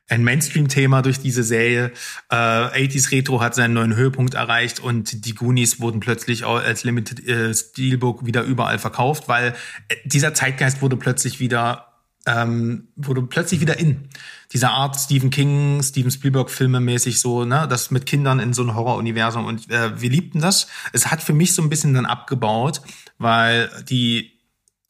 ein 0.08 0.24
Mainstream-Thema 0.24 1.02
durch 1.02 1.20
diese 1.20 1.42
Serie. 1.42 1.92
Äh, 2.30 2.34
80s 2.34 3.12
Retro 3.12 3.40
hat 3.40 3.54
seinen 3.54 3.74
neuen 3.74 3.94
Höhepunkt 3.94 4.34
erreicht 4.34 4.80
und 4.80 5.26
die 5.26 5.34
Goonies 5.34 5.80
wurden 5.80 6.00
plötzlich 6.00 6.44
als 6.44 6.84
Limited 6.84 7.26
äh, 7.28 7.54
Steelbook 7.54 8.26
wieder 8.26 8.42
überall 8.42 8.78
verkauft, 8.78 9.28
weil 9.28 9.54
äh, 9.88 9.96
dieser 10.04 10.34
Zeitgeist 10.34 10.82
wurde 10.82 10.96
plötzlich 10.96 11.40
wieder 11.40 11.84
ähm, 12.26 12.88
wurde 12.96 13.22
plötzlich 13.22 13.60
wieder 13.60 13.78
in. 13.78 14.08
Dieser 14.52 14.70
Art 14.70 14.96
Stephen 14.96 15.30
King, 15.30 15.82
Steven 15.82 16.10
Spielberg 16.10 16.50
Filme 16.50 16.80
mäßig 16.80 17.20
so, 17.20 17.44
ne, 17.44 17.66
das 17.68 17.90
mit 17.90 18.06
Kindern 18.06 18.38
in 18.38 18.52
so 18.52 18.62
ein 18.62 18.74
Horroruniversum 18.74 19.46
und 19.46 19.70
äh, 19.70 20.00
wir 20.00 20.10
liebten 20.10 20.40
das. 20.40 20.68
Es 20.92 21.10
hat 21.10 21.22
für 21.22 21.32
mich 21.32 21.54
so 21.54 21.62
ein 21.62 21.70
bisschen 21.70 21.94
dann 21.94 22.06
abgebaut, 22.06 22.82
weil 23.18 23.70
die 23.88 24.32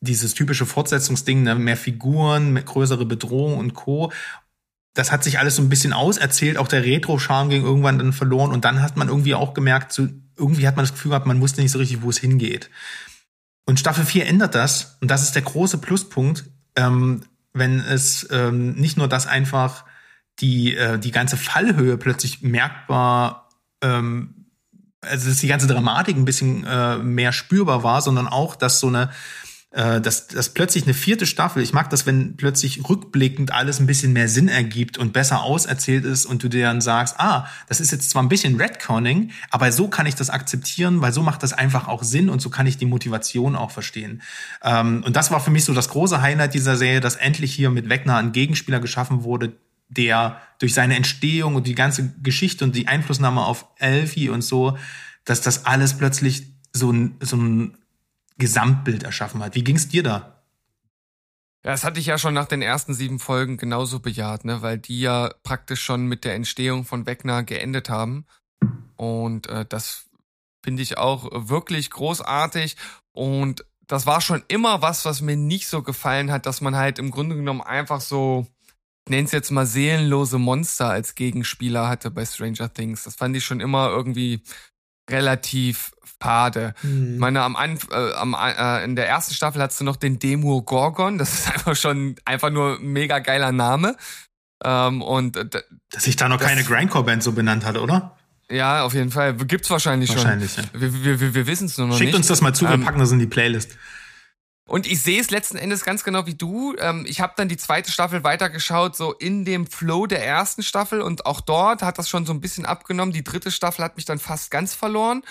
dieses 0.01 0.35
typische 0.35 0.67
Fortsetzungsding, 0.67 1.43
ne, 1.43 1.55
mehr 1.55 1.77
Figuren, 1.77 2.53
mehr 2.53 2.63
größere 2.63 3.05
Bedrohung 3.05 3.57
und 3.57 3.75
Co 3.75 4.13
das 4.99 5.13
hat 5.13 5.23
sich 5.23 5.39
alles 5.39 5.55
so 5.55 5.63
ein 5.63 5.69
bisschen 5.69 5.93
auserzählt. 5.93 6.59
Auch 6.59 6.67
der 6.67 6.83
Retro-Charme 6.83 7.51
ging 7.51 7.63
irgendwann 7.63 7.99
dann 7.99 8.13
verloren. 8.13 8.51
Und 8.51 8.65
dann 8.65 8.83
hat 8.83 8.97
man 8.97 9.07
irgendwie 9.09 9.37
auch 9.37 9.55
gemerkt, 9.55 9.93
so, 9.93 10.09
irgendwie 10.37 10.67
hat 10.67 10.75
man 10.75 10.85
das 10.85 10.93
Gefühl 10.93 11.11
gehabt, 11.11 11.25
man 11.25 11.41
wusste 11.41 11.63
nicht 11.63 11.71
so 11.71 11.79
richtig, 11.79 12.03
wo 12.03 12.11
es 12.11 12.19
hingeht. 12.19 12.69
Und 13.65 13.79
Staffel 13.79 14.05
4 14.05 14.27
ändert 14.27 14.57
das. 14.57 14.99
Und 15.01 15.09
das 15.09 15.23
ist 15.23 15.37
der 15.37 15.43
große 15.43 15.79
Pluspunkt, 15.79 16.47
ähm, 16.75 17.21
wenn 17.53 17.79
es 17.79 18.27
ähm, 18.33 18.73
nicht 18.73 18.97
nur 18.97 19.07
das 19.07 19.29
einfach 19.29 19.85
die, 20.41 20.75
äh, 20.75 20.99
die 20.99 21.13
ganze 21.13 21.37
Fallhöhe 21.37 21.97
plötzlich 21.97 22.43
merkbar, 22.43 23.51
ähm, 23.83 24.47
also 25.01 25.29
dass 25.29 25.39
die 25.39 25.47
ganze 25.47 25.69
Dramatik 25.69 26.17
ein 26.17 26.25
bisschen 26.25 26.67
äh, 26.67 26.99
mehr 26.99 27.31
spürbar 27.31 27.85
war, 27.85 28.03
sondern 28.03 28.27
auch, 28.27 28.57
dass 28.57 28.81
so 28.81 28.89
eine 28.89 29.11
äh, 29.71 30.01
dass, 30.01 30.29
dass 30.29 30.55
plötzlich 30.55 30.85
eine 30.85 30.95
vierte 30.95 31.27
Staffel, 31.27 31.63
ich 31.63 31.75
mag 31.75 31.91
das, 31.91 32.07
wenn 32.07 32.37
plötzlich 32.37 32.89
rückblickend 32.89 33.53
alles 33.53 33.81
ein 33.81 33.87
bisschen 33.87 34.15
mehr 34.15 34.29
Sinn 34.29 34.49
ergibt 34.49 34.97
und 34.97 35.13
besser 35.13 35.43
auserzählt 35.43 36.07
ist 36.07 36.25
und 36.25 36.43
du 36.43 36.49
dir 36.49 36.63
dann 36.63 36.81
sagst, 36.81 37.17
ah, 37.19 37.47
das 37.69 37.81
ist 37.81 37.93
jetzt 37.93 38.09
zwar 38.09 38.23
ein 38.23 38.31
bisschen 38.31 38.57
Redconning, 38.57 39.31
aber 39.51 39.71
so 39.71 39.89
kann 39.89 40.07
ich 40.07 40.15
das 40.15 40.31
akzeptieren, 40.31 41.03
weil 41.03 41.13
so 41.13 41.23
macht 41.23 41.43
das 41.43 41.53
einfach 41.53 41.87
auch 41.87 42.03
Sinn 42.03 42.31
und 42.31 42.41
so 42.41 42.49
kann 42.49 42.67
ich 42.67 42.79
die 42.79 42.87
Motivation 42.87 43.57
auch 43.57 43.71
verstehen. 43.71 44.23
Ähm, 44.63 45.03
und 45.05 45.17
das 45.17 45.31
war 45.31 45.41
für 45.41 45.51
mich 45.51 45.65
so 45.65 45.75
das 45.75 45.91
große 45.91 46.23
Highlight 46.23 46.55
dieser 46.55 46.77
Serie, 46.77 47.01
dass 47.01 47.17
endlich 47.17 47.53
hier 47.53 47.71
mit 47.71 47.91
Wegner 47.91 48.17
ein 48.17 48.33
Gegenspieler 48.33 48.81
geschaffen 48.81 49.23
wurde, 49.23 49.53
der 49.89 50.41
durch 50.59 50.75
seine 50.75 50.97
Entstehung 50.97 51.55
und 51.55 51.67
die 51.67 51.75
ganze 51.75 52.15
Geschichte 52.23 52.65
und 52.65 52.75
die 52.75 52.89
Einflussnahme 52.89 53.45
auf 53.45 53.67
Elfie 53.77 54.29
und 54.29 54.43
so, 54.43 54.79
dass 55.25 55.41
das 55.41 55.67
alles 55.67 55.97
plötzlich 55.97 56.55
so 56.73 56.91
ein, 56.91 57.17
so 57.21 57.37
ein 57.37 57.78
Gesamtbild 58.39 59.03
erschaffen 59.03 59.43
hat. 59.43 59.55
Wie 59.55 59.65
ging's 59.65 59.89
dir 59.89 60.03
da? 60.03 60.43
Ja, 61.65 61.73
das 61.73 61.85
hatte 61.85 61.99
ich 61.99 62.07
ja 62.07 62.19
schon 62.19 62.35
nach 62.35 62.47
den 62.47 62.63
ersten 62.63 62.95
sieben 62.95 63.19
Folgen 63.19 63.57
genauso 63.57 63.99
bejaht, 63.99 64.45
ne, 64.45 64.63
weil 64.63 64.79
die 64.79 65.01
ja 65.01 65.33
praktisch 65.43 65.83
schon 65.83 66.07
mit 66.07 66.25
der 66.25 66.35
Entstehung 66.35 66.85
von 66.85 67.05
Wegner 67.05 67.43
geendet 67.43 67.89
haben. 67.91 68.27
Und 68.97 69.49
äh, 69.49 69.67
das 69.69 70.07
finde 70.63 70.83
ich 70.83 70.99
auch 70.99 71.29
wirklich 71.49 71.91
großartig. 71.91 72.77
Und 73.13 73.65
das 73.87 74.07
war 74.07 74.21
schon 74.21 74.45
immer 74.49 74.83
was, 74.83 75.05
was 75.05 75.21
mir 75.21 75.37
nicht 75.37 75.67
so 75.67 75.83
gefallen 75.83 76.31
hat, 76.31 76.47
dass 76.47 76.61
man 76.61 76.77
halt 76.77 76.99
im 76.99 77.11
Grunde 77.11 77.35
genommen 77.35 77.63
einfach 77.63 78.01
so, 78.01 78.47
ich 79.07 79.11
nenne 79.11 79.25
es 79.25 79.33
jetzt 79.33 79.51
mal 79.51 79.67
seelenlose 79.67 80.39
Monster 80.39 80.91
als 80.91 81.15
Gegenspieler 81.15 81.89
hatte 81.89 82.11
bei 82.11 82.25
Stranger 82.25 82.73
Things. 82.73 83.05
Das 83.05 83.17
fand 83.17 83.37
ich 83.37 83.45
schon 83.45 83.61
immer 83.61 83.89
irgendwie 83.89 84.43
relativ 85.11 85.93
fade. 86.21 86.75
Mhm. 86.83 87.15
Ich 87.15 87.19
meine, 87.19 87.43
am, 87.43 87.57
Anf 87.57 87.89
äh, 87.91 88.13
am 88.15 88.35
äh, 88.35 88.85
in 88.85 88.97
der 88.97 89.09
ersten 89.09 89.35
Staffel 89.35 89.63
hast 89.63 89.81
du 89.81 89.85
noch 89.85 89.97
den 89.97 90.19
Demo 90.19 90.63
Gorgon. 90.63 91.19
Das 91.19 91.35
ist 91.35 91.49
einfach 91.53 91.77
schon 91.77 92.17
einfach 92.25 92.51
nur 92.51 92.79
ein 92.79 92.87
mega 92.87 93.19
geiler 93.19 93.53
Name. 93.53 93.97
Ähm, 94.65 95.03
und 95.03 95.37
äh, 95.37 95.47
dass 95.91 96.05
sich 96.05 96.17
da 96.17 96.29
noch 96.29 96.41
keine 96.41 96.65
Grindcore-Band 96.65 97.23
so 97.23 97.33
benannt 97.33 97.65
hat, 97.65 97.77
oder? 97.77 98.17
Ja, 98.51 98.83
auf 98.83 98.95
jeden 98.95 99.11
Fall. 99.11 99.35
Gibt's 99.35 99.71
wahrscheinlich, 99.71 100.11
wahrscheinlich 100.11 100.53
schon. 100.53 100.65
Ja. 100.65 100.81
Wir, 100.81 101.05
wir, 101.05 101.21
wir, 101.21 101.35
wir 101.35 101.47
wissen 101.47 101.67
es 101.67 101.79
nur 101.79 101.87
noch 101.87 101.95
Schickt 101.95 102.07
nicht. 102.07 102.15
Schickt 102.15 102.19
uns 102.19 102.27
das 102.29 102.41
mal 102.41 102.55
zu, 102.55 102.65
wir 102.65 102.75
ähm, 102.75 102.85
packen 102.85 102.99
das 102.99 103.13
in 103.13 103.19
die 103.19 103.27
Playlist. 103.27 103.77
Und 104.69 104.87
ich 104.87 105.03
sehe 105.03 105.19
es 105.19 105.31
letzten 105.31 105.57
Endes 105.57 105.83
ganz 105.83 106.05
genau 106.05 106.27
wie 106.27 106.35
du. 106.35 106.77
Ähm, 106.79 107.07
ich 107.09 107.23
habe 107.23 107.33
dann 107.37 107.49
die 107.49 107.57
zweite 107.57 107.91
Staffel 107.91 108.23
weitergeschaut, 108.23 108.95
so 108.95 109.15
in 109.15 109.47
dem 109.47 109.67
Flow 109.67 110.07
der 110.07 110.25
ersten 110.25 110.63
Staffel. 110.63 111.01
Und 111.01 111.25
auch 111.25 111.41
dort 111.41 111.83
hat 111.83 111.99
das 111.99 112.09
schon 112.09 112.27
so 112.27 112.35
ein 112.35 112.43
bisschen 112.43 112.67
abgenommen. 112.67 113.15
Die 113.15 113.25
dritte 113.25 113.51
Staffel 113.51 113.83
hat 113.83 113.97
mich 113.97 114.05
dann 114.05 114.19
fast 114.19 114.51
ganz 114.51 114.75
verloren. 114.75 115.23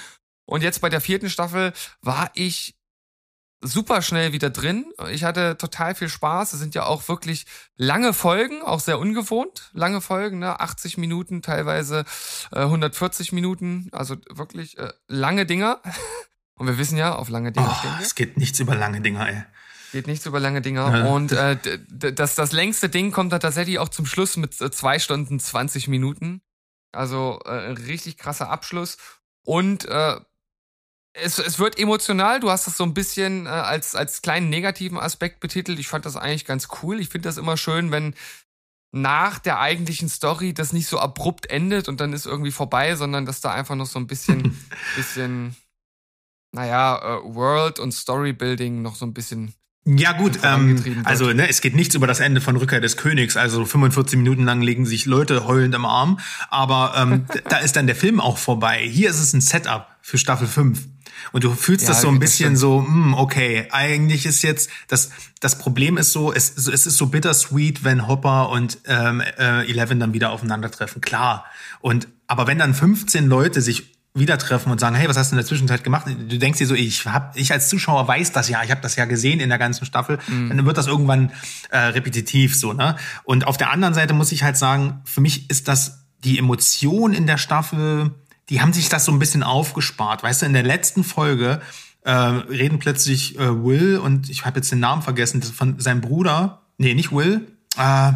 Und 0.45 0.63
jetzt 0.63 0.81
bei 0.81 0.89
der 0.89 1.01
vierten 1.01 1.29
Staffel 1.29 1.71
war 2.01 2.31
ich 2.33 2.75
super 3.61 4.01
schnell 4.01 4.33
wieder 4.33 4.49
drin. 4.49 4.91
Ich 5.11 5.23
hatte 5.23 5.55
total 5.55 5.93
viel 5.93 6.09
Spaß. 6.09 6.53
Es 6.53 6.59
sind 6.59 6.73
ja 6.73 6.85
auch 6.85 7.07
wirklich 7.07 7.45
lange 7.75 8.13
Folgen, 8.13 8.63
auch 8.63 8.79
sehr 8.79 8.97
ungewohnt. 8.97 9.69
Lange 9.73 10.01
Folgen, 10.01 10.39
ne? 10.39 10.59
80 10.59 10.97
Minuten, 10.97 11.43
teilweise 11.43 12.05
äh, 12.51 12.61
140 12.61 13.33
Minuten. 13.33 13.89
Also 13.91 14.15
wirklich 14.31 14.79
äh, 14.79 14.91
lange 15.07 15.45
Dinger. 15.45 15.79
Und 16.57 16.67
wir 16.67 16.77
wissen 16.77 16.97
ja, 16.97 17.15
auf 17.15 17.29
lange 17.29 17.51
Dinger 17.51 17.69
oh, 17.71 17.79
stehen 17.79 17.91
wir. 17.97 18.05
Es 18.05 18.15
geht 18.15 18.37
nichts 18.37 18.59
über 18.59 18.75
lange 18.75 19.01
Dinger, 19.01 19.29
ey. 19.29 19.43
Geht 19.91 20.07
nichts 20.07 20.25
über 20.25 20.39
lange 20.39 20.61
Dinger. 20.61 20.97
Ja. 20.97 21.05
Und 21.05 21.31
äh, 21.31 21.57
das, 21.87 22.35
das 22.35 22.51
längste 22.51 22.89
Ding 22.89 23.11
kommt 23.11 23.31
dann 23.31 23.39
tatsächlich 23.39 23.79
auch 23.79 23.89
zum 23.89 24.05
Schluss 24.05 24.35
mit 24.35 24.59
äh, 24.59 24.71
zwei 24.71 24.99
Stunden 24.99 25.39
20 25.39 25.87
Minuten. 25.87 26.41
Also 26.91 27.39
äh, 27.45 27.71
richtig 27.71 28.17
krasser 28.17 28.49
Abschluss. 28.49 28.97
Und 29.45 29.85
äh, 29.85 30.19
es, 31.13 31.39
es 31.39 31.59
wird 31.59 31.79
emotional. 31.79 32.39
Du 32.39 32.49
hast 32.49 32.67
das 32.67 32.75
so 32.75 32.83
ein 32.83 32.93
bisschen 32.93 33.45
äh, 33.45 33.49
als, 33.49 33.95
als 33.95 34.21
kleinen 34.21 34.49
negativen 34.49 34.97
Aspekt 34.97 35.39
betitelt. 35.39 35.79
Ich 35.79 35.87
fand 35.87 36.05
das 36.05 36.17
eigentlich 36.17 36.45
ganz 36.45 36.67
cool. 36.81 36.99
Ich 36.99 37.09
finde 37.09 37.29
das 37.29 37.37
immer 37.37 37.55
schön, 37.55 37.91
wenn 37.91 38.13
nach 38.91 39.39
der 39.39 39.59
eigentlichen 39.59 40.09
Story 40.09 40.53
das 40.53 40.73
nicht 40.73 40.87
so 40.87 40.99
abrupt 40.99 41.49
endet 41.49 41.87
und 41.87 42.01
dann 42.01 42.13
ist 42.13 42.25
irgendwie 42.25 42.51
vorbei, 42.51 42.95
sondern 42.95 43.25
dass 43.25 43.41
da 43.41 43.51
einfach 43.51 43.75
noch 43.75 43.85
so 43.85 43.99
ein 43.99 44.07
bisschen, 44.07 44.57
bisschen 44.95 45.55
naja, 46.57 46.97
äh, 46.97 47.35
World 47.35 47.79
und 47.79 47.93
Storybuilding 47.93 48.81
noch 48.81 48.95
so 48.95 49.05
ein 49.05 49.13
bisschen 49.13 49.53
ja 49.89 50.11
gut, 50.11 50.39
ähm, 50.43 50.83
also 51.05 51.31
ne, 51.31 51.47
es 51.47 51.61
geht 51.61 51.73
nichts 51.73 51.95
über 51.95 52.07
das 52.07 52.19
Ende 52.19 52.41
von 52.41 52.57
Rückkehr 52.57 52.81
des 52.81 52.97
Königs. 52.97 53.37
Also 53.37 53.63
45 53.63 54.17
Minuten 54.17 54.43
lang 54.43 54.61
legen 54.61 54.85
sich 54.85 55.05
Leute 55.05 55.45
heulend 55.45 55.73
im 55.75 55.85
Arm, 55.85 56.19
aber 56.49 56.93
ähm, 56.97 57.25
da 57.49 57.59
ist 57.59 57.77
dann 57.77 57.87
der 57.87 57.95
Film 57.95 58.19
auch 58.19 58.37
vorbei. 58.37 58.85
Hier 58.85 59.09
ist 59.09 59.19
es 59.21 59.31
ein 59.31 59.39
Setup 59.39 59.87
für 60.01 60.17
Staffel 60.17 60.45
5. 60.45 60.79
Und 61.31 61.45
du 61.45 61.53
fühlst 61.53 61.83
ja, 61.83 61.89
das 61.89 62.01
so 62.01 62.09
ein 62.09 62.19
bisschen 62.19 62.57
so, 62.57 62.85
hm, 62.85 63.13
okay, 63.13 63.69
eigentlich 63.71 64.25
ist 64.25 64.41
jetzt, 64.41 64.69
das, 64.89 65.11
das 65.39 65.57
Problem 65.57 65.97
ist 65.97 66.11
so, 66.11 66.33
es, 66.33 66.57
es 66.57 66.85
ist 66.85 66.97
so 66.97 67.07
bittersweet, 67.07 67.85
wenn 67.85 68.09
Hopper 68.09 68.49
und 68.49 68.79
ähm, 68.87 69.21
äh, 69.21 69.69
Eleven 69.69 70.01
dann 70.01 70.13
wieder 70.13 70.31
aufeinandertreffen, 70.31 71.01
klar. 71.01 71.45
Und 71.79 72.09
aber 72.27 72.45
wenn 72.45 72.59
dann 72.59 72.73
15 72.73 73.27
Leute 73.27 73.61
sich 73.61 73.96
wieder 74.19 74.37
treffen 74.37 74.71
und 74.71 74.79
sagen, 74.79 74.95
hey, 74.95 75.07
was 75.07 75.17
hast 75.17 75.31
du 75.31 75.35
in 75.35 75.37
der 75.37 75.45
Zwischenzeit 75.45 75.83
gemacht? 75.83 76.05
Du 76.07 76.37
denkst 76.37 76.59
dir 76.59 76.67
so, 76.67 76.75
ich 76.75 77.05
hab, 77.05 77.35
ich 77.35 77.51
als 77.51 77.69
Zuschauer 77.69 78.07
weiß 78.07 78.31
das 78.31 78.49
ja, 78.49 78.63
ich 78.63 78.71
habe 78.71 78.81
das 78.81 78.95
ja 78.95 79.05
gesehen 79.05 79.39
in 79.39 79.49
der 79.49 79.57
ganzen 79.57 79.85
Staffel, 79.85 80.19
mhm. 80.27 80.49
dann 80.49 80.65
wird 80.65 80.77
das 80.77 80.87
irgendwann 80.87 81.31
äh, 81.69 81.77
repetitiv 81.77 82.55
so, 82.55 82.73
ne? 82.73 82.95
Und 83.23 83.47
auf 83.47 83.57
der 83.57 83.71
anderen 83.71 83.93
Seite 83.93 84.13
muss 84.13 84.31
ich 84.31 84.43
halt 84.43 84.57
sagen, 84.57 85.01
für 85.05 85.21
mich 85.21 85.49
ist 85.49 85.67
das 85.67 86.05
die 86.23 86.37
Emotion 86.37 87.13
in 87.13 87.27
der 87.27 87.37
Staffel, 87.37 88.11
die 88.49 88.61
haben 88.61 88.73
sich 88.73 88.89
das 88.89 89.05
so 89.05 89.11
ein 89.11 89.19
bisschen 89.19 89.43
aufgespart, 89.43 90.23
weißt 90.23 90.41
du, 90.41 90.45
in 90.45 90.53
der 90.53 90.63
letzten 90.63 91.03
Folge 91.03 91.61
äh, 92.03 92.11
reden 92.11 92.79
plötzlich 92.79 93.37
äh, 93.37 93.63
Will 93.63 93.97
und 93.97 94.29
ich 94.29 94.45
habe 94.45 94.59
jetzt 94.59 94.71
den 94.71 94.79
Namen 94.79 95.01
vergessen, 95.01 95.43
von 95.43 95.79
seinem 95.79 96.01
Bruder, 96.01 96.61
nee, 96.77 96.93
nicht 96.93 97.11
Will, 97.11 97.47
äh, 97.77 98.11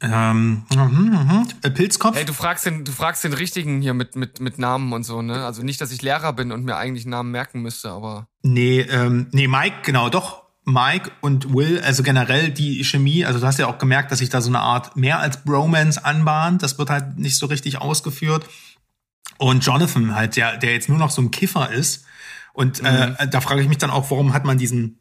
ähm, 0.00 0.64
mh, 0.74 0.84
mh. 0.84 1.46
Äh, 1.62 1.70
Pilzkopf. 1.70 2.16
Hey, 2.16 2.24
du 2.24 2.32
fragst 2.32 2.66
den, 2.66 2.84
du 2.84 2.92
fragst 2.92 3.24
den 3.24 3.32
richtigen 3.32 3.80
hier 3.80 3.94
mit, 3.94 4.16
mit, 4.16 4.40
mit 4.40 4.58
Namen 4.58 4.92
und 4.92 5.04
so, 5.04 5.22
ne? 5.22 5.44
Also 5.44 5.62
nicht, 5.62 5.80
dass 5.80 5.92
ich 5.92 6.02
Lehrer 6.02 6.32
bin 6.32 6.52
und 6.52 6.64
mir 6.64 6.76
eigentlich 6.76 7.06
Namen 7.06 7.30
merken 7.30 7.62
müsste, 7.62 7.90
aber. 7.90 8.28
Nee, 8.42 8.80
ähm, 8.80 9.28
nee, 9.32 9.48
Mike, 9.48 9.76
genau, 9.82 10.08
doch. 10.08 10.44
Mike 10.66 11.10
und 11.20 11.52
Will, 11.52 11.80
also 11.80 12.02
generell 12.02 12.50
die 12.50 12.84
Chemie, 12.84 13.26
also 13.26 13.38
du 13.38 13.46
hast 13.46 13.58
ja 13.58 13.66
auch 13.66 13.76
gemerkt, 13.76 14.10
dass 14.10 14.20
sich 14.20 14.30
da 14.30 14.40
so 14.40 14.48
eine 14.48 14.60
Art 14.60 14.96
mehr 14.96 15.18
als 15.18 15.44
Bromance 15.44 16.02
anbahnt. 16.02 16.62
Das 16.62 16.78
wird 16.78 16.88
halt 16.88 17.18
nicht 17.18 17.36
so 17.36 17.46
richtig 17.46 17.80
ausgeführt. 17.82 18.46
Und 19.36 19.64
Jonathan 19.64 20.14
halt, 20.14 20.36
der, 20.36 20.56
der 20.56 20.72
jetzt 20.72 20.88
nur 20.88 20.96
noch 20.96 21.10
so 21.10 21.20
ein 21.20 21.30
Kiffer 21.30 21.70
ist. 21.70 22.06
Und 22.54 22.80
äh, 22.80 23.08
mhm. 23.08 23.16
äh, 23.18 23.28
da 23.28 23.40
frage 23.40 23.60
ich 23.60 23.68
mich 23.68 23.78
dann 23.78 23.90
auch, 23.90 24.10
warum 24.10 24.32
hat 24.32 24.44
man 24.44 24.56
diesen 24.56 25.00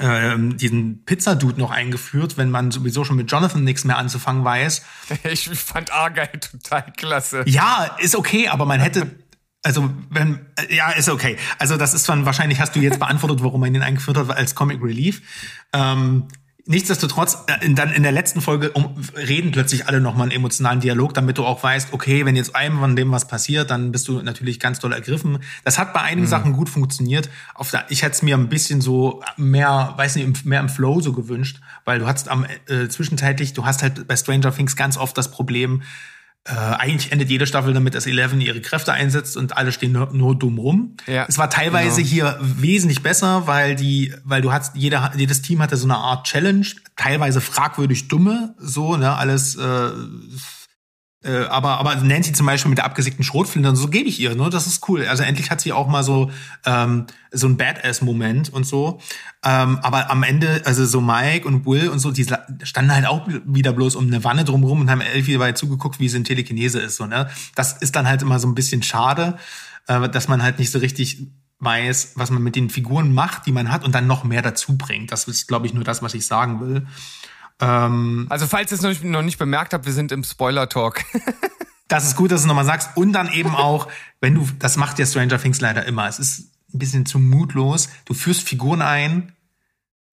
ähm, 0.00 0.56
diesen 0.56 1.04
Pizza-Dude 1.04 1.60
noch 1.60 1.70
eingeführt, 1.70 2.36
wenn 2.36 2.50
man 2.50 2.70
sowieso 2.70 3.04
schon 3.04 3.16
mit 3.16 3.30
Jonathan 3.30 3.62
nichts 3.62 3.84
mehr 3.84 3.98
anzufangen 3.98 4.44
weiß. 4.44 4.82
Ich 5.24 5.48
fand 5.48 5.92
Argyle 5.92 6.40
total 6.40 6.92
klasse. 6.96 7.44
Ja, 7.46 7.96
ist 7.98 8.16
okay, 8.16 8.48
aber 8.48 8.64
man 8.64 8.80
hätte 8.80 9.10
also, 9.64 9.90
wenn, 10.10 10.46
äh, 10.56 10.74
ja, 10.74 10.90
ist 10.90 11.08
okay. 11.08 11.36
Also, 11.58 11.76
das 11.76 11.94
ist 11.94 12.08
dann, 12.08 12.26
wahrscheinlich 12.26 12.58
hast 12.58 12.74
du 12.74 12.80
jetzt 12.80 12.98
beantwortet, 12.98 13.44
warum 13.44 13.60
man 13.60 13.72
ihn 13.72 13.82
eingeführt 13.82 14.16
hat, 14.16 14.28
als 14.30 14.56
Comic 14.56 14.82
Relief. 14.82 15.22
Ähm, 15.72 16.26
Nichtsdestotrotz, 16.64 17.38
äh, 17.48 17.70
dann 17.74 17.92
in 17.92 18.04
der 18.04 18.12
letzten 18.12 18.40
Folge 18.40 18.70
um, 18.70 18.94
reden 19.16 19.50
plötzlich 19.50 19.88
alle 19.88 20.00
nochmal 20.00 20.28
einen 20.28 20.36
emotionalen 20.36 20.78
Dialog, 20.78 21.12
damit 21.12 21.38
du 21.38 21.44
auch 21.44 21.60
weißt, 21.62 21.92
okay, 21.92 22.24
wenn 22.24 22.36
jetzt 22.36 22.54
einem 22.54 22.78
von 22.78 22.94
dem 22.94 23.10
was 23.10 23.26
passiert, 23.26 23.70
dann 23.70 23.90
bist 23.90 24.06
du 24.06 24.22
natürlich 24.22 24.60
ganz 24.60 24.78
doll 24.78 24.92
ergriffen. 24.92 25.38
Das 25.64 25.78
hat 25.78 25.92
bei 25.92 26.02
einigen 26.02 26.26
mhm. 26.26 26.30
Sachen 26.30 26.52
gut 26.52 26.68
funktioniert. 26.68 27.28
Auf 27.54 27.72
der, 27.72 27.86
ich 27.88 28.02
hätte 28.02 28.12
es 28.12 28.22
mir 28.22 28.36
ein 28.36 28.48
bisschen 28.48 28.80
so 28.80 29.24
mehr, 29.36 29.94
weiß 29.96 30.14
nicht, 30.14 30.44
mehr 30.44 30.60
im 30.60 30.68
Flow 30.68 31.00
so 31.00 31.12
gewünscht, 31.12 31.60
weil 31.84 31.98
du 31.98 32.06
hast 32.06 32.28
am 32.28 32.46
äh, 32.68 32.88
zwischenzeitlich, 32.88 33.54
du 33.54 33.66
hast 33.66 33.82
halt 33.82 34.06
bei 34.06 34.14
Stranger 34.14 34.54
Things 34.54 34.76
ganz 34.76 34.96
oft 34.96 35.18
das 35.18 35.32
Problem, 35.32 35.82
äh, 36.44 36.54
eigentlich 36.54 37.12
endet 37.12 37.30
jede 37.30 37.46
Staffel 37.46 37.72
damit, 37.72 37.94
dass 37.94 38.06
Eleven 38.06 38.40
ihre 38.40 38.60
Kräfte 38.60 38.92
einsetzt 38.92 39.36
und 39.36 39.56
alle 39.56 39.70
stehen 39.70 39.92
nur, 39.92 40.12
nur 40.12 40.36
dumm 40.36 40.58
rum. 40.58 40.96
Ja, 41.06 41.24
es 41.28 41.38
war 41.38 41.48
teilweise 41.48 42.02
genau. 42.02 42.08
hier 42.08 42.38
wesentlich 42.40 43.02
besser, 43.02 43.46
weil 43.46 43.76
die, 43.76 44.12
weil 44.24 44.42
du 44.42 44.52
hast, 44.52 44.74
jeder, 44.74 45.12
jedes 45.16 45.42
Team 45.42 45.62
hatte 45.62 45.76
so 45.76 45.86
eine 45.86 45.96
Art 45.96 46.26
Challenge, 46.26 46.66
teilweise 46.96 47.40
fragwürdig 47.40 48.08
dumme, 48.08 48.56
so, 48.58 48.96
ne, 48.96 49.16
alles 49.16 49.54
äh, 49.54 49.90
äh, 51.24 51.44
aber, 51.44 51.78
aber 51.78 51.94
Nancy 51.96 52.32
zum 52.32 52.46
Beispiel 52.46 52.68
mit 52.68 52.78
der 52.78 52.84
abgesickten 52.84 53.24
Schrotflinte, 53.24 53.74
so 53.76 53.88
gebe 53.88 54.08
ich 54.08 54.18
ihr, 54.18 54.34
ne? 54.34 54.50
Das 54.50 54.66
ist 54.66 54.88
cool. 54.88 55.06
Also 55.06 55.22
endlich 55.22 55.50
hat 55.50 55.60
sie 55.60 55.72
auch 55.72 55.86
mal 55.86 56.02
so, 56.02 56.30
ähm, 56.64 57.06
so 57.30 57.46
ein 57.46 57.56
Badass-Moment 57.56 58.52
und 58.52 58.66
so. 58.66 59.00
Ähm, 59.44 59.78
aber 59.82 60.10
am 60.10 60.24
Ende, 60.24 60.62
also 60.64 60.84
so 60.84 61.00
Mike 61.00 61.46
und 61.46 61.64
Will 61.64 61.88
und 61.88 62.00
so, 62.00 62.10
die 62.10 62.26
standen 62.64 62.92
halt 62.92 63.06
auch 63.06 63.28
wieder 63.44 63.72
bloß 63.72 63.94
um 63.94 64.06
eine 64.06 64.24
Wanne 64.24 64.44
drumrum 64.44 64.80
und 64.80 64.90
haben 64.90 65.00
Elfie 65.00 65.34
dabei 65.34 65.52
zugeguckt, 65.52 66.00
wie 66.00 66.08
sie 66.08 66.16
in 66.16 66.24
Telekinese 66.24 66.80
ist, 66.80 66.96
so, 66.96 67.06
ne? 67.06 67.28
Das 67.54 67.74
ist 67.74 67.94
dann 67.94 68.08
halt 68.08 68.22
immer 68.22 68.38
so 68.40 68.48
ein 68.48 68.54
bisschen 68.54 68.82
schade, 68.82 69.36
äh, 69.86 70.08
dass 70.08 70.26
man 70.26 70.42
halt 70.42 70.58
nicht 70.58 70.72
so 70.72 70.80
richtig 70.80 71.28
weiß, 71.60 72.14
was 72.16 72.30
man 72.32 72.42
mit 72.42 72.56
den 72.56 72.68
Figuren 72.68 73.14
macht, 73.14 73.46
die 73.46 73.52
man 73.52 73.70
hat 73.70 73.84
und 73.84 73.94
dann 73.94 74.08
noch 74.08 74.24
mehr 74.24 74.42
dazu 74.42 74.76
bringt. 74.76 75.12
Das 75.12 75.28
ist, 75.28 75.46
glaube 75.46 75.66
ich, 75.66 75.74
nur 75.74 75.84
das, 75.84 76.02
was 76.02 76.14
ich 76.14 76.26
sagen 76.26 76.60
will. 76.60 76.86
Ähm, 77.60 78.26
also 78.28 78.46
falls 78.46 78.72
ihr 78.72 78.76
es 78.76 78.82
noch 78.82 78.90
nicht, 78.90 79.04
noch 79.04 79.22
nicht 79.22 79.38
bemerkt 79.38 79.72
habt, 79.74 79.86
wir 79.86 79.92
sind 79.92 80.12
im 80.12 80.24
Spoiler-Talk. 80.24 81.04
das 81.88 82.06
ist 82.06 82.16
gut, 82.16 82.32
dass 82.32 82.42
du 82.42 82.48
nochmal 82.48 82.64
sagst. 82.64 82.90
Und 82.96 83.12
dann 83.12 83.32
eben 83.32 83.54
auch, 83.54 83.88
wenn 84.20 84.34
du, 84.34 84.48
das 84.58 84.76
macht 84.76 84.98
ja 84.98 85.06
Stranger 85.06 85.38
Things 85.38 85.60
leider 85.60 85.84
immer. 85.86 86.08
Es 86.08 86.18
ist 86.18 86.50
ein 86.74 86.78
bisschen 86.78 87.06
zu 87.06 87.18
mutlos. 87.18 87.88
Du 88.04 88.14
führst 88.14 88.48
Figuren 88.48 88.82
ein 88.82 89.32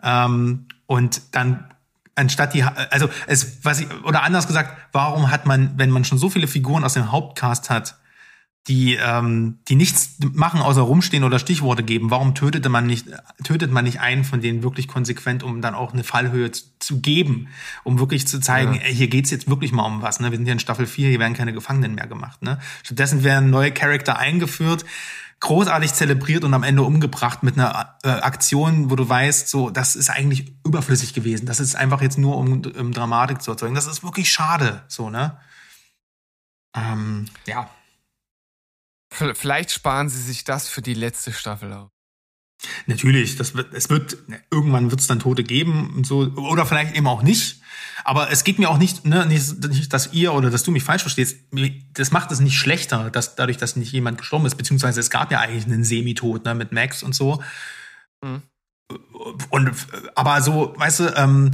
ähm, 0.03 0.67
und 0.85 1.21
dann 1.31 1.73
anstatt 2.15 2.53
die, 2.53 2.63
also 2.63 3.09
es, 3.27 3.63
was 3.63 3.79
ich, 3.79 3.87
oder 4.03 4.23
anders 4.23 4.45
gesagt, 4.45 4.77
warum 4.91 5.31
hat 5.31 5.45
man, 5.45 5.77
wenn 5.77 5.89
man 5.89 6.03
schon 6.03 6.17
so 6.17 6.29
viele 6.29 6.47
Figuren 6.47 6.83
aus 6.83 6.93
dem 6.93 7.11
Hauptcast 7.11 7.69
hat, 7.69 7.97
die, 8.67 8.95
ähm, 8.95 9.59
die 9.67 9.75
nichts 9.75 10.17
machen, 10.33 10.61
außer 10.61 10.81
rumstehen 10.81 11.23
oder 11.23 11.39
Stichworte 11.39 11.81
geben. 11.81 12.11
Warum 12.11 12.35
tötete 12.35 12.69
man 12.69 12.85
nicht, 12.85 13.07
tötet 13.43 13.71
man 13.71 13.85
nicht 13.85 13.99
einen 13.99 14.23
von 14.23 14.41
denen 14.41 14.63
wirklich 14.63 14.87
konsequent, 14.87 15.43
um 15.43 15.61
dann 15.61 15.73
auch 15.73 15.93
eine 15.93 16.03
Fallhöhe 16.03 16.51
zu, 16.51 16.65
zu 16.79 16.99
geben, 17.01 17.47
um 17.83 17.99
wirklich 17.99 18.27
zu 18.27 18.39
zeigen, 18.39 18.75
ja. 18.75 18.81
ey, 18.81 18.93
hier 18.93 19.07
geht's 19.07 19.31
jetzt 19.31 19.49
wirklich 19.49 19.71
mal 19.71 19.85
um 19.85 20.01
was. 20.01 20.19
Ne? 20.19 20.29
Wir 20.31 20.37
sind 20.37 20.45
ja 20.45 20.53
in 20.53 20.59
Staffel 20.59 20.85
4, 20.85 21.09
hier 21.09 21.19
werden 21.19 21.33
keine 21.33 21.53
Gefangenen 21.53 21.95
mehr 21.95 22.07
gemacht. 22.07 22.41
Ne? 22.43 22.59
Stattdessen 22.83 23.23
werden 23.23 23.49
neue 23.49 23.71
Charakter 23.71 24.19
eingeführt, 24.19 24.85
großartig 25.39 25.93
zelebriert 25.93 26.43
und 26.43 26.53
am 26.53 26.63
Ende 26.63 26.83
umgebracht 26.83 27.43
mit 27.43 27.57
einer 27.57 27.97
äh, 28.03 28.09
Aktion, 28.09 28.91
wo 28.91 28.95
du 28.95 29.07
weißt, 29.07 29.47
so, 29.47 29.69
das 29.69 29.95
ist 29.95 30.09
eigentlich 30.09 30.53
überflüssig 30.65 31.13
gewesen. 31.13 31.45
Das 31.45 31.59
ist 31.59 31.75
einfach 31.75 32.01
jetzt 32.01 32.17
nur, 32.17 32.37
um, 32.37 32.61
um 32.77 32.91
Dramatik 32.91 33.41
zu 33.41 33.51
erzeugen. 33.51 33.73
Das 33.73 33.87
ist 33.87 34.03
wirklich 34.03 34.29
schade, 34.29 34.83
so, 34.87 35.09
ne? 35.09 35.37
Ähm, 36.75 37.25
ja. 37.47 37.69
Vielleicht 39.11 39.71
sparen 39.71 40.09
sie 40.09 40.21
sich 40.21 40.43
das 40.43 40.67
für 40.67 40.81
die 40.81 40.93
letzte 40.93 41.33
Staffel 41.33 41.73
auf. 41.73 41.89
Natürlich, 42.87 43.37
das 43.37 43.55
wird, 43.55 43.73
es 43.73 43.89
wird, 43.89 44.17
irgendwann 44.51 44.91
wird 44.91 44.99
es 44.99 45.07
dann 45.07 45.19
Tote 45.19 45.43
geben 45.43 45.93
und 45.95 46.05
so, 46.05 46.19
oder 46.35 46.65
vielleicht 46.65 46.95
eben 46.95 47.07
auch 47.07 47.21
nicht. 47.21 47.61
Aber 48.03 48.31
es 48.31 48.43
geht 48.43 48.59
mir 48.59 48.69
auch 48.69 48.77
nicht, 48.77 49.05
ne, 49.05 49.25
nicht, 49.25 49.93
dass 49.93 50.13
ihr 50.13 50.33
oder 50.33 50.49
dass 50.49 50.63
du 50.63 50.71
mich 50.71 50.83
falsch 50.83 51.03
verstehst. 51.03 51.37
Das 51.93 52.11
macht 52.11 52.31
es 52.31 52.39
nicht 52.39 52.57
schlechter, 52.57 53.09
dass 53.11 53.35
dadurch, 53.35 53.57
dass 53.57 53.75
nicht 53.75 53.91
jemand 53.93 54.17
gestorben 54.17 54.45
ist, 54.45 54.55
beziehungsweise 54.55 54.99
es 54.99 55.09
gab 55.09 55.31
ja 55.31 55.39
eigentlich 55.39 55.65
einen 55.65 55.83
Semitod, 55.83 56.43
ne, 56.45 56.53
mit 56.53 56.71
Max 56.71 57.01
und 57.01 57.15
so. 57.15 57.41
Mhm. 58.23 58.41
Und 59.49 59.71
aber 60.15 60.41
so, 60.41 60.73
weißt 60.77 60.99
du, 60.99 61.15
ähm, 61.15 61.51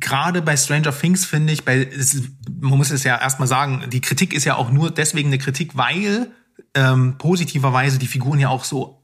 gerade 0.00 0.42
bei 0.42 0.56
Stranger 0.56 0.96
Things 0.96 1.26
finde 1.26 1.52
ich, 1.52 1.64
bei, 1.64 1.78
ist, 1.78 2.30
man 2.48 2.78
muss 2.78 2.90
es 2.90 3.04
ja 3.04 3.20
erstmal 3.20 3.48
sagen, 3.48 3.84
die 3.90 4.00
Kritik 4.00 4.32
ist 4.32 4.44
ja 4.44 4.56
auch 4.56 4.70
nur 4.70 4.90
deswegen 4.90 5.28
eine 5.28 5.38
Kritik, 5.38 5.76
weil 5.76 6.30
ähm, 6.76 7.16
positiverweise 7.18 7.98
die 7.98 8.06
Figuren 8.06 8.38
ja 8.38 8.48
auch 8.48 8.64
so 8.64 9.02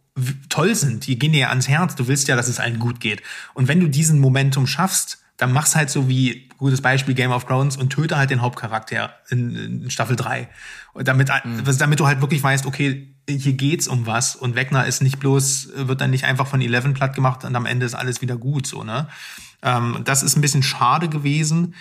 toll 0.48 0.74
sind. 0.74 1.06
Die 1.06 1.18
gehen 1.18 1.32
dir 1.32 1.40
ja 1.40 1.48
ans 1.48 1.68
Herz. 1.68 1.94
Du 1.96 2.06
willst 2.06 2.28
ja, 2.28 2.36
dass 2.36 2.46
es 2.48 2.60
allen 2.60 2.78
gut 2.78 3.00
geht. 3.00 3.22
Und 3.54 3.66
wenn 3.66 3.80
du 3.80 3.88
diesen 3.88 4.20
Momentum 4.20 4.66
schaffst, 4.66 5.18
dann 5.38 5.52
mach's 5.52 5.74
halt 5.74 5.90
so 5.90 6.08
wie 6.08 6.48
gutes 6.58 6.82
Beispiel 6.82 7.14
Game 7.14 7.32
of 7.32 7.46
Thrones 7.46 7.76
und 7.76 7.90
töte 7.90 8.16
halt 8.16 8.30
den 8.30 8.42
Hauptcharakter 8.42 9.14
in, 9.30 9.56
in 9.56 9.90
Staffel 9.90 10.14
3. 10.14 10.48
Und 10.92 11.08
damit, 11.08 11.30
mhm. 11.44 11.64
damit 11.78 11.98
du 11.98 12.06
halt 12.06 12.20
wirklich 12.20 12.42
weißt, 12.42 12.66
okay, 12.66 13.16
hier 13.28 13.54
geht's 13.54 13.88
um 13.88 14.06
was 14.06 14.36
und 14.36 14.54
Wegner 14.54 14.86
ist 14.86 15.02
nicht 15.02 15.18
bloß, 15.18 15.70
wird 15.74 16.00
dann 16.00 16.10
nicht 16.10 16.24
einfach 16.24 16.46
von 16.46 16.60
Eleven 16.60 16.94
platt 16.94 17.14
gemacht 17.14 17.44
und 17.44 17.56
am 17.56 17.66
Ende 17.66 17.86
ist 17.86 17.94
alles 17.94 18.20
wieder 18.20 18.36
gut, 18.36 18.66
so, 18.66 18.84
ne? 18.84 19.08
Ähm, 19.62 20.00
das 20.04 20.22
ist 20.22 20.36
ein 20.36 20.40
bisschen 20.40 20.62
schade 20.62 21.08
gewesen. 21.08 21.74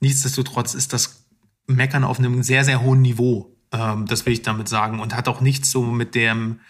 Nichtsdestotrotz 0.00 0.74
ist 0.74 0.92
das 0.92 1.24
Meckern 1.66 2.04
auf 2.04 2.18
einem 2.18 2.42
sehr, 2.42 2.64
sehr 2.64 2.80
hohen 2.82 3.02
Niveau. 3.02 3.57
Ähm, 3.72 4.06
das 4.06 4.26
will 4.26 4.32
ich 4.32 4.42
damit 4.42 4.68
sagen. 4.68 5.00
Und 5.00 5.14
hat 5.14 5.28
auch 5.28 5.40
nichts 5.40 5.70
so 5.70 5.82
mit 5.82 6.14
dem, 6.14 6.60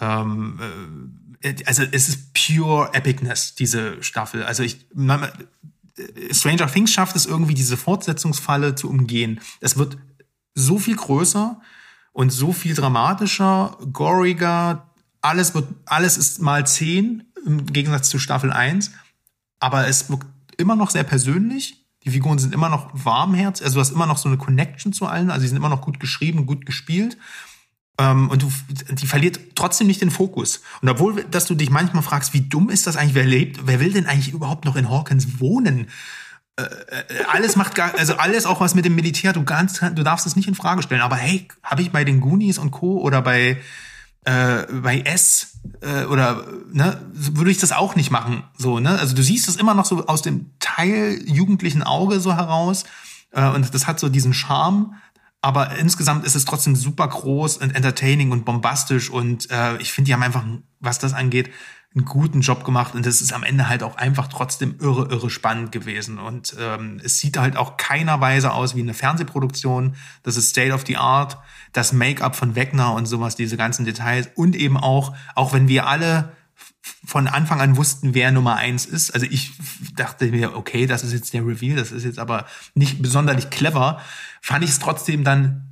ähm, 0.00 1.36
äh, 1.40 1.54
also 1.64 1.82
es 1.90 2.08
ist 2.08 2.34
pure 2.34 2.92
Epicness, 2.94 3.54
diese 3.54 4.02
Staffel. 4.02 4.44
Also 4.44 4.62
ich, 4.62 4.86
man, 4.94 5.28
Stranger 6.30 6.70
Things 6.70 6.92
schafft 6.92 7.16
es 7.16 7.26
irgendwie, 7.26 7.54
diese 7.54 7.76
Fortsetzungsfalle 7.76 8.74
zu 8.74 8.88
umgehen. 8.88 9.40
Es 9.60 9.76
wird 9.76 9.98
so 10.54 10.78
viel 10.78 10.96
größer 10.96 11.60
und 12.12 12.30
so 12.30 12.52
viel 12.52 12.74
dramatischer, 12.74 13.78
goriger. 13.92 14.90
Alles 15.20 15.54
wird, 15.54 15.68
alles 15.86 16.16
ist 16.16 16.40
mal 16.40 16.66
zehn 16.66 17.24
im 17.44 17.66
Gegensatz 17.66 18.08
zu 18.10 18.18
Staffel 18.18 18.52
1. 18.52 18.92
Aber 19.60 19.86
es 19.86 20.10
wirkt 20.10 20.26
immer 20.56 20.76
noch 20.76 20.90
sehr 20.90 21.04
persönlich 21.04 21.87
die 22.08 22.14
Figuren 22.14 22.38
sind 22.38 22.54
immer 22.54 22.68
noch 22.68 22.88
warmherz, 22.92 23.62
also 23.62 23.74
du 23.74 23.80
hast 23.80 23.90
immer 23.90 24.06
noch 24.06 24.18
so 24.18 24.28
eine 24.28 24.38
Connection 24.38 24.92
zu 24.92 25.06
allen, 25.06 25.30
also 25.30 25.42
die 25.42 25.48
sind 25.48 25.56
immer 25.56 25.68
noch 25.68 25.82
gut 25.82 26.00
geschrieben, 26.00 26.46
gut 26.46 26.66
gespielt. 26.66 27.16
Ähm, 28.00 28.30
und 28.30 28.42
du, 28.42 28.52
die 28.90 29.06
verliert 29.06 29.40
trotzdem 29.54 29.86
nicht 29.86 30.00
den 30.00 30.10
Fokus. 30.10 30.62
Und 30.80 30.88
obwohl, 30.88 31.24
dass 31.24 31.46
du 31.46 31.54
dich 31.54 31.70
manchmal 31.70 32.02
fragst, 32.02 32.32
wie 32.32 32.42
dumm 32.42 32.70
ist 32.70 32.86
das 32.86 32.96
eigentlich, 32.96 33.14
wer 33.14 33.26
lebt, 33.26 33.66
wer 33.66 33.80
will 33.80 33.92
denn 33.92 34.06
eigentlich 34.06 34.32
überhaupt 34.32 34.64
noch 34.64 34.76
in 34.76 34.88
Hawkins 34.88 35.40
wohnen? 35.40 35.88
Äh, 36.56 36.62
äh, 36.62 37.24
alles 37.28 37.56
macht 37.56 37.74
gar, 37.74 37.94
also 37.98 38.16
alles 38.16 38.46
auch 38.46 38.60
was 38.60 38.74
mit 38.74 38.84
dem 38.84 38.94
Militär, 38.94 39.32
du, 39.32 39.44
ganz, 39.44 39.80
du 39.80 40.02
darfst 40.02 40.26
es 40.26 40.36
nicht 40.36 40.48
in 40.48 40.54
Frage 40.54 40.82
stellen. 40.82 41.02
Aber 41.02 41.16
hey, 41.16 41.48
habe 41.62 41.82
ich 41.82 41.90
bei 41.90 42.04
den 42.04 42.20
Goonies 42.20 42.58
und 42.58 42.70
Co. 42.70 42.98
oder 43.00 43.20
bei 43.20 43.60
äh, 44.24 44.64
bei 44.72 45.00
S 45.00 45.58
äh, 45.80 46.04
oder 46.04 46.44
ne, 46.72 47.00
würde 47.12 47.50
ich 47.50 47.58
das 47.58 47.72
auch 47.72 47.96
nicht 47.96 48.10
machen. 48.10 48.44
So, 48.56 48.80
ne? 48.80 48.98
Also 48.98 49.14
du 49.14 49.22
siehst 49.22 49.48
es 49.48 49.56
immer 49.56 49.74
noch 49.74 49.84
so 49.84 50.06
aus 50.06 50.22
dem 50.22 50.50
Teil 50.60 51.22
jugendlichen 51.24 51.82
Auge 51.82 52.20
so 52.20 52.34
heraus. 52.34 52.84
Äh, 53.32 53.48
und 53.48 53.72
das 53.74 53.86
hat 53.86 54.00
so 54.00 54.08
diesen 54.08 54.34
Charme. 54.34 54.94
Aber 55.40 55.76
insgesamt 55.76 56.26
ist 56.26 56.34
es 56.34 56.44
trotzdem 56.44 56.74
super 56.74 57.06
groß 57.06 57.58
und 57.58 57.74
entertaining 57.74 58.32
und 58.32 58.44
bombastisch. 58.44 59.08
Und 59.08 59.50
äh, 59.50 59.76
ich 59.78 59.92
finde, 59.92 60.08
die 60.08 60.14
haben 60.14 60.22
einfach, 60.22 60.44
was 60.80 60.98
das 60.98 61.14
angeht, 61.14 61.50
einen 61.94 62.04
guten 62.04 62.42
Job 62.42 62.64
gemacht 62.64 62.94
und 62.94 63.06
es 63.06 63.22
ist 63.22 63.32
am 63.32 63.42
Ende 63.42 63.68
halt 63.68 63.82
auch 63.82 63.96
einfach 63.96 64.28
trotzdem 64.28 64.76
irre, 64.78 65.08
irre 65.10 65.30
spannend 65.30 65.72
gewesen. 65.72 66.18
Und 66.18 66.54
ähm, 66.60 67.00
es 67.02 67.18
sieht 67.18 67.38
halt 67.38 67.56
auch 67.56 67.76
keiner 67.76 68.20
Weise 68.20 68.52
aus 68.52 68.76
wie 68.76 68.82
eine 68.82 68.94
Fernsehproduktion. 68.94 69.96
Das 70.22 70.36
ist 70.36 70.50
State 70.50 70.72
of 70.72 70.84
the 70.86 70.98
Art, 70.98 71.38
das 71.72 71.92
Make-up 71.92 72.36
von 72.36 72.54
Wegner 72.54 72.92
und 72.92 73.06
sowas, 73.06 73.36
diese 73.36 73.56
ganzen 73.56 73.86
Details. 73.86 74.28
Und 74.34 74.54
eben 74.54 74.76
auch, 74.76 75.16
auch 75.34 75.54
wenn 75.54 75.66
wir 75.66 75.86
alle 75.86 76.32
von 77.04 77.26
Anfang 77.26 77.60
an 77.60 77.76
wussten, 77.76 78.14
wer 78.14 78.32
Nummer 78.32 78.56
eins 78.56 78.84
ist. 78.86 79.12
Also 79.12 79.26
ich 79.28 79.52
dachte 79.96 80.26
mir, 80.26 80.56
okay, 80.56 80.86
das 80.86 81.04
ist 81.04 81.12
jetzt 81.12 81.32
der 81.32 81.46
Reveal, 81.46 81.76
das 81.76 81.92
ist 81.92 82.04
jetzt 82.04 82.18
aber 82.18 82.46
nicht 82.74 83.00
besonders 83.00 83.50
clever. 83.50 84.00
Fand 84.42 84.64
ich 84.64 84.70
es 84.70 84.78
trotzdem 84.78 85.24
dann 85.24 85.68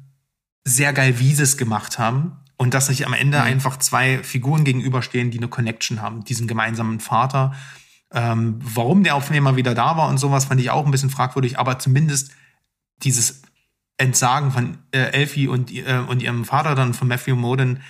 sehr 0.64 0.92
geil, 0.92 1.18
wie 1.18 1.34
sie 1.34 1.42
es 1.42 1.56
gemacht 1.56 1.98
haben. 1.98 2.38
Und 2.58 2.72
dass 2.74 2.86
sich 2.86 3.06
am 3.06 3.12
Ende 3.12 3.38
mhm. 3.38 3.44
einfach 3.44 3.78
zwei 3.78 4.22
Figuren 4.22 4.64
gegenüberstehen, 4.64 5.30
die 5.30 5.38
eine 5.38 5.48
Connection 5.48 6.00
haben, 6.00 6.24
diesen 6.24 6.46
gemeinsamen 6.46 7.00
Vater. 7.00 7.54
Ähm, 8.12 8.58
warum 8.62 9.04
der 9.04 9.14
Aufnehmer 9.14 9.56
wieder 9.56 9.74
da 9.74 9.96
war 9.96 10.08
und 10.08 10.18
sowas, 10.18 10.46
fand 10.46 10.60
ich 10.60 10.70
auch 10.70 10.84
ein 10.84 10.90
bisschen 10.90 11.10
fragwürdig, 11.10 11.58
aber 11.58 11.78
zumindest 11.78 12.30
dieses 13.02 13.42
Entsagen 13.98 14.50
von 14.50 14.78
äh, 14.92 15.10
Elfie 15.12 15.48
und, 15.48 15.72
äh, 15.72 16.02
und 16.06 16.22
ihrem 16.22 16.44
Vater 16.44 16.74
dann 16.74 16.94
von 16.94 17.08
Matthew 17.08 17.36
Moden, 17.36 17.82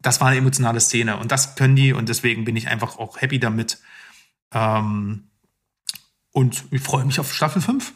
das 0.00 0.20
war 0.20 0.28
eine 0.28 0.38
emotionale 0.38 0.80
Szene 0.80 1.16
und 1.16 1.30
das 1.30 1.54
können 1.54 1.76
die 1.76 1.92
und 1.92 2.08
deswegen 2.08 2.44
bin 2.44 2.56
ich 2.56 2.68
einfach 2.68 2.98
auch 2.98 3.20
happy 3.20 3.38
damit. 3.38 3.78
Ähm, 4.52 5.24
und 6.32 6.64
ich 6.70 6.82
freue 6.82 7.04
mich 7.04 7.20
auf 7.20 7.32
Staffel 7.32 7.62
5. 7.62 7.92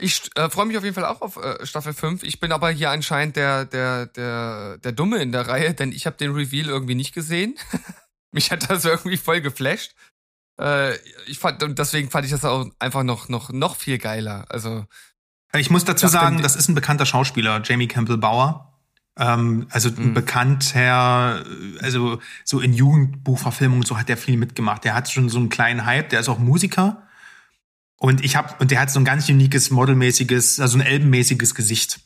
Ich 0.00 0.30
äh, 0.36 0.48
freue 0.48 0.66
mich 0.66 0.78
auf 0.78 0.84
jeden 0.84 0.94
Fall 0.94 1.04
auch 1.04 1.20
auf 1.22 1.36
äh, 1.36 1.66
Staffel 1.66 1.92
5. 1.92 2.22
Ich 2.22 2.38
bin 2.38 2.52
aber 2.52 2.70
hier 2.70 2.90
anscheinend 2.90 3.34
der, 3.34 3.64
der, 3.64 4.06
der, 4.06 4.78
der 4.78 4.92
Dumme 4.92 5.18
in 5.18 5.32
der 5.32 5.48
Reihe, 5.48 5.74
denn 5.74 5.90
ich 5.90 6.06
habe 6.06 6.16
den 6.16 6.32
Reveal 6.32 6.68
irgendwie 6.68 6.94
nicht 6.94 7.12
gesehen. 7.12 7.56
Mich 8.30 8.52
hat 8.52 8.70
das 8.70 8.84
irgendwie 8.84 9.16
voll 9.16 9.40
geflasht. 9.40 9.94
Äh, 10.60 10.94
ich 11.26 11.40
fand, 11.40 11.62
und 11.64 11.80
deswegen 11.80 12.10
fand 12.10 12.26
ich 12.26 12.30
das 12.30 12.44
auch 12.44 12.70
einfach 12.78 13.02
noch, 13.02 13.28
noch, 13.28 13.50
noch 13.50 13.74
viel 13.74 13.98
geiler. 13.98 14.46
Also. 14.50 14.86
Ich 15.56 15.70
muss 15.70 15.84
dazu 15.84 16.06
sagen, 16.06 16.42
das 16.42 16.54
ist 16.54 16.68
ein 16.68 16.76
bekannter 16.76 17.06
Schauspieler, 17.06 17.60
Jamie 17.64 17.88
Campbell 17.88 18.18
Bauer. 18.18 18.78
Ähm, 19.16 19.66
also 19.70 19.88
ein 19.88 20.10
mhm. 20.10 20.14
bekannter, 20.14 21.44
also 21.80 22.20
so 22.44 22.60
in 22.60 22.72
Jugendbuchverfilmungen 22.72 23.84
so 23.84 23.98
hat 23.98 24.08
der 24.08 24.16
viel 24.16 24.36
mitgemacht. 24.36 24.84
Der 24.84 24.94
hat 24.94 25.10
schon 25.10 25.28
so 25.28 25.38
einen 25.38 25.48
kleinen 25.48 25.86
Hype, 25.86 26.10
der 26.10 26.20
ist 26.20 26.28
auch 26.28 26.38
Musiker 26.38 27.07
und 27.98 28.24
ich 28.24 28.36
habe 28.36 28.54
und 28.60 28.70
der 28.70 28.80
hat 28.80 28.90
so 28.90 29.00
ein 29.00 29.04
ganz 29.04 29.28
uniques, 29.28 29.70
modelmäßiges, 29.70 30.60
also 30.60 30.78
ein 30.78 30.86
elbenmäßiges 30.86 31.54
Gesicht. 31.54 32.00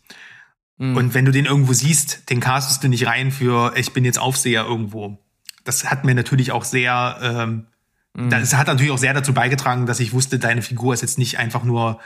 Mhm. 0.79 0.97
Und 0.97 1.15
wenn 1.15 1.25
du 1.25 1.33
den 1.33 1.45
irgendwo 1.45 1.73
siehst, 1.73 2.31
den 2.31 2.41
castest 2.41 2.83
du 2.83 2.89
nicht 2.89 3.07
rein 3.07 3.31
für, 3.31 3.75
ich 3.77 3.93
bin 3.93 4.05
jetzt 4.05 4.19
Aufseher 4.19 4.65
irgendwo. 4.65 5.19
Das 5.65 5.91
hat 5.91 6.05
mir 6.05 6.15
natürlich 6.15 6.51
auch 6.51 6.65
sehr, 6.65 7.19
ähm, 7.23 7.67
mhm. 8.15 8.31
das 8.31 8.55
hat 8.55 8.67
natürlich 8.67 8.91
auch 8.91 8.99
sehr 8.99 9.15
dazu 9.15 9.35
beigetragen, 9.35 9.87
dass 9.87 10.01
ich 10.01 10.13
wusste, 10.13 10.39
deine 10.39 10.63
Figur 10.63 10.95
ist 10.95 11.03
jetzt 11.03 11.19
nicht 11.19 11.39
einfach 11.39 11.63
nur 11.63 12.01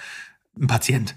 ein 0.60 0.66
Patient. 0.66 1.14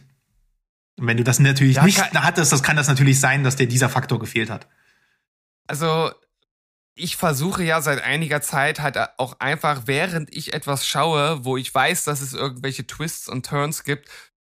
Und 1.00 1.08
wenn 1.08 1.18
du 1.18 1.24
das 1.24 1.40
natürlich 1.40 1.78
ja, 1.78 1.86
nicht 1.86 2.00
hattest, 2.14 2.52
das 2.52 2.62
kann 2.62 2.76
das 2.76 2.88
natürlich 2.88 3.20
sein, 3.20 3.44
dass 3.44 3.56
dir 3.56 3.68
dieser 3.68 3.90
Faktor 3.90 4.20
gefehlt 4.20 4.50
hat. 4.50 4.68
Also 5.66 6.12
ich 7.00 7.16
versuche 7.16 7.64
ja 7.64 7.82
seit 7.82 8.04
einiger 8.04 8.42
Zeit 8.42 8.80
halt 8.82 8.98
auch 9.18 9.40
einfach, 9.40 9.84
während 9.86 10.36
ich 10.36 10.54
etwas 10.54 10.86
schaue, 10.86 11.46
wo 11.46 11.58
ich 11.58 11.74
weiß, 11.74 12.04
dass 12.04 12.22
es 12.22 12.34
irgendwelche 12.34 12.86
Twists 12.86 13.30
und 13.30 13.46
Turns 13.46 13.84
gibt, 13.84 14.10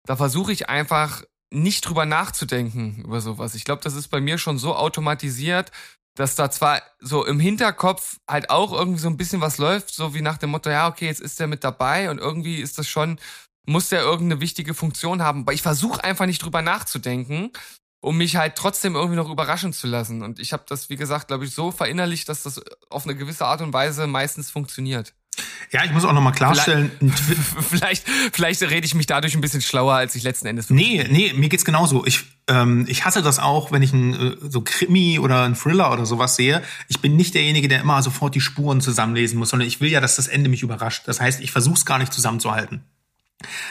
da 0.07 0.17
versuche 0.17 0.53
ich 0.53 0.69
einfach 0.69 1.23
nicht 1.51 1.89
drüber 1.89 2.05
nachzudenken 2.05 3.03
über 3.05 3.21
sowas. 3.21 3.55
Ich 3.55 3.65
glaube, 3.65 3.83
das 3.83 3.95
ist 3.95 4.09
bei 4.09 4.21
mir 4.21 4.39
schon 4.39 4.59
so 4.59 4.75
automatisiert, 4.75 5.73
dass 6.17 6.35
da 6.35 6.51
zwar 6.51 6.83
so 7.01 7.25
im 7.25 7.41
Hinterkopf 7.41 8.19
halt 8.29 8.51
auch 8.51 8.73
irgendwie 8.73 9.01
so 9.01 9.09
ein 9.09 9.17
bisschen 9.17 9.41
was 9.41 9.59
läuft, 9.59 9.91
so 9.95 10.15
wie 10.15 10.23
nach 10.23 10.39
dem 10.39 10.51
Motto, 10.51 10.71
ja, 10.71 10.89
okay, 10.89 11.07
jetzt 11.07 11.21
ist 11.21 11.41
der 11.41 11.47
mit 11.47 11.65
dabei 11.65 12.11
und 12.11 12.19
irgendwie 12.19 12.57
ist 12.57 12.79
das 12.79 12.89
schon, 12.89 13.19
muss 13.67 13.89
der 13.89 14.03
irgendeine 14.03 14.41
wichtige 14.41 14.75
Funktion 14.75 15.23
haben. 15.23 15.41
Aber 15.41 15.53
ich 15.53 15.63
versuche 15.63 16.05
einfach 16.05 16.27
nicht 16.27 16.43
drüber 16.43 16.63
nachzudenken, 16.63 17.51
um 18.05 18.19
mich 18.19 18.37
halt 18.37 18.55
trotzdem 18.57 18.95
irgendwie 18.95 19.17
noch 19.17 19.31
überraschen 19.31 19.73
zu 19.73 19.87
lassen. 19.87 20.23
Und 20.23 20.39
ich 20.39 20.53
habe 20.53 20.65
das, 20.69 20.91
wie 20.91 20.97
gesagt, 20.97 21.29
glaube 21.29 21.47
ich, 21.47 21.55
so 21.55 21.71
verinnerlicht, 21.71 22.29
dass 22.29 22.43
das 22.43 22.61
auf 22.91 23.05
eine 23.05 23.17
gewisse 23.17 23.47
Art 23.47 23.63
und 23.63 23.73
Weise 23.73 24.07
meistens 24.07 24.51
funktioniert. 24.51 25.15
Ja, 25.73 25.85
ich 25.85 25.91
muss 25.91 26.05
auch 26.05 26.13
nochmal 26.13 26.35
klarstellen. 26.35 26.93
Vielleicht, 27.69 28.07
vielleicht 28.33 28.63
rede 28.63 28.87
ich 28.87 28.95
mich 28.95 29.07
dadurch 29.07 29.35
ein 29.35 29.41
bisschen 29.41 29.61
schlauer, 29.61 29.95
als 29.95 30.15
ich 30.15 30.23
letzten 30.23 30.47
Endes. 30.47 30.71
Nee, 30.71 31.05
nee, 31.11 31.33
mir 31.35 31.49
geht's 31.49 31.65
genauso. 31.65 32.07
Ich, 32.07 32.23
ähm, 32.47 32.85
ich 32.89 33.05
hasse 33.05 33.23
das 33.23 33.41
auch, 33.41 33.73
wenn 33.73 33.83
ich 33.83 33.93
ein 33.93 34.15
äh, 34.15 34.37
so 34.49 34.61
Krimi 34.61 35.19
oder 35.19 35.43
ein 35.43 35.57
Thriller 35.57 35.91
oder 35.91 36.07
sowas 36.07 36.37
sehe. 36.37 36.63
Ich 36.87 37.01
bin 37.01 37.17
nicht 37.17 37.35
derjenige, 37.35 37.67
der 37.67 37.81
immer 37.81 38.01
sofort 38.03 38.37
die 38.37 38.41
Spuren 38.41 38.81
zusammenlesen 38.81 39.39
muss, 39.39 39.49
sondern 39.49 39.67
ich 39.67 39.81
will 39.81 39.91
ja, 39.91 40.01
dass 40.01 40.15
das 40.15 40.29
Ende 40.29 40.49
mich 40.49 40.63
überrascht. 40.63 41.09
Das 41.09 41.21
heißt, 41.21 41.41
ich 41.41 41.51
versuche 41.51 41.75
es 41.75 41.85
gar 41.85 41.99
nicht 41.99 42.13
zusammenzuhalten. 42.13 42.85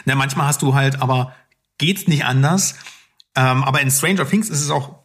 Na, 0.04 0.14
manchmal 0.16 0.48
hast 0.48 0.60
du 0.60 0.74
halt, 0.74 1.00
aber 1.00 1.34
geht's 1.78 2.06
nicht 2.08 2.26
anders. 2.26 2.74
Ähm, 3.36 3.64
aber 3.64 3.80
in 3.80 3.90
Stranger 3.90 4.28
Things 4.28 4.48
ist 4.48 4.62
es 4.62 4.70
auch 4.70 5.04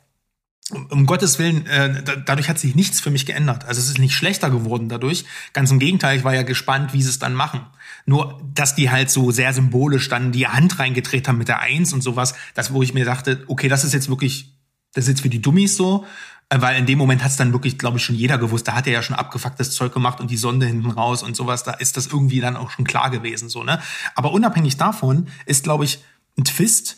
um 0.72 1.06
Gottes 1.06 1.40
Willen, 1.40 1.66
äh, 1.66 2.04
dadurch 2.26 2.48
hat 2.48 2.60
sich 2.60 2.76
nichts 2.76 3.00
für 3.00 3.10
mich 3.10 3.26
geändert. 3.26 3.66
Also 3.66 3.82
es 3.82 3.90
ist 3.90 3.98
nicht 3.98 4.14
schlechter 4.14 4.50
geworden 4.50 4.88
dadurch. 4.88 5.26
Ganz 5.54 5.72
im 5.72 5.80
Gegenteil, 5.80 6.18
ich 6.18 6.24
war 6.24 6.36
ja 6.36 6.44
gespannt, 6.44 6.94
wie 6.94 7.02
sie 7.02 7.10
es 7.10 7.20
dann 7.20 7.34
machen. 7.34 7.62
Nur, 8.06 8.40
dass 8.54 8.76
die 8.76 8.92
halt 8.92 9.10
so 9.10 9.32
sehr 9.32 9.54
symbolisch 9.54 10.10
dann 10.10 10.32
die 10.32 10.48
Hand 10.48 10.80
reingedreht 10.80 11.28
haben 11.28 11.38
mit 11.38 11.48
der 11.48 11.60
Eins 11.60 11.92
und 11.94 12.02
sowas, 12.02 12.36
das, 12.54 12.74
wo 12.74 12.84
ich 12.84 12.94
mir 12.94 13.06
dachte, 13.06 13.44
okay, 13.48 13.68
das 13.68 13.84
ist 13.84 13.94
jetzt 13.94 14.10
wirklich, 14.10 14.54
das 14.94 15.06
ist 15.06 15.10
jetzt 15.10 15.22
für 15.22 15.30
die 15.30 15.42
Dummies 15.42 15.76
so, 15.76 16.06
äh, 16.50 16.62
weil 16.62 16.78
in 16.78 16.86
dem 16.86 16.98
Moment 16.98 17.24
hat 17.24 17.32
es 17.32 17.38
dann 17.38 17.54
wirklich, 17.54 17.78
glaube 17.78 17.98
ich, 17.98 18.04
schon 18.04 18.16
jeder 18.16 18.38
gewusst. 18.38 18.68
Da 18.68 18.74
hat 18.74 18.86
er 18.86 18.94
ja 18.94 19.02
schon 19.02 19.16
abgefucktes 19.16 19.72
Zeug 19.72 19.94
gemacht 19.94 20.20
und 20.20 20.30
die 20.30 20.38
Sonde 20.38 20.68
hinten 20.68 20.92
raus 20.92 21.24
und 21.24 21.36
sowas. 21.36 21.64
Da 21.64 21.74
ist 21.74 21.98
das 21.98 22.08
irgendwie 22.08 22.42
dann 22.42 22.58
auch 22.58 22.70
schon 22.70 22.86
klar 22.86 23.10
gewesen, 23.10 23.50
so 23.50 23.64
ne. 23.64 23.82
Aber 24.16 24.32
unabhängig 24.32 24.78
davon 24.78 25.28
ist, 25.46 25.64
glaube 25.64 25.86
ich, 25.86 26.04
ein 26.38 26.44
Twist. 26.44 26.98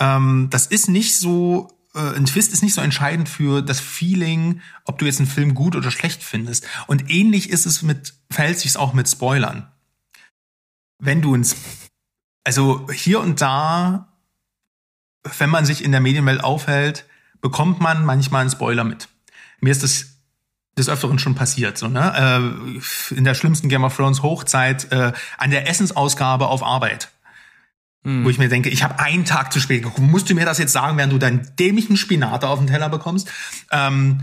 Ähm, 0.00 0.48
das 0.50 0.66
ist 0.66 0.88
nicht 0.88 1.16
so 1.16 1.78
äh, 1.94 2.16
ein 2.16 2.26
Twist 2.26 2.52
ist 2.52 2.62
nicht 2.62 2.74
so 2.74 2.80
entscheidend 2.80 3.28
für 3.28 3.62
das 3.62 3.80
Feeling, 3.80 4.60
ob 4.84 4.98
du 4.98 5.06
jetzt 5.06 5.18
einen 5.18 5.28
Film 5.28 5.54
gut 5.54 5.76
oder 5.76 5.90
schlecht 5.90 6.22
findest. 6.22 6.66
Und 6.86 7.10
ähnlich 7.10 7.50
ist 7.50 7.66
es 7.66 7.82
mit, 7.82 8.14
verhält 8.30 8.58
sich 8.58 8.76
auch 8.76 8.92
mit 8.92 9.08
Spoilern. 9.08 9.70
Wenn 10.98 11.22
du 11.22 11.34
ins, 11.34 11.56
also 12.44 12.88
hier 12.90 13.20
und 13.20 13.40
da, 13.40 14.12
wenn 15.38 15.50
man 15.50 15.64
sich 15.64 15.84
in 15.84 15.92
der 15.92 16.00
Medienwelt 16.00 16.42
aufhält, 16.42 17.06
bekommt 17.40 17.80
man 17.80 18.04
manchmal 18.04 18.42
einen 18.42 18.50
Spoiler 18.50 18.84
mit. 18.84 19.08
Mir 19.60 19.70
ist 19.70 19.82
das 19.82 20.18
des 20.76 20.88
Öfteren 20.88 21.18
schon 21.18 21.34
passiert. 21.34 21.76
So, 21.76 21.88
ne? 21.88 22.80
Äh, 23.10 23.14
in 23.14 23.24
der 23.24 23.34
schlimmsten 23.34 23.68
Game 23.68 23.82
of 23.82 23.96
Thrones 23.96 24.22
Hochzeit 24.22 24.92
äh, 24.92 25.12
an 25.36 25.50
der 25.50 25.68
Essensausgabe 25.68 26.46
auf 26.46 26.62
Arbeit 26.62 27.10
hm. 28.04 28.24
Wo 28.24 28.30
ich 28.30 28.38
mir 28.38 28.48
denke, 28.48 28.68
ich 28.68 28.82
habe 28.82 29.00
einen 29.00 29.24
Tag 29.24 29.52
zu 29.52 29.60
spät 29.60 29.82
geguckt. 29.82 30.00
Musst 30.00 30.30
du 30.30 30.34
mir 30.34 30.44
das 30.44 30.58
jetzt 30.58 30.72
sagen, 30.72 30.96
während 30.96 31.12
du 31.12 31.18
deinen 31.18 31.50
dämlichen 31.58 31.96
Spinat 31.96 32.44
auf 32.44 32.58
den 32.58 32.68
Teller 32.68 32.88
bekommst? 32.88 33.28
Ähm, 33.72 34.20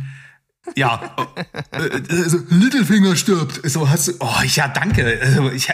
ja, 0.75 1.15
also 1.71 2.39
Littlefinger 2.49 3.15
stirbt. 3.15 3.61
So 3.69 3.89
hast 3.89 4.07
du, 4.07 4.13
oh 4.19 4.41
ja, 4.43 4.67
danke. 4.67 5.19
Also, 5.21 5.51
ich, 5.51 5.71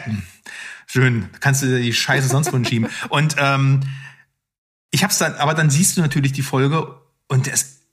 schön, 0.87 1.29
kannst 1.39 1.61
du 1.61 1.79
die 1.79 1.93
Scheiße 1.93 2.27
sonst 2.27 2.51
wohin 2.51 2.65
schieben. 2.65 2.89
Und 3.09 3.35
ähm, 3.37 3.81
ich 4.89 5.03
hab's 5.03 5.19
dann, 5.19 5.35
aber 5.35 5.53
dann 5.53 5.69
siehst 5.69 5.95
du 5.95 6.01
natürlich 6.01 6.33
die 6.33 6.41
Folge 6.41 6.99
und 7.29 7.47
es, 7.47 7.83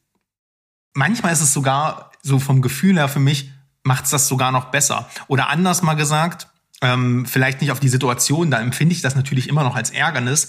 manchmal 0.94 1.32
ist 1.32 1.40
es 1.40 1.52
sogar 1.52 2.11
so 2.22 2.40
vom 2.40 2.61
Gefühl 2.61 2.96
her 2.96 3.09
für 3.09 3.20
mich, 3.20 3.52
macht's 3.84 4.11
das 4.11 4.26
sogar 4.26 4.50
noch 4.50 4.72
besser. 4.72 5.09
Oder 5.28 5.48
anders 5.48 5.82
mal 5.82 5.94
gesagt, 5.94 6.48
ähm, 6.83 7.26
vielleicht 7.26 7.61
nicht 7.61 7.70
auf 7.70 7.81
die 7.81 7.89
Situation, 7.89 8.51
da 8.51 8.61
empfinde 8.61 8.95
ich 8.95 9.01
das 9.01 9.16
natürlich 9.16 9.49
immer 9.49 9.64
noch 9.64 9.74
als 9.74 9.91
Ärgernis. 9.91 10.49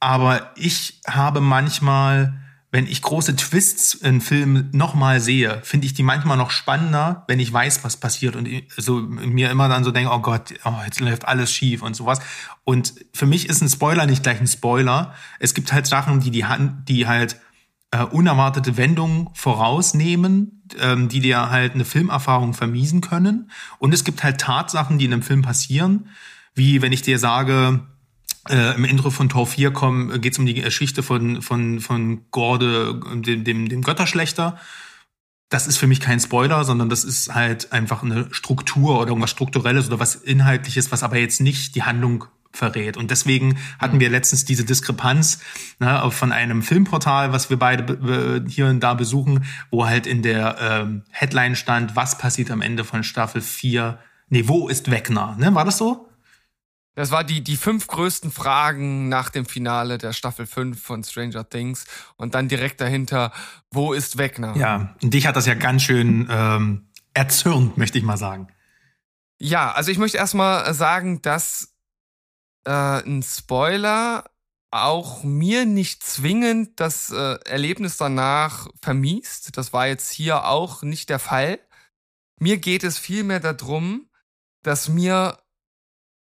Aber 0.00 0.52
ich 0.54 1.00
habe 1.06 1.40
manchmal, 1.40 2.38
wenn 2.70 2.86
ich 2.86 3.02
große 3.02 3.34
Twists 3.34 3.94
in 3.94 4.20
Filmen 4.20 4.70
nochmal 4.72 5.20
sehe, 5.20 5.60
finde 5.64 5.86
ich 5.86 5.94
die 5.94 6.04
manchmal 6.04 6.36
noch 6.36 6.50
spannender, 6.50 7.24
wenn 7.26 7.40
ich 7.40 7.52
weiß, 7.52 7.82
was 7.82 7.96
passiert 7.96 8.36
und 8.36 8.48
so 8.76 9.00
mir 9.00 9.50
immer 9.50 9.68
dann 9.68 9.82
so 9.82 9.90
denke, 9.90 10.12
oh 10.12 10.20
Gott, 10.20 10.54
oh, 10.64 10.74
jetzt 10.84 11.00
läuft 11.00 11.26
alles 11.26 11.52
schief 11.52 11.82
und 11.82 11.94
sowas. 11.94 12.20
Und 12.62 12.94
für 13.12 13.26
mich 13.26 13.48
ist 13.48 13.60
ein 13.60 13.68
Spoiler 13.68 14.06
nicht 14.06 14.22
gleich 14.22 14.40
ein 14.40 14.46
Spoiler. 14.46 15.14
Es 15.40 15.54
gibt 15.54 15.72
halt 15.72 15.86
Sachen, 15.86 16.20
die 16.20 16.30
die 16.30 16.44
Hand, 16.44 16.88
die 16.88 17.08
halt 17.08 17.36
äh, 17.90 18.04
unerwartete 18.04 18.76
Wendungen 18.76 19.28
vorausnehmen, 19.34 20.62
ähm, 20.78 21.08
die 21.08 21.20
dir 21.20 21.50
halt 21.50 21.74
eine 21.74 21.84
Filmerfahrung 21.84 22.54
vermiesen 22.54 23.00
können. 23.00 23.50
Und 23.78 23.94
es 23.94 24.04
gibt 24.04 24.22
halt 24.22 24.40
Tatsachen, 24.40 24.98
die 24.98 25.06
in 25.06 25.12
einem 25.12 25.22
Film 25.22 25.42
passieren, 25.42 26.08
wie 26.54 26.82
wenn 26.82 26.92
ich 26.92 27.02
dir 27.02 27.18
sage, 27.18 27.80
äh, 28.48 28.74
im 28.74 28.84
Intro 28.84 29.10
von 29.10 29.28
Tor 29.28 29.46
4 29.46 29.70
geht 30.18 30.32
es 30.32 30.38
um 30.38 30.46
die 30.46 30.54
Geschichte 30.54 31.02
von, 31.02 31.42
von, 31.42 31.80
von 31.80 32.30
Gorde, 32.30 33.00
dem, 33.14 33.44
dem, 33.44 33.68
dem 33.68 33.82
Götterschlechter. 33.82 34.58
Das 35.50 35.66
ist 35.66 35.78
für 35.78 35.86
mich 35.86 36.00
kein 36.00 36.20
Spoiler, 36.20 36.64
sondern 36.64 36.90
das 36.90 37.04
ist 37.04 37.34
halt 37.34 37.72
einfach 37.72 38.02
eine 38.02 38.28
Struktur 38.32 38.98
oder 38.98 39.08
irgendwas 39.08 39.30
Strukturelles 39.30 39.86
oder 39.86 39.98
was 39.98 40.14
Inhaltliches, 40.14 40.92
was 40.92 41.02
aber 41.02 41.16
jetzt 41.16 41.40
nicht 41.40 41.74
die 41.74 41.84
Handlung 41.84 42.26
verrät. 42.52 42.96
Und 42.96 43.10
deswegen 43.10 43.58
hatten 43.78 44.00
wir 44.00 44.10
letztens 44.10 44.44
diese 44.44 44.64
Diskrepanz 44.64 45.40
ne, 45.78 46.10
von 46.10 46.32
einem 46.32 46.62
Filmportal, 46.62 47.32
was 47.32 47.50
wir 47.50 47.58
beide 47.58 48.44
hier 48.48 48.66
und 48.66 48.80
da 48.80 48.94
besuchen, 48.94 49.44
wo 49.70 49.86
halt 49.86 50.06
in 50.06 50.22
der 50.22 50.56
ähm, 50.60 51.02
Headline 51.10 51.56
stand, 51.56 51.96
was 51.96 52.18
passiert 52.18 52.50
am 52.50 52.62
Ende 52.62 52.84
von 52.84 53.04
Staffel 53.04 53.40
4? 53.40 53.98
Nee, 54.28 54.44
wo 54.46 54.68
ist 54.68 54.90
Wegner? 54.90 55.36
Ne, 55.38 55.54
war 55.54 55.64
das 55.64 55.78
so? 55.78 56.08
Das 56.98 57.12
war 57.12 57.22
die, 57.22 57.44
die 57.44 57.56
fünf 57.56 57.86
größten 57.86 58.32
Fragen 58.32 59.08
nach 59.08 59.30
dem 59.30 59.46
Finale 59.46 59.98
der 59.98 60.12
Staffel 60.12 60.46
5 60.46 60.82
von 60.82 61.04
Stranger 61.04 61.48
Things. 61.48 61.84
Und 62.16 62.34
dann 62.34 62.48
direkt 62.48 62.80
dahinter, 62.80 63.32
wo 63.70 63.92
ist 63.92 64.18
Wegner? 64.18 64.56
Ja, 64.56 64.96
und 65.00 65.14
dich 65.14 65.28
hat 65.28 65.36
das 65.36 65.46
ja 65.46 65.54
ganz 65.54 65.84
schön 65.84 66.26
ähm, 66.28 66.88
erzürnt, 67.14 67.78
möchte 67.78 67.98
ich 67.98 68.04
mal 68.04 68.16
sagen. 68.16 68.48
Ja, 69.38 69.70
also 69.70 69.92
ich 69.92 69.98
möchte 69.98 70.18
erstmal 70.18 70.74
sagen, 70.74 71.22
dass 71.22 71.77
äh, 72.68 73.02
ein 73.02 73.22
Spoiler 73.22 74.30
auch 74.70 75.22
mir 75.24 75.64
nicht 75.64 76.02
zwingend 76.02 76.78
das 76.78 77.10
äh, 77.10 77.38
Erlebnis 77.46 77.96
danach 77.96 78.68
vermiest. 78.82 79.56
Das 79.56 79.72
war 79.72 79.86
jetzt 79.86 80.10
hier 80.10 80.44
auch 80.44 80.82
nicht 80.82 81.08
der 81.08 81.18
Fall. 81.18 81.58
Mir 82.38 82.58
geht 82.58 82.84
es 82.84 82.98
vielmehr 82.98 83.40
darum, 83.40 84.10
dass 84.62 84.88
mir 84.88 85.38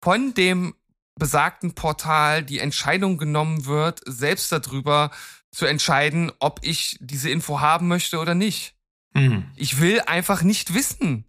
von 0.04 0.34
dem 0.34 0.74
besagten 1.18 1.74
Portal 1.74 2.44
die 2.44 2.58
Entscheidung 2.58 3.16
genommen 3.16 3.64
wird, 3.64 4.02
selbst 4.04 4.52
darüber 4.52 5.10
zu 5.50 5.64
entscheiden, 5.64 6.30
ob 6.38 6.60
ich 6.62 6.98
diese 7.00 7.30
Info 7.30 7.60
haben 7.60 7.88
möchte 7.88 8.18
oder 8.18 8.34
nicht. 8.34 8.76
Mhm. 9.14 9.50
Ich 9.56 9.80
will 9.80 10.02
einfach 10.02 10.42
nicht 10.42 10.74
wissen, 10.74 11.24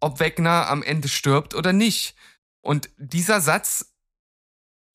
ob 0.00 0.18
Wegner 0.18 0.66
am 0.66 0.82
Ende 0.82 1.06
stirbt 1.06 1.54
oder 1.54 1.72
nicht. 1.72 2.16
Und 2.60 2.90
dieser 2.96 3.40
Satz 3.40 3.94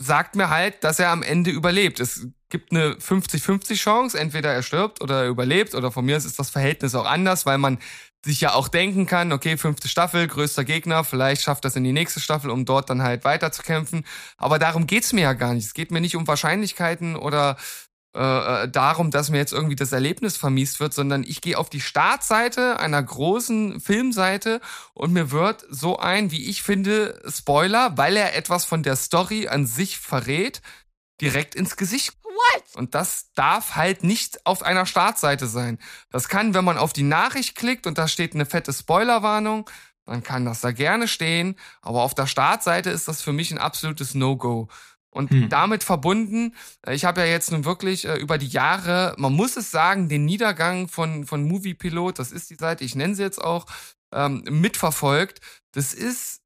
sagt 0.03 0.35
mir 0.35 0.49
halt, 0.49 0.83
dass 0.83 0.99
er 0.99 1.09
am 1.09 1.23
Ende 1.23 1.51
überlebt. 1.51 1.99
Es 1.99 2.27
gibt 2.49 2.71
eine 2.71 2.93
50-50 2.93 3.75
Chance, 3.75 4.19
entweder 4.19 4.53
er 4.53 4.63
stirbt 4.63 5.01
oder 5.01 5.23
er 5.23 5.29
überlebt 5.29 5.73
oder 5.73 5.91
von 5.91 6.05
mir 6.05 6.17
ist 6.17 6.37
das 6.37 6.49
Verhältnis 6.49 6.93
auch 6.95 7.05
anders, 7.05 7.45
weil 7.45 7.57
man 7.57 7.79
sich 8.25 8.39
ja 8.39 8.53
auch 8.53 8.67
denken 8.67 9.05
kann, 9.05 9.33
okay, 9.33 9.57
fünfte 9.57 9.89
Staffel, 9.89 10.27
größter 10.27 10.63
Gegner, 10.63 11.03
vielleicht 11.03 11.41
schafft 11.41 11.65
das 11.65 11.75
in 11.75 11.83
die 11.83 11.91
nächste 11.91 12.19
Staffel, 12.19 12.51
um 12.51 12.63
dort 12.63 12.89
dann 12.89 13.01
halt 13.01 13.25
weiterzukämpfen. 13.25 14.05
Aber 14.37 14.59
darum 14.59 14.87
geht's 14.87 15.13
mir 15.13 15.21
ja 15.21 15.33
gar 15.33 15.53
nicht. 15.53 15.65
Es 15.65 15.73
geht 15.73 15.91
mir 15.91 15.99
nicht 15.99 16.15
um 16.15 16.27
Wahrscheinlichkeiten 16.27 17.15
oder 17.15 17.57
äh, 18.15 18.63
äh, 18.63 18.69
darum, 18.69 19.09
dass 19.09 19.31
mir 19.31 19.39
jetzt 19.39 19.53
irgendwie 19.53 19.75
das 19.75 19.91
Erlebnis 19.91 20.37
vermiest 20.37 20.79
wird, 20.79 20.93
sondern 20.93 21.23
ich 21.23 21.41
gehe 21.41 21.57
auf 21.57 21.71
die 21.71 21.81
Startseite 21.81 22.79
einer 22.79 23.01
großen 23.01 23.79
Filmseite 23.79 24.61
und 24.93 25.13
mir 25.13 25.31
wird 25.31 25.65
so 25.67 25.97
ein, 25.97 26.29
wie 26.29 26.47
ich 26.47 26.61
finde, 26.61 27.19
Spoiler, 27.27 27.97
weil 27.97 28.15
er 28.15 28.35
etwas 28.35 28.65
von 28.65 28.83
der 28.83 28.97
Story 28.97 29.47
an 29.47 29.65
sich 29.65 29.97
verrät, 29.97 30.61
direkt 31.21 31.55
ins 31.55 31.75
Gesicht. 31.75 32.13
What? 32.23 32.63
Und 32.75 32.93
das 32.93 33.31
darf 33.33 33.75
halt 33.75 34.03
nicht 34.03 34.45
auf 34.45 34.61
einer 34.61 34.85
Startseite 34.85 35.47
sein. 35.47 35.79
Das 36.11 36.29
kann, 36.29 36.53
wenn 36.53 36.65
man 36.65 36.77
auf 36.77 36.93
die 36.93 37.01
Nachricht 37.01 37.55
klickt 37.55 37.87
und 37.87 37.97
da 37.97 38.07
steht 38.07 38.35
eine 38.35 38.45
fette 38.45 38.73
Spoilerwarnung, 38.73 39.67
dann 40.05 40.21
kann 40.21 40.45
das 40.45 40.61
da 40.61 40.71
gerne 40.71 41.07
stehen, 41.07 41.55
aber 41.81 42.03
auf 42.03 42.13
der 42.13 42.27
Startseite 42.27 42.89
ist 42.89 43.07
das 43.07 43.21
für 43.21 43.33
mich 43.33 43.51
ein 43.51 43.57
absolutes 43.57 44.13
No-Go. 44.13 44.67
Und 45.13 45.29
hm. 45.29 45.49
damit 45.49 45.83
verbunden, 45.83 46.55
äh, 46.85 46.95
ich 46.95 47.05
habe 47.05 47.21
ja 47.21 47.27
jetzt 47.27 47.51
nun 47.51 47.65
wirklich 47.65 48.05
äh, 48.05 48.15
über 48.15 48.37
die 48.37 48.47
Jahre, 48.47 49.13
man 49.17 49.33
muss 49.33 49.55
es 49.55 49.69
sagen, 49.69 50.09
den 50.09 50.25
Niedergang 50.25 50.87
von, 50.87 51.25
von 51.25 51.43
Movie 51.47 51.75
Pilot, 51.75 52.19
das 52.19 52.31
ist 52.31 52.49
die 52.49 52.55
Seite, 52.55 52.83
ich 52.83 52.95
nenne 52.95 53.15
sie 53.15 53.21
jetzt 53.21 53.41
auch, 53.41 53.67
ähm, 54.11 54.43
mitverfolgt. 54.49 55.39
Das 55.71 55.93
ist, 55.93 56.41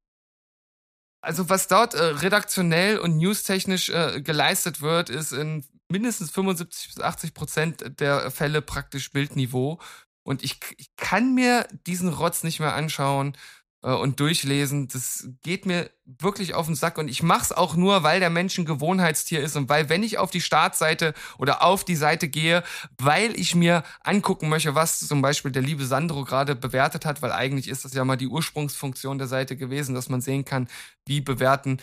also 1.22 1.48
was 1.48 1.66
dort 1.66 1.94
äh, 1.94 2.02
redaktionell 2.02 2.98
und 2.98 3.16
newstechnisch 3.16 3.88
äh, 3.88 4.20
geleistet 4.20 4.82
wird, 4.82 5.08
ist 5.08 5.32
in 5.32 5.64
mindestens 5.90 6.30
75 6.30 6.94
bis 6.94 7.00
80 7.02 7.34
Prozent 7.34 8.00
der 8.00 8.30
Fälle 8.30 8.60
praktisch 8.60 9.10
Bildniveau. 9.10 9.80
und 10.22 10.44
ich, 10.44 10.60
ich 10.76 10.94
kann 10.96 11.34
mir 11.34 11.66
diesen 11.86 12.10
Rotz 12.10 12.42
nicht 12.42 12.60
mehr 12.60 12.74
anschauen 12.74 13.34
und 13.80 14.18
durchlesen. 14.18 14.88
Das 14.88 15.28
geht 15.42 15.64
mir 15.64 15.90
wirklich 16.04 16.54
auf 16.54 16.66
den 16.66 16.74
Sack 16.74 16.98
und 16.98 17.08
ich 17.08 17.22
mach's 17.22 17.52
auch 17.52 17.76
nur, 17.76 18.02
weil 18.02 18.18
der 18.18 18.30
Mensch 18.30 18.58
ein 18.58 18.64
Gewohnheitstier 18.64 19.40
ist 19.40 19.56
und 19.56 19.68
weil, 19.68 19.88
wenn 19.88 20.02
ich 20.02 20.18
auf 20.18 20.30
die 20.30 20.40
Startseite 20.40 21.14
oder 21.38 21.62
auf 21.62 21.84
die 21.84 21.96
Seite 21.96 22.28
gehe, 22.28 22.64
weil 22.98 23.38
ich 23.38 23.54
mir 23.54 23.84
angucken 24.02 24.48
möchte, 24.48 24.74
was 24.74 25.00
zum 25.00 25.22
Beispiel 25.22 25.52
der 25.52 25.62
liebe 25.62 25.84
Sandro 25.84 26.24
gerade 26.24 26.56
bewertet 26.56 27.04
hat, 27.04 27.22
weil 27.22 27.32
eigentlich 27.32 27.68
ist 27.68 27.84
das 27.84 27.94
ja 27.94 28.04
mal 28.04 28.16
die 28.16 28.28
Ursprungsfunktion 28.28 29.18
der 29.18 29.28
Seite 29.28 29.56
gewesen, 29.56 29.94
dass 29.94 30.08
man 30.08 30.20
sehen 30.20 30.44
kann, 30.44 30.68
wie 31.06 31.20
bewerten 31.20 31.78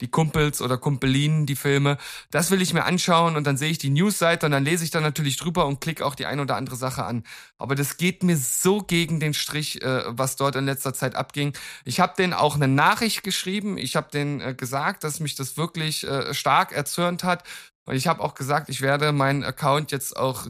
die 0.00 0.08
Kumpels 0.08 0.62
oder 0.62 0.78
Kumpelinen, 0.78 1.46
die 1.46 1.56
Filme. 1.56 1.98
Das 2.30 2.50
will 2.50 2.62
ich 2.62 2.72
mir 2.72 2.84
anschauen 2.84 3.36
und 3.36 3.46
dann 3.46 3.56
sehe 3.56 3.70
ich 3.70 3.78
die 3.78 3.90
Newsseite 3.90 4.46
und 4.46 4.52
dann 4.52 4.64
lese 4.64 4.84
ich 4.84 4.90
da 4.90 5.00
natürlich 5.00 5.36
drüber 5.36 5.66
und 5.66 5.80
klicke 5.80 6.04
auch 6.04 6.14
die 6.14 6.26
ein 6.26 6.40
oder 6.40 6.56
andere 6.56 6.76
Sache 6.76 7.04
an. 7.04 7.24
Aber 7.58 7.74
das 7.74 7.96
geht 7.96 8.22
mir 8.22 8.36
so 8.36 8.80
gegen 8.80 9.20
den 9.20 9.34
Strich, 9.34 9.82
äh, 9.82 10.02
was 10.06 10.36
dort 10.36 10.56
in 10.56 10.66
letzter 10.66 10.94
Zeit 10.94 11.14
abging. 11.14 11.52
Ich 11.84 12.00
habe 12.00 12.14
denen 12.16 12.32
auch 12.32 12.56
eine 12.56 12.68
Nachricht 12.68 13.22
geschrieben. 13.22 13.78
Ich 13.78 13.96
habe 13.96 14.10
denen 14.10 14.40
äh, 14.40 14.54
gesagt, 14.54 15.04
dass 15.04 15.20
mich 15.20 15.34
das 15.34 15.56
wirklich 15.56 16.06
äh, 16.06 16.32
stark 16.34 16.72
erzürnt 16.72 17.24
hat. 17.24 17.44
Und 17.84 17.96
ich 17.96 18.06
habe 18.06 18.22
auch 18.22 18.34
gesagt, 18.34 18.68
ich 18.68 18.80
werde 18.80 19.12
meinen 19.12 19.42
Account 19.42 19.90
jetzt 19.90 20.16
auch 20.16 20.46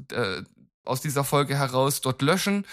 aus 0.85 1.01
dieser 1.01 1.25
Folge 1.25 1.57
heraus 1.57 2.01
dort 2.01 2.21
löschen. 2.23 2.67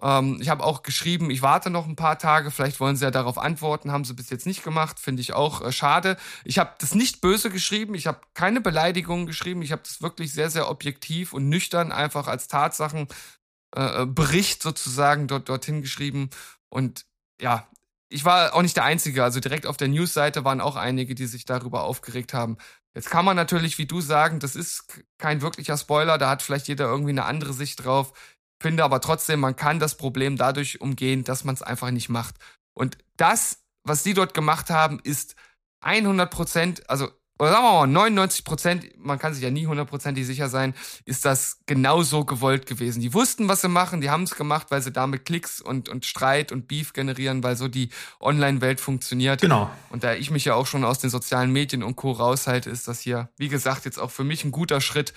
Ähm, 0.00 0.38
ich 0.40 0.48
habe 0.48 0.64
auch 0.64 0.82
geschrieben, 0.82 1.30
ich 1.30 1.42
warte 1.42 1.70
noch 1.70 1.86
ein 1.86 1.96
paar 1.96 2.18
Tage, 2.18 2.50
vielleicht 2.50 2.80
wollen 2.80 2.96
sie 2.96 3.04
ja 3.04 3.10
darauf 3.10 3.38
antworten, 3.38 3.90
haben 3.90 4.04
sie 4.04 4.14
bis 4.14 4.30
jetzt 4.30 4.46
nicht 4.46 4.62
gemacht, 4.62 5.00
finde 5.00 5.22
ich 5.22 5.32
auch 5.32 5.60
äh, 5.60 5.72
schade. 5.72 6.16
Ich 6.44 6.58
habe 6.58 6.74
das 6.78 6.94
nicht 6.94 7.20
böse 7.20 7.50
geschrieben, 7.50 7.94
ich 7.94 8.06
habe 8.06 8.20
keine 8.34 8.60
Beleidigungen 8.60 9.26
geschrieben, 9.26 9.62
ich 9.62 9.72
habe 9.72 9.82
das 9.84 10.00
wirklich 10.00 10.32
sehr, 10.32 10.50
sehr 10.50 10.70
objektiv 10.70 11.32
und 11.32 11.48
nüchtern 11.48 11.90
einfach 11.90 12.28
als 12.28 12.46
Tatsachenbericht 12.46 14.60
äh, 14.60 14.62
sozusagen 14.62 15.26
dort 15.26 15.48
dorthin 15.48 15.82
geschrieben. 15.82 16.30
Und 16.68 17.04
ja, 17.40 17.68
ich 18.08 18.24
war 18.24 18.54
auch 18.54 18.62
nicht 18.62 18.76
der 18.76 18.84
Einzige, 18.84 19.24
also 19.24 19.40
direkt 19.40 19.66
auf 19.66 19.76
der 19.76 19.88
Newsseite 19.88 20.44
waren 20.44 20.60
auch 20.60 20.76
einige, 20.76 21.14
die 21.14 21.26
sich 21.26 21.44
darüber 21.44 21.82
aufgeregt 21.82 22.34
haben. 22.34 22.56
Jetzt 22.94 23.10
kann 23.10 23.24
man 23.24 23.36
natürlich, 23.36 23.78
wie 23.78 23.86
du 23.86 24.00
sagen, 24.00 24.40
das 24.40 24.56
ist 24.56 25.02
kein 25.18 25.42
wirklicher 25.42 25.76
Spoiler, 25.76 26.18
da 26.18 26.30
hat 26.30 26.42
vielleicht 26.42 26.68
jeder 26.68 26.86
irgendwie 26.86 27.10
eine 27.10 27.26
andere 27.26 27.52
Sicht 27.52 27.84
drauf 27.84 28.12
finde 28.60 28.84
aber 28.84 29.00
trotzdem, 29.00 29.40
man 29.40 29.56
kann 29.56 29.78
das 29.78 29.96
Problem 29.96 30.36
dadurch 30.36 30.80
umgehen, 30.80 31.24
dass 31.24 31.44
man 31.44 31.54
es 31.54 31.62
einfach 31.62 31.90
nicht 31.90 32.08
macht. 32.08 32.36
Und 32.74 32.98
das, 33.16 33.64
was 33.84 34.04
sie 34.04 34.14
dort 34.14 34.34
gemacht 34.34 34.70
haben, 34.70 35.00
ist 35.02 35.36
100 35.80 36.30
Prozent, 36.30 36.90
also 36.90 37.08
oder 37.40 37.52
sagen 37.52 37.64
wir 37.64 37.72
mal 37.72 37.86
99 37.86 38.44
Prozent, 38.44 38.86
man 38.98 39.18
kann 39.18 39.32
sich 39.32 39.42
ja 39.44 39.50
nie 39.50 39.66
hundertprozentig 39.66 40.26
sicher 40.26 40.48
sein, 40.48 40.74
ist 41.04 41.24
das 41.24 41.60
genauso 41.66 42.24
gewollt 42.24 42.66
gewesen. 42.66 43.00
Die 43.00 43.14
wussten, 43.14 43.48
was 43.48 43.60
sie 43.60 43.68
machen, 43.68 44.00
die 44.00 44.10
haben 44.10 44.24
es 44.24 44.34
gemacht, 44.34 44.70
weil 44.70 44.82
sie 44.82 44.90
damit 44.90 45.24
Klicks 45.24 45.60
und, 45.60 45.88
und 45.88 46.04
Streit 46.04 46.50
und 46.50 46.66
Beef 46.66 46.92
generieren, 46.92 47.44
weil 47.44 47.56
so 47.56 47.68
die 47.68 47.90
Online-Welt 48.20 48.80
funktioniert. 48.80 49.40
Genau. 49.40 49.70
Und 49.90 50.02
da 50.02 50.14
ich 50.14 50.30
mich 50.30 50.46
ja 50.46 50.54
auch 50.54 50.66
schon 50.66 50.84
aus 50.84 50.98
den 50.98 51.10
sozialen 51.10 51.52
Medien 51.52 51.84
und 51.84 51.94
Co. 51.94 52.10
raushalte, 52.10 52.70
ist 52.70 52.88
das 52.88 53.00
hier, 53.00 53.28
wie 53.36 53.48
gesagt, 53.48 53.84
jetzt 53.84 53.98
auch 53.98 54.10
für 54.10 54.24
mich 54.24 54.44
ein 54.44 54.50
guter 54.50 54.80
Schritt, 54.80 55.14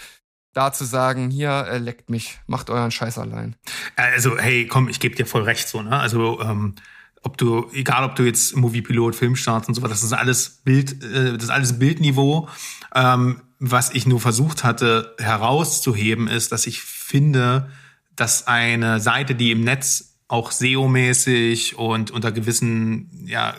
da 0.53 0.73
zu 0.73 0.85
sagen, 0.85 1.29
hier, 1.29 1.65
äh, 1.69 1.77
leckt 1.77 2.09
mich, 2.09 2.39
macht 2.47 2.69
euren 2.69 2.91
Scheiß 2.91 3.17
allein. 3.17 3.55
Also, 3.95 4.37
hey, 4.37 4.67
komm, 4.67 4.89
ich 4.89 4.99
gebe 4.99 5.15
dir 5.15 5.25
voll 5.25 5.43
recht 5.43 5.67
so, 5.67 5.81
ne? 5.81 5.99
Also, 5.99 6.41
ähm, 6.41 6.75
ob 7.23 7.37
du, 7.37 7.69
egal 7.73 8.03
ob 8.03 8.15
du 8.15 8.23
jetzt 8.23 8.55
Moviepilot, 8.55 9.15
Filmstarts 9.15 9.67
und 9.67 9.75
so 9.75 9.81
das 9.81 10.03
ist 10.03 10.13
alles 10.13 10.49
Bild, 10.63 11.03
äh, 11.03 11.33
das 11.33 11.43
ist 11.43 11.49
alles 11.49 11.79
Bildniveau. 11.79 12.49
Ähm, 12.95 13.41
was 13.59 13.91
ich 13.91 14.07
nur 14.07 14.19
versucht 14.19 14.63
hatte 14.63 15.15
herauszuheben, 15.19 16.27
ist, 16.27 16.51
dass 16.51 16.65
ich 16.65 16.81
finde, 16.81 17.69
dass 18.15 18.47
eine 18.47 18.99
Seite, 18.99 19.35
die 19.35 19.51
im 19.51 19.63
Netz 19.63 20.17
auch 20.27 20.51
SEO-mäßig 20.51 21.75
und 21.75 22.09
unter 22.09 22.31
gewissen, 22.31 23.09
ja, 23.25 23.53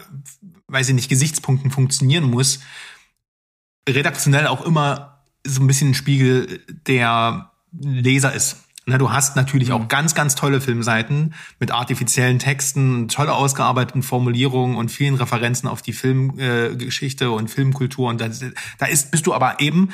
weiß 0.66 0.89
ich 0.89 0.94
nicht, 0.94 1.09
Gesichtspunkten 1.09 1.70
funktionieren 1.70 2.24
muss, 2.24 2.60
redaktionell 3.89 4.47
auch 4.47 4.64
immer 4.64 5.11
so 5.44 5.60
ein 5.60 5.66
bisschen 5.66 5.90
ein 5.90 5.94
Spiegel 5.94 6.60
der 6.86 7.51
Leser 7.73 8.32
ist. 8.32 8.59
Na, 8.85 8.98
du 8.98 9.12
hast 9.12 9.36
natürlich 9.36 9.69
mhm. 9.69 9.74
auch 9.74 9.89
ganz, 9.89 10.14
ganz 10.14 10.35
tolle 10.35 10.60
Filmseiten 10.60 11.35
mit 11.60 11.70
artifiziellen 11.70 12.40
Texten, 12.40 13.06
tolle 13.09 13.32
ausgearbeiteten 13.32 14.02
Formulierungen 14.02 14.77
und 14.77 14.90
vielen 14.90 15.14
Referenzen 15.14 15.69
auf 15.69 15.82
die 15.82 15.93
Filmgeschichte 15.93 17.27
äh, 17.27 17.28
und 17.28 17.48
Filmkultur. 17.48 18.09
Und 18.09 18.20
da, 18.20 18.28
da 18.78 18.86
ist, 18.86 19.12
bist 19.12 19.27
du 19.27 19.35
aber 19.35 19.60
eben, 19.60 19.90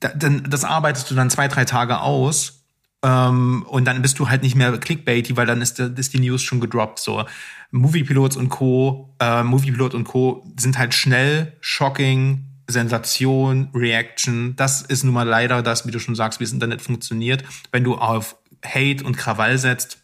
da, 0.00 0.08
dann, 0.08 0.44
das 0.50 0.64
arbeitest 0.64 1.10
du 1.10 1.14
dann 1.14 1.30
zwei, 1.30 1.46
drei 1.46 1.64
Tage 1.64 2.00
aus 2.00 2.64
ähm, 3.04 3.64
und 3.68 3.84
dann 3.84 4.02
bist 4.02 4.18
du 4.18 4.28
halt 4.28 4.42
nicht 4.42 4.56
mehr 4.56 4.76
clickbaity, 4.76 5.36
weil 5.36 5.46
dann 5.46 5.62
ist, 5.62 5.78
ist 5.78 6.12
die 6.12 6.20
News 6.20 6.42
schon 6.42 6.60
gedroppt. 6.60 6.98
So 6.98 7.24
Moviepilots 7.70 8.36
und 8.36 8.48
Co. 8.48 9.14
Äh, 9.20 9.44
Moviepilot 9.44 9.94
und 9.94 10.04
Co. 10.04 10.44
sind 10.58 10.76
halt 10.78 10.94
schnell, 10.94 11.56
shocking, 11.60 12.47
Sensation, 12.68 13.70
Reaction, 13.74 14.54
das 14.56 14.82
ist 14.82 15.02
nun 15.02 15.14
mal 15.14 15.26
leider 15.26 15.62
das, 15.62 15.86
wie 15.86 15.90
du 15.90 15.98
schon 15.98 16.14
sagst, 16.14 16.38
wie 16.38 16.44
das 16.44 16.52
Internet 16.52 16.82
funktioniert. 16.82 17.42
Wenn 17.72 17.82
du 17.82 17.96
auf 17.96 18.36
Hate 18.64 19.04
und 19.04 19.16
Krawall 19.16 19.58
setzt, 19.58 19.98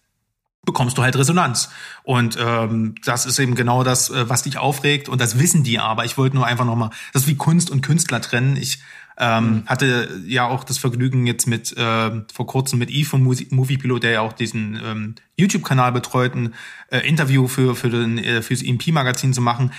bekommst 0.65 0.97
du 0.97 1.03
halt 1.03 1.17
Resonanz. 1.17 1.71
Und 2.03 2.39
ähm, 2.41 2.95
das 3.05 3.27
ist 3.27 3.39
eben 3.39 3.55
genau 3.55 3.85
das, 3.85 4.09
äh, 4.09 4.29
was 4.29 4.43
dich 4.43 4.57
aufregt. 4.57 5.11
Und 5.11 5.21
das 5.21 5.39
wissen 5.39 5.63
die 5.63 5.79
aber. 5.79 6.07
Ich 6.07 6.17
wollte 6.17 6.37
nur 6.37 6.47
einfach 6.47 6.65
nochmal, 6.65 6.91
das 7.13 7.23
ist 7.23 7.29
wie 7.29 7.37
Kunst 7.37 7.71
und 7.71 7.83
Künstler 7.83 8.23
trennen. 8.23 8.57
Ich 8.57 8.79
ähm, 9.19 9.45
mhm. 9.45 9.67
hatte 9.67 10.23
ja 10.27 10.47
auch 10.47 10.65
das 10.65 10.79
Vergnügen 10.79 11.27
jetzt 11.27 11.47
mit 11.47 11.77
äh, 11.77 12.11
vor 12.33 12.47
kurzem 12.47 12.79
mit 12.79 12.91
Eve 12.91 13.09
von 13.09 13.23
Moviepilot, 13.23 14.03
der 14.03 14.11
ja 14.11 14.21
auch 14.23 14.33
diesen 14.33 14.81
ähm, 14.83 15.15
YouTube-Kanal 15.37 15.93
betreut, 15.93 16.35
ein 16.35 16.55
äh, 16.91 17.01
Interview 17.01 17.47
für 17.47 17.77
für 17.77 17.91
den 17.91 18.19
äh, 18.19 18.43
fürs 18.43 18.63
EMP-Magazin 18.63 19.33
zu 19.33 19.41
machen 19.41 19.71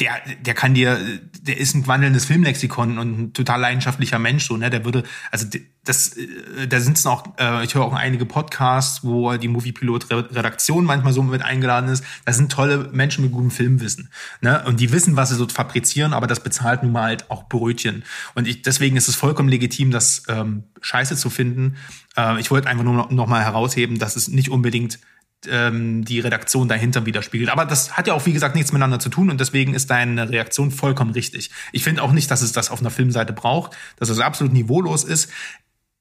der, 0.00 0.20
der 0.40 0.54
kann 0.54 0.74
dir, 0.74 0.98
der 1.40 1.58
ist 1.58 1.74
ein 1.74 1.86
wandelndes 1.86 2.24
Filmlexikon 2.26 2.98
und 2.98 3.20
ein 3.20 3.32
total 3.32 3.60
leidenschaftlicher 3.60 4.18
Mensch, 4.18 4.46
so, 4.46 4.56
ne, 4.56 4.70
der 4.70 4.84
würde, 4.84 5.02
also 5.32 5.46
das, 5.84 6.16
äh, 6.16 6.68
da 6.68 6.80
sind 6.80 6.96
es 6.96 7.04
noch, 7.04 7.36
äh, 7.38 7.64
ich 7.64 7.74
höre 7.74 7.84
auch 7.84 7.94
einige 7.94 8.24
Podcasts, 8.24 9.02
wo 9.02 9.36
die 9.36 9.48
Moviepilot-Redaktion 9.48 10.84
manchmal 10.84 11.12
so 11.12 11.22
mit 11.22 11.42
eingeladen 11.42 11.88
ist. 11.88 12.04
Das 12.24 12.36
sind 12.36 12.52
tolle 12.52 12.90
Menschen 12.92 13.24
mit 13.24 13.32
gutem 13.32 13.50
Filmwissen, 13.50 14.10
ne, 14.40 14.62
und 14.66 14.78
die 14.78 14.92
wissen, 14.92 15.16
was 15.16 15.30
sie 15.30 15.34
so 15.34 15.48
fabrizieren, 15.48 16.12
aber 16.12 16.26
das 16.26 16.42
bezahlt 16.42 16.82
nun 16.82 16.92
mal 16.92 17.04
halt 17.04 17.30
auch 17.30 17.48
Brötchen. 17.48 18.04
Und 18.34 18.46
ich, 18.46 18.62
deswegen 18.62 18.96
ist 18.96 19.08
es 19.08 19.16
vollkommen 19.16 19.48
legitim, 19.48 19.90
das 19.90 20.22
ähm, 20.28 20.64
Scheiße 20.80 21.16
zu 21.16 21.30
finden. 21.30 21.76
Äh, 22.16 22.40
ich 22.40 22.50
wollte 22.50 22.68
einfach 22.68 22.84
nur 22.84 22.94
noch, 22.94 23.10
noch 23.10 23.26
mal 23.26 23.42
herausheben, 23.42 23.98
dass 23.98 24.14
es 24.14 24.28
nicht 24.28 24.50
unbedingt 24.50 25.00
ähm, 25.46 26.04
die 26.04 26.20
Redaktion 26.20 26.68
dahinter 26.68 27.06
widerspiegelt. 27.06 27.50
Aber 27.50 27.64
das 27.64 27.96
hat 27.96 28.06
ja 28.06 28.14
auch, 28.14 28.26
wie 28.26 28.32
gesagt, 28.32 28.54
nichts 28.54 28.72
miteinander 28.72 28.98
zu 28.98 29.08
tun 29.08 29.30
und 29.30 29.40
deswegen 29.40 29.74
ist 29.74 29.90
deine 29.90 30.28
Reaktion 30.30 30.70
vollkommen 30.70 31.12
richtig. 31.12 31.50
Ich 31.72 31.84
finde 31.84 32.02
auch 32.02 32.12
nicht, 32.12 32.30
dass 32.30 32.42
es 32.42 32.52
das 32.52 32.70
auf 32.70 32.80
einer 32.80 32.90
Filmseite 32.90 33.32
braucht, 33.32 33.76
dass 33.96 34.08
es 34.08 34.18
absolut 34.18 34.52
niveaulos 34.52 35.04
ist. 35.04 35.30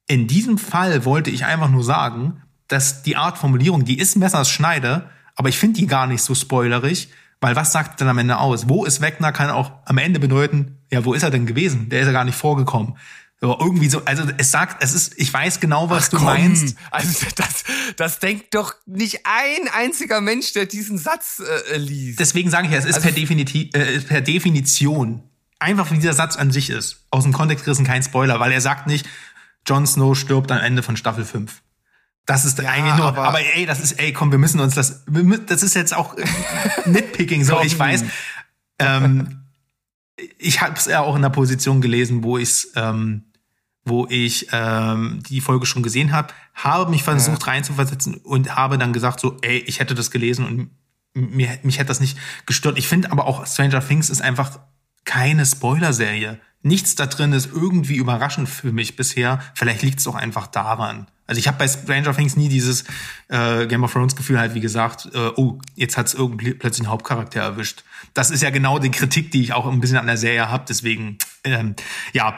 In 0.08 0.28
diesem 0.28 0.58
Fall 0.58 1.06
wollte 1.06 1.30
ich 1.30 1.46
einfach 1.46 1.70
nur 1.70 1.84
sagen, 1.84 2.42
dass 2.68 3.04
die 3.04 3.16
Art 3.16 3.38
Formulierung, 3.38 3.86
die 3.86 4.00
ist 4.00 4.16
Messers 4.16 4.50
Schneide, 4.50 5.10
aber 5.36 5.50
ich 5.50 5.58
finde 5.58 5.80
die 5.80 5.88
gar 5.88 6.08
nicht 6.08 6.22
so 6.22 6.34
spoilerig, 6.34 7.10
weil 7.40 7.56
was 7.56 7.72
sagt 7.72 8.02
denn 8.02 8.08
am 8.08 8.18
Ende 8.18 8.40
aus? 8.40 8.68
Wo 8.68 8.86
ist 8.86 9.02
Wegner 9.02 9.32
kann 9.32 9.50
auch 9.50 9.72
am 9.86 9.98
Ende 10.00 10.20
bedeuten, 10.20 10.80
ja, 10.92 11.06
wo 11.06 11.14
ist 11.14 11.24
er 11.24 11.30
denn 11.30 11.46
gewesen? 11.46 11.90
Der 11.90 12.02
ist 12.02 12.08
ja 12.08 12.14
gar 12.14 12.24
nicht 12.24 12.38
vorgekommen. 12.38 12.96
Aber 13.40 13.60
irgendwie 13.62 13.88
so, 13.88 14.04
also 14.06 14.24
es 14.38 14.50
sagt, 14.50 14.84
es 14.84 14.94
ist, 14.94 15.14
ich 15.18 15.32
weiß 15.32 15.60
genau, 15.60 15.90
was 15.92 16.06
Ach, 16.06 16.10
du 16.10 16.18
komm. 16.18 16.26
meinst. 16.26 16.76
Also 16.90 17.26
das, 17.36 17.64
das 17.96 18.20
denkt 18.20 18.56
doch 18.56 18.74
nicht 18.88 19.22
ein 19.26 19.68
einziger 19.72 20.22
Mensch, 20.22 20.54
der 20.54 20.66
diesen 20.66 20.98
Satz 20.98 21.42
äh, 21.72 21.78
liest. 21.78 22.20
Deswegen 22.20 22.50
sage 22.50 22.66
ich 22.66 22.74
ja, 22.74 22.80
es 22.80 22.86
ist 22.86 22.96
also, 22.96 23.08
per, 23.08 23.12
Definiti 23.12 23.70
äh, 23.74 24.00
per 24.02 24.22
Definition 24.22 25.22
einfach 25.60 25.92
wie 25.92 25.96
dieser 25.96 26.14
Satz 26.14 26.36
an 26.36 26.52
sich 26.52 26.70
ist. 26.70 27.06
Aus 27.12 27.24
dem 27.24 27.34
Kontext 27.34 27.66
gerissen 27.66 27.86
kein 27.86 28.04
Spoiler, 28.04 28.40
weil 28.40 28.52
er 28.52 28.62
sagt 28.62 28.88
nicht, 28.88 29.08
Jon 29.68 29.86
Snow 29.86 30.18
stirbt 30.18 30.52
am 30.52 30.60
Ende 30.60 30.82
von 30.82 30.98
Staffel 30.98 31.26
5. 31.26 31.62
Das 32.26 32.44
ist 32.44 32.60
ja, 32.60 32.70
eigentlich 32.70 32.96
nur, 32.96 33.06
aber, 33.06 33.24
aber, 33.24 33.40
ey, 33.40 33.66
das 33.66 33.80
ist, 33.80 33.94
ey, 33.94 34.12
komm, 34.12 34.32
wir 34.32 34.38
müssen 34.38 34.60
uns 34.60 34.76
das, 34.76 35.06
das 35.46 35.64
ist 35.64 35.76
jetzt 35.76 35.96
auch 35.96 36.16
Nitpicking, 36.86 37.44
so, 37.46 37.62
ich 37.62 37.78
weiß. 37.78 38.04
Ähm, 38.80 39.44
ich 40.38 40.62
habe 40.62 40.74
es 40.76 40.86
ja 40.86 41.02
auch 41.02 41.16
in 41.16 41.22
der 41.22 41.30
Position 41.30 41.80
gelesen, 41.80 42.24
wo 42.24 42.38
ich 42.38 42.68
ähm, 42.76 43.27
wo 43.88 44.08
ich 44.10 44.48
ähm, 44.52 45.22
die 45.28 45.42
Folge 45.42 45.66
schon 45.66 45.84
gesehen 45.84 46.12
habe, 46.12 46.34
habe 46.54 46.90
mich 46.90 47.04
versucht 47.04 47.44
ja. 47.44 47.54
reinzuversetzen 47.54 48.16
und 48.16 48.56
habe 48.56 48.78
dann 48.78 48.94
gesagt 48.94 49.20
so, 49.20 49.38
ey, 49.42 49.58
ich 49.60 49.80
hätte 49.80 49.96
das 49.96 50.12
gelesen 50.12 50.46
und 50.46 50.70
mir, 51.14 51.60
mich 51.64 51.78
hätte 51.78 51.88
das 51.88 52.00
nicht 52.00 52.18
gestört. 52.46 52.78
Ich 52.78 52.88
finde 52.88 53.12
aber 53.12 53.26
auch 53.26 53.46
Stranger 53.46 53.86
Things 53.86 54.10
ist 54.10 54.22
einfach 54.22 54.60
keine 55.06 55.46
Spoiler-Serie. 55.46 56.40
Nichts 56.62 56.96
da 56.96 57.06
drin 57.06 57.34
ist 57.34 57.50
irgendwie 57.54 57.96
überraschend 57.96 58.50
für 58.50 58.72
mich 58.72 58.96
bisher. 58.96 59.40
Vielleicht 59.54 59.82
liegt 59.82 60.00
es 60.00 60.08
auch 60.08 60.16
einfach 60.16 60.48
daran. 60.48 61.08
Also 61.28 61.40
ich 61.40 61.48
habe 61.48 61.58
bei 61.58 61.68
Stranger 61.68 62.16
Things 62.16 62.36
nie 62.36 62.50
dieses 62.50 62.86
äh, 63.28 63.68
Game 63.68 63.84
of 63.84 63.92
Thrones 63.92 64.16
Gefühl 64.16 64.40
halt, 64.40 64.54
wie 64.54 64.62
gesagt, 64.62 65.10
äh, 65.14 65.32
oh, 65.36 65.60
jetzt 65.76 65.98
hat's 65.98 66.14
irgendwie 66.14 66.54
plötzlich 66.54 66.86
einen 66.86 66.92
Hauptcharakter 66.92 67.42
erwischt. 67.42 67.84
Das 68.14 68.32
ist 68.32 68.42
ja 68.42 68.50
genau 68.50 68.80
die 68.80 68.92
Kritik, 68.92 69.32
die 69.32 69.42
ich 69.42 69.54
auch 69.54 69.68
ein 69.68 69.80
bisschen 69.80 69.98
an 69.98 70.08
der 70.08 70.18
Serie 70.18 70.50
habe. 70.50 70.66
Deswegen, 70.68 71.18
ähm, 71.44 71.76
ja, 72.14 72.38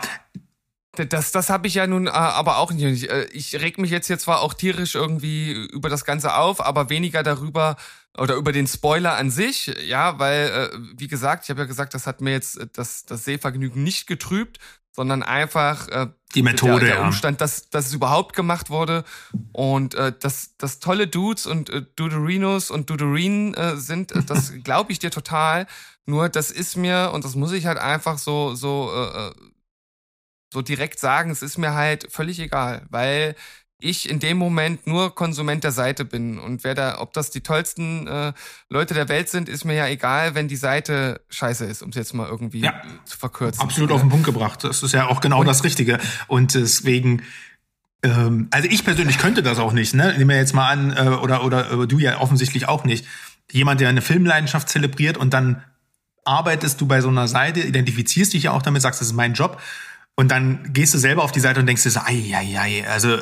Das, 1.08 1.32
das 1.32 1.50
habe 1.50 1.68
ich 1.68 1.76
ja 1.76 1.88
nun 1.88 2.08
äh, 2.08 2.12
aber 2.12 2.58
auch 2.58 2.72
nicht. 2.72 3.10
Äh, 3.10 3.26
ich 3.32 3.56
reg 3.60 3.78
mich 3.78 3.92
jetzt 3.92 4.08
hier 4.08 4.20
zwar 4.20 4.42
auch 4.42 4.54
tierisch 4.54 4.96
irgendwie 4.96 5.52
über 5.52 5.90
das 5.90 6.06
Ganze 6.06 6.36
auf, 6.36 6.66
aber 6.66 6.90
weniger 6.90 7.24
darüber 7.24 7.78
oder 8.18 8.36
über 8.36 8.52
den 8.52 8.68
Spoiler 8.68 9.16
an 9.16 9.30
sich, 9.30 9.68
ja, 9.86 10.20
weil, 10.20 10.48
äh, 10.50 10.78
wie 10.98 11.08
gesagt, 11.08 11.44
ich 11.46 11.50
habe 11.50 11.62
ja 11.62 11.68
gesagt, 11.68 11.94
das 11.94 12.08
hat 12.08 12.22
mir 12.22 12.32
jetzt 12.32 12.60
äh, 12.60 12.68
das, 12.74 13.06
das 13.06 13.24
Sehvergnügen 13.24 13.84
nicht 13.84 14.08
getrübt, 14.08 14.60
sondern 14.92 15.24
einfach 15.24 15.88
äh, 15.88 16.08
die 16.36 16.44
Methode, 16.44 16.86
der, 16.86 16.96
der 16.96 17.06
Umstand, 17.06 17.42
dass, 17.42 17.70
dass 17.70 17.88
es 17.88 17.94
überhaupt 17.94 18.36
gemacht 18.36 18.70
wurde 18.70 19.06
und 19.54 19.96
äh, 19.96 20.12
dass, 20.20 20.58
dass 20.58 20.80
tolle 20.80 21.08
Dudes 21.08 21.46
und 21.46 21.70
äh, 21.70 21.84
Duderinos 21.96 22.70
und 22.72 22.90
Duderinen 22.90 23.54
äh, 23.54 23.78
sind, 23.78 24.12
äh, 24.12 24.24
das 24.24 24.54
glaube 24.64 24.92
ich 24.92 25.00
dir 25.00 25.12
total. 25.12 25.68
Nur 26.06 26.28
das 26.28 26.52
ist 26.52 26.76
mir, 26.76 27.12
und 27.14 27.24
das 27.24 27.36
muss 27.36 27.52
ich 27.52 27.66
halt 27.68 27.78
einfach 27.78 28.18
so, 28.18 28.56
so, 28.56 28.92
äh, 28.94 29.28
äh, 29.28 29.32
so 30.52 30.62
direkt 30.62 31.00
sagen, 31.00 31.32
es 31.32 31.42
ist 31.42 31.58
mir 31.58 31.74
halt 31.74 32.12
völlig 32.12 32.40
egal, 32.40 32.86
weil 32.90 33.36
ich 33.82 34.10
in 34.10 34.20
dem 34.20 34.38
Moment 34.38 34.88
nur 34.88 35.16
Konsument 35.16 35.64
der 35.64 35.72
Seite 35.72 36.04
bin. 36.04 36.38
Und 36.38 36.64
wer 36.64 36.76
da, 36.76 37.00
ob 37.00 37.14
das 37.14 37.32
die 37.32 37.42
tollsten 37.42 38.08
äh, 38.08 38.34
Leute 38.68 38.94
der 38.94 39.08
Welt 39.08 39.30
sind, 39.30 39.48
ist 39.48 39.64
mir 39.64 39.74
ja 39.74 39.88
egal, 39.88 40.36
wenn 40.36 40.50
die 40.50 40.58
Seite 40.58 41.22
scheiße 41.30 41.66
ist, 41.66 41.82
um 41.82 41.90
es 41.90 41.96
jetzt 41.96 42.14
mal 42.14 42.28
irgendwie 42.28 42.60
ja, 42.60 42.82
zu 43.06 43.18
verkürzen. 43.18 43.62
Absolut 43.62 43.92
auf 43.92 44.02
den 44.02 44.10
Punkt 44.10 44.26
gebracht. 44.26 44.64
Das 44.66 44.84
ist 44.84 44.94
ja 44.94 45.08
auch 45.08 45.22
genau 45.22 45.40
und, 45.40 45.46
das 45.46 45.64
Richtige. 45.64 46.00
Und 46.28 46.56
deswegen, 46.56 47.24
ähm, 48.04 48.50
also 48.52 48.68
ich 48.68 48.84
persönlich 48.84 49.18
könnte 49.18 49.44
das 49.44 49.60
auch 49.60 49.72
nicht, 49.72 49.94
ne? 49.94 50.14
Nehmen 50.18 50.30
wir 50.30 50.38
jetzt 50.38 50.54
mal 50.54 50.70
an, 50.70 50.92
äh, 50.98 51.10
oder, 51.12 51.46
oder 51.46 51.72
äh, 51.72 51.88
du 51.88 52.00
ja 52.00 52.20
offensichtlich 52.20 52.68
auch 52.68 52.84
nicht. 52.84 53.06
Jemand, 53.50 53.80
der 53.80 53.88
eine 53.88 54.02
Filmleidenschaft 54.02 54.68
zelebriert 54.68 55.18
und 55.18 55.34
dann 55.34 55.64
arbeitest 56.26 56.82
du 56.82 56.86
bei 56.86 57.00
so 57.00 57.08
einer 57.08 57.30
Seite, 57.30 57.62
identifizierst 57.62 58.34
dich 58.34 58.44
ja 58.44 58.52
auch 58.52 58.62
damit, 58.62 58.82
sagst, 58.82 59.00
das 59.00 59.08
ist 59.08 59.14
mein 59.14 59.34
Job 59.34 59.60
und 60.20 60.28
dann 60.28 60.74
gehst 60.74 60.94
du 60.94 60.98
selber 60.98 61.24
auf 61.24 61.32
die 61.32 61.40
Seite 61.40 61.62
und 61.62 61.66
denkst 61.66 61.84
dir 61.84 61.92
so, 61.92 62.02
ei, 62.02 62.36
ei, 62.36 62.60
ei, 62.60 62.86
also 62.90 63.14
äh, 63.14 63.22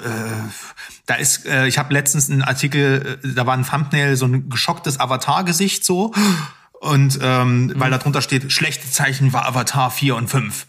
da 1.05 1.13
ist, 1.13 1.45
äh, 1.45 1.67
ich 1.67 1.77
habe 1.77 1.93
letztens 1.93 2.27
einen 2.27 2.41
Artikel, 2.41 3.19
äh, 3.23 3.33
da 3.35 3.45
war 3.45 3.55
ein 3.55 3.63
Thumbnail, 3.63 4.15
so 4.15 4.25
ein 4.25 4.49
geschocktes 4.49 4.99
Avatar-Gesicht 4.99 5.85
so. 5.85 6.11
Und 6.79 7.19
ähm, 7.21 7.67
mhm. 7.67 7.73
weil 7.79 7.91
da 7.91 7.99
drunter 7.99 8.23
steht, 8.23 8.51
schlechte 8.51 8.89
Zeichen 8.89 9.31
war 9.31 9.45
Avatar 9.45 9.91
4 9.91 10.15
und 10.15 10.27
5. 10.27 10.65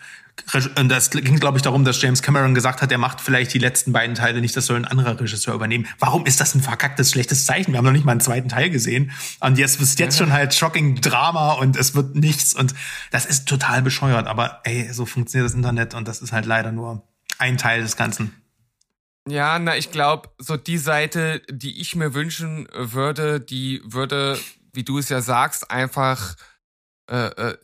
Und 0.77 0.89
das 0.89 1.11
ging, 1.11 1.39
glaube 1.39 1.59
ich, 1.59 1.63
darum, 1.63 1.85
dass 1.85 2.01
James 2.01 2.23
Cameron 2.23 2.55
gesagt 2.55 2.81
hat, 2.83 2.91
er 2.93 2.99
macht 2.99 3.21
vielleicht 3.21 3.53
die 3.55 3.59
letzten 3.59 3.93
beiden 3.93 4.15
Teile 4.15 4.41
nicht, 4.41 4.57
das 4.57 4.67
soll 4.67 4.77
ein 4.77 4.85
anderer 4.85 5.19
Regisseur 5.21 5.55
übernehmen. 5.55 5.87
Warum 5.99 6.27
ist 6.27 6.41
das 6.41 6.55
ein 6.55 6.63
verkacktes, 6.63 7.11
schlechtes 7.11 7.45
Zeichen? 7.47 7.73
Wir 7.73 7.79
haben 7.79 7.85
noch 7.85 7.93
nicht 7.93 8.05
mal 8.05 8.13
einen 8.13 8.21
zweiten 8.21 8.49
Teil 8.49 8.71
gesehen. 8.71 9.13
Und 9.41 9.59
jetzt 9.59 9.81
ist 9.81 9.99
jetzt 9.99 10.17
schon 10.17 10.33
halt 10.33 10.55
shocking 10.55 11.01
Drama 11.01 11.53
und 11.53 11.77
es 11.77 11.95
wird 11.95 12.15
nichts. 12.15 12.55
Und 12.55 12.75
das 13.11 13.27
ist 13.27 13.49
total 13.49 13.83
bescheuert. 13.83 14.27
Aber 14.27 14.61
ey, 14.65 14.93
so 14.93 15.07
funktioniert 15.07 15.49
das 15.49 15.55
Internet 15.55 15.95
und 15.95 16.09
das 16.09 16.23
ist 16.23 16.33
halt 16.33 16.47
leider 16.47 16.73
nur 16.73 17.03
ein 17.39 17.57
Teil 17.57 17.83
des 17.83 17.97
Ganzen. 17.97 18.33
Ja, 19.29 19.59
na, 19.59 19.77
ich 19.77 19.91
glaube, 19.91 20.31
so 20.39 20.57
die 20.57 20.79
Seite, 20.79 21.43
die 21.51 21.81
ich 21.81 21.95
mir 21.95 22.15
wünschen 22.15 22.67
würde, 22.75 23.41
die 23.41 23.83
würde, 23.85 24.39
wie 24.73 24.85
du 24.85 24.99
es 24.99 25.11
ja 25.11 25.21
sagst, 25.21 25.71
einfach 25.71 26.37
äh, 27.11 27.27
äh, 27.27 27.59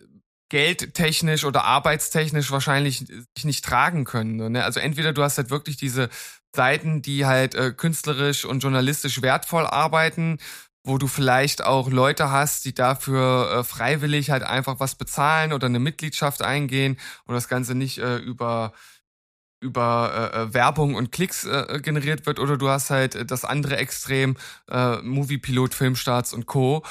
geldtechnisch 0.51 1.45
oder 1.45 1.65
arbeitstechnisch 1.65 2.51
wahrscheinlich 2.51 3.07
sich 3.35 3.45
nicht 3.45 3.65
tragen 3.65 4.05
können. 4.05 4.53
Ne? 4.53 4.65
Also 4.65 4.81
entweder 4.81 5.13
du 5.13 5.23
hast 5.23 5.39
halt 5.39 5.51
wirklich 5.51 5.77
diese 5.77 6.11
Seiten, 6.55 7.03
die 7.03 7.27
halt 7.27 7.55
äh, 7.55 7.73
künstlerisch 7.73 8.45
und 8.45 8.61
journalistisch 8.61 9.23
wertvoll 9.23 9.67
arbeiten, 9.67 10.39
wo 10.85 10.99
du 10.99 11.07
vielleicht 11.07 11.65
auch 11.65 11.91
Leute 11.91 12.31
hast, 12.31 12.65
die 12.67 12.75
dafür 12.75 13.51
äh, 13.51 13.65
freiwillig 13.65 14.31
halt 14.31 14.43
einfach 14.43 14.81
was 14.81 14.95
bezahlen 14.95 15.53
oder 15.53 15.67
eine 15.67 15.79
Mitgliedschaft 15.79 16.43
eingehen 16.43 16.99
und 17.27 17.35
das 17.35 17.49
Ganze 17.49 17.75
nicht 17.75 17.99
äh, 17.99 18.19
über 18.19 18.73
über 19.61 20.31
äh, 20.35 20.43
äh 20.43 20.55
Werbung 20.55 20.95
und 20.95 21.11
Klicks 21.11 21.45
äh, 21.45 21.81
generiert 21.83 22.27
wird 22.27 22.39
oder 22.39 22.59
du 22.59 22.69
hast 22.69 22.91
halt 22.91 23.31
das 23.31 23.47
andere 23.47 23.79
Extrem, 23.79 24.37
äh, 24.71 24.99
Moviepilot, 24.99 25.73
Filmstarts 25.73 26.35
und 26.35 26.45
Co. 26.45 26.85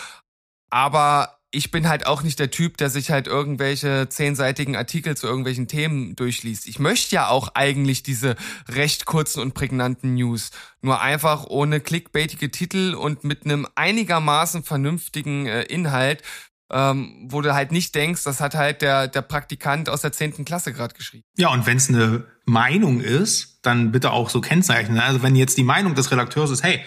Aber 0.72 1.43
ich 1.54 1.70
bin 1.70 1.88
halt 1.88 2.08
auch 2.08 2.24
nicht 2.24 2.40
der 2.40 2.50
Typ, 2.50 2.78
der 2.78 2.90
sich 2.90 3.12
halt 3.12 3.28
irgendwelche 3.28 4.10
zehnseitigen 4.10 4.76
Artikel 4.76 5.16
zu 5.16 5.28
irgendwelchen 5.28 5.68
Themen 5.68 6.16
durchliest. 6.16 6.68
Ich 6.68 6.80
möchte 6.80 7.14
ja 7.16 7.28
auch 7.28 7.50
eigentlich 7.54 8.02
diese 8.02 8.36
recht 8.68 9.06
kurzen 9.06 9.40
und 9.40 9.54
prägnanten 9.54 10.16
News. 10.16 10.50
Nur 10.82 11.00
einfach 11.00 11.46
ohne 11.46 11.80
clickbaitige 11.80 12.50
Titel 12.50 12.96
und 12.96 13.24
mit 13.24 13.46
einem 13.46 13.68
einigermaßen 13.76 14.64
vernünftigen 14.64 15.46
äh, 15.46 15.62
Inhalt, 15.62 16.24
ähm, 16.72 17.28
wo 17.30 17.42
du 17.42 17.54
halt 17.54 17.72
nicht 17.72 17.94
denkst, 17.94 18.24
das 18.24 18.42
hat 18.42 18.56
halt 18.56 18.82
der, 18.82 19.08
der 19.08 19.22
Praktikant 19.22 19.90
aus 19.90 20.02
der 20.02 20.12
zehnten 20.12 20.46
Klasse 20.46 20.74
gerade 20.74 20.96
geschrieben. 20.96 21.24
Ja, 21.38 21.50
und 21.50 21.68
wenn 21.68 21.78
es 21.78 21.88
eine 21.88 22.26
Meinung 22.46 23.00
ist, 23.00 23.60
dann 23.62 23.92
bitte 23.92 24.10
auch 24.10 24.32
so 24.32 24.42
kennzeichnen. 24.42 25.00
Also 25.00 25.22
wenn 25.22 25.36
jetzt 25.36 25.60
die 25.60 25.64
Meinung 25.64 25.94
des 25.94 26.12
Redakteurs 26.12 26.50
ist, 26.50 26.64
hey, 26.64 26.84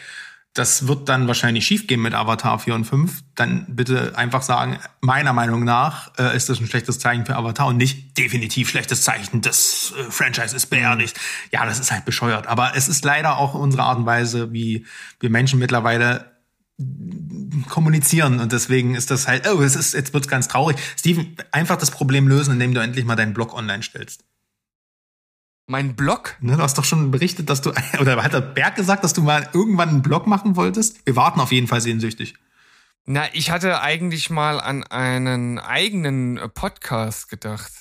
das 0.57 0.89
wird 0.89 1.11
dann 1.11 1.27
wahrscheinlich 1.29 1.67
schiefgehen 1.67 2.01
mit 2.01 2.15
Avatar 2.15 2.59
4 2.59 2.75
und 2.75 2.85
5, 2.87 3.23
dann 3.35 3.67
bitte 3.69 4.17
einfach 4.17 4.41
sagen, 4.41 4.79
meiner 5.03 5.35
Meinung 5.35 5.65
nach 5.65 6.11
äh, 6.19 6.35
ist 6.35 6.49
das 6.49 6.61
ein 6.61 6.67
schlechtes 6.67 6.99
Zeichen 6.99 7.27
für 7.27 7.37
Avatar 7.37 7.67
und 7.67 7.77
nicht 7.77 8.17
definitiv 8.17 8.71
schlechtes 8.71 9.03
Zeichen, 9.03 9.43
das 9.43 9.93
äh, 9.99 10.11
Franchise 10.11 10.57
ist 10.57 10.67
beerdigt. 10.67 11.21
Ja, 11.53 11.67
das 11.67 11.79
ist 11.79 11.93
halt 11.93 12.07
bescheuert. 12.07 12.47
Aber 12.47 12.73
es 12.75 12.89
ist 12.89 13.05
leider 13.05 13.37
auch 13.37 13.53
unsere 13.53 13.83
Art 13.83 13.99
und 13.99 14.07
Weise, 14.07 14.51
wie 14.53 14.87
wir 15.21 15.29
Menschen 15.29 15.59
mittlerweile 15.59 16.37
kommunizieren 17.69 18.41
und 18.41 18.53
deswegen 18.53 18.95
ist 18.95 19.11
das 19.11 19.29
halt, 19.29 19.49
oh, 19.49 19.63
es 19.63 19.77
ist, 19.77 19.95
jetzt 19.95 20.15
wird's 20.15 20.29
ganz 20.29 20.49
traurig. 20.49 20.79
Steven, 20.99 21.37
einfach 21.51 21.77
das 21.77 21.91
Problem 21.91 22.29
lösen, 22.29 22.55
indem 22.55 22.75
du 22.75 22.81
endlich 22.81 23.05
mal 23.05 23.17
deinen 23.17 23.35
Blog 23.35 23.55
online 23.55 23.83
stellst. 23.83 24.25
Mein 25.67 25.97
Blog? 25.97 26.37
Ne, 26.41 26.57
du 26.57 26.63
hast 26.63 26.79
doch 26.79 26.85
schon 26.85 27.11
berichtet, 27.11 27.51
dass 27.51 27.61
du, 27.61 27.71
oder 28.01 28.23
hat 28.23 28.33
der 28.33 28.41
Berg 28.41 28.77
gesagt, 28.77 29.03
dass 29.03 29.13
du 29.13 29.23
mal 29.23 29.49
irgendwann 29.53 29.89
einen 29.89 30.03
Blog 30.03 30.27
machen 30.27 30.55
wolltest? 30.55 31.05
Wir 31.05 31.17
warten 31.17 31.41
auf 31.41 31.51
jeden 31.51 31.67
Fall 31.67 31.81
sehnsüchtig. 31.81 32.35
Na, 33.05 33.25
ich 33.33 33.51
hatte 33.51 33.81
eigentlich 33.81 34.31
mal 34.31 34.61
an 34.61 34.85
einen 34.85 35.59
eigenen 35.59 36.39
äh, 36.39 36.49
Podcast 36.49 37.29
gedacht. 37.29 37.73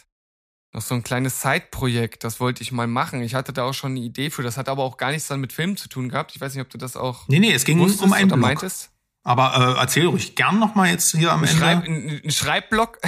Noch 0.73 0.81
so 0.81 0.93
ein 0.93 1.03
kleines 1.03 1.41
Side-Projekt, 1.41 2.23
das 2.23 2.39
wollte 2.39 2.61
ich 2.61 2.71
mal 2.71 2.87
machen. 2.87 3.21
Ich 3.21 3.33
hatte 3.33 3.53
da 3.53 3.63
auch 3.63 3.73
schon 3.73 3.91
eine 3.91 4.01
Idee 4.01 4.29
für, 4.29 4.43
das 4.43 4.57
hat 4.57 4.67
aber 4.67 4.83
auch 4.83 4.97
gar 4.97 5.11
nichts 5.11 5.27
dann 5.27 5.39
mit 5.39 5.53
Filmen 5.53 5.77
zu 5.77 5.87
tun 5.87 6.09
gehabt. 6.09 6.35
Ich 6.35 6.41
weiß 6.41 6.53
nicht, 6.53 6.61
ob 6.61 6.69
du 6.69 6.77
das 6.77 6.97
auch. 6.97 7.27
Nee, 7.27 7.39
nee, 7.39 7.53
es 7.53 7.65
ging 7.65 7.79
um 7.79 8.13
einen 8.13 8.27
Blog. 8.27 8.39
Meintest. 8.39 8.91
Aber 9.23 9.75
äh, 9.77 9.79
erzähl 9.79 10.05
ruhig 10.05 10.35
gern 10.35 10.59
nochmal 10.59 10.89
jetzt 10.89 11.15
hier 11.15 11.31
am 11.31 11.43
Ende. 11.43 11.55
Schreib, 11.55 11.83
ein, 11.85 12.21
ein 12.23 12.31
Schreibblock? 12.31 12.99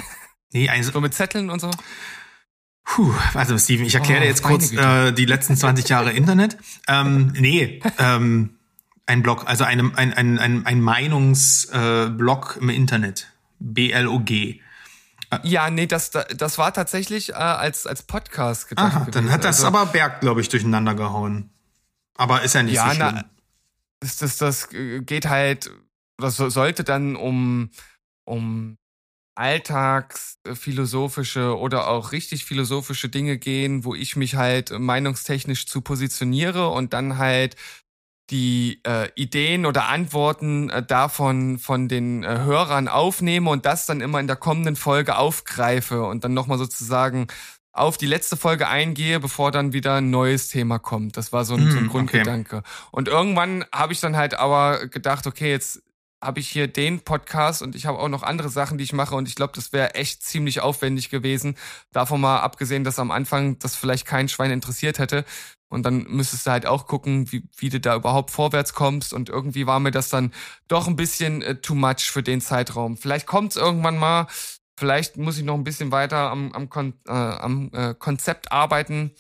Nee, 0.54 0.70
ein, 0.70 0.84
so 0.84 1.02
mit 1.02 1.14
Zetteln 1.14 1.50
und 1.50 1.60
so. 1.60 1.70
Puh, 2.88 3.14
also 3.34 3.58
Steven, 3.58 3.86
ich 3.86 3.96
erkläre 3.96 4.20
oh, 4.20 4.22
dir 4.22 4.28
jetzt 4.28 4.44
kurz 4.44 4.72
äh, 4.72 5.12
die 5.12 5.26
letzten 5.26 5.58
20 5.58 5.90
Jahre 5.90 6.14
Internet. 6.14 6.58
Ähm, 6.88 7.34
nee, 7.38 7.82
ähm, 8.00 8.56
ein 9.06 9.22
Blog, 9.22 9.44
also 9.46 9.66
ein, 9.66 9.94
ein, 9.96 10.14
ein, 10.14 10.40
ein, 10.40 10.66
ein 10.66 10.82
Meinungsblog 10.82 12.56
äh, 12.56 12.60
im 12.60 12.70
Internet. 12.70 13.28
B-L-O-G. 13.60 14.62
Ja, 15.44 15.70
nee, 15.70 15.86
das, 15.86 16.12
das 16.12 16.58
war 16.58 16.74
tatsächlich 16.74 17.32
äh, 17.32 17.34
als, 17.34 17.86
als 17.86 18.04
Podcast 18.04 18.70
gedacht. 18.70 18.96
Aha, 18.96 19.08
dann 19.12 19.32
hat 19.32 19.44
das 19.44 19.64
also, 19.64 19.68
aber 19.68 19.92
Berg, 19.92 20.22
glaube 20.22 20.40
ich, 20.40 20.48
durcheinander 20.48 20.96
gehauen. 20.96 21.50
Aber 22.16 22.42
ist 22.44 22.56
ja 22.56 22.64
nicht 22.64 22.76
ja, 22.76 22.88
so 22.90 22.96
schlimm. 22.96 23.16
Na, 23.16 23.26
das, 24.00 24.18
das, 24.18 24.38
das 24.38 24.70
geht 24.70 25.28
halt, 25.28 25.72
das 26.18 26.38
sollte 26.38 26.86
dann 26.86 27.18
um, 27.18 27.70
um 28.24 28.78
alltagsphilosophische 29.38 31.58
oder 31.58 31.90
auch 31.90 32.12
richtig 32.12 32.46
philosophische 32.46 33.10
Dinge 33.10 33.38
gehen, 33.38 33.86
wo 33.86 33.94
ich 33.94 34.16
mich 34.16 34.34
halt 34.36 34.72
meinungstechnisch 34.72 35.68
zu 35.68 35.82
positioniere 35.82 36.70
und 36.70 36.94
dann 36.94 37.18
halt 37.18 37.56
die 38.30 38.82
äh, 38.86 39.10
Ideen 39.16 39.66
oder 39.66 39.88
Antworten 39.88 40.70
äh, 40.70 40.84
davon 40.84 41.60
von 41.60 41.88
den 41.88 42.24
äh, 42.24 42.40
Hörern 42.40 42.90
aufnehme 42.90 43.50
und 43.50 43.66
das 43.66 43.86
dann 43.86 44.02
immer 44.02 44.20
in 44.20 44.28
der 44.28 44.36
kommenden 44.36 44.76
Folge 44.76 45.18
aufgreife 45.18 46.04
und 46.04 46.26
dann 46.26 46.34
nochmal 46.34 46.58
sozusagen 46.58 47.28
auf 47.72 47.98
die 47.98 48.08
letzte 48.08 48.36
Folge 48.36 48.68
eingehe, 48.68 49.20
bevor 49.20 49.52
dann 49.52 49.72
wieder 49.72 49.96
ein 49.96 50.10
neues 50.10 50.50
Thema 50.50 50.80
kommt. 50.80 51.16
Das 51.16 51.32
war 51.32 51.46
so 51.46 51.54
ein, 51.54 51.68
mm, 51.68 51.72
so 51.72 51.78
ein 51.78 51.84
hm, 51.84 51.90
Grundgedanke. 51.90 52.58
Okay. 52.58 52.68
Und 52.92 53.08
irgendwann 53.08 53.66
habe 53.72 53.94
ich 53.94 54.02
dann 54.02 54.18
halt 54.18 54.34
aber 54.34 54.88
gedacht, 54.88 55.28
okay, 55.28 55.52
jetzt 55.52 55.84
habe 56.22 56.40
ich 56.40 56.50
hier 56.50 56.68
den 56.68 57.02
Podcast 57.02 57.62
und 57.62 57.76
ich 57.76 57.86
habe 57.86 58.00
auch 58.00 58.10
noch 58.10 58.24
andere 58.24 58.50
Sachen, 58.50 58.78
die 58.78 58.84
ich 58.84 58.94
mache 58.94 59.16
und 59.16 59.28
ich 59.28 59.36
glaube, 59.36 59.54
das 59.56 59.72
wäre 59.72 59.96
echt 59.96 60.24
ziemlich 60.24 60.62
aufwendig 60.62 61.10
gewesen. 61.10 61.56
Davon 61.92 62.22
mal 62.22 62.40
abgesehen, 62.40 62.84
dass 62.84 63.00
am 63.00 63.12
Anfang 63.12 63.60
das 63.60 63.76
vielleicht 63.76 64.06
kein 64.06 64.28
Schwein 64.28 64.52
interessiert 64.52 65.00
hätte. 65.00 65.26
Und 65.70 65.86
dann 65.86 66.04
müsstest 66.04 66.48
du 66.48 66.52
halt 66.52 66.66
auch 66.66 66.88
gucken, 66.88 67.32
wie, 67.32 67.44
wie 67.58 67.70
du 67.70 67.80
da 67.80 67.96
überhaupt 67.96 68.32
vorwärts 68.32 68.74
kommst. 68.74 69.14
Und 69.14 69.30
irgendwie 69.30 69.68
war 69.68 69.80
mir 69.80 69.92
das 69.92 70.10
dann 70.10 70.34
doch 70.68 70.88
ein 70.88 70.96
bisschen 70.96 71.42
äh, 71.42 71.56
too 71.56 71.76
much 71.76 72.10
für 72.10 72.24
den 72.24 72.42
Zeitraum. 72.42 72.98
Vielleicht 72.98 73.28
kommt 73.28 73.52
es 73.52 73.58
irgendwann 73.58 73.98
mal. 73.98 74.28
Vielleicht 74.78 75.18
muss 75.18 75.38
ich 75.38 75.44
noch 75.44 75.56
ein 75.56 75.64
bisschen 75.64 75.92
weiter 75.92 76.32
am, 76.32 76.54
am, 76.54 76.70
Kon 76.70 76.94
äh, 77.08 77.12
am 77.12 77.70
äh, 77.74 77.94
Konzept 77.96 78.52
arbeiten. 78.52 79.12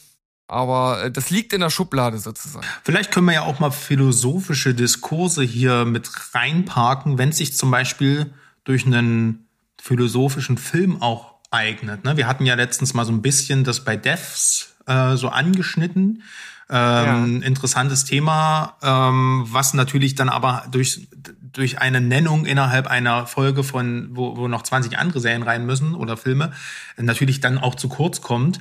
Aber 0.47 1.03
äh, 1.03 1.11
das 1.11 1.29
liegt 1.29 1.53
in 1.53 1.61
der 1.61 1.69
Schublade 1.69 2.17
sozusagen. 2.17 2.65
Vielleicht 2.83 3.11
können 3.11 3.27
wir 3.27 3.33
ja 3.33 3.41
auch 3.43 3.59
mal 3.59 3.71
philosophische 3.71 4.73
Diskurse 4.73 5.43
hier 5.43 5.85
mit 5.85 6.09
reinparken, 6.33 7.17
wenn 7.17 7.29
es 7.29 7.37
sich 7.37 7.55
zum 7.55 7.71
Beispiel 7.71 8.33
durch 8.63 8.85
einen 8.85 9.47
philosophischen 9.79 10.57
Film 10.57 11.01
auch 11.01 11.35
eignet. 11.51 12.03
Ne? 12.03 12.17
Wir 12.17 12.27
hatten 12.27 12.45
ja 12.45 12.55
letztens 12.55 12.93
mal 12.93 13.05
so 13.05 13.11
ein 13.11 13.21
bisschen 13.21 13.63
das 13.63 13.83
bei 13.83 13.95
Devs 13.95 14.75
äh, 14.85 15.15
so 15.15 15.29
angeschnitten. 15.29 16.23
Ähm, 16.69 17.41
ja. 17.41 17.47
Interessantes 17.47 18.03
Thema, 18.03 18.75
ähm, 18.81 19.45
was 19.47 19.73
natürlich 19.73 20.15
dann 20.15 20.27
aber 20.27 20.65
durch, 20.69 21.07
durch 21.53 21.79
eine 21.79 22.01
Nennung 22.01 22.45
innerhalb 22.45 22.87
einer 22.87 23.25
Folge 23.25 23.63
von, 23.63 24.09
wo, 24.11 24.35
wo 24.35 24.49
noch 24.49 24.63
20 24.63 24.97
andere 24.97 25.21
Serien 25.21 25.43
rein 25.43 25.65
müssen 25.65 25.95
oder 25.95 26.17
Filme, 26.17 26.51
natürlich 26.97 27.39
dann 27.39 27.57
auch 27.57 27.75
zu 27.75 27.87
kurz 27.87 28.19
kommt. 28.19 28.59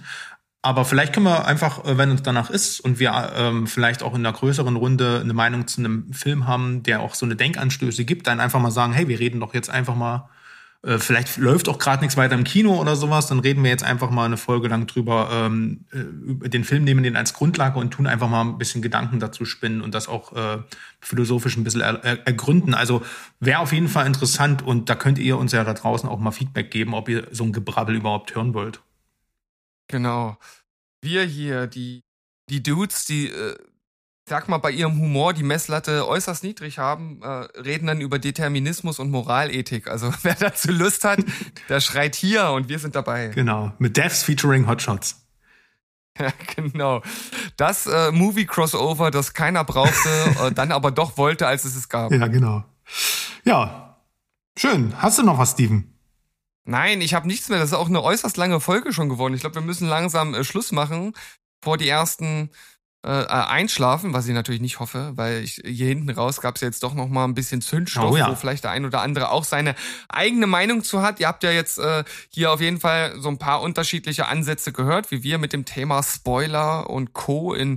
Aber 0.62 0.85
vielleicht 0.85 1.12
können 1.12 1.27
wir 1.27 1.47
einfach, 1.47 1.85
äh, 1.85 1.97
wenn 1.99 2.11
uns 2.11 2.23
danach 2.23 2.51
ist 2.51 2.81
und 2.81 2.99
wir 2.99 3.33
ähm, 3.37 3.66
vielleicht 3.66 4.03
auch 4.03 4.15
in 4.15 4.27
einer 4.27 4.37
größeren 4.37 4.77
Runde 4.77 5.20
eine 5.23 5.35
Meinung 5.35 5.66
zu 5.66 5.81
einem 5.81 6.12
Film 6.12 6.47
haben, 6.47 6.83
der 6.83 7.01
auch 7.01 7.15
so 7.15 7.24
eine 7.24 7.37
Denkanstöße 7.37 8.05
gibt, 8.05 8.27
dann 8.27 8.41
einfach 8.41 8.61
mal 8.61 8.70
sagen, 8.70 8.93
hey, 8.93 9.09
wir 9.09 9.20
reden 9.20 9.41
doch 9.41 9.55
jetzt 9.55 9.70
einfach 9.70 9.95
mal 9.95 10.28
äh, 10.87 10.99
vielleicht 10.99 11.37
läuft 11.37 11.69
auch 11.69 11.78
gerade 11.78 12.03
nichts 12.03 12.16
weiter 12.16 12.35
im 12.35 12.45
Kino 12.45 12.81
oder 12.81 12.95
sowas, 12.95 13.27
dann 13.27 13.41
reden 13.41 13.62
wir 13.65 13.70
jetzt 13.70 13.83
einfach 13.83 14.11
mal 14.11 14.24
eine 14.24 14.37
Folge 14.37 14.69
lang 14.69 14.87
drüber, 14.87 15.28
ähm, 15.33 15.85
äh, 15.93 15.99
über 15.99 16.49
den 16.49 16.65
Film 16.65 16.85
nehmen 16.85 17.03
den 17.03 17.16
als 17.16 17.33
Grundlage 17.33 17.78
und 17.78 17.91
tun 17.91 18.07
einfach 18.07 18.28
mal 18.28 18.43
ein 18.43 18.59
bisschen 18.59 18.83
Gedanken 18.83 19.19
dazu 19.19 19.45
spinnen 19.45 19.81
und 19.81 19.95
das 19.95 20.07
auch 20.07 20.33
äh, 20.35 20.59
philosophisch 21.01 21.57
ein 21.57 21.65
bisschen 21.65 21.81
er, 21.81 22.05
er, 22.05 22.27
ergründen. 22.27 22.74
Also 22.74 23.03
wäre 23.41 23.59
auf 23.59 23.73
jeden 23.73 23.89
Fall 23.89 24.07
interessant 24.07 24.62
und 24.62 24.89
da 24.89 24.95
könnt 24.95 25.19
ihr 25.19 25.39
uns 25.39 25.53
ja 25.53 25.65
da 25.65 25.74
draußen 25.74 26.09
auch 26.09 26.20
mal 26.20 26.31
Feedback 26.31 26.70
geben, 26.70 26.95
ob 26.95 27.09
ihr 27.09 27.27
so 27.33 27.45
ein 27.45 27.53
Gebrabbel 27.53 27.97
überhaupt 27.97 28.35
hören 28.35 28.55
wollt. 28.55 28.81
Genau. 29.88 30.36
Wir 31.02 31.24
hier, 31.24 31.66
die, 31.66 32.04
die 32.48 32.62
Dudes, 32.62 33.04
die 33.04 33.28
äh, 33.28 33.56
sag 34.28 34.48
mal, 34.48 34.58
bei 34.58 34.70
ihrem 34.70 34.98
Humor 35.00 35.32
die 35.32 35.44
Messlatte 35.44 36.06
äußerst 36.06 36.42
niedrig 36.42 36.78
haben, 36.78 37.20
äh, 37.22 37.28
reden 37.60 37.86
dann 37.86 38.00
über 38.00 38.18
Determinismus 38.18 38.98
und 38.98 39.10
Moralethik. 39.10 39.88
Also 39.88 40.12
wer 40.22 40.34
dazu 40.34 40.72
Lust 40.72 41.04
hat, 41.04 41.20
der 41.68 41.80
schreit 41.80 42.16
hier 42.16 42.50
und 42.50 42.68
wir 42.68 42.78
sind 42.78 42.96
dabei. 42.96 43.28
Genau, 43.28 43.72
mit 43.78 43.96
Devs 43.96 44.22
featuring 44.22 44.66
Hotshots. 44.66 45.22
Ja, 46.18 46.32
genau. 46.56 47.02
Das 47.58 47.86
äh, 47.86 48.10
Movie-Crossover, 48.10 49.10
das 49.10 49.34
keiner 49.34 49.64
brauchte, 49.64 50.08
äh, 50.40 50.50
dann 50.50 50.72
aber 50.72 50.90
doch 50.90 51.18
wollte, 51.18 51.46
als 51.46 51.66
es 51.66 51.76
es 51.76 51.90
gab. 51.90 52.10
Ja, 52.10 52.26
genau. 52.28 52.64
Ja, 53.44 53.98
schön. 54.56 54.94
Hast 54.96 55.18
du 55.18 55.24
noch 55.24 55.36
was, 55.36 55.50
Steven? 55.50 55.92
Nein, 56.66 57.01
ich 57.01 57.14
habe 57.14 57.26
nichts 57.26 57.48
mehr. 57.48 57.59
Das 57.59 57.70
ist 57.70 57.76
auch 57.76 57.88
eine 57.88 58.02
äußerst 58.02 58.36
lange 58.36 58.60
Folge 58.60 58.93
schon 58.93 59.09
geworden. 59.09 59.34
Ich 59.34 59.40
glaube, 59.40 59.55
wir 59.56 59.62
müssen 59.62 59.88
langsam 59.88 60.34
äh, 60.34 60.44
Schluss 60.44 60.72
machen, 60.72 61.14
vor 61.62 61.78
die 61.78 61.88
ersten 61.88 62.51
äh, 63.06 63.22
äh, 63.22 63.26
einschlafen, 63.26 64.14
was 64.14 64.26
ich 64.26 64.34
natürlich 64.34 64.60
nicht 64.60 64.80
hoffe, 64.80 65.12
weil 65.14 65.44
ich, 65.44 65.62
hier 65.64 65.86
hinten 65.86 66.10
raus 66.10 66.40
gab 66.40 66.56
es 66.56 66.60
jetzt 66.60 66.82
doch 66.82 66.93
noch 66.93 67.06
mal 67.06 67.24
ein 67.24 67.34
bisschen 67.34 67.60
Zündstoff, 67.60 68.10
oh, 68.10 68.16
ja. 68.16 68.28
wo 68.28 68.34
vielleicht 68.34 68.64
der 68.64 68.72
ein 68.72 68.84
oder 68.84 69.01
andere 69.01 69.30
auch 69.30 69.44
seine 69.44 69.76
eigene 70.09 70.48
Meinung 70.48 70.82
zu 70.82 71.02
hat. 71.02 71.20
Ihr 71.20 71.28
habt 71.28 71.44
ja 71.44 71.52
jetzt 71.52 71.78
äh, 71.78 72.02
hier 72.30 72.51
auf 72.51 72.60
jeden 72.60 72.80
Fall 72.80 73.14
so 73.20 73.28
ein 73.28 73.38
paar 73.38 73.62
unterschiedliche 73.62 74.26
Ansätze 74.26 74.72
gehört, 74.72 75.12
wie 75.12 75.22
wir 75.22 75.38
mit 75.38 75.52
dem 75.52 75.64
Thema 75.64 76.02
Spoiler 76.02 76.90
und 76.90 77.12
Co. 77.12 77.55
in 77.55 77.76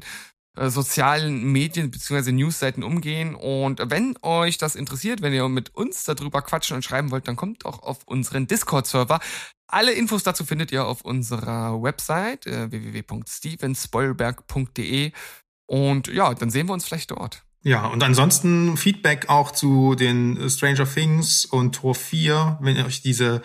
sozialen 0.56 1.52
Medien 1.52 1.92
bzw. 1.92 2.32
Newsseiten 2.32 2.84
umgehen. 2.84 3.36
Und 3.36 3.82
wenn 3.90 4.16
euch 4.22 4.58
das 4.58 4.76
interessiert, 4.76 5.22
wenn 5.22 5.34
ihr 5.34 5.48
mit 5.50 5.76
uns 5.76 6.04
darüber 6.04 6.42
quatschen 6.42 6.76
und 6.76 6.84
schreiben 6.84 7.12
wollt, 7.12 7.28
dann 7.28 7.36
kommt 7.36 7.66
doch 7.66 7.84
auf 7.84 8.00
unseren 8.06 8.48
Discord-Server. 8.48 9.20
Alle 9.68 9.92
Infos 9.94 10.24
dazu 10.24 10.46
findet 10.46 10.72
ihr 10.72 10.86
auf 10.86 11.02
unserer 11.02 11.82
Website 11.82 12.48
äh, 12.48 12.72
www.stevenspoilberg.de 12.72 15.12
und 15.68 16.08
ja, 16.08 16.34
dann 16.34 16.50
sehen 16.50 16.68
wir 16.68 16.74
uns 16.74 16.86
vielleicht 16.86 17.12
dort. 17.12 17.44
Ja, 17.62 17.88
und 17.88 18.02
ansonsten 18.04 18.78
Feedback 18.78 19.28
auch 19.28 19.52
zu 19.52 19.96
den 19.96 20.50
Stranger 20.50 20.86
Things 20.86 21.44
und 21.44 21.76
Tor 21.76 21.94
4, 21.94 22.58
wenn 22.62 22.78
ihr 22.78 22.86
euch 22.86 23.02
diese, 23.02 23.42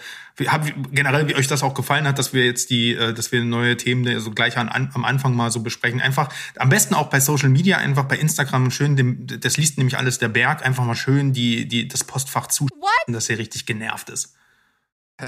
hab, 0.46 0.64
generell 0.92 1.28
wie 1.28 1.34
euch 1.34 1.48
das 1.48 1.64
auch 1.64 1.74
gefallen 1.74 2.06
hat, 2.06 2.16
dass 2.20 2.32
wir 2.32 2.44
jetzt 2.44 2.70
die, 2.70 2.94
äh, 2.94 3.12
dass 3.12 3.32
wir 3.32 3.42
neue 3.42 3.76
Themen 3.76 4.20
so 4.20 4.30
gleich 4.30 4.56
an, 4.56 4.68
am 4.68 5.04
Anfang 5.04 5.34
mal 5.34 5.50
so 5.50 5.60
besprechen. 5.60 6.00
Einfach, 6.00 6.32
am 6.56 6.68
besten 6.68 6.94
auch 6.94 7.10
bei 7.10 7.18
Social 7.18 7.48
Media, 7.48 7.78
einfach 7.78 8.04
bei 8.04 8.16
Instagram 8.16 8.70
schön, 8.70 8.94
dem, 8.94 9.26
das 9.26 9.56
liest 9.56 9.78
nämlich 9.78 9.98
alles 9.98 10.18
der 10.18 10.28
Berg, 10.28 10.64
einfach 10.64 10.84
mal 10.84 10.94
schön 10.94 11.32
die, 11.32 11.66
die, 11.66 11.88
das 11.88 12.04
Postfach 12.04 12.46
zu, 12.46 12.68
dass 13.08 13.28
er 13.28 13.38
richtig 13.38 13.66
genervt 13.66 14.10
ist. 14.10 14.36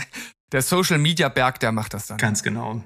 Der 0.52 0.62
Social 0.62 0.98
Media 0.98 1.28
Berg, 1.28 1.58
der 1.58 1.72
macht 1.72 1.92
das 1.92 2.06
dann. 2.06 2.18
Ganz 2.18 2.44
genau. 2.44 2.84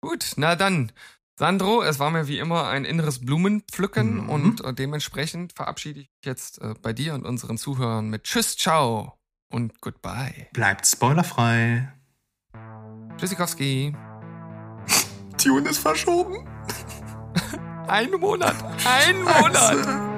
Gut, 0.00 0.32
na 0.36 0.56
dann. 0.56 0.90
Sandro, 1.38 1.82
es 1.82 1.98
war 1.98 2.10
mir 2.10 2.28
wie 2.28 2.38
immer 2.38 2.68
ein 2.68 2.84
inneres 2.84 3.24
Blumenpflücken 3.24 4.24
mhm. 4.24 4.28
und 4.28 4.64
äh, 4.64 4.74
dementsprechend 4.74 5.54
verabschiede 5.54 6.00
ich 6.00 6.10
mich 6.10 6.26
jetzt 6.26 6.60
äh, 6.60 6.74
bei 6.80 6.92
dir 6.92 7.14
und 7.14 7.24
unseren 7.24 7.56
Zuhörern 7.58 8.08
mit 8.08 8.24
Tschüss, 8.24 8.56
ciao 8.56 9.18
und 9.50 9.80
goodbye. 9.80 10.48
Bleibt 10.52 10.86
spoilerfrei. 10.86 11.92
Tschüssikowski. 13.16 13.94
Tune 15.38 15.70
ist 15.70 15.78
verschoben. 15.78 16.46
ein 17.88 18.10
Monat. 18.12 18.56
Ein 18.86 19.22
Monat. 19.22 20.11